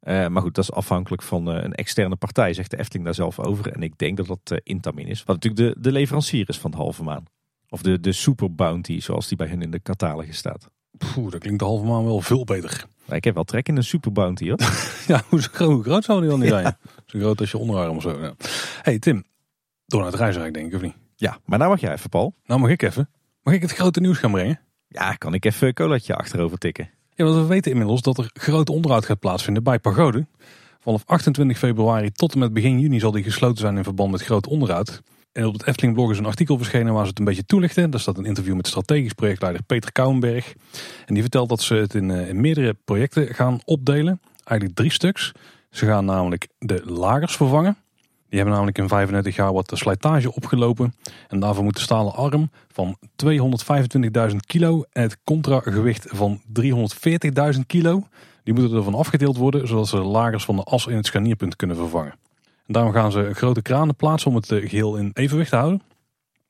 [0.00, 3.38] Eh, maar goed, dat is afhankelijk van een externe partij, zegt de Efteling daar zelf
[3.38, 3.72] over.
[3.72, 5.24] En ik denk dat dat Intamin is.
[5.24, 7.24] Wat natuurlijk de, de leverancier is van de halve maan.
[7.68, 10.70] Hoe de, de Super Bounty, zoals die bij hen in de catalogus staat.
[11.00, 12.84] Poeh, dat klinkt de halve maan wel veel beter.
[13.08, 14.58] Ik heb wel trek in een Super Bounty hoor.
[15.06, 15.40] Ja, hoe
[15.82, 16.76] groot, zou die dan niet zijn?
[17.06, 18.20] Zo groot als je onderarm of zo.
[18.20, 18.34] Ja.
[18.82, 19.24] hey Tim,
[19.86, 20.94] door naar het reisrijk denk ik, of niet?
[21.16, 22.34] Ja, maar nou mag jij even, Paul.
[22.44, 23.10] Nou mag ik even.
[23.42, 24.60] Mag ik het grote nieuws gaan brengen?
[24.88, 26.90] Ja, kan ik even een colaatje achterover tikken?
[27.14, 30.26] Ja, want we weten inmiddels dat er groot onderhoud gaat plaatsvinden bij Pagode.
[30.80, 34.22] Vanaf 28 februari tot en met begin juni zal die gesloten zijn in verband met
[34.22, 35.02] groot onderhoud.
[35.32, 37.90] En op het Efteling blog is een artikel verschenen waar ze het een beetje toelichten.
[37.90, 40.54] Daar staat een interview met strategisch projectleider Peter Kouwenberg.
[41.06, 44.20] En die vertelt dat ze het in, eh, in meerdere projecten gaan opdelen.
[44.44, 45.32] Eigenlijk drie stuks.
[45.70, 47.76] Ze gaan namelijk de lagers vervangen.
[48.28, 50.94] Die hebben namelijk in 35 jaar wat slijtage opgelopen.
[51.28, 58.06] En daarvoor moet de stalen arm van 225.000 kilo en het contragewicht van 340.000 kilo.
[58.42, 61.56] Die moeten ervan afgedeeld worden, zodat ze de lagers van de as in het scharnierpunt
[61.56, 62.14] kunnen vervangen.
[62.72, 65.82] Daarom gaan ze grote kranen plaatsen om het eh, geheel in evenwicht te houden.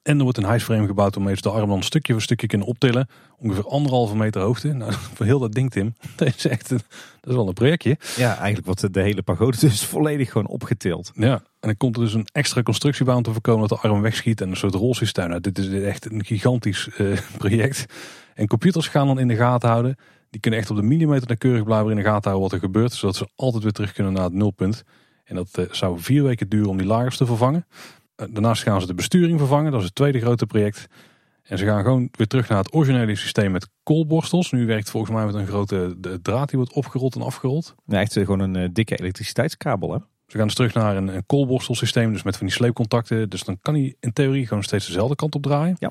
[0.03, 2.67] En er wordt een hijsframe gebouwd waarmee ze de arm dan stukje voor stukje kunnen
[2.67, 3.09] optillen.
[3.39, 4.73] Ongeveer anderhalve meter hoogte.
[4.81, 5.95] Nou, voor heel dat ding, Tim.
[6.17, 6.81] Dat is echt een,
[7.21, 7.97] dat is wel een projectje.
[8.17, 11.11] Ja, eigenlijk wordt de hele pagode dus volledig gewoon opgetild.
[11.15, 13.89] Ja, en dan komt er dus een extra constructie bij om te voorkomen dat de
[13.89, 14.41] arm wegschiet.
[14.41, 15.29] En een soort rolsysteem.
[15.29, 17.87] Nou, dit is echt een gigantisch uh, project.
[18.35, 19.97] En computers gaan dan in de gaten houden.
[20.31, 22.93] Die kunnen echt op de millimeter nauwkeurig blijven in de gaten houden wat er gebeurt.
[22.93, 24.85] Zodat ze altijd weer terug kunnen naar het nulpunt.
[25.31, 27.67] En dat uh, zou vier weken duren om die lagers te vervangen.
[28.17, 29.71] Uh, daarnaast gaan ze de besturing vervangen.
[29.71, 30.87] Dat is het tweede grote project.
[31.43, 34.51] En ze gaan gewoon weer terug naar het originele systeem met koolborstels.
[34.51, 37.75] Nu werkt volgens mij met een grote draad die wordt opgerold en afgerold.
[37.87, 39.99] Ja, echt gewoon een uh, dikke elektriciteitskabel hè?
[40.27, 43.31] Ze gaan dus terug naar een, een koolborstelsysteem, dus met van die sleepcontacten.
[43.31, 45.77] Dus dan kan hij in theorie gewoon steeds dezelfde kant op draaien.
[45.79, 45.91] Ja.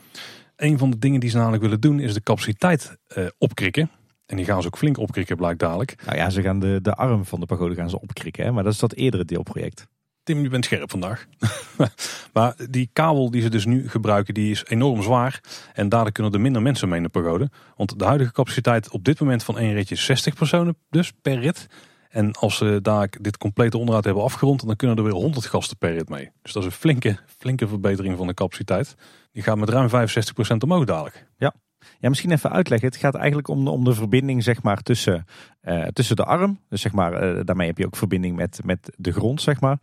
[0.56, 3.90] Een van de dingen die ze namelijk willen doen is de capaciteit uh, opkrikken.
[4.30, 5.96] En die gaan ze ook flink opkrikken, blijkt dadelijk.
[6.06, 8.52] Nou ja, ze gaan de, de arm van de pagode gaan ze opkrikken, hè?
[8.52, 9.88] maar dat is dat eerdere deelproject.
[10.24, 11.26] Tim, je bent scherp vandaag.
[12.34, 15.42] maar die kabel die ze dus nu gebruiken, die is enorm zwaar.
[15.74, 17.50] En daardoor kunnen er minder mensen mee in de pagode.
[17.76, 21.40] Want de huidige capaciteit op dit moment van één ritje is 60 personen dus per
[21.40, 21.68] rit.
[22.10, 25.78] En als ze daar dit complete onderhoud hebben afgerond, dan kunnen er weer 100 gasten
[25.78, 26.32] per rit mee.
[26.42, 28.96] Dus dat is een flinke, flinke verbetering van de capaciteit.
[29.32, 29.92] Die gaat met ruim 65%
[30.58, 31.28] omhoog dadelijk.
[31.38, 31.54] Ja.
[32.00, 32.88] Ja, misschien even uitleggen.
[32.88, 35.26] Het gaat eigenlijk om de, om de verbinding zeg maar, tussen,
[35.64, 36.60] uh, tussen de arm.
[36.70, 39.80] Dus zeg maar, uh, daarmee heb je ook verbinding met, met de grond, zeg maar.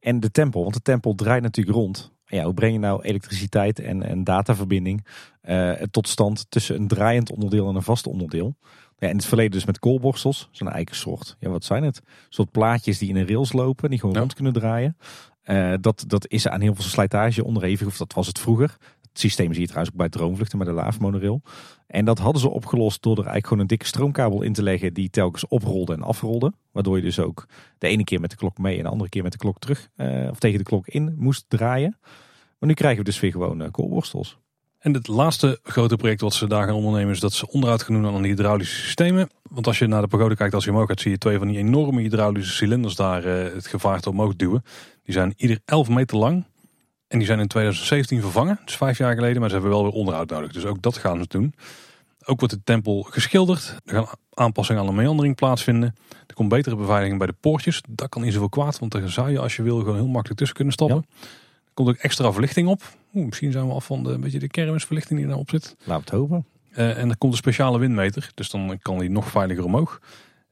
[0.00, 0.62] En de tempel.
[0.62, 2.12] Want de tempel draait natuurlijk rond.
[2.24, 5.06] Ja, hoe breng je nou elektriciteit en, en dataverbinding
[5.42, 8.56] uh, tot stand tussen een draaiend onderdeel en een vast onderdeel?
[8.98, 10.48] Ja, in het verleden dus met koolborstels.
[10.50, 11.36] Zo'n eikensoort.
[11.38, 11.96] Ja, wat zijn het?
[11.96, 13.90] Een soort plaatjes die in een rails lopen.
[13.90, 14.20] Die gewoon ja.
[14.20, 14.96] rond kunnen draaien.
[15.44, 17.86] Uh, dat, dat is aan heel veel slijtage onderhevig.
[17.86, 18.76] Of dat was het vroeger.
[19.20, 21.42] Systeem zie je trouwens ook bij droomvluchten met de laafmonorail.
[21.86, 24.94] En dat hadden ze opgelost door er eigenlijk gewoon een dikke stroomkabel in te leggen.
[24.94, 26.52] Die telkens oprolde en afrolde.
[26.72, 27.46] Waardoor je dus ook
[27.78, 29.88] de ene keer met de klok mee en de andere keer met de klok terug.
[29.96, 31.96] Uh, of tegen de klok in moest draaien.
[32.58, 34.38] Maar nu krijgen we dus weer gewoon uh, koolborstels.
[34.78, 38.02] En het laatste grote project wat ze daar gaan ondernemen is dat ze onderhoud gaan
[38.02, 39.28] doen aan die hydraulische systemen.
[39.42, 41.48] Want als je naar de pagode kijkt als je omhoog gaat zie je twee van
[41.48, 44.62] die enorme hydraulische cilinders daar uh, het gevaarte omhoog duwen.
[45.02, 46.44] Die zijn ieder 11 meter lang.
[47.10, 49.40] En die zijn in 2017 vervangen, dus vijf jaar geleden.
[49.40, 51.54] Maar ze hebben wel weer onderhoud nodig, dus ook dat gaan ze doen.
[52.24, 53.76] Ook wordt de tempel geschilderd.
[53.84, 55.94] Er gaan aanpassingen aan de meandering plaatsvinden.
[56.26, 57.82] Er komt betere beveiliging bij de poortjes.
[57.88, 60.38] Dat kan niet zoveel kwaad, want daar zou je als je wil gewoon heel makkelijk
[60.38, 61.06] tussen kunnen stappen.
[61.08, 61.26] Ja.
[61.64, 62.82] Er komt ook extra verlichting op.
[63.14, 65.76] Oeh, misschien zijn we af van de, een beetje de kermisverlichting die daarop zit.
[65.84, 66.46] Laat het hopen.
[66.72, 70.00] Uh, en er komt een speciale windmeter, dus dan kan die nog veiliger omhoog.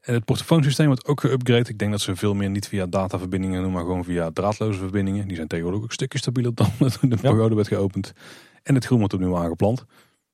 [0.01, 1.69] En het portofoonsysteem wordt ook geüpgrade.
[1.69, 5.27] Ik denk dat ze veel meer niet via dataverbindingen doen, maar gewoon via draadloze verbindingen.
[5.27, 6.71] Die zijn tegenwoordig ook een stukje stabieler dan
[7.01, 7.55] de pagode ja.
[7.55, 8.13] werd geopend.
[8.63, 9.85] En het groen wordt opnieuw aangeplant.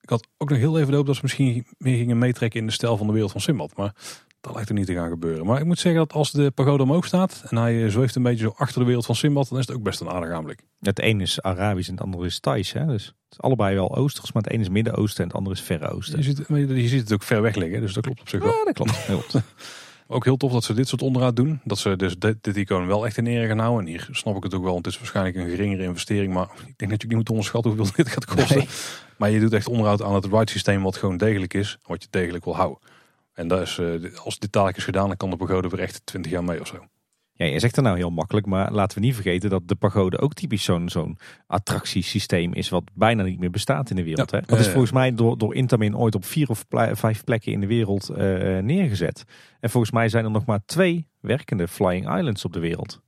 [0.02, 2.66] Ik had ook nog heel even de hoop dat ze misschien meer gingen meetrekken in
[2.66, 3.76] de stijl van de wereld van Simbad.
[3.76, 3.96] Maar
[4.46, 5.46] dat lijkt er niet te gaan gebeuren.
[5.46, 8.44] Maar ik moet zeggen dat als de pagode omhoog staat en hij zweeft een beetje
[8.44, 10.60] zo achter de wereld van Simbad, dan is het ook best een aardig aanblik.
[10.80, 12.74] Het een is Arabisch en het andere is Thais.
[12.74, 12.86] Hè?
[12.86, 15.62] Dus het is allebei wel Oosters, maar het een is Midden-Oosten en het andere is
[15.62, 16.18] Verre Oosten.
[16.18, 18.52] Je ziet, je ziet het ook ver weg liggen, dus dat klopt op zich wel.
[18.52, 19.06] Ja, dat klopt.
[19.06, 19.36] klopt.
[20.08, 21.60] Ook heel tof dat ze dit soort onderhoud doen.
[21.64, 23.86] Dat ze dus dit, dit icoon wel echt in ere gaan houden.
[23.86, 26.34] En hier snap ik het ook wel, want het is waarschijnlijk een geringere investering.
[26.34, 28.58] Maar ik denk dat je niet moet onderschatten hoeveel dit gaat kosten.
[28.58, 28.68] Nee.
[29.18, 31.78] Maar je doet echt onderhoud aan het ride systeem wat gewoon degelijk is.
[31.84, 32.80] Wat je degelijk wil houden.
[33.36, 33.80] En dat is,
[34.24, 36.68] als dit dadelijk is gedaan, dan kan de pagode weer echt 20 jaar mee of
[36.68, 36.88] zo.
[37.38, 40.20] Ja, je zegt er nou heel makkelijk, maar laten we niet vergeten dat de pagode
[40.20, 41.18] ook typisch zo'n zo'n
[41.48, 44.32] attractiesysteem is wat bijna niet meer bestaat in de wereld.
[44.32, 44.46] Ja, hè?
[44.46, 47.68] Dat is volgens mij door, door Intamin ooit op vier of vijf plekken in de
[47.68, 48.18] wereld uh,
[48.60, 49.24] neergezet.
[49.60, 53.02] En volgens mij zijn er nog maar twee werkende Flying Islands op de wereld.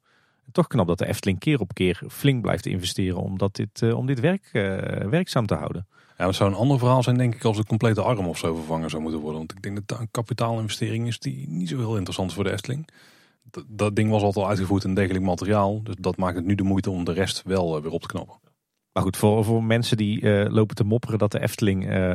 [0.45, 3.82] En toch knap dat de Efteling keer op keer flink blijft investeren om, dat dit,
[3.82, 4.78] uh, om dit werk uh,
[5.10, 5.88] werkzaam te houden.
[6.18, 8.56] Ja, het zou een ander verhaal zijn denk ik als de complete arm of zo
[8.56, 9.39] vervangen zou moeten worden.
[9.39, 12.44] Want ik denk dat dat een kapitaalinvestering is die niet zo heel interessant is voor
[12.44, 12.89] de Efteling
[13.52, 15.84] dat, dat ding was altijd al uitgevoerd in degelijk materiaal.
[15.84, 18.07] Dus dat maakt het nu de moeite om de rest wel uh, weer op te
[18.07, 18.35] knappen.
[18.91, 22.14] Maar goed, voor, voor mensen die uh, lopen te mopperen dat de Efteling uh,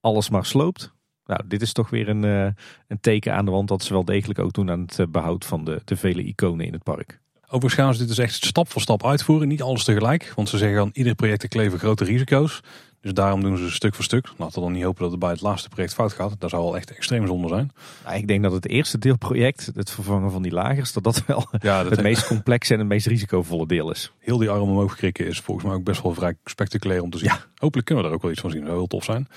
[0.00, 0.92] alles maar sloopt.
[1.24, 4.38] Nou, dit is toch weer een, een teken aan de wand dat ze wel degelijk
[4.38, 7.20] ook doen aan het behoud van de, de vele iconen in het park.
[7.44, 9.48] Overigens gaan ze dit dus echt stap voor stap uitvoeren.
[9.48, 10.32] Niet alles tegelijk.
[10.36, 12.60] Want ze zeggen aan ieder project kleven grote risico's.
[13.04, 14.28] Dus daarom doen ze stuk voor stuk.
[14.36, 16.34] Laten we dan niet hopen dat het bij het laatste project fout gaat.
[16.38, 17.72] Dat zou wel echt extreem zonde zijn.
[18.04, 21.48] Nou, ik denk dat het eerste deelproject, het vervangen van die lagers, dat dat wel
[21.60, 24.12] Ja, dat het meest complexe en het meest risicovolle deel is.
[24.18, 27.18] heel die arm omhoog krikken is volgens mij ook best wel vrij spectaculair om te
[27.18, 27.30] zien.
[27.54, 28.60] Hopelijk kunnen we daar ook wel iets van zien.
[28.60, 29.28] Dat zou heel tof zijn.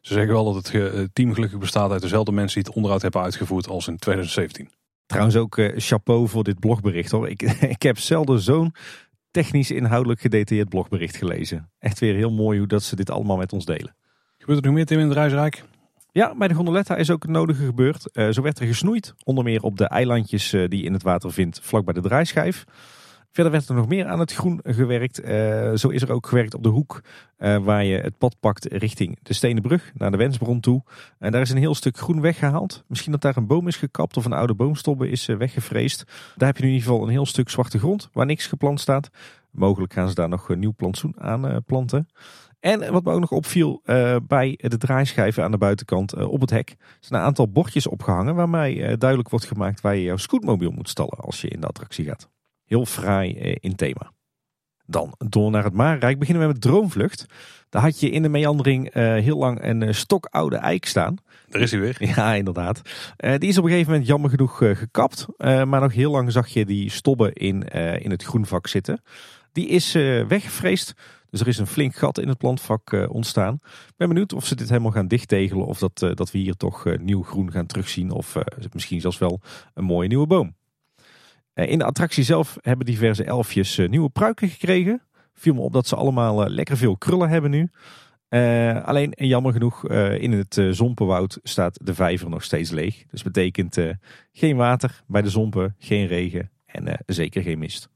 [0.00, 3.02] Ze zeggen wel dat het het team gelukkig bestaat uit dezelfde mensen die het onderhoud
[3.02, 4.70] hebben uitgevoerd als in 2017.
[5.06, 7.28] Trouwens ook eh, chapeau voor dit blogbericht hoor.
[7.28, 7.42] Ik,
[7.76, 8.74] ik heb zelden zo'n
[9.42, 11.70] technisch inhoudelijk gedetailleerd blogbericht gelezen.
[11.78, 13.94] Echt weer heel mooi hoe dat ze dit allemaal met ons delen.
[14.38, 15.64] Gebeurt er nog meer Tim in het reisrijk?
[16.12, 18.10] Ja, bij de gondoletta is ook het nodige gebeurd.
[18.12, 21.02] Eh, zo werd er gesnoeid, onder meer op de eilandjes eh, die je in het
[21.02, 22.64] water vindt, vlak bij de draaischijf.
[23.36, 25.20] Verder werd er nog meer aan het groen gewerkt.
[25.20, 27.02] Eh, zo is er ook gewerkt op de hoek
[27.36, 30.82] eh, waar je het pad pakt richting de Stenen Brug naar de Wensbron toe.
[31.18, 32.84] En daar is een heel stuk groen weggehaald.
[32.86, 36.04] Misschien dat daar een boom is gekapt of een oude boomstobbe is weggevreesd.
[36.36, 39.10] Daar heb je in ieder geval een heel stuk zwarte grond waar niks geplant staat.
[39.50, 42.08] Mogelijk gaan ze daar nog een nieuw plantsoen aan planten.
[42.60, 43.82] En wat me ook nog opviel
[44.26, 48.96] bij de draaischijven aan de buitenkant op het hek zijn een aantal bordjes opgehangen waarmee
[48.96, 52.34] duidelijk wordt gemaakt waar je jouw scootmobiel moet stallen als je in de attractie gaat.
[52.66, 54.12] Heel fraai eh, in thema.
[54.86, 57.26] Dan door naar het Maanrijk beginnen we met Droomvlucht.
[57.68, 61.16] Daar had je in de meandering eh, heel lang een eh, stokoude eik staan.
[61.48, 61.96] Daar is hij weer.
[62.16, 62.80] Ja, inderdaad.
[63.16, 65.26] Die is op een gegeven moment jammer genoeg gekapt.
[65.38, 67.62] Maar nog heel lang zag je die stobben in,
[68.02, 69.02] in het groenvak zitten.
[69.52, 69.92] Die is
[70.28, 70.92] weggevreesd.
[71.30, 73.54] Dus er is een flink gat in het plantvak ontstaan.
[73.64, 75.66] Ik ben benieuwd of ze dit helemaal gaan dichttegelen.
[75.66, 78.10] Of dat, dat we hier toch nieuw groen gaan terugzien.
[78.10, 78.36] Of
[78.72, 79.40] misschien zelfs wel
[79.74, 80.54] een mooie nieuwe boom.
[81.56, 85.02] Eh, in de attractie zelf hebben diverse elfjes eh, nieuwe pruiken gekregen.
[85.34, 87.70] Viel me op dat ze allemaal eh, lekker veel krullen hebben nu.
[88.84, 89.88] Alleen jammer genoeg,
[90.18, 93.04] in het eh, Zompenwoud staat de vijver nog steeds leeg.
[93.10, 93.78] Dus betekent
[94.32, 97.88] geen water bij de Zompen, geen regen en zeker geen mist.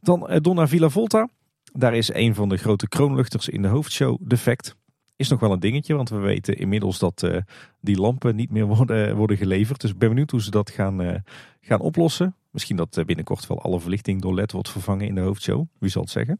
[0.00, 1.28] Dan naar Villa Volta.
[1.72, 4.76] Daar is een van de grote kroonluchters in de hoofdshow defect.
[5.16, 7.36] Is nog wel een dingetje, want we weten inmiddels dat eh,
[7.80, 9.80] die lampen niet meer worden, worden geleverd.
[9.80, 11.20] Dus ik ben benieuwd hoe ze dat gaan, eh,
[11.60, 12.34] gaan oplossen.
[12.50, 15.64] Misschien dat eh, binnenkort wel alle verlichting door LED wordt vervangen in de hoofdshow.
[15.78, 16.38] Wie zal het zeggen?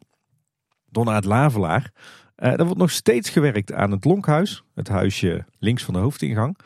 [0.90, 1.92] Door naar het Lavelaar.
[2.36, 4.62] Eh er wordt nog steeds gewerkt aan het Lonkhuis.
[4.74, 6.56] Het huisje links van de hoofdingang.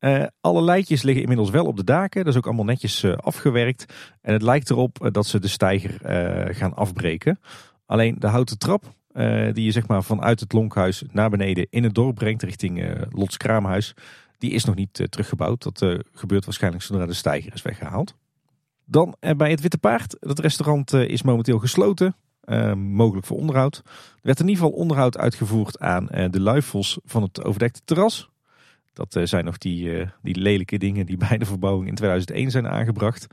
[0.00, 2.24] Eh, alle leidjes liggen inmiddels wel op de daken.
[2.24, 3.94] Dat is ook allemaal netjes eh, afgewerkt.
[4.20, 7.40] En het lijkt erop eh, dat ze de steiger eh, gaan afbreken.
[7.86, 11.84] Alleen de houten trap, eh, die je zeg maar vanuit het Lonkhuis naar beneden in
[11.84, 13.94] het dorp brengt, richting eh Lots Kraamhuis,
[14.38, 15.62] die is nog niet eh, teruggebouwd.
[15.62, 18.14] Dat gebeurt waarschijnlijk zodra de steiger is weggehaald.
[18.84, 20.16] Dan bij het Witte Paard.
[20.20, 22.14] Dat restaurant is momenteel gesloten.
[22.76, 23.82] mogelijk voor onderhoud.
[23.84, 28.30] Er werd in ieder geval onderhoud uitgevoerd aan de luifels van het overdekte terras.
[28.92, 33.26] Dat zijn nog die, die lelijke dingen die bij de verbouwing in 2001 zijn aangebracht.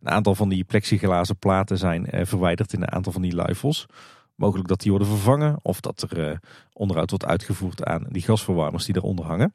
[0.00, 3.86] Een aantal van die plexiglazen platen zijn verwijderd in een aantal van die luifels.
[4.42, 6.36] Mogelijk dat die worden vervangen of dat er eh,
[6.72, 9.54] onderhoud wordt uitgevoerd aan die gasverwarmers die eronder hangen.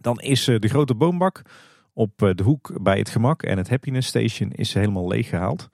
[0.00, 1.42] Dan is eh, de grote boombak
[1.92, 5.68] op eh, de hoek bij het gemak en het Happiness Station is helemaal leeg gehaald.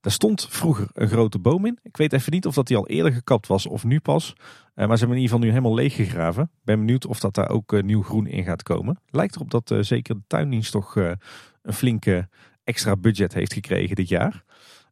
[0.00, 1.78] Daar stond vroeger een grote boom in.
[1.82, 4.32] Ik weet even niet of dat die al eerder gekapt was of nu pas.
[4.74, 6.50] Maar ze hebben in ieder geval nu helemaal leeg gegraven.
[6.64, 9.00] Ben benieuwd of dat daar ook nieuw groen in gaat komen.
[9.10, 12.28] Lijkt erop dat zeker de tuindienst toch een flinke
[12.64, 14.44] extra budget heeft gekregen dit jaar.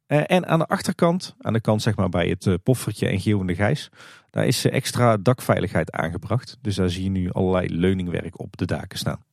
[0.06, 3.20] Eh, en aan de achterkant, aan de kant zeg maar bij het eh, poffertje en
[3.20, 3.90] Geel en de Gijs,
[4.36, 6.58] daar is eh, extra dakveiligheid aangebracht.
[6.60, 9.24] Dus daar zie je nu allerlei leuningwerk op de daken staan.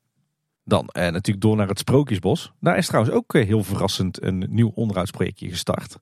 [0.63, 2.53] Dan eh, natuurlijk door naar het Sprookjesbos.
[2.59, 5.97] Daar is trouwens ook heel verrassend een nieuw onderhoudsprojectje gestart.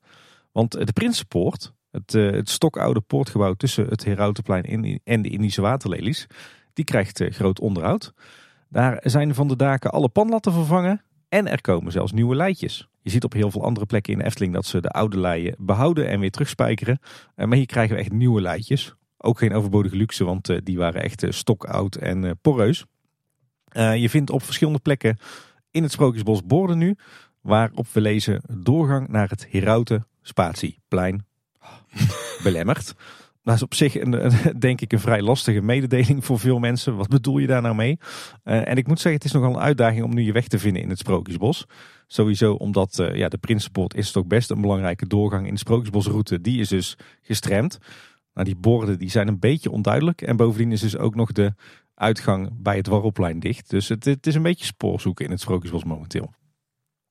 [0.52, 6.28] Want de Prinsenpoort, het, eh, het stokoude poortgebouw tussen het Herautenplein en, de Indische waterlelies,
[6.74, 8.14] die krijgt groot onderhoud.
[8.70, 12.90] Daar zijn van de daken alle panlatten vervangen en er komen zelfs nieuwe leidjes.
[13.02, 15.56] Je ziet op heel veel andere plekken in de Efteling dat ze de oude leien
[15.58, 17.00] behouden en weer terugspijkeren.
[17.36, 18.96] Eh, Maar hier krijgen we echt nieuwe leidjes.
[19.18, 22.86] Ook geen overbodige luxe, want eh, die waren echt eh, stokoud en poreus.
[23.68, 25.18] Eh, je vindt op verschillende plekken
[25.72, 26.96] in het Sprookjesbos borden nu,
[27.42, 31.26] waarop we lezen doorgang naar het Herauten Spatieplein.
[32.44, 32.94] Belemmerd.
[33.44, 36.96] Dat is op zich een, denk ik een vrij lastige mededeling voor veel mensen.
[36.96, 38.00] Wat bedoel je daar nou mee?
[38.44, 40.60] Eh, en ik moet zeggen, het is nogal een uitdaging om nu je weg te
[40.60, 41.66] vinden in het Sprookjesbos.
[42.08, 46.42] Sowieso omdat eh, ja, de Prinsenpoort is toch best een belangrijke doorgang in de Sprookjesbosroute.
[46.42, 47.78] Die is dus gestremd.
[48.34, 50.22] Nou, die borden die zijn een beetje onduidelijk.
[50.22, 51.54] En bovendien is dus ook nog de
[51.96, 53.70] uitgang bij het Warrelplein dicht.
[53.70, 56.34] Dus het, het is een beetje spoorzoeken in het Sprookjesbos momenteel.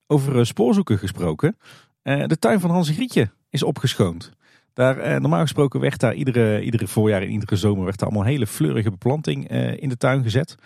[0.06, 1.56] Over eh, spoorzoeken gesproken.
[2.02, 4.32] de tuin van Hans Grietje is opgeschoond.
[4.74, 8.26] Daar, eh, normaal gesproken werd daar iedere, iedere voorjaar en iedere zomer werd daar allemaal
[8.26, 10.56] hele fleurige beplanting eh, in de tuin gezet.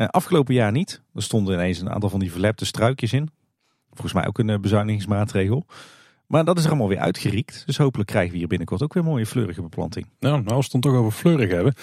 [0.00, 1.02] Eh, afgelopen jaar niet.
[1.14, 3.30] Er stonden ineens een aantal van die verlepte struikjes in.
[3.88, 5.66] Volgens mij ook een eh, bezuinigingsmaatregel.
[6.26, 7.62] Maar dat is er allemaal weer uitgeriekt.
[7.66, 10.06] Dus hopelijk krijgen we hier binnenkort ook weer mooie fleurige beplanting.
[10.20, 11.74] Nou, nou als we het toch over fleurig hebben.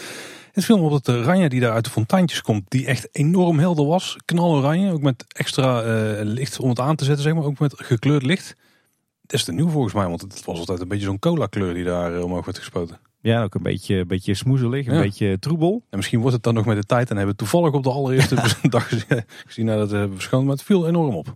[0.51, 3.85] Het film op het oranje die daar uit de fonteintjes komt, die echt enorm helder
[3.85, 4.17] was.
[4.25, 7.43] Knaloranje, ook met extra eh, licht om het aan te zetten, zeg maar.
[7.43, 8.55] Ook met gekleurd licht.
[9.27, 11.73] Dat is te nieuw volgens mij, want het was altijd een beetje zo'n cola kleur
[11.73, 12.99] die daar eh, omhoog werd gespoten.
[13.21, 15.01] Ja, ook een beetje, een beetje smoezelig, een Ja.
[15.01, 15.83] beetje troebel.
[15.89, 17.89] En misschien wordt het dan nog met de tijd en hebben we toevallig op de
[17.91, 18.35] allereerste
[18.69, 18.89] dag
[19.45, 21.35] gezien, nadat we hebben verschoond, maar het viel enorm op.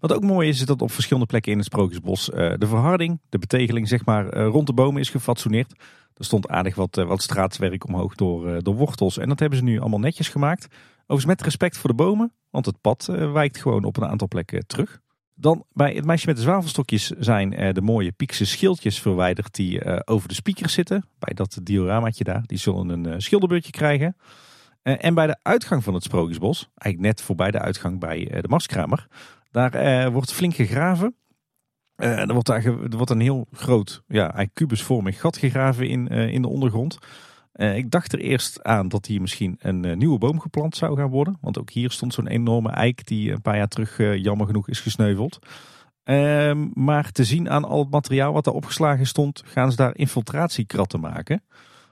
[0.00, 3.20] Wat ook mooi is, is dat op verschillende plekken in het Sprookjesbos eh, de verharding,
[3.28, 5.72] de betegeling zeg maar, eh, rond de bomen is gefatsoeneerd.
[6.14, 9.18] Er stond aardig wat, eh, wat straatwerk omhoog door, eh, door wortels.
[9.18, 10.66] En dat hebben ze nu allemaal netjes gemaakt.
[11.00, 14.28] Overigens met respect voor de bomen, want het pad eh, wijkt gewoon op een aantal
[14.28, 15.00] plekken terug.
[15.40, 19.80] Dan bij het meisje met de zwavelstokjes zijn eh, de mooie piekse schildjes verwijderd die
[19.80, 21.04] eh, over de speakers zitten.
[21.18, 22.42] Bij dat dioramaatje daar.
[22.46, 24.16] Die zullen een eh, schilderbeurtje krijgen.
[24.82, 29.06] En bij de uitgang van het Sprookjesbos, eigenlijk net voorbij de uitgang bij de Marskramer,
[29.50, 31.14] daar wordt flink gegraven.
[31.96, 36.42] Er, wordt daar er wordt een heel groot, ja, eigenlijk kubusvormig gat gegraven in, in
[36.42, 36.98] de ondergrond.
[37.60, 40.96] Eh, ik dacht er eerst aan dat hier misschien een eh, nieuwe boom geplant zou
[40.96, 41.38] gaan worden.
[41.40, 44.68] Want ook hier stond zo'n enorme eik die een paar jaar terug eh, jammer genoeg
[44.68, 45.38] is gesneuveld.
[46.04, 49.96] Ehm, maar te zien aan al het materiaal wat daar opgeslagen stond, gaan ze daar
[49.96, 51.42] infiltratiekratten maken.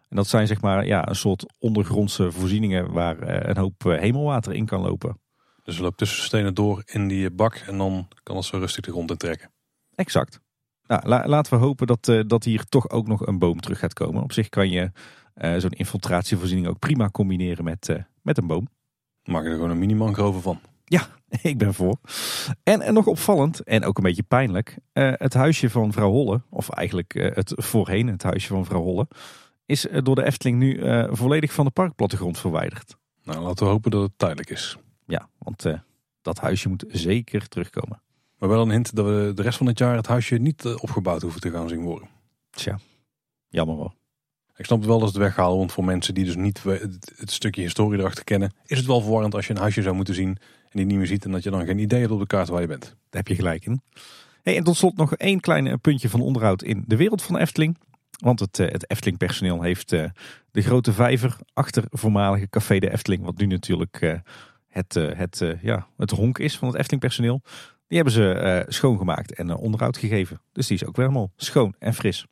[0.09, 3.99] En dat zijn zeg maar ja, een soort ondergrondse voorzieningen waar eh, een hoop eh,
[4.01, 5.20] hemelwater in kan lopen.
[5.65, 8.85] Dus we lopen tussen stenen door in die bak en dan kan het zo rustig
[8.85, 9.51] de grond in trekken.
[9.95, 10.40] Exact.
[10.89, 13.78] Nou, la- laten we hopen dat, eh, dat hier toch ook nog een boom terug
[13.78, 14.23] gaat komen.
[14.23, 14.89] Op zich kan je eh,
[15.59, 18.69] zo'n infiltratievoorziening ook prima combineren met, eh, met een boom.
[19.24, 20.60] Maak je er gewoon een mini-mangrove van.
[21.43, 21.97] Ik ben voor.
[22.62, 26.43] En, en nog opvallend, en ook een beetje pijnlijk, eh, het huisje van vrouw Holle,
[26.51, 29.09] of eigenlijk eh, het voorheen het huisje van vrouw Holle,
[29.66, 32.97] is eh, door de Efteling nu eh, volledig van de parkplattegrond verwijderd.
[33.24, 34.78] Nou, laten we hopen dat het tijdelijk is.
[35.06, 35.78] Ja, want eh,
[36.23, 38.02] dat huisje moet zeker terugkomen.
[38.39, 40.73] Maar wel een hint dat we de rest van het jaar het huisje niet eh,
[40.73, 42.09] opgebouwd hoeven te gaan zien worden.
[42.51, 42.78] Tja,
[43.48, 43.94] jammer wel.
[44.59, 46.62] Ik snap wel dat het weghalen, want voor mensen die dus niet
[47.16, 50.14] het, stukje historie erachter kennen, is het wel verwarrend als je een huisje zou moeten
[50.14, 52.26] zien en die niet meer ziet en dat je dan geen idee hebt op de
[52.26, 52.85] kaart waar je bent.
[52.85, 53.80] Daar heb je gelijk in.
[54.43, 57.78] En tot slot nog één klein eh, puntje van onderhoud in de wereld van Efteling.
[58.10, 60.05] Want het, eh, het Efteling personeel heeft eh,
[60.51, 63.24] de grote vijver achter voormalige Café de Efteling.
[63.24, 64.20] Wat nu natuurlijk
[64.68, 67.43] het, het, ja, het honk is van het Efteling personeel.
[67.86, 70.40] Die hebben ze schoongemaakt en onderhoud gegeven.
[70.52, 72.26] Dus die is ook weer helemaal schoon en fris.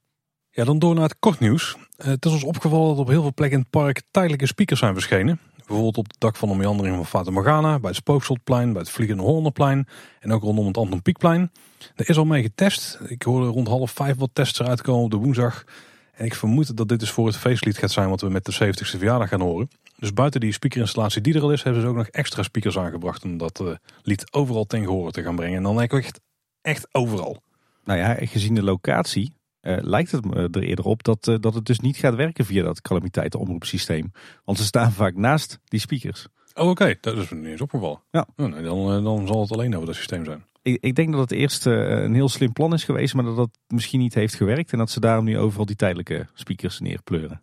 [0.57, 1.77] Ja, dan door naar het kort nieuws.
[1.97, 4.81] Eh, het is ons opgevallen dat op heel veel plekken in het park tijdelijke speakers
[4.81, 5.39] zijn verschenen.
[5.57, 8.91] Bijvoorbeeld op het dak van de meandering van Fata Morgana, bij het Spookslotplein, bij het
[8.91, 9.89] Vliegende Hollanderplein
[10.21, 11.51] en ook rondom het Anton Pieckplein.
[11.95, 12.99] Er is al mee getest.
[13.07, 15.65] Ik hoorde rond half vijf wat tests eruit komen op de woensdag.
[16.13, 18.55] En ik vermoed dat dit dus voor het feestlied gaat zijn wat we met de
[18.55, 19.69] 70ste verjaardag gaan horen.
[19.99, 23.25] Dus buiten die speakerinstallatie die er al is, hebben ze ook nog extra speakers aangebracht
[23.25, 23.67] om dat eh,
[24.03, 25.57] lied overal ten gehore te gaan brengen.
[25.57, 26.21] En dan eigenlijk echt,
[26.63, 27.43] echt overal.
[27.85, 29.33] Nou ja, gezien de locatie
[29.67, 32.45] eh, lijkt het me er eerder op dat, eh, dat het dus niet gaat werken
[32.45, 34.13] via dat calamiteitenomroepsysteem.
[34.45, 36.29] Want ze staan vaak naast die speakers.
[36.55, 38.03] Oh oké, dat is me niet eens opgevallen.
[38.11, 38.27] Ja.
[38.37, 40.45] Oh, nee, dan, eh, dan zal het alleen over dat systeem zijn.
[40.63, 43.51] Ik, ik denk dat het eerst een heel slim plan is geweest, maar dat dat
[43.69, 44.73] misschien niet heeft gewerkt.
[44.73, 47.43] En dat ze daarom nu overal die tijdelijke speakers neerpleuren.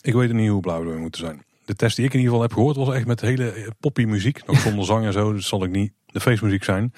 [0.00, 1.42] Ik weet niet hoe blauw we moeten zijn.
[1.64, 4.46] De test die ik in ieder geval heb gehoord was echt met hele poppy muziek.
[4.46, 5.32] Nog zonder zang en zo.
[5.32, 6.92] Dus zal ik niet de feestmuziek zijn.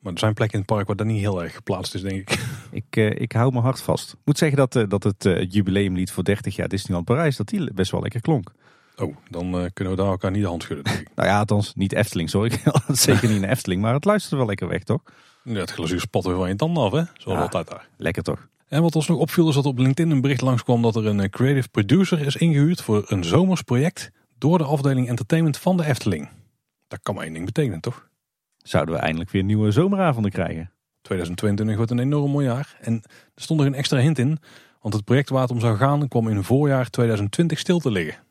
[0.00, 2.30] Maar er zijn plekken in het park waar dat niet heel erg geplaatst is, denk
[2.30, 2.38] ik.
[2.70, 4.12] Ik, eh, ik hou mijn hart vast.
[4.12, 7.48] Ik moet zeggen dat, eh, dat het eh, jubileumlied voor 30 jaar Disneyland Parijs, dat
[7.48, 8.52] die best wel lekker klonk.
[8.96, 11.08] Oh, dan kunnen we daar elkaar niet de hand schudden, denk ik.
[11.16, 12.50] Nou ja, althans niet Efteling, sorry.
[12.88, 15.02] Zeker niet een Efteling, maar het luisterde wel lekker weg, toch?
[15.44, 17.02] Ja, het glazuur spat weer van je tanden af, hè?
[17.14, 17.44] Zoals Ja.
[17.44, 17.88] altijd daar.
[17.96, 18.48] Lekker toch?
[18.68, 21.30] En wat ons nog opviel is dat op LinkedIn een bericht langskwam dat er een
[21.30, 26.28] creative producer is ingehuurd voor een zomersproject door de afdeling entertainment van de Efteling.
[26.88, 28.08] Dat kan maar één ding betekenen, toch?
[28.62, 30.70] Zouden we eindelijk weer nieuwe zomeravonden krijgen?
[31.02, 32.76] 2022 wordt een enorm mooi jaar.
[32.80, 32.94] En
[33.34, 34.38] er stond er een extra hint in.
[34.80, 38.22] Want het project waar het om zou gaan kwam in voorjaar 2020 stil te liggen.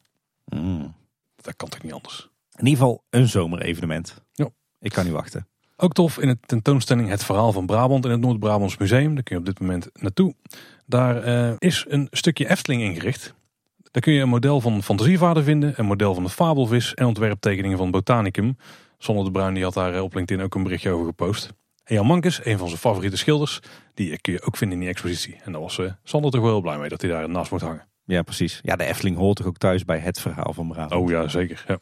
[0.45, 0.95] Mm.
[1.35, 2.29] Dat kan toch niet anders.
[2.55, 4.23] In ieder geval een zomerevenement.
[4.33, 4.49] Ja.
[4.79, 5.47] Ik kan niet wachten.
[5.75, 9.13] Ook tof in het tentoonstelling Het Verhaal van Brabant in het Noord-Brabants Museum.
[9.13, 10.35] Daar kun je op dit moment naartoe.
[10.85, 13.33] Daar eh, is een stukje Efteling ingericht.
[13.91, 17.77] Daar kun je een model van Fantasievader vinden, een model van de Fabelvis en ontwerptekeningen
[17.77, 18.57] van Botanicum.
[19.01, 21.53] Sander de Bruin die had daar eh, op LinkedIn ook een berichtje over gepost.
[21.83, 23.59] En Jan Mankes, een van zijn favoriete schilders,
[23.93, 25.39] die eh, kun je ook vinden in die expositie.
[25.43, 27.87] En daar was Sander toch wel heel blij mee dat hij daar naast moet hangen.
[28.05, 28.59] Ja, precies.
[28.63, 31.01] Ja, de Efteling hoort toch ook thuis bij het verhaal van Brabant.
[31.01, 31.63] Oh ja, zeker.
[31.67, 31.79] Ja.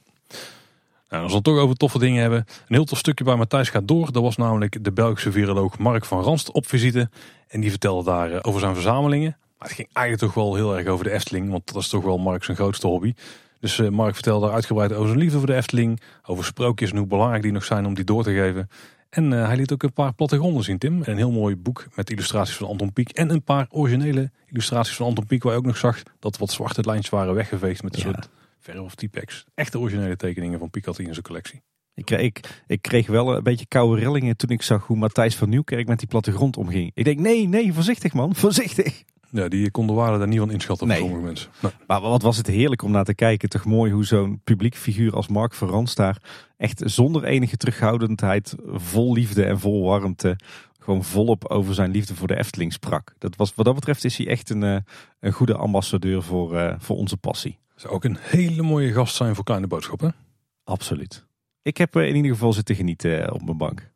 [1.10, 2.40] Nou, als we het toch over toffe dingen hebben.
[2.48, 4.12] Een heel tof stukje bij Matthijs gaat door.
[4.12, 7.10] Dat was namelijk de Belgische viroloog Mark van Ranst op visite.
[7.48, 9.38] En die vertelde daar over zijn verzamelingen.
[9.58, 11.52] Maar het ging eigenlijk toch wel heel erg over de Efteling.
[11.52, 13.14] Want dat is toch wel Mark zijn grootste hobby.
[13.60, 16.02] Dus eh, Mark vertelde daar uitgebreid over zijn liefde voor de Efteling.
[16.26, 18.70] Over sprookjes en hoe belangrijk die nog zijn om die door te geven.
[19.10, 21.02] En hij liet ook een paar plattegronden zien, Tim.
[21.04, 23.10] Een heel mooi boek met illustraties van Anton Pieck.
[23.10, 25.44] En een paar originele illustraties van Anton Pieck.
[25.44, 28.06] Waar je ook nog zag dat wat zwarte lijntjes waren weggeveegd met een Ja.
[28.06, 28.30] soort
[28.60, 29.46] verf of typex.
[29.54, 31.62] Echte originele tekeningen van Pieck had hij in zijn collectie.
[31.94, 35.36] Ik kreeg, ik, ik kreeg wel een beetje koude rillingen toen ik zag hoe Matthijs
[35.36, 36.92] van Nieuwkerk met die plattegrond omging.
[36.94, 39.04] Ik denk, nee, nee, voorzichtig man, voorzichtig.
[39.32, 41.06] Ja, die kon de waarde daar niet van inschatten voor Nee.
[41.06, 41.50] sommige mensen.
[41.62, 41.72] Nee.
[41.88, 43.50] Maar wat was het heerlijk om naar te kijken.
[43.50, 46.22] Toch mooi hoe zo'n publiek figuur als Mark Verrans daar
[46.58, 50.36] echt zonder enige terughoudendheid, vol liefde en vol warmte,
[50.80, 53.14] gewoon volop over zijn liefde voor de Efteling sprak.
[53.18, 54.78] Dat was, wat dat betreft is hij echt een, eh,
[55.20, 57.58] een goede ambassadeur voor, eh, voor onze passie.
[57.76, 60.16] Zou ook een hele mooie gast zijn voor kleine boodschappen.
[60.64, 61.26] Absoluut.
[61.62, 63.92] Ik heb eh, in ieder geval zitten genieten op mijn bank.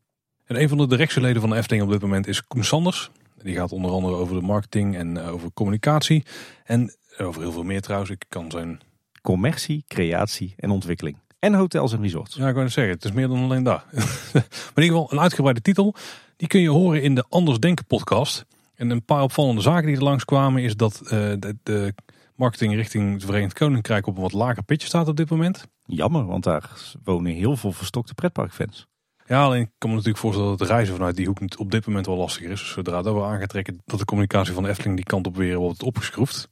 [0.46, 3.12] En een van de directieleden van de Efteling op dit moment is Koen Sanders.
[3.44, 6.26] Die gaat onder andere over de marketing en eh, over communicatie.
[6.64, 8.12] En over heel veel meer trouwens.
[8.12, 8.80] Ik kan zijn...
[9.22, 11.18] Commercie, creatie en ontwikkeling.
[11.40, 12.36] En hotels en resorts.
[12.36, 13.86] Ja, ik wou net zeggen, het is meer dan alleen daar.
[13.94, 14.44] maar
[14.76, 15.96] in ieder geval een uitgebreide titel.
[16.36, 18.46] Die kun je horen in de Anders Denken podcast.
[18.76, 21.94] En een paar opvallende zaken die er langskwamen is dat eh, de, de
[22.36, 25.68] marketing richting het Verenigd Koninkrijk op een wat lager pitje staat op dit moment.
[25.86, 26.70] Jammer, want daar
[27.04, 28.88] wonen heel veel verstokte pretparkfans.
[29.32, 31.72] Ja, alleen ik kan me natuurlijk voorstellen dat het reizen vanuit die hoek niet op
[31.72, 32.60] dit moment wel lastiger is.
[32.60, 35.28] Dus zodra dat we aan gaat trekken dat de communicatie van de Efteling die kant
[35.28, 36.50] op weer wordt opgeschroefd.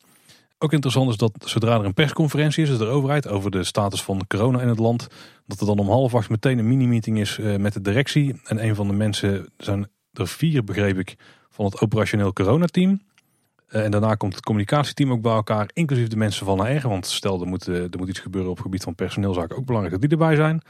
[0.58, 4.04] Ook interessant is dat zodra er een persconferentie is, dus de overheid, over de status
[4.04, 5.08] van corona in het land,
[5.46, 8.42] dat er dan om half acht meteen een mini-meeting is eh, met de directie.
[8.44, 11.16] En een van de mensen, zijn er vier begreep ik,
[11.50, 13.02] van het operationeel coronateam.
[13.68, 16.88] Eh, en daarna komt het communicatieteam ook bij elkaar, inclusief de mensen van HR.
[16.88, 19.66] Want stel er moet, eh, er moet iets gebeuren op het gebied van personeelzaken, ook
[19.66, 20.62] belangrijk dat die erbij zijn.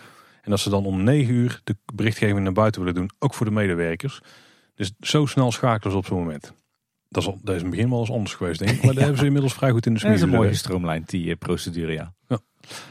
[0.50, 3.46] En dat ze dan om 9 uur de berichtgeving naar buiten willen doen, ook voor
[3.46, 4.22] de medewerkers.
[4.76, 6.54] Dus zo snel schakelen ze op zo'n moment.
[7.10, 8.84] Dat is, dat is in het begin wel eens anders geweest, denk ik.
[8.84, 10.60] Maar daar hebben ze inmiddels vrij goed in de Dat is een mooie geweest.
[10.60, 12.14] gestroomlijnd, die eh, procedure, ja.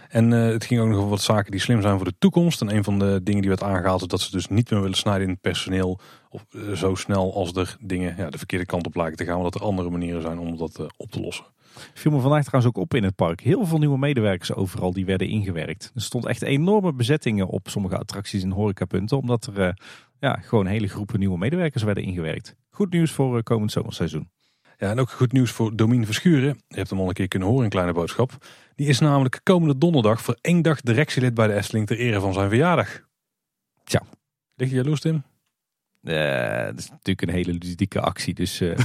[0.08, 2.60] En eh, het ging ook nog over wat zaken die slim zijn voor de toekomst.
[2.60, 4.96] En een van de dingen die werd aangehaald is dat ze dus niet meer willen
[4.96, 6.00] snijden in het personeel.
[6.28, 9.38] Of eh, zo snel als er dingen ja, de verkeerde kant op lijken te gaan.
[9.38, 11.44] Want dat er andere manieren zijn om dat op te lossen.
[11.94, 13.40] Viel me vandaag trouwens ook op in het park.
[13.40, 15.90] Heel veel nieuwe medewerkers overal die werden ingewerkt.
[15.94, 19.16] Er stond echt enorme bezettingen op sommige attracties en horecapunten.
[19.16, 19.73] Omdat er eh,
[20.18, 22.55] ja, gewoon hele groepen nieuwe medewerkers werden ingewerkt.
[22.70, 24.31] Goed nieuws voor eh, komend zomerseizoen.
[24.78, 26.60] Ja, en ook goed nieuws voor Domien Verschuren.
[26.68, 28.47] Je hebt hem al een keer kunnen horen in Kleine Boodschap.
[28.74, 32.32] Die is namelijk komende donderdag voor één dag directielid bij de Efteling ter ere van
[32.32, 33.00] zijn verjaardag.
[33.84, 34.02] Tja.
[34.55, 35.23] Lig je jaloers, Tim?
[36.02, 38.34] Eh, dat is natuurlijk een hele ludieke actie.
[38.34, 38.78] Dus eh,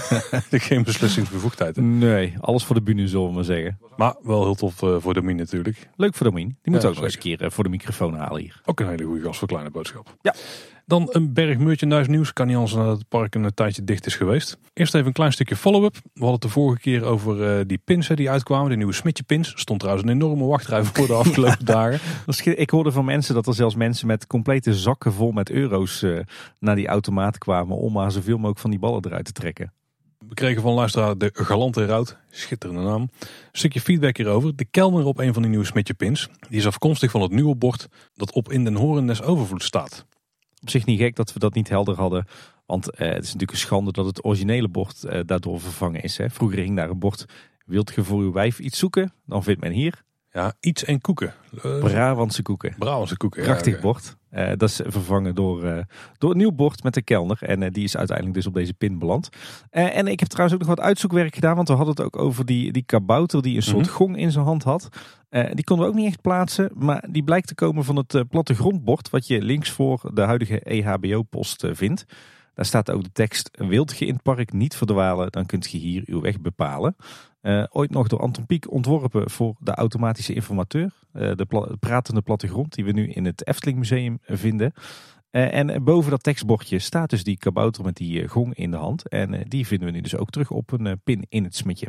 [0.52, 1.76] Geen beslissingsbevoegdheid.
[1.76, 1.82] hè?
[1.82, 3.80] nee, alles voor de bühne zullen we maar zeggen.
[3.98, 5.90] Maar wel heel tof eh, voor Domien natuurlijk.
[5.96, 6.58] Leuk voor Domien.
[6.62, 8.62] Die moet Ja, ook nog eens een keer voor de microfoon halen hier.
[8.66, 10.16] Ook een hele goede gast voor Kleine Boodschap.
[10.22, 10.34] Ja.
[10.86, 12.34] Dan een berg merchandise nieuws.
[12.34, 14.58] Kan niet anders dan dat het park een tijdje dicht is geweest.
[14.74, 15.94] Eerst even een klein stukje follow-up.
[15.94, 18.70] We hadden het de vorige keer over eh, die pins hè, die uitkwamen.
[18.70, 19.54] De nieuwe Smitje pins.
[19.56, 22.00] Stond trouwens een enorme wachtrij voor de afgelopen dagen.
[22.44, 26.20] Ik hoorde van mensen dat er zelfs mensen met complete zakken vol met euro's eh,
[26.60, 27.78] naar die automaat kwamen.
[27.78, 29.74] Om maar zoveel mogelijk van die ballen eruit te trekken.
[30.28, 34.56] We kregen van luisteraar de Galante Rout, schitterende naam, een stukje feedback hierover.
[34.56, 37.56] De kelner op een van die nieuwe Smitje pins, die is afkomstig van het nieuwe
[37.56, 40.06] bord dat op in den Horen des Overvloed staat.
[40.64, 42.26] Op zich niet gek dat we dat niet helder hadden.
[42.66, 46.18] Want eh, het is natuurlijk een schande dat het originele bord eh, daardoor vervangen is.
[46.18, 46.30] Hè.
[46.30, 47.26] Vroeger hing daar een bord.
[47.66, 49.14] Wilt je voor uw wijf iets zoeken?
[49.26, 50.04] Dan vindt men hier
[50.34, 51.34] Ja, iets en koeken.
[51.66, 52.76] Uh, Brabantse koeken.
[52.78, 53.42] Brabantse koeken.
[53.42, 54.18] ja, Prachtig bord.
[54.30, 55.84] Eh, dat is vervangen door, eh,
[56.18, 57.38] door een nieuw bord met de kelner.
[57.44, 59.30] En eh, die is uiteindelijk dus op deze pin beland.
[59.70, 61.56] Eh, en ik heb trouwens ook nog wat uitzoekwerk gedaan.
[61.56, 63.96] Want we hadden het ook over die, die kabouter die een soort Mhm.
[63.96, 64.90] gong in zijn hand had.
[65.30, 66.72] Eh, die konden we ook niet echt plaatsen.
[66.76, 69.10] Maar die blijkt te komen van het eh, plattegrondbord.
[69.10, 72.06] Wat je links voor de huidige EHBO-post vindt.
[72.54, 73.50] Daar staat ook de tekst.
[73.54, 76.96] Wilt je in het park niet verdwalen, dan kunt je hier uw weg bepalen.
[77.44, 80.92] Eh, ooit nog door Anton Pieck ontworpen voor de automatische informateur.
[81.12, 84.74] Eh, de pla- pratende plattegrond die we nu in het Efteling Museum vinden.
[85.30, 89.10] Eh, en boven dat tekstbordje staat dus die kabouter met die gong in de hand.
[89.10, 91.86] En die vinden we nu dus ook terug op een pin in het smetje.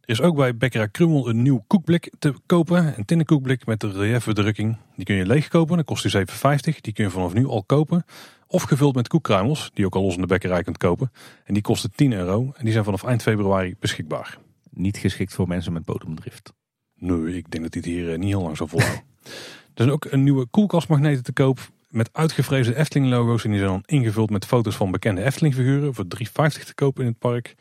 [0.00, 2.98] Er is ook bij Bekkerij Krummel een nieuw koekblik te kopen.
[2.98, 4.76] Een tinnen koekblik met de reliefbedrukking.
[4.96, 6.80] Die kun je leeg kopen, dat kost die 7,50.
[6.80, 8.04] Die kun je vanaf nu al kopen.
[8.46, 11.10] Of gevuld met koekkruimels, die je ook al los in de bekkerij kunt kopen.
[11.44, 12.52] En die kosten 10 euro.
[12.56, 14.38] En die zijn vanaf eind februari beschikbaar.
[14.74, 16.52] Niet geschikt voor mensen met bodemdrift.
[16.94, 19.02] Nee, ik denk dat dit hier eh, niet heel lang zal volhouden.
[19.24, 19.30] er
[19.74, 21.58] zijn ook een nieuwe koelkastmagneten te koop.
[21.88, 23.44] Met uitgevreesde Efteling logo's.
[23.44, 25.94] En die zijn dan ingevuld met foto's van bekende Efteling figuren.
[25.94, 27.54] Voor 3,50 te kopen in het park.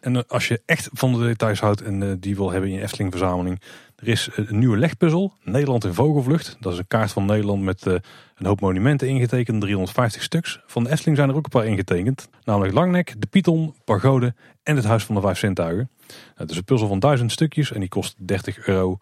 [0.00, 2.76] En eh, als je echt van de details houdt en eh, die wil hebben in
[2.76, 3.60] je Efteling verzameling.
[4.02, 5.32] Er is eh, een nieuwe legpuzzel.
[5.42, 6.56] Nederland in vogelvlucht.
[6.60, 7.94] Dat is een kaart van Nederland met eh,
[8.36, 9.60] een hoop monumenten ingetekend.
[9.60, 10.60] 350 stuks.
[10.66, 12.28] Van de Efteling zijn er ook een paar ingetekend.
[12.44, 15.90] Namelijk Langnek, de Python, Pagode en het Huis van de Vijf Zintuigen.
[16.34, 18.98] Het is een puzzel van duizend stukjes en die kost 30 euro.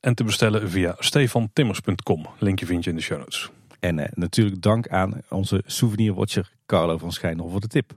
[0.00, 2.26] En te bestellen via stefantimmers.com.
[2.38, 3.50] Linkje vind je in de show notes.
[3.80, 7.92] En eh, natuurlijk dank aan onze souvenirwatcher Carlo van Schijndel voor de tip.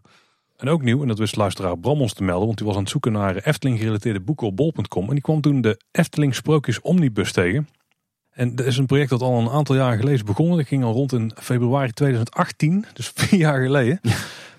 [0.64, 2.82] En ook nieuw, en dat wist luisteraar Bram ons te melden, want die was aan
[2.82, 5.08] het zoeken naar Efteling gerelateerde boeken op bol.com.
[5.08, 7.68] En die kwam toen de Efteling Sprookjes Omnibus tegen.
[8.32, 10.58] En dat is een project dat al een aantal jaar geleden is begonnen.
[10.58, 14.00] Dat ging al rond in februari 2018, dus vier jaar geleden.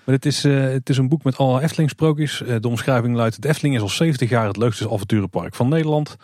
[0.03, 2.41] Maar het is, eh, het is een boek met alle Efteling sprookjes.
[2.41, 6.15] Eh, de omschrijving luidt, het Efteling is al 70 jaar het leukste avonturenpark van Nederland.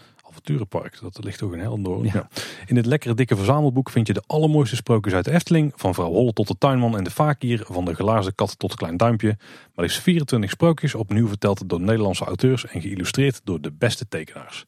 [0.42, 2.04] Avonturenpark, dat ligt ook in Hellendoorn.
[2.04, 2.12] Ja.
[2.14, 2.28] Ja.
[2.66, 5.74] In dit lekkere dikke verzamelboek vind je de allermooiste sprookjes uit de Efteling.
[5.76, 7.64] Van vrouw Holle tot de tuinman en de fakir.
[7.66, 9.38] Van de gelaarse kat tot klein duimpje.
[9.76, 14.66] Maar liefst 24 sprookjes, opnieuw verteld door Nederlandse auteurs en geïllustreerd door de beste tekenaars.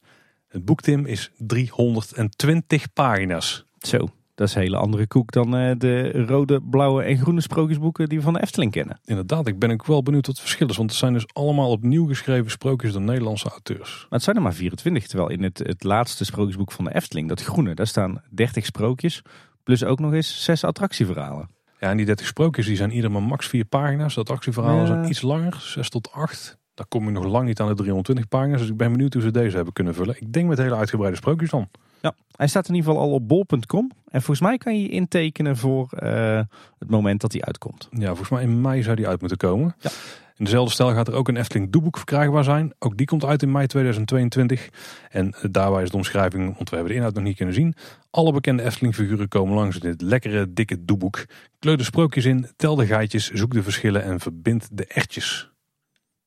[0.48, 3.64] Het boek, Tim, is 320 pagina's.
[3.78, 8.08] Zo, dat is een hele andere koek dan eh, de rode, blauwe en groene sprookjesboeken
[8.08, 8.98] die we van de Efteling kennen.
[9.04, 10.76] Inderdaad, ik ben ook wel benieuwd wat het verschil is.
[10.76, 13.92] Want het zijn dus allemaal opnieuw geschreven sprookjes door Nederlandse auteurs.
[14.00, 17.28] Maar het zijn er maar 24, terwijl in het, het laatste sprookjesboek van de Efteling,
[17.28, 19.22] dat groene, daar staan 30 sprookjes.
[19.62, 21.48] Plus ook nog eens zes attractieverhalen.
[21.80, 24.14] Ja, en die 30 sprookjes die zijn ieder maar max 4 pagina's.
[24.14, 24.86] De attractieverhalen Ja.
[24.86, 26.58] zijn iets langer, 6 tot 8.
[26.74, 28.60] Daar kom je nog lang niet aan de 320 pagina's.
[28.60, 30.16] Dus ik ben benieuwd hoe ze deze hebben kunnen vullen.
[30.20, 31.68] Ik denk met hele uitgebreide sprookjes dan.
[32.04, 33.90] Ja, hij staat in ieder geval al op bol.com.
[34.04, 36.40] En volgens mij kan je je intekenen voor eh,
[36.78, 37.88] het moment dat hij uitkomt.
[37.90, 39.74] Ja, volgens mij in mei zou die uit moeten komen.
[39.78, 39.90] Ja.
[40.36, 42.72] In dezelfde stijl gaat er ook een Efteling doeboek verkrijgbaar zijn.
[42.78, 44.68] Ook die komt uit in mei 2022.
[45.10, 47.74] En eh, daarbij is de omschrijving, want we hebben de inhoud nog niet kunnen zien.
[48.10, 51.24] Alle bekende Efteling figuren komen langs in dit lekkere, dikke doeboek.
[51.58, 55.50] Kleur de sprookjes in, tel de gaatjes, zoek de verschillen en verbind de ertjes.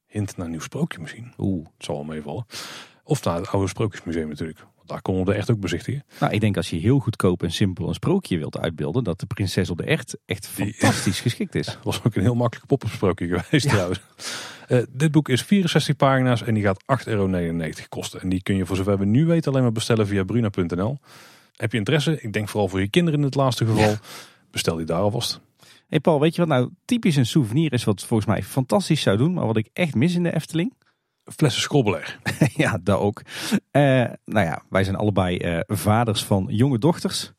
[0.06, 1.34] Hint naar een nieuw sprookje misschien.
[1.38, 1.66] Oeh.
[1.66, 2.46] Het zal wel meevallen.
[3.04, 4.66] Of naar het oude sprookjesmuseum natuurlijk.
[4.88, 6.04] Daar konden we echt ook bezichtigen.
[6.20, 9.26] Nou, ik denk als je heel goedkoop en simpel een sprookje wilt uitbeelden, dat de
[9.26, 11.66] prinses op de echt echt Die- fantastisch geschikt is.
[11.66, 14.00] Dat was ook een heel makkelijk pop-up sprookje geweest trouwens.
[14.68, 17.48] Eh, dit boek is 64 pagina's en die gaat 8,99 euro
[17.90, 18.22] kosten.
[18.22, 20.98] En die kun je voor zover we nu weten alleen maar bestellen via bruna.nl.
[21.56, 22.22] Heb je interesse?
[22.22, 23.96] Ik denk vooral voor je kinderen in het laatste geval.
[24.52, 25.40] Bestel die daar alvast.
[25.88, 29.18] hey Paul, weet je wat nou typisch een souvenir is wat volgens mij fantastisch zou
[29.18, 30.74] doen, maar wat ik echt mis in de Efteling?
[31.36, 32.20] Flessen schrobbelair.
[32.56, 33.22] ja, dat ook.
[33.72, 33.82] Eh,
[34.26, 37.32] nou ja, wij zijn allebei eh, vaders van jonge dochters.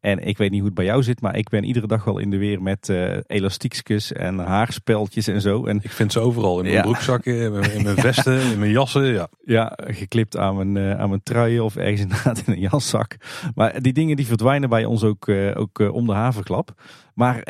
[0.00, 2.18] En ik weet niet hoe het bij jou zit, maar ik ben iedere dag wel
[2.18, 5.66] in de weer met eh elastiekjes en haarspeltjes en zo.
[5.66, 6.56] En Ik vind ze overal.
[6.58, 6.82] In mijn Ja.
[6.82, 9.04] broekzakken, in mijn, in mijn vesten, in mijn jassen.
[9.04, 9.28] Ja.
[9.44, 13.16] ja, geklipt aan mijn, aan mijn truien of ergens inderdaad in een jaszak.
[13.54, 16.82] Maar die dingen die verdwijnen bij ons ook, ook om de haverklap.
[17.14, 17.42] Maar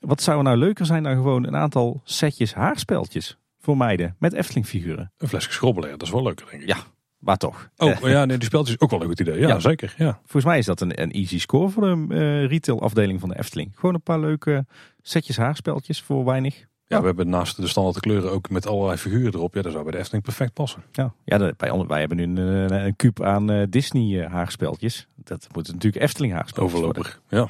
[0.00, 4.66] wat zou nou leuker zijn dan gewoon een aantal setjes haarspeltjes voor meiden met Efteling
[4.66, 5.12] figuren?
[5.18, 6.68] Een flesje schrobbelair, dat is wel leuker denk ik.
[6.68, 6.76] Ja,
[7.18, 7.70] maar toch.
[7.76, 9.40] Oh, maar ja, nee, die speltjes is ook wel een goed idee.
[9.40, 9.58] Ja, Ja.
[9.60, 9.94] zeker.
[9.96, 10.18] Ja.
[10.20, 13.38] Volgens mij is dat een, een easy score voor de eh retail afdeling van de
[13.38, 13.72] Efteling.
[13.74, 14.66] Gewoon een paar leuke
[15.02, 16.68] setjes haarspeltjes voor weinig.
[16.86, 19.54] Ja, we hebben naast de standaard kleuren ook met allerlei figuren erop.
[19.54, 20.82] Ja, dat zou bij de Efteling perfect passen.
[20.92, 25.06] Ja, ja de- bij, wij hebben nu een, een, een kuub aan eh, Disney haarspeltjes.
[25.16, 27.00] Dat moet natuurlijk Efteling haarspeltjes worden.
[27.02, 27.38] Overloper.
[27.38, 27.48] Ja.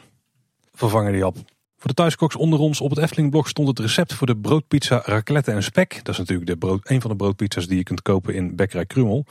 [0.72, 1.36] Vervangen die hap.
[1.80, 5.50] Voor de thuiskoks onder ons op het Efteling-blog stond het recept voor de broodpizza raclette
[5.50, 5.94] en spek.
[6.02, 8.86] Dat is natuurlijk de brood, een van de broodpizza's die je kunt kopen in Bekkerij
[8.86, 9.24] Krummel.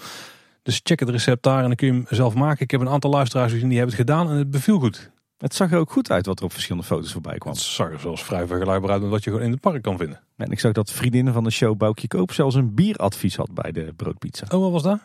[0.63, 2.63] Dus check het recept daar en dan kun je hem zelf maken.
[2.63, 5.11] Ik heb een aantal luisteraars gezien die hebben het gedaan en het beviel goed.
[5.37, 7.53] Het zag er ook goed uit wat er op verschillende foto's voorbij kwam.
[7.53, 9.97] Het zag er zelfs vrij vergelijkbaar uit met wat je gewoon in het park kan
[9.97, 10.21] vinden.
[10.35, 13.71] En ik zag dat vriendinnen van de show Boukje Koop zelfs een bieradvies had bij
[13.71, 14.45] de broodpizza.
[14.49, 14.99] Oh, wat was dat?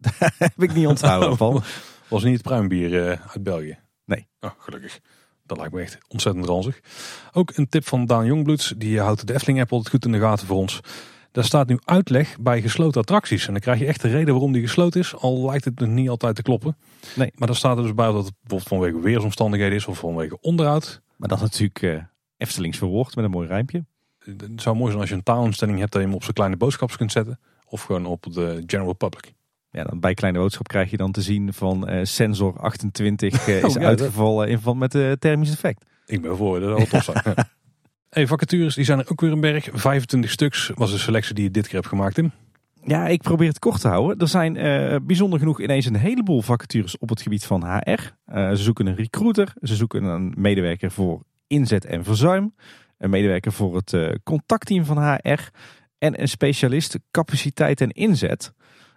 [0.38, 1.62] Heb ik niet onthouden, Paul.
[2.08, 3.78] Was niet het pruimbier eh, uit België?
[4.04, 4.26] Nee.
[4.40, 5.00] Oh, gelukkig.
[5.52, 6.80] Dat lijkt me echt ontzettend ranzig.
[7.32, 8.74] Ook een tip van Daan Jongbloeds.
[8.76, 10.80] Die houdt de Efteling app altijd goed in de gaten voor ons.
[11.32, 13.46] Daar staat nu uitleg bij gesloten attracties.
[13.46, 15.16] En dan krijg je echt de reden waarom die gesloten is.
[15.16, 16.76] Al lijkt het nog niet altijd te kloppen.
[17.16, 17.32] Nee.
[17.34, 19.86] Maar dan staat er dus bij dat het bijvoorbeeld vanwege weersomstandigheden is.
[19.86, 21.00] Of vanwege onderhoud.
[21.16, 22.02] Maar dat natuurlijk eh
[22.36, 23.84] Eftelings verwoord met een mooi rijmpje.
[24.18, 25.92] Het zou mooi zijn als je een taalinstelling hebt.
[25.92, 27.40] Dat je hem op zijn kleine boodschaps kunt zetten.
[27.68, 29.32] Of gewoon op de general public.
[29.72, 33.56] Ja, dan bij Kleine Boodschap krijg je dan te zien van eh, sensor 28 eh,
[33.64, 35.84] is Oh, ja, uitgevallen in verband met de thermisch effect.
[36.06, 37.34] Ik ben voor, dat wel tof zijn.
[38.08, 39.68] Hey, vacatures, die zijn er ook weer een berg.
[39.72, 42.32] 25 stuks was de selectie die je dit keer hebt gemaakt, Tim.
[42.84, 44.18] Ja, ik probeer het kort te houden.
[44.18, 48.14] Er zijn eh, bijzonder genoeg ineens een heleboel vacatures op het gebied van HR.
[48.24, 52.54] Eh, ze zoeken een recruiter, ze zoeken een medewerker voor inzet en verzuim,
[52.98, 55.48] een medewerker voor het eh, contactteam van HR
[55.98, 58.52] en een specialist capaciteit en inzet.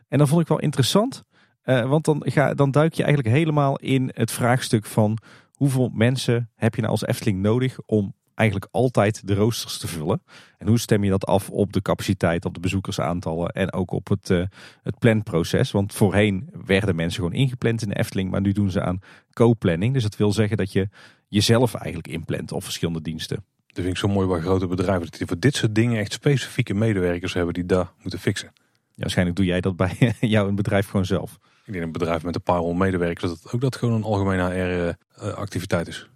[0.07, 1.23] En dat vond ik wel interessant,
[1.61, 5.17] eh, want dan, ga, dan duik je eigenlijk helemaal in het vraagstuk van
[5.51, 10.23] hoeveel mensen heb je nou als Efteling nodig om eigenlijk altijd de roosters te vullen.
[10.57, 14.07] En hoe stem je dat af op de capaciteit, op de bezoekersaantallen en ook op
[14.07, 14.43] het, eh,
[14.83, 15.71] het planproces?
[15.71, 18.99] Want voorheen werden mensen gewoon ingepland in de Efteling, maar nu doen ze aan
[19.33, 19.93] co-planning.
[19.93, 20.89] Dus dat wil zeggen dat je
[21.27, 23.35] jezelf eigenlijk inplant op verschillende diensten.
[23.67, 25.05] Dat vind ik zo mooi bij grote bedrijven.
[25.05, 28.51] Dat die voor dit soort dingen echt specifieke medewerkers hebben die daar moeten fixen.
[28.95, 31.37] Ja, waarschijnlijk doe jij dat bij jou in het bedrijf gewoon zelf.
[31.65, 35.03] Ik denk een bedrijf met een paar honderd medewerkers dat ook dat gewoon een algemene
[35.17, 36.09] HR-activiteit is.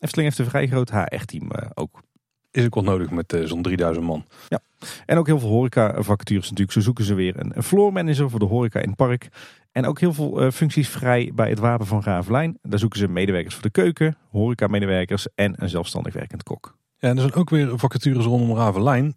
[0.00, 2.02] Efteling heeft een vrij groot HR-team ook.
[2.50, 4.26] Is ook wel nodig met zo'n 3000 man.
[4.48, 4.60] Ja,
[5.06, 6.72] en ook heel veel horeca-vacatures natuurlijk.
[6.72, 9.28] Zo zoeken ze weer een, floor manager voor de horeca in het park.
[9.72, 12.58] En ook heel veel functies vrij bij het Wapen van Ravelijn.
[12.62, 16.76] Daar zoeken ze medewerkers voor de keuken, horeca-medewerkers en een zelfstandig werkend kok.
[16.98, 19.14] Ja, en er zijn ook weer vacatures rondom Ravelijn.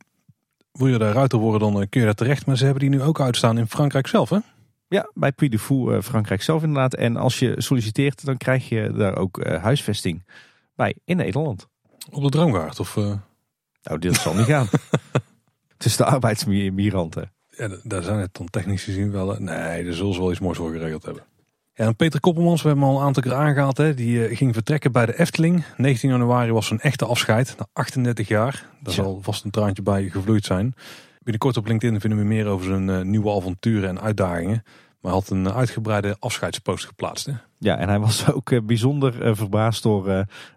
[0.72, 2.46] Wil je daar ruiter worden, dan eh, kun je daar terecht.
[2.46, 4.38] Maar ze hebben die nu ook uitstaan in Frankrijk zelf, hè?
[4.88, 6.96] Ja, bij Puy de Fou, uh, Frankrijk zelf inderdaad.
[6.96, 10.26] En als je solliciteert, dan krijg je daar ook huisvesting
[10.76, 11.68] bij in Nederland.
[12.12, 12.80] Op de Droomgaard?
[12.80, 12.96] Of,
[13.84, 14.68] Nou, dit zal niet gaan.
[15.78, 17.32] Is de arbeidsmigranten.
[17.50, 19.36] Ja, daar zijn het dan technisch gezien wel.
[19.40, 21.24] Nee, daar zullen ze wel iets moois voor geregeld hebben.
[21.80, 23.78] Ja, Peter Koppelmans, we hebben hem al een aantal keer aangehaald.
[23.78, 25.64] Hè, die uh, ging vertrekken bij de Efteling.
[25.78, 27.56] 19 januari was zijn echte afscheid.
[27.58, 28.66] Na 38 jaar.
[28.82, 30.74] Daar zal vast een traantje bij gevloeid zijn.
[31.20, 34.64] Binnenkort op LinkedIn vinden we meer over zijn uh, nieuwe avonturen en uitdagingen.
[35.02, 37.26] Maar hij had een uitgebreide afscheidspost geplaatst.
[37.26, 37.34] Hè?
[37.58, 40.04] Ja, en hij was ook eh, bijzonder verbaasd door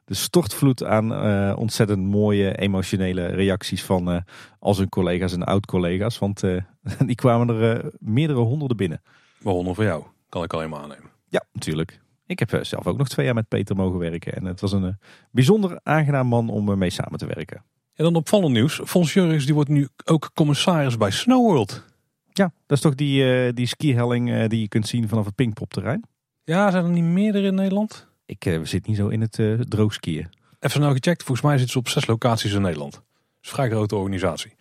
[0.05, 4.25] de stortvloed aan ontzettend mooie emotionele reacties van
[4.59, 6.19] al zijn collega's en oud-collega's.
[6.19, 6.41] Want
[7.07, 9.03] die kwamen er meerdere honderden binnen.
[9.39, 11.12] Waaronder voor jou, kan ik alleen maar aannemen.
[11.33, 12.01] Ja, natuurlijk.
[12.27, 14.33] Ik heb zelf ook nog twee jaar met Peter mogen werken.
[14.33, 14.99] En het was een
[15.31, 17.65] bijzonder aangenaam man om mee samen te werken.
[17.95, 18.81] En dan opvallend nieuws.
[18.85, 21.85] Fons Jurgens die wordt nu ook commissaris bij Snowworld.
[22.33, 25.35] Ja, dat is toch die, uh, die skihelling uh, die je kunt zien vanaf het
[25.35, 26.05] Pinkpopterrein?
[26.45, 28.09] Ja, zijn er niet meerdere in Nederland?
[28.27, 30.29] Ik uh, zit niet zo in het droog skiën.
[30.59, 32.93] Even nou gecheckt, volgens mij zitten ze op zes locaties in Nederland.
[32.93, 33.03] Dat
[33.41, 34.55] is een vrij grote organisatie.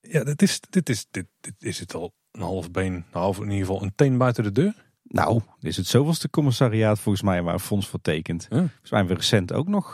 [0.00, 3.36] Ja, dit is, dit is, dit, dit is het al een half been, een half
[3.36, 4.86] in ieder geval een teen buiten de deur.
[5.08, 8.46] Nou, is het zoveelste commissariaat volgens mij waar Fonds voor tekent.
[8.48, 9.92] Volgens mij hebben we recent ook nog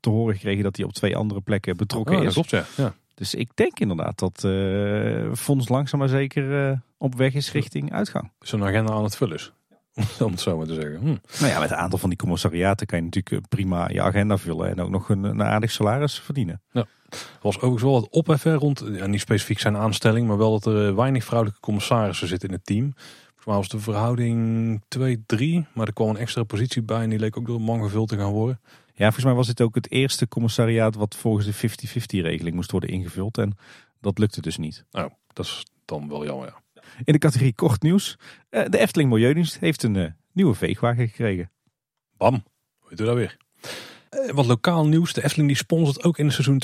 [0.00, 2.32] te horen gekregen dat hij op twee andere plekken betrokken oh, is.
[2.32, 2.64] Klopt, ja.
[2.76, 2.94] ja.
[3.14, 7.92] Dus ik denk inderdaad dat uh, Fonds langzaam maar zeker uh, op weg is richting
[7.92, 8.32] uitgang.
[8.40, 9.52] Zo'n agenda aan het vullen is.
[10.20, 10.98] Om het zo maar te zeggen.
[10.98, 11.16] Hm.
[11.40, 14.38] Nou ja, met een aantal van die commissariaten kan je natuurlijk eh, prima je agenda
[14.38, 14.70] vullen.
[14.70, 16.62] En ook nog een, een aardig salaris verdienen.
[16.70, 16.86] Ja.
[17.10, 20.26] Er was overigens wel wat opheffen rond, niet specifiek zijn aanstelling.
[20.26, 22.94] Maar wel dat er weinig vrouwelijke commissarissen zitten in het team.
[23.44, 25.72] Mij was de verhouding 2-3.
[25.74, 28.08] Maar er kwam een extra positie bij en die leek ook door een man gevuld
[28.08, 28.60] te gaan worden.
[28.94, 32.70] Ja, volgens mij was dit ook het eerste commissariaat wat volgens de 50-50 regeling moest
[32.70, 33.38] worden ingevuld.
[33.38, 33.56] En
[34.00, 34.84] dat lukte dus niet.
[34.90, 36.82] Nou, dat is dan wel jammer, ja.
[37.04, 38.18] In de categorie kort nieuws.
[38.48, 41.50] Eh, de Efteling Milieudienst heeft een uh, nieuwe veegwagen gekregen.
[42.16, 42.44] Bam,
[42.88, 43.36] weet u dat weer.
[44.10, 45.12] Uh, wat lokaal nieuws.
[45.12, 46.62] De Efteling die sponsort ook in het seizoen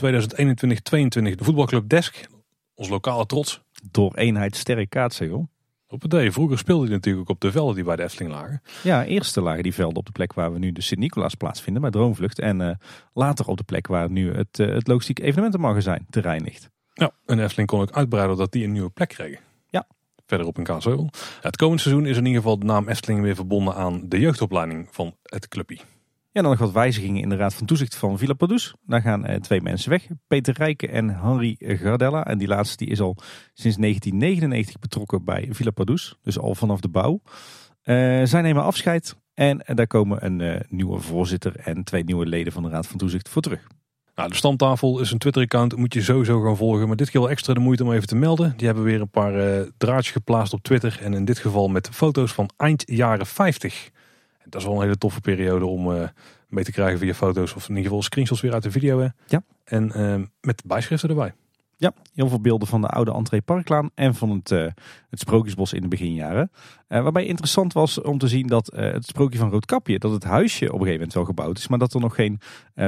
[1.32, 2.28] 2021-22 de voetbalclub Desk.
[2.74, 3.60] Ons lokale trots.
[3.90, 5.46] Door eenheid sterk kaatsen, joh.
[5.92, 6.32] Op het D.
[6.32, 8.62] Vroeger speelde hij natuurlijk ook op de velden die bij de Efteling lagen.
[8.82, 11.90] Ja, eerst lagen die velden op de plek waar we nu de Sint-Nicolaas plaatsvinden, bij
[11.90, 12.38] Droomvlucht.
[12.38, 12.70] En uh,
[13.12, 16.70] later op de plek waar nu het, uh, het logistiek evenementenmagazijn terrein ligt.
[16.92, 19.40] Ja, en de Efteling kon ook uitbreiden dat die een nieuwe plek kregen.
[19.68, 19.86] Ja.
[20.26, 21.08] Verder op een Kaatsheuvel.
[21.12, 24.18] Ja, het komende seizoen is in ieder geval de naam Efteling weer verbonden aan de
[24.18, 25.78] jeugdopleiding van het clubje.
[26.32, 28.74] Ja, dan nog wat wijzigingen in de Raad van Toezicht van Villa Padus.
[28.86, 30.06] Daar gaan eh, twee mensen weg.
[30.26, 32.26] Peter Rijken en Henri Gardella.
[32.26, 33.16] En die laatste die is al
[33.54, 36.16] sinds 1999 betrokken bij Villa Padus.
[36.22, 37.20] Dus al vanaf de bouw.
[37.84, 39.16] Uh, zij nemen afscheid.
[39.34, 42.98] En daar komen een uh, nieuwe voorzitter en twee nieuwe leden van de Raad van
[42.98, 43.66] Toezicht voor terug.
[44.14, 46.86] Nou, de stamtafel is een Twitter-account, moet je sowieso gaan volgen.
[46.86, 48.54] Maar dit keer wel extra de moeite om even te melden.
[48.56, 50.98] Die hebben weer een paar uh, draadjes geplaatst op Twitter.
[51.02, 53.90] En in dit geval met foto's van eind jaren 50.
[54.44, 56.08] Dat is wel een hele toffe periode om uh,
[56.48, 57.54] mee te krijgen via foto's.
[57.54, 59.00] Of in ieder geval screenshots weer uit de video.
[59.00, 59.08] Hè.
[59.26, 59.42] Ja.
[59.64, 61.32] En uh, met bijschriften erbij.
[61.76, 64.66] Ja, heel veel beelden van de oude entree Parklaan en van het, uh,
[65.10, 66.50] het Sprookjesbos in de beginjaren.
[66.88, 70.24] Uh, waarbij interessant was om te zien dat uh, het Sprookje van Roodkapje, dat het
[70.24, 72.40] huisje op een gegeven moment wel gebouwd is, maar dat er nog geen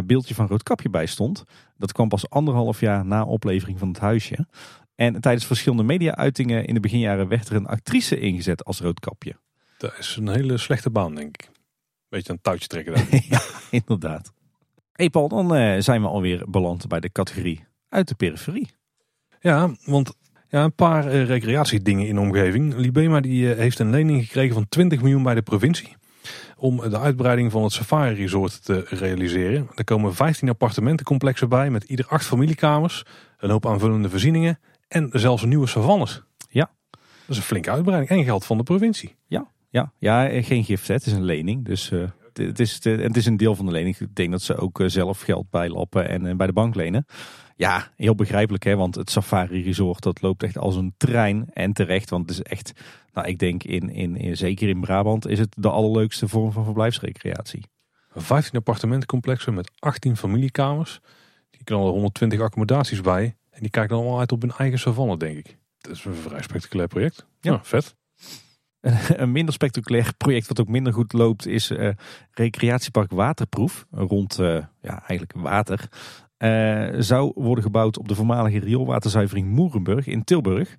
[0.04, 1.44] beeldje van Roodkapje bij stond.
[1.76, 4.46] Dat kwam pas anderhalf jaar na oplevering van het huisje.
[4.94, 9.36] En tijdens verschillende media-uitingen in de beginjaren werd er een actrice ingezet als Roodkapje.
[9.82, 11.50] Dat is een hele slechte baan, denk ik.
[12.08, 13.06] Beetje een touwtje trekken daar.
[13.28, 14.32] ja, inderdaad.
[14.92, 18.70] Hey Paul, dan uh, zijn we alweer beland bij de categorie uit de periferie.
[19.40, 20.14] Ja, want
[20.48, 22.74] ja, een paar uh, recreatiedingen in de omgeving.
[22.74, 25.96] Libema die, uh, heeft een lening gekregen van 20 miljoen bij de provincie.
[26.56, 29.68] Om de uitbreiding van het Safari Resort te realiseren.
[29.74, 33.04] Er komen 15 appartementencomplexen bij met ieder acht familiekamers.
[33.38, 34.58] Een hoop aanvullende voorzieningen.
[34.88, 36.22] En zelfs nieuwe savannes.
[36.48, 36.70] Ja.
[36.90, 38.10] Dat is een flinke uitbreiding.
[38.10, 39.16] En geld van de provincie.
[39.26, 40.88] Ja, ja, ja geen gift.
[40.88, 40.94] Hè.
[40.94, 41.64] Het is een lening.
[41.64, 43.98] Dus uh, het, is, het is een deel van de lening.
[43.98, 47.06] Ik denk dat ze ook uh, zelf geld bijlappen en uh, bij de bank lenen.
[47.56, 48.76] Ja, heel begrijpelijk hè.
[48.76, 51.50] Want het Safari Resort dat loopt echt als een trein.
[51.52, 52.10] En terecht.
[52.10, 52.72] Want het is echt,
[53.12, 56.64] nou ik denk in, in, in zeker in Brabant is het de allerleukste vorm van
[56.64, 57.64] verblijfsrecreatie.
[58.14, 61.00] 15 appartementencomplexen met 18 familiekamers.
[61.50, 63.36] Die knallen 120 accommodaties bij.
[63.50, 65.58] En die kijken allemaal uit op hun eigen savanne denk ik.
[65.78, 67.26] Dat is een vrij spectaculair project.
[67.40, 67.94] Ja, ja vet.
[69.16, 71.88] Een minder spectaculair project wat ook minder goed loopt is uh,
[72.30, 73.86] recreatiepark Waterproef.
[73.90, 75.88] Rond uh, ja, eigenlijk water.
[76.38, 80.76] Uh, zou worden gebouwd op de voormalige rioolwaterzuivering Moerenburg in Tilburg.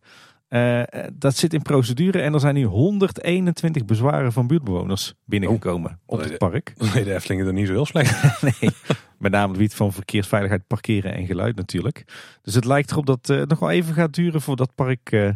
[1.13, 6.23] dat zit in procedure en er zijn nu 121 bezwaren van buurtbewoners binnengekomen oh, op
[6.23, 6.73] het park.
[6.93, 8.41] Nee, de Eftelingen er niet zo heel slecht.
[8.59, 8.71] nee,
[9.17, 12.03] met name het gebied van verkeersveiligheid, parkeren en geluid natuurlijk.
[12.41, 15.35] Dus het lijkt erop dat het nog wel even gaat duren voordat het park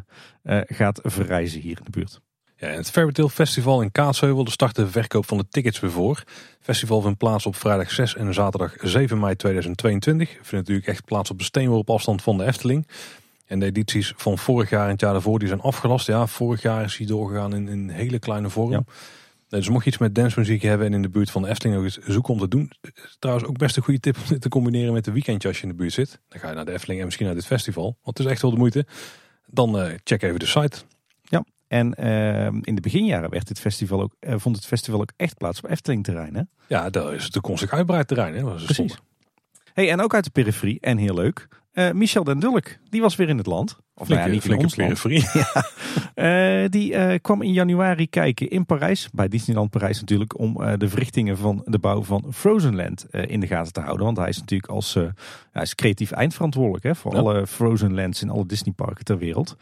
[0.65, 2.21] gaat verrijzen hier in de buurt.
[2.59, 6.17] Ja, het Fairytale Festival in Kaatsheuvel start de verkoop van de tickets weer voor.
[6.17, 10.29] Het festival vindt plaats op vrijdag 6 en zaterdag 7 mei 2022.
[10.29, 12.87] Vindt natuurlijk echt plaats op de steenworp afstand van de Efteling.
[13.45, 16.07] En de edities van vorig jaar en het jaar daarvoor die zijn afgelast.
[16.07, 18.71] Ja, vorig jaar is hij doorgegaan in een hele kleine vorm.
[18.71, 18.83] Ja.
[19.49, 21.83] Dus mocht je iets met dancemuziek hebben en in de buurt van de Efteling ook
[21.83, 22.71] eens zoeken om te doen.
[23.19, 25.63] Trouwens ook best een goede tip om dit te combineren met een weekendje als je
[25.63, 26.19] in de buurt zit.
[26.27, 27.97] Dan ga je naar de Efteling en misschien naar dit festival.
[28.03, 28.85] Want het is echt wel de moeite.
[29.45, 30.77] Dan uh, check even de site.
[31.67, 35.37] En ehm, in de beginjaren werd dit festival ook, uh, vond het festival ook echt
[35.37, 36.35] plaats op Efteling terrein.
[36.35, 36.41] Hè?
[36.67, 38.35] Ja, dat is het konstig uitbreid terrein.
[38.35, 38.41] Hè?
[38.41, 38.97] Was Precies.
[39.73, 43.15] Hey, en ook uit de periferie, en heel leuk, uh, Michel den Dulk, die was
[43.15, 43.77] weer in het land.
[43.95, 45.25] Of nou ja, niet in ons periferie.
[46.15, 46.63] ja.
[46.63, 51.37] uh, die kwam in januari kijken in Parijs, bij Disneyland Parijs natuurlijk, om de verrichtingen
[51.37, 54.05] van de bouw van Frozenland in de gaten te houden.
[54.05, 54.93] Want hij is natuurlijk als
[55.51, 59.57] hij is creatief eindverantwoordelijk hè, voor alle Frozen Lands in alle Disneyparken ter wereld.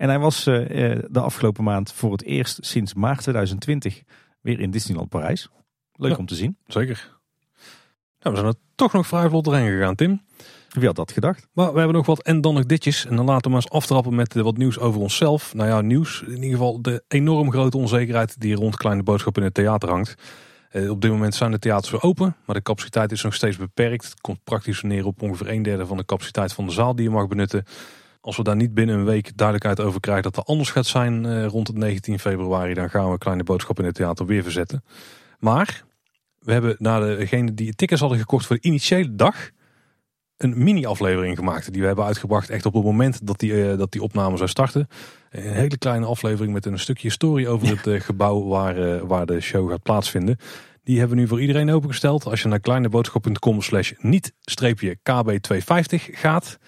[0.00, 0.68] En hij was uh,
[1.08, 4.02] de afgelopen maand voor het eerst sinds maart 2020
[4.40, 5.48] weer in Disneyland Parijs.
[5.92, 6.56] Leuk om te zien.
[6.66, 7.18] Zeker.
[8.20, 10.22] Nou, we zijn er toch nog vrij vlot doorheen gegaan, Tim.
[10.68, 11.46] Wie had dat gedacht?
[11.52, 13.06] Maar we hebben nog wat en dan nog ditjes.
[13.06, 15.54] En dan laten we maar eens aftrappen met wat nieuws over onszelf.
[15.54, 16.22] Nou ja, nieuws.
[16.22, 20.14] In ieder geval de enorm grote onzekerheid die rond Kleine Boodschap in het theater hangt.
[20.70, 23.56] Eh, op dit moment zijn de theaters weer open, maar de capaciteit is nog steeds
[23.56, 24.04] beperkt.
[24.04, 27.04] Het komt praktisch neer op ongeveer een derde van de capaciteit van de zaal die
[27.04, 27.64] je mag benutten.
[28.20, 31.26] Als we daar niet binnen een week duidelijkheid over krijgen dat er anders gaat zijn
[31.26, 34.84] eh, rond het 19 februari, dan gaan we Kleine Boodschap in het theater weer verzetten.
[35.38, 35.84] Maar
[36.38, 39.50] we hebben naar degene die tickets hadden gekocht voor de initiële dag
[40.36, 41.72] een mini-aflevering gemaakt.
[41.72, 44.48] Die we hebben uitgebracht echt op het moment dat die, uh, dat die opname zou
[44.48, 44.88] starten.
[45.30, 49.26] Een hele kleine aflevering met een stukje historie over het uh, gebouw waar, uh, waar
[49.26, 50.36] de show gaat plaatsvinden.
[50.82, 52.24] Die hebben we nu voor iedereen opengesteld.
[52.24, 54.34] Als je naar kleineboodschap.com slash niet-kb250
[56.12, 56.58] gaat,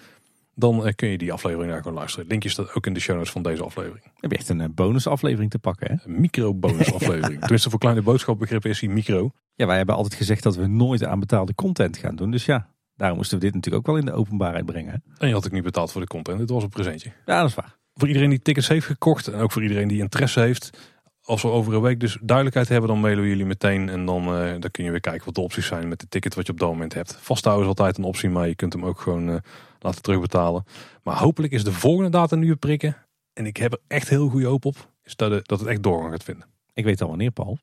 [0.55, 2.27] dan eh, kun je die aflevering daar gewoon luisteren.
[2.27, 4.05] Linkje staat ook in de show notes van deze aflevering.
[4.19, 6.11] Heb je echt een eh, bonusaflevering te pakken, hè?
[6.11, 7.39] Een micro-bonusaflevering.
[7.41, 9.31] Tenminste, voor kleine boodschapbegrippen is die micro.
[9.55, 12.31] Ja, wij hebben altijd gezegd dat we nooit aan betaalde content gaan doen.
[12.31, 15.03] Dus ja, daarom moesten we dit natuurlijk ook wel in de openbaarheid brengen.
[15.17, 16.39] En je had ook niet betaald voor de content.
[16.39, 17.11] Dit was een presentje.
[17.25, 17.77] Ja, dat is waar.
[17.93, 20.77] Voor iedereen die tickets heeft gekocht en ook voor iedereen die interesse heeft.
[21.25, 23.89] Als we over een week dus duidelijkheid hebben, dan mailen we jullie meteen.
[23.89, 26.35] En dan, uh, dan kun je weer kijken wat de opties zijn met de ticket
[26.35, 27.17] wat je op dat moment hebt.
[27.21, 29.41] Vasthouden is altijd een optie, maar je kunt hem ook gewoon
[29.79, 30.65] laten terugbetalen.
[31.03, 32.97] Maar hopelijk is de volgende datum nu prikken.
[33.33, 34.91] En ik heb er echt heel goede hoop op.
[35.03, 36.47] Is dat, het, dat het echt doorgang gaat vinden.
[36.73, 37.57] Ik weet al wanneer, Paul.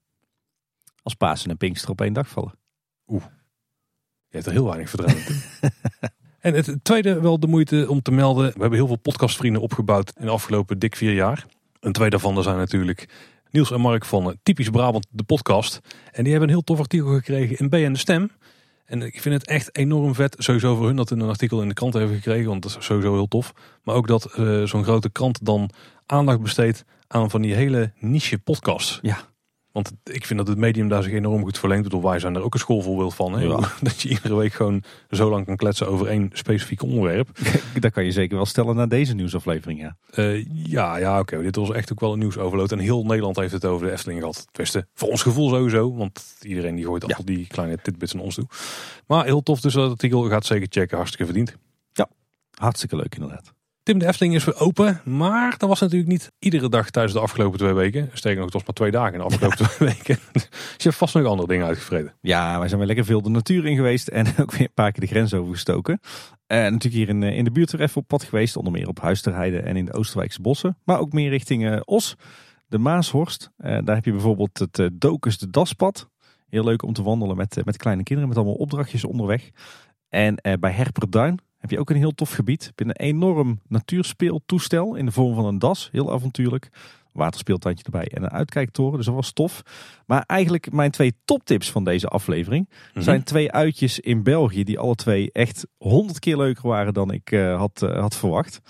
[1.03, 2.53] Als Pasen en Pinkster op één dag vallen.
[3.07, 3.25] Oeh.
[4.29, 5.43] Je hebt er heel weinig vertrouwen in.
[6.41, 8.45] en het tweede wel de moeite om te melden.
[8.45, 11.47] We hebben heel veel podcastvrienden opgebouwd in de afgelopen dik vier jaar.
[11.81, 13.09] Een twee daarvan zijn natuurlijk
[13.51, 15.81] Niels en Mark van Typisch Brabant, de podcast.
[16.13, 18.31] En die hebben een heel tof artikel gekregen in BN De Stem.
[18.85, 21.69] En ik vind het echt enorm vet, sowieso voor hun dat hun een artikel in
[21.69, 23.55] de krant hebben gekregen, want dat is sowieso heel tof.
[23.83, 25.71] Maar ook dat uh, zo'n grote krant dan
[26.07, 28.99] aandacht besteedt aan van die hele niche podcasts.
[29.03, 29.30] Ja.
[29.73, 31.83] Want ik vind dat het medium daar zich enorm goed verlengt.
[31.83, 33.39] Bedoel, wij zijn er ook een schoolvoorbeeld van.
[33.39, 33.47] Hè?
[33.81, 37.29] Dat je iedere week gewoon zo lang kan kletsen over één specifiek onderwerp.
[37.81, 39.81] dat kan je zeker wel stellen na deze nieuwsaflevering.
[39.81, 41.43] Ja, uh, ja, ja oké.
[41.43, 42.73] Dit was echt ook wel een nieuwsoverload.
[42.73, 44.47] En heel Nederland heeft het over de Efteling gehad.
[44.51, 45.95] Tenminste, voor ons gevoel sowieso.
[45.95, 48.47] Want iedereen die gooit al die kleine tidbits aan ons toe.
[49.07, 50.29] Maar heel tof dus dat artikel.
[50.29, 50.97] Gaat zeker checken.
[50.97, 51.57] Hartstikke verdiend.
[51.93, 52.09] Ja,
[52.55, 53.53] hartstikke leuk inderdaad.
[53.91, 57.21] Tim de Efteling is weer open, maar dat was natuurlijk niet iedere dag tijdens de
[57.21, 58.11] afgelopen twee weken.
[58.13, 60.19] Sterker nog, het was maar twee dagen in de afgelopen twee weken.
[60.33, 62.15] Dus je hebt vast nog andere dingen uitgevreden.
[62.21, 64.93] Ja, wij zijn weer lekker veel de natuur in geweest en ook weer een paar
[64.93, 66.01] keer de grens overgestoken.
[66.47, 68.73] En uh, natuurlijk hier in, eh, in de buurt er even op pad geweest, onder
[68.73, 70.77] meer op Huisterheide en in de Oosterwijkse bossen.
[70.85, 72.17] Maar ook meer richting uh, Os,
[72.67, 73.51] de Maashorst.
[73.59, 76.09] Uh, daar heb je bijvoorbeeld het Dokus de Daspad.
[76.49, 79.51] Heel leuk om te wandelen met, met kleine kinderen, met allemaal opdrachtjes onderweg.
[80.09, 82.73] En bij Herperduin heb je ook een heel tof gebied.
[82.75, 85.89] Binnen een enorm natuurspeeltoestel in de vorm van een das.
[85.93, 86.69] Heel avontuurlijk.
[87.13, 88.97] Waterspeeltandje erbij en een uitkijktoren.
[88.97, 89.63] Dus dat was tof.
[90.07, 93.05] Maar eigenlijk mijn twee toptips van deze aflevering mhm.
[93.05, 94.65] zijn twee uitjes in België.
[94.65, 98.61] Die alle twee echt honderd keer leuker waren dan ik uh, had, uh, had verwacht.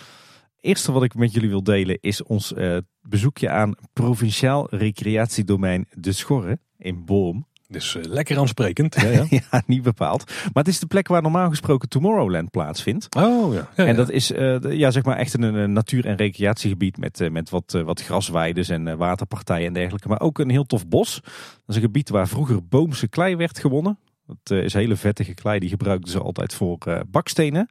[0.60, 6.12] Eerste wat ik met jullie wil delen is ons uh, bezoekje aan provinciaal recreatiedomein De
[6.12, 7.46] Schorre in Boom.
[7.70, 9.00] Dus uh, lekker aansprekend.
[9.00, 9.26] Ja, ja.
[9.50, 10.24] ja, niet bepaald.
[10.26, 13.15] Maar het is de plek waar normaal gesproken Tomorrowland plaatsvindt.
[13.15, 13.68] Oh ja.
[13.76, 17.20] ja en dat is uh, ja, zeg maar echt een, een natuur- en recreatiegebied met,
[17.20, 20.08] uh, met wat, wat grasweides en waterpartijen en dergelijke.
[20.08, 21.20] Maar ook een heel tof bos.
[21.23, 21.32] Dat
[21.66, 23.99] is een gebied waar vroeger boomse klei werd gewonnen.
[24.26, 26.78] Dat is hele vettige klei, die gebruikten ze altijd voor
[27.10, 27.68] bakstenen.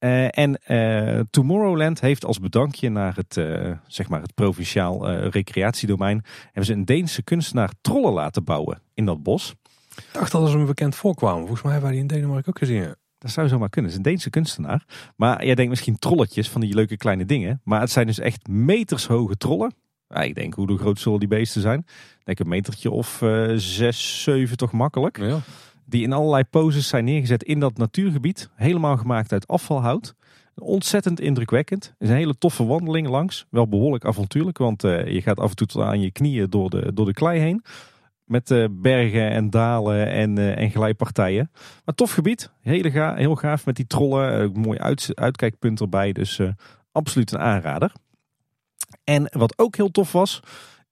[0.00, 6.24] Uh, en uh, Tomorrowland heeft als bedankje naar het, uh, zeg maar het provinciaal recreatiedomein...
[6.44, 9.54] hebben ze een Deense kunstenaar trollen laten bouwen in dat bos.
[9.96, 11.40] Ik dacht dat ze me bekend voorkwamen.
[11.40, 12.94] Volgens mij hebben wij die in Denemarken ook gezien.
[13.18, 13.90] Dat zou zomaar kunnen.
[13.90, 14.84] Het is een Deense kunstenaar.
[15.16, 17.60] Maar jij denkt misschien trolletjes van die leuke kleine dingen.
[17.64, 19.74] Maar het zijn dus echt metershoge trollen.
[20.08, 21.78] Ja, ik denk, hoe groot zullen die beesten zijn?
[22.18, 23.22] Ik denk een metertje of
[23.56, 25.18] zes, zeven toch makkelijk.
[25.18, 25.38] Ja.
[25.90, 28.50] Die in allerlei poses zijn neergezet in dat natuurgebied.
[28.54, 30.14] Helemaal gemaakt uit afvalhout.
[30.54, 31.84] Ontzettend indrukwekkend.
[31.84, 33.46] Het is een hele toffe wandeling langs.
[33.50, 36.92] Wel behoorlijk avontuurlijk, want uh, je gaat af en toe aan je knieën door de,
[36.94, 37.64] door de klei heen.
[38.24, 41.50] Met uh, bergen en dalen en, uh, en glijpartijen.
[41.84, 42.52] Maar tof gebied.
[42.60, 44.52] Hele ga, heel gaaf met die trollen.
[44.52, 46.12] mooi uit, uitkijkpunt erbij.
[46.12, 46.40] Dus
[46.92, 47.92] absoluut een aanrader.
[49.04, 50.40] En wat ook heel tof was,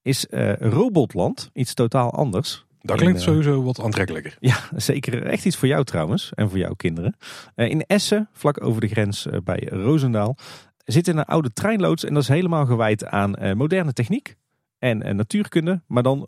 [0.01, 0.25] is
[0.59, 1.49] Robotland.
[1.53, 2.67] Iets totaal anders.
[2.81, 4.37] Dat klinkt sowieso wat aantrekkelijker.
[4.39, 5.23] Ja, zeker.
[5.23, 6.31] Echt iets voor jou trouwens.
[6.33, 7.15] En voor jouw kinderen.
[7.55, 10.37] Eh, in Essen, vlak over de grens eh, bij Roosendaal,
[10.85, 12.03] zit een oude treinloods.
[12.03, 14.35] En dat is helemaal gewijd aan eh, moderne techniek
[14.79, 16.21] en natuurkunde, maar dan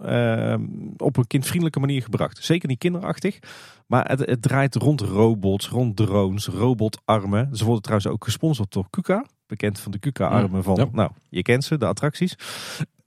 [0.98, 2.44] op een kindvriendelijke manier gebracht.
[2.44, 3.40] Zeker niet kinderachtig,
[3.88, 7.56] maar het, het, draait rond robots, rond drones, robotarmen.
[7.56, 11.64] Ze worden trouwens ook gesponsord door KUKA, bekend van de KUKA-armen van, nou, je kent
[11.64, 12.36] ze, de attracties.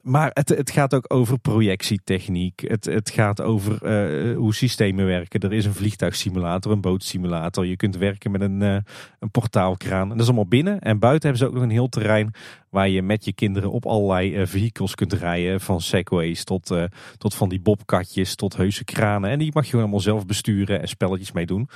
[0.05, 2.65] Maar het, het gaat ook over projectietechniek.
[2.67, 5.41] Het, het gaat over uh, hoe systemen werken.
[5.41, 7.67] Er is een vliegtuigsimulator, een bootsimulator.
[7.67, 8.77] Je kunt werken met een, uh,
[9.19, 10.03] een portaalkraan.
[10.03, 10.81] En dat is allemaal binnen.
[10.81, 12.35] En buiten hebben ze ook nog een heel terrein
[12.71, 15.61] waar je met je kinderen op allerlei uh, vehicles kunt rijden.
[15.61, 16.75] Van segways tot,
[17.19, 19.31] tot van die bobkatjes tot heuse kranen.
[19.31, 21.69] En die mag je gewoon allemaal zelf besturen en spelletjes mee doen.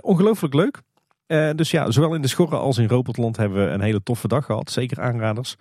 [0.00, 0.80] ongelooflijk leuk.
[1.56, 4.44] dus ja, zowel in de Schorren als in Robotland hebben we een hele toffe dag
[4.44, 4.70] gehad.
[4.70, 5.56] Zeker aanraders.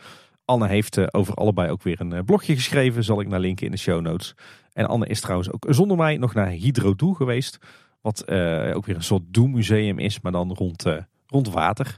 [0.53, 3.03] Anne heeft eh, over allebei ook weer een eh, blogje geschreven.
[3.03, 4.35] Zal ik naar linken in de show notes.
[4.73, 7.57] En Anne is trouwens ook zonder mij nog naar Hydro Doe geweest.
[8.01, 10.85] Wat eh, ook weer een soort doemmuseum is, maar dan rond,
[11.27, 11.98] rond water.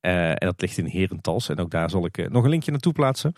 [0.00, 1.48] en dat ligt in Herentals.
[1.48, 3.32] En ook daar zal ik nog een linkje naartoe plaatsen.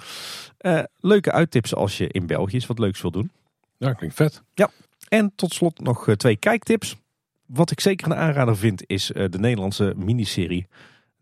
[1.01, 3.31] leuke uittips als je in België eens wat leuks wil doen.
[3.77, 4.43] Ja, klinkt vet.
[4.55, 4.70] Ja.
[5.09, 6.97] En tot slot nog twee kijktips.
[7.47, 10.67] Wat ik zeker een aanrader vind is de Nederlandse miniserie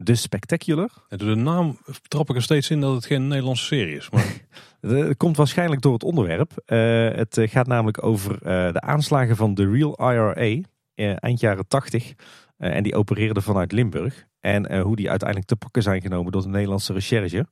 [0.05, 0.91] The Spectacular.
[1.09, 4.11] En door de naam trap ik er steeds in dat het geen Nederlandse serie is.
[4.11, 4.25] Maar...
[4.81, 6.63] Het komt waarschijnlijk door het onderwerp.
[6.67, 8.39] Uh, het eh, gaat namelijk over uh,
[8.73, 10.61] de aanslagen van de Real IRA
[10.95, 12.13] eind jaren 80.
[12.57, 14.27] en die opereerden vanuit Limburg.
[14.41, 17.47] En hoe die uiteindelijk te pakken zijn genomen door de Nederlandse recherche.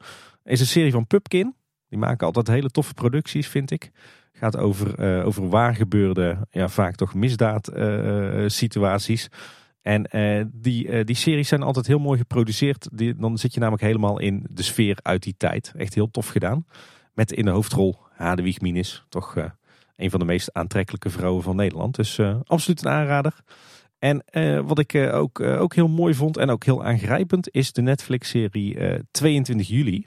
[0.44, 1.54] Is een serie van Pupkin.
[1.88, 3.90] Die maken altijd hele toffe producties, vind ik.
[4.32, 9.28] Gaat over, over waar gebeurde, ja, vaak toch misdaadsituaties.
[9.84, 12.88] En uh, die, uh, die series zijn altijd heel mooi geproduceerd.
[12.92, 15.72] Die, dan zit je namelijk helemaal in de sfeer uit die tijd.
[15.76, 16.66] Echt heel tof gedaan.
[17.12, 19.04] Met in de hoofdrol Hadewig Minis.
[19.08, 19.44] Toch uh,
[19.96, 21.94] een van de meest aantrekkelijke vrouwen van Nederland.
[21.94, 23.34] Dus absoluut een aanrader.
[23.98, 24.24] En
[24.66, 28.78] wat ik ook, ook heel mooi vond en ook heel aangrijpend is de Netflix-serie
[29.10, 30.06] 22 juli.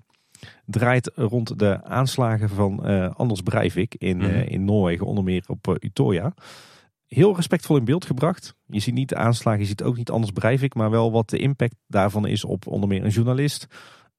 [0.65, 2.79] Draait rond de aanslagen van
[3.15, 6.33] Anders Breivik in, mm in Noorwegen, onder meer op Utoya
[7.07, 8.55] heel respectvol in beeld gebracht.
[8.65, 11.37] Je ziet niet de aanslagen, je ziet ook niet anders Breivik, maar wel wat de
[11.37, 13.67] impact daarvan is op onder meer een journalist,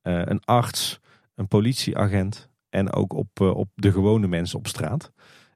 [0.03, 1.01] eh, een arts,
[1.35, 5.13] een politieagent en ook op, eh, op de gewone mensen op straat.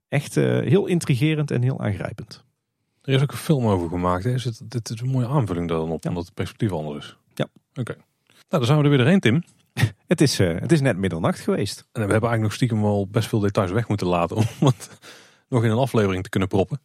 [0.08, 2.44] Echt eh, heel intrigerend en heel aangrijpend.
[3.02, 4.24] Er is ook een film over gemaakt.
[4.24, 4.32] Hè?
[4.32, 7.16] Is het, dit is een mooie aanvulling daar dan op, omdat het perspectief anders is.
[7.34, 7.46] Ja.
[7.74, 7.94] Oké.
[7.94, 9.42] Nou, dan zijn we er weer doorheen, Tim.
[10.06, 11.78] het, is, het is net middernacht geweest.
[11.78, 14.98] En we hebben eigenlijk nog stiekem wel best veel details weg moeten laten om het
[15.48, 16.80] nog in een aflevering te kunnen proppen.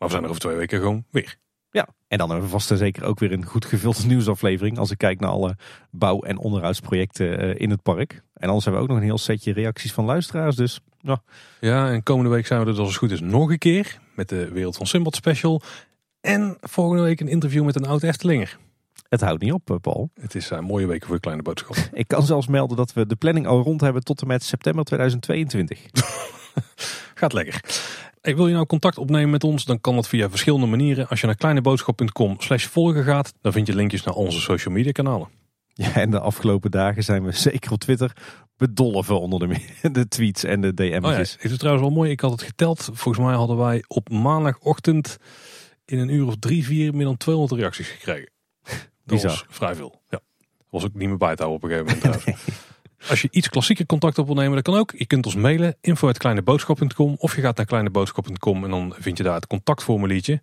[0.00, 1.36] Maar we zijn er over twee weken gewoon weer.
[1.70, 4.78] Ja, en dan hebben we vast en zeker ook weer een goed gevulde nieuwsaflevering.
[4.78, 5.56] Als ik kijk naar alle
[5.90, 8.22] bouw- en onderhoudsprojecten eh, in het park.
[8.34, 10.56] En anders hebben we ook nog een heel setje reacties van luisteraars.
[10.56, 11.22] Dus ja.
[11.60, 13.98] Ja, en komende week zijn we er dus als het goed is nog een keer.
[14.14, 15.62] Met de Wereld van Simbad special.
[16.20, 18.58] En volgende week een interview met een oud Eftelinger.
[19.08, 20.10] Het houdt niet op, eh, Paul.
[20.20, 21.76] Het is een mooie week voor kleine boodschap.
[21.92, 24.84] ik kan zelfs melden dat we de planning al rond hebben tot en met september
[24.84, 25.80] 2022.
[27.20, 27.60] Gaat lekker.
[28.20, 29.64] Hey, wil je nou contact opnemen met ons?
[29.64, 31.08] Dan kan dat via verschillende manieren.
[31.08, 34.92] Als je naar kleineboodschap.com slash volgen gaat, dan vind je linkjes naar onze social media
[34.92, 35.28] kanalen.
[35.72, 38.12] Ja, en de afgelopen dagen zijn we zeker op Twitter
[38.56, 39.58] bedolven onder de,
[39.92, 41.04] de tweets en de DM's.
[41.04, 42.10] Oh ja, het is trouwens wel mooi.
[42.10, 42.90] Ik had het geteld.
[42.92, 45.16] Volgens mij hadden wij op maandagochtend
[45.84, 48.30] in een uur of drie, vier meer dan 200 reacties gekregen.
[49.04, 50.02] Dat was vrij veel.
[50.08, 50.20] Ja.
[50.70, 52.24] was ook niet meer bij te houden op een gegeven moment.
[53.08, 54.92] Als je iets klassieker contact op wil nemen, dat kan ook.
[54.96, 59.34] Je kunt ons mailen, info.kleineboodschap.com of je gaat naar kleineboodschap.com en dan vind je daar
[59.34, 60.40] het contactformuliertje.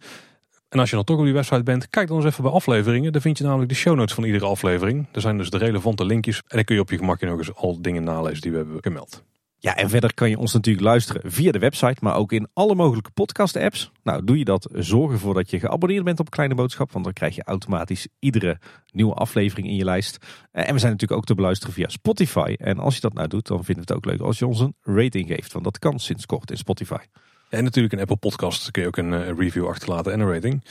[0.70, 3.12] En als je dan toch op die website bent, kijk dan eens even bij afleveringen.
[3.12, 5.08] Daar vind je namelijk de show notes van iedere aflevering.
[5.12, 7.56] Er zijn dus de relevante linkjes en dan kun je op je gemakje nog eens
[7.56, 9.24] al dingen nalezen die we hebben gemeld.
[9.60, 12.76] Ja, en verder kan je ons natuurlijk luisteren via de website, maar ook in alle
[12.76, 13.92] mogelijke podcast-apps.
[14.04, 17.14] Nou, doe je dat, zorg ervoor dat je geabonneerd bent op Kleine Boodschap, want dan
[17.14, 18.60] krijg je automatisch iedere
[18.92, 20.18] nieuwe aflevering in je lijst.
[20.52, 22.56] En we zijn natuurlijk ook te beluisteren via Spotify.
[22.58, 24.60] En als je dat nou doet, dan vinden we het ook leuk als je ons
[24.60, 27.04] een rating geeft, want dat kan sinds kort in Spotify.
[27.50, 30.64] En natuurlijk een Apple Podcast kun je ook een eh, review achterlaten en een rating.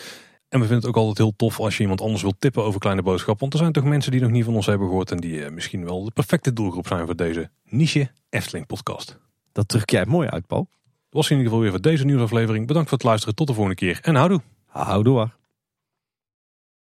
[0.57, 2.81] En we vinden het ook altijd heel tof als je iemand anders wilt tippen over
[2.81, 3.41] Kleine Boodschap.
[3.41, 5.51] Want er zijn toch mensen die nog niet van ons hebben gehoord en die eh,
[5.51, 9.19] misschien wel de perfecte doelgroep zijn voor deze niche Efteling podcast.
[9.53, 10.69] Dat druk jij mooi uit, Paul.
[10.71, 12.67] Dat was in ieder geval weer voor deze nieuwsaflevering.
[12.67, 13.35] Bedankt voor het luisteren.
[13.35, 14.41] Tot de volgende keer en houdoe.
[14.67, 15.31] Houdoe.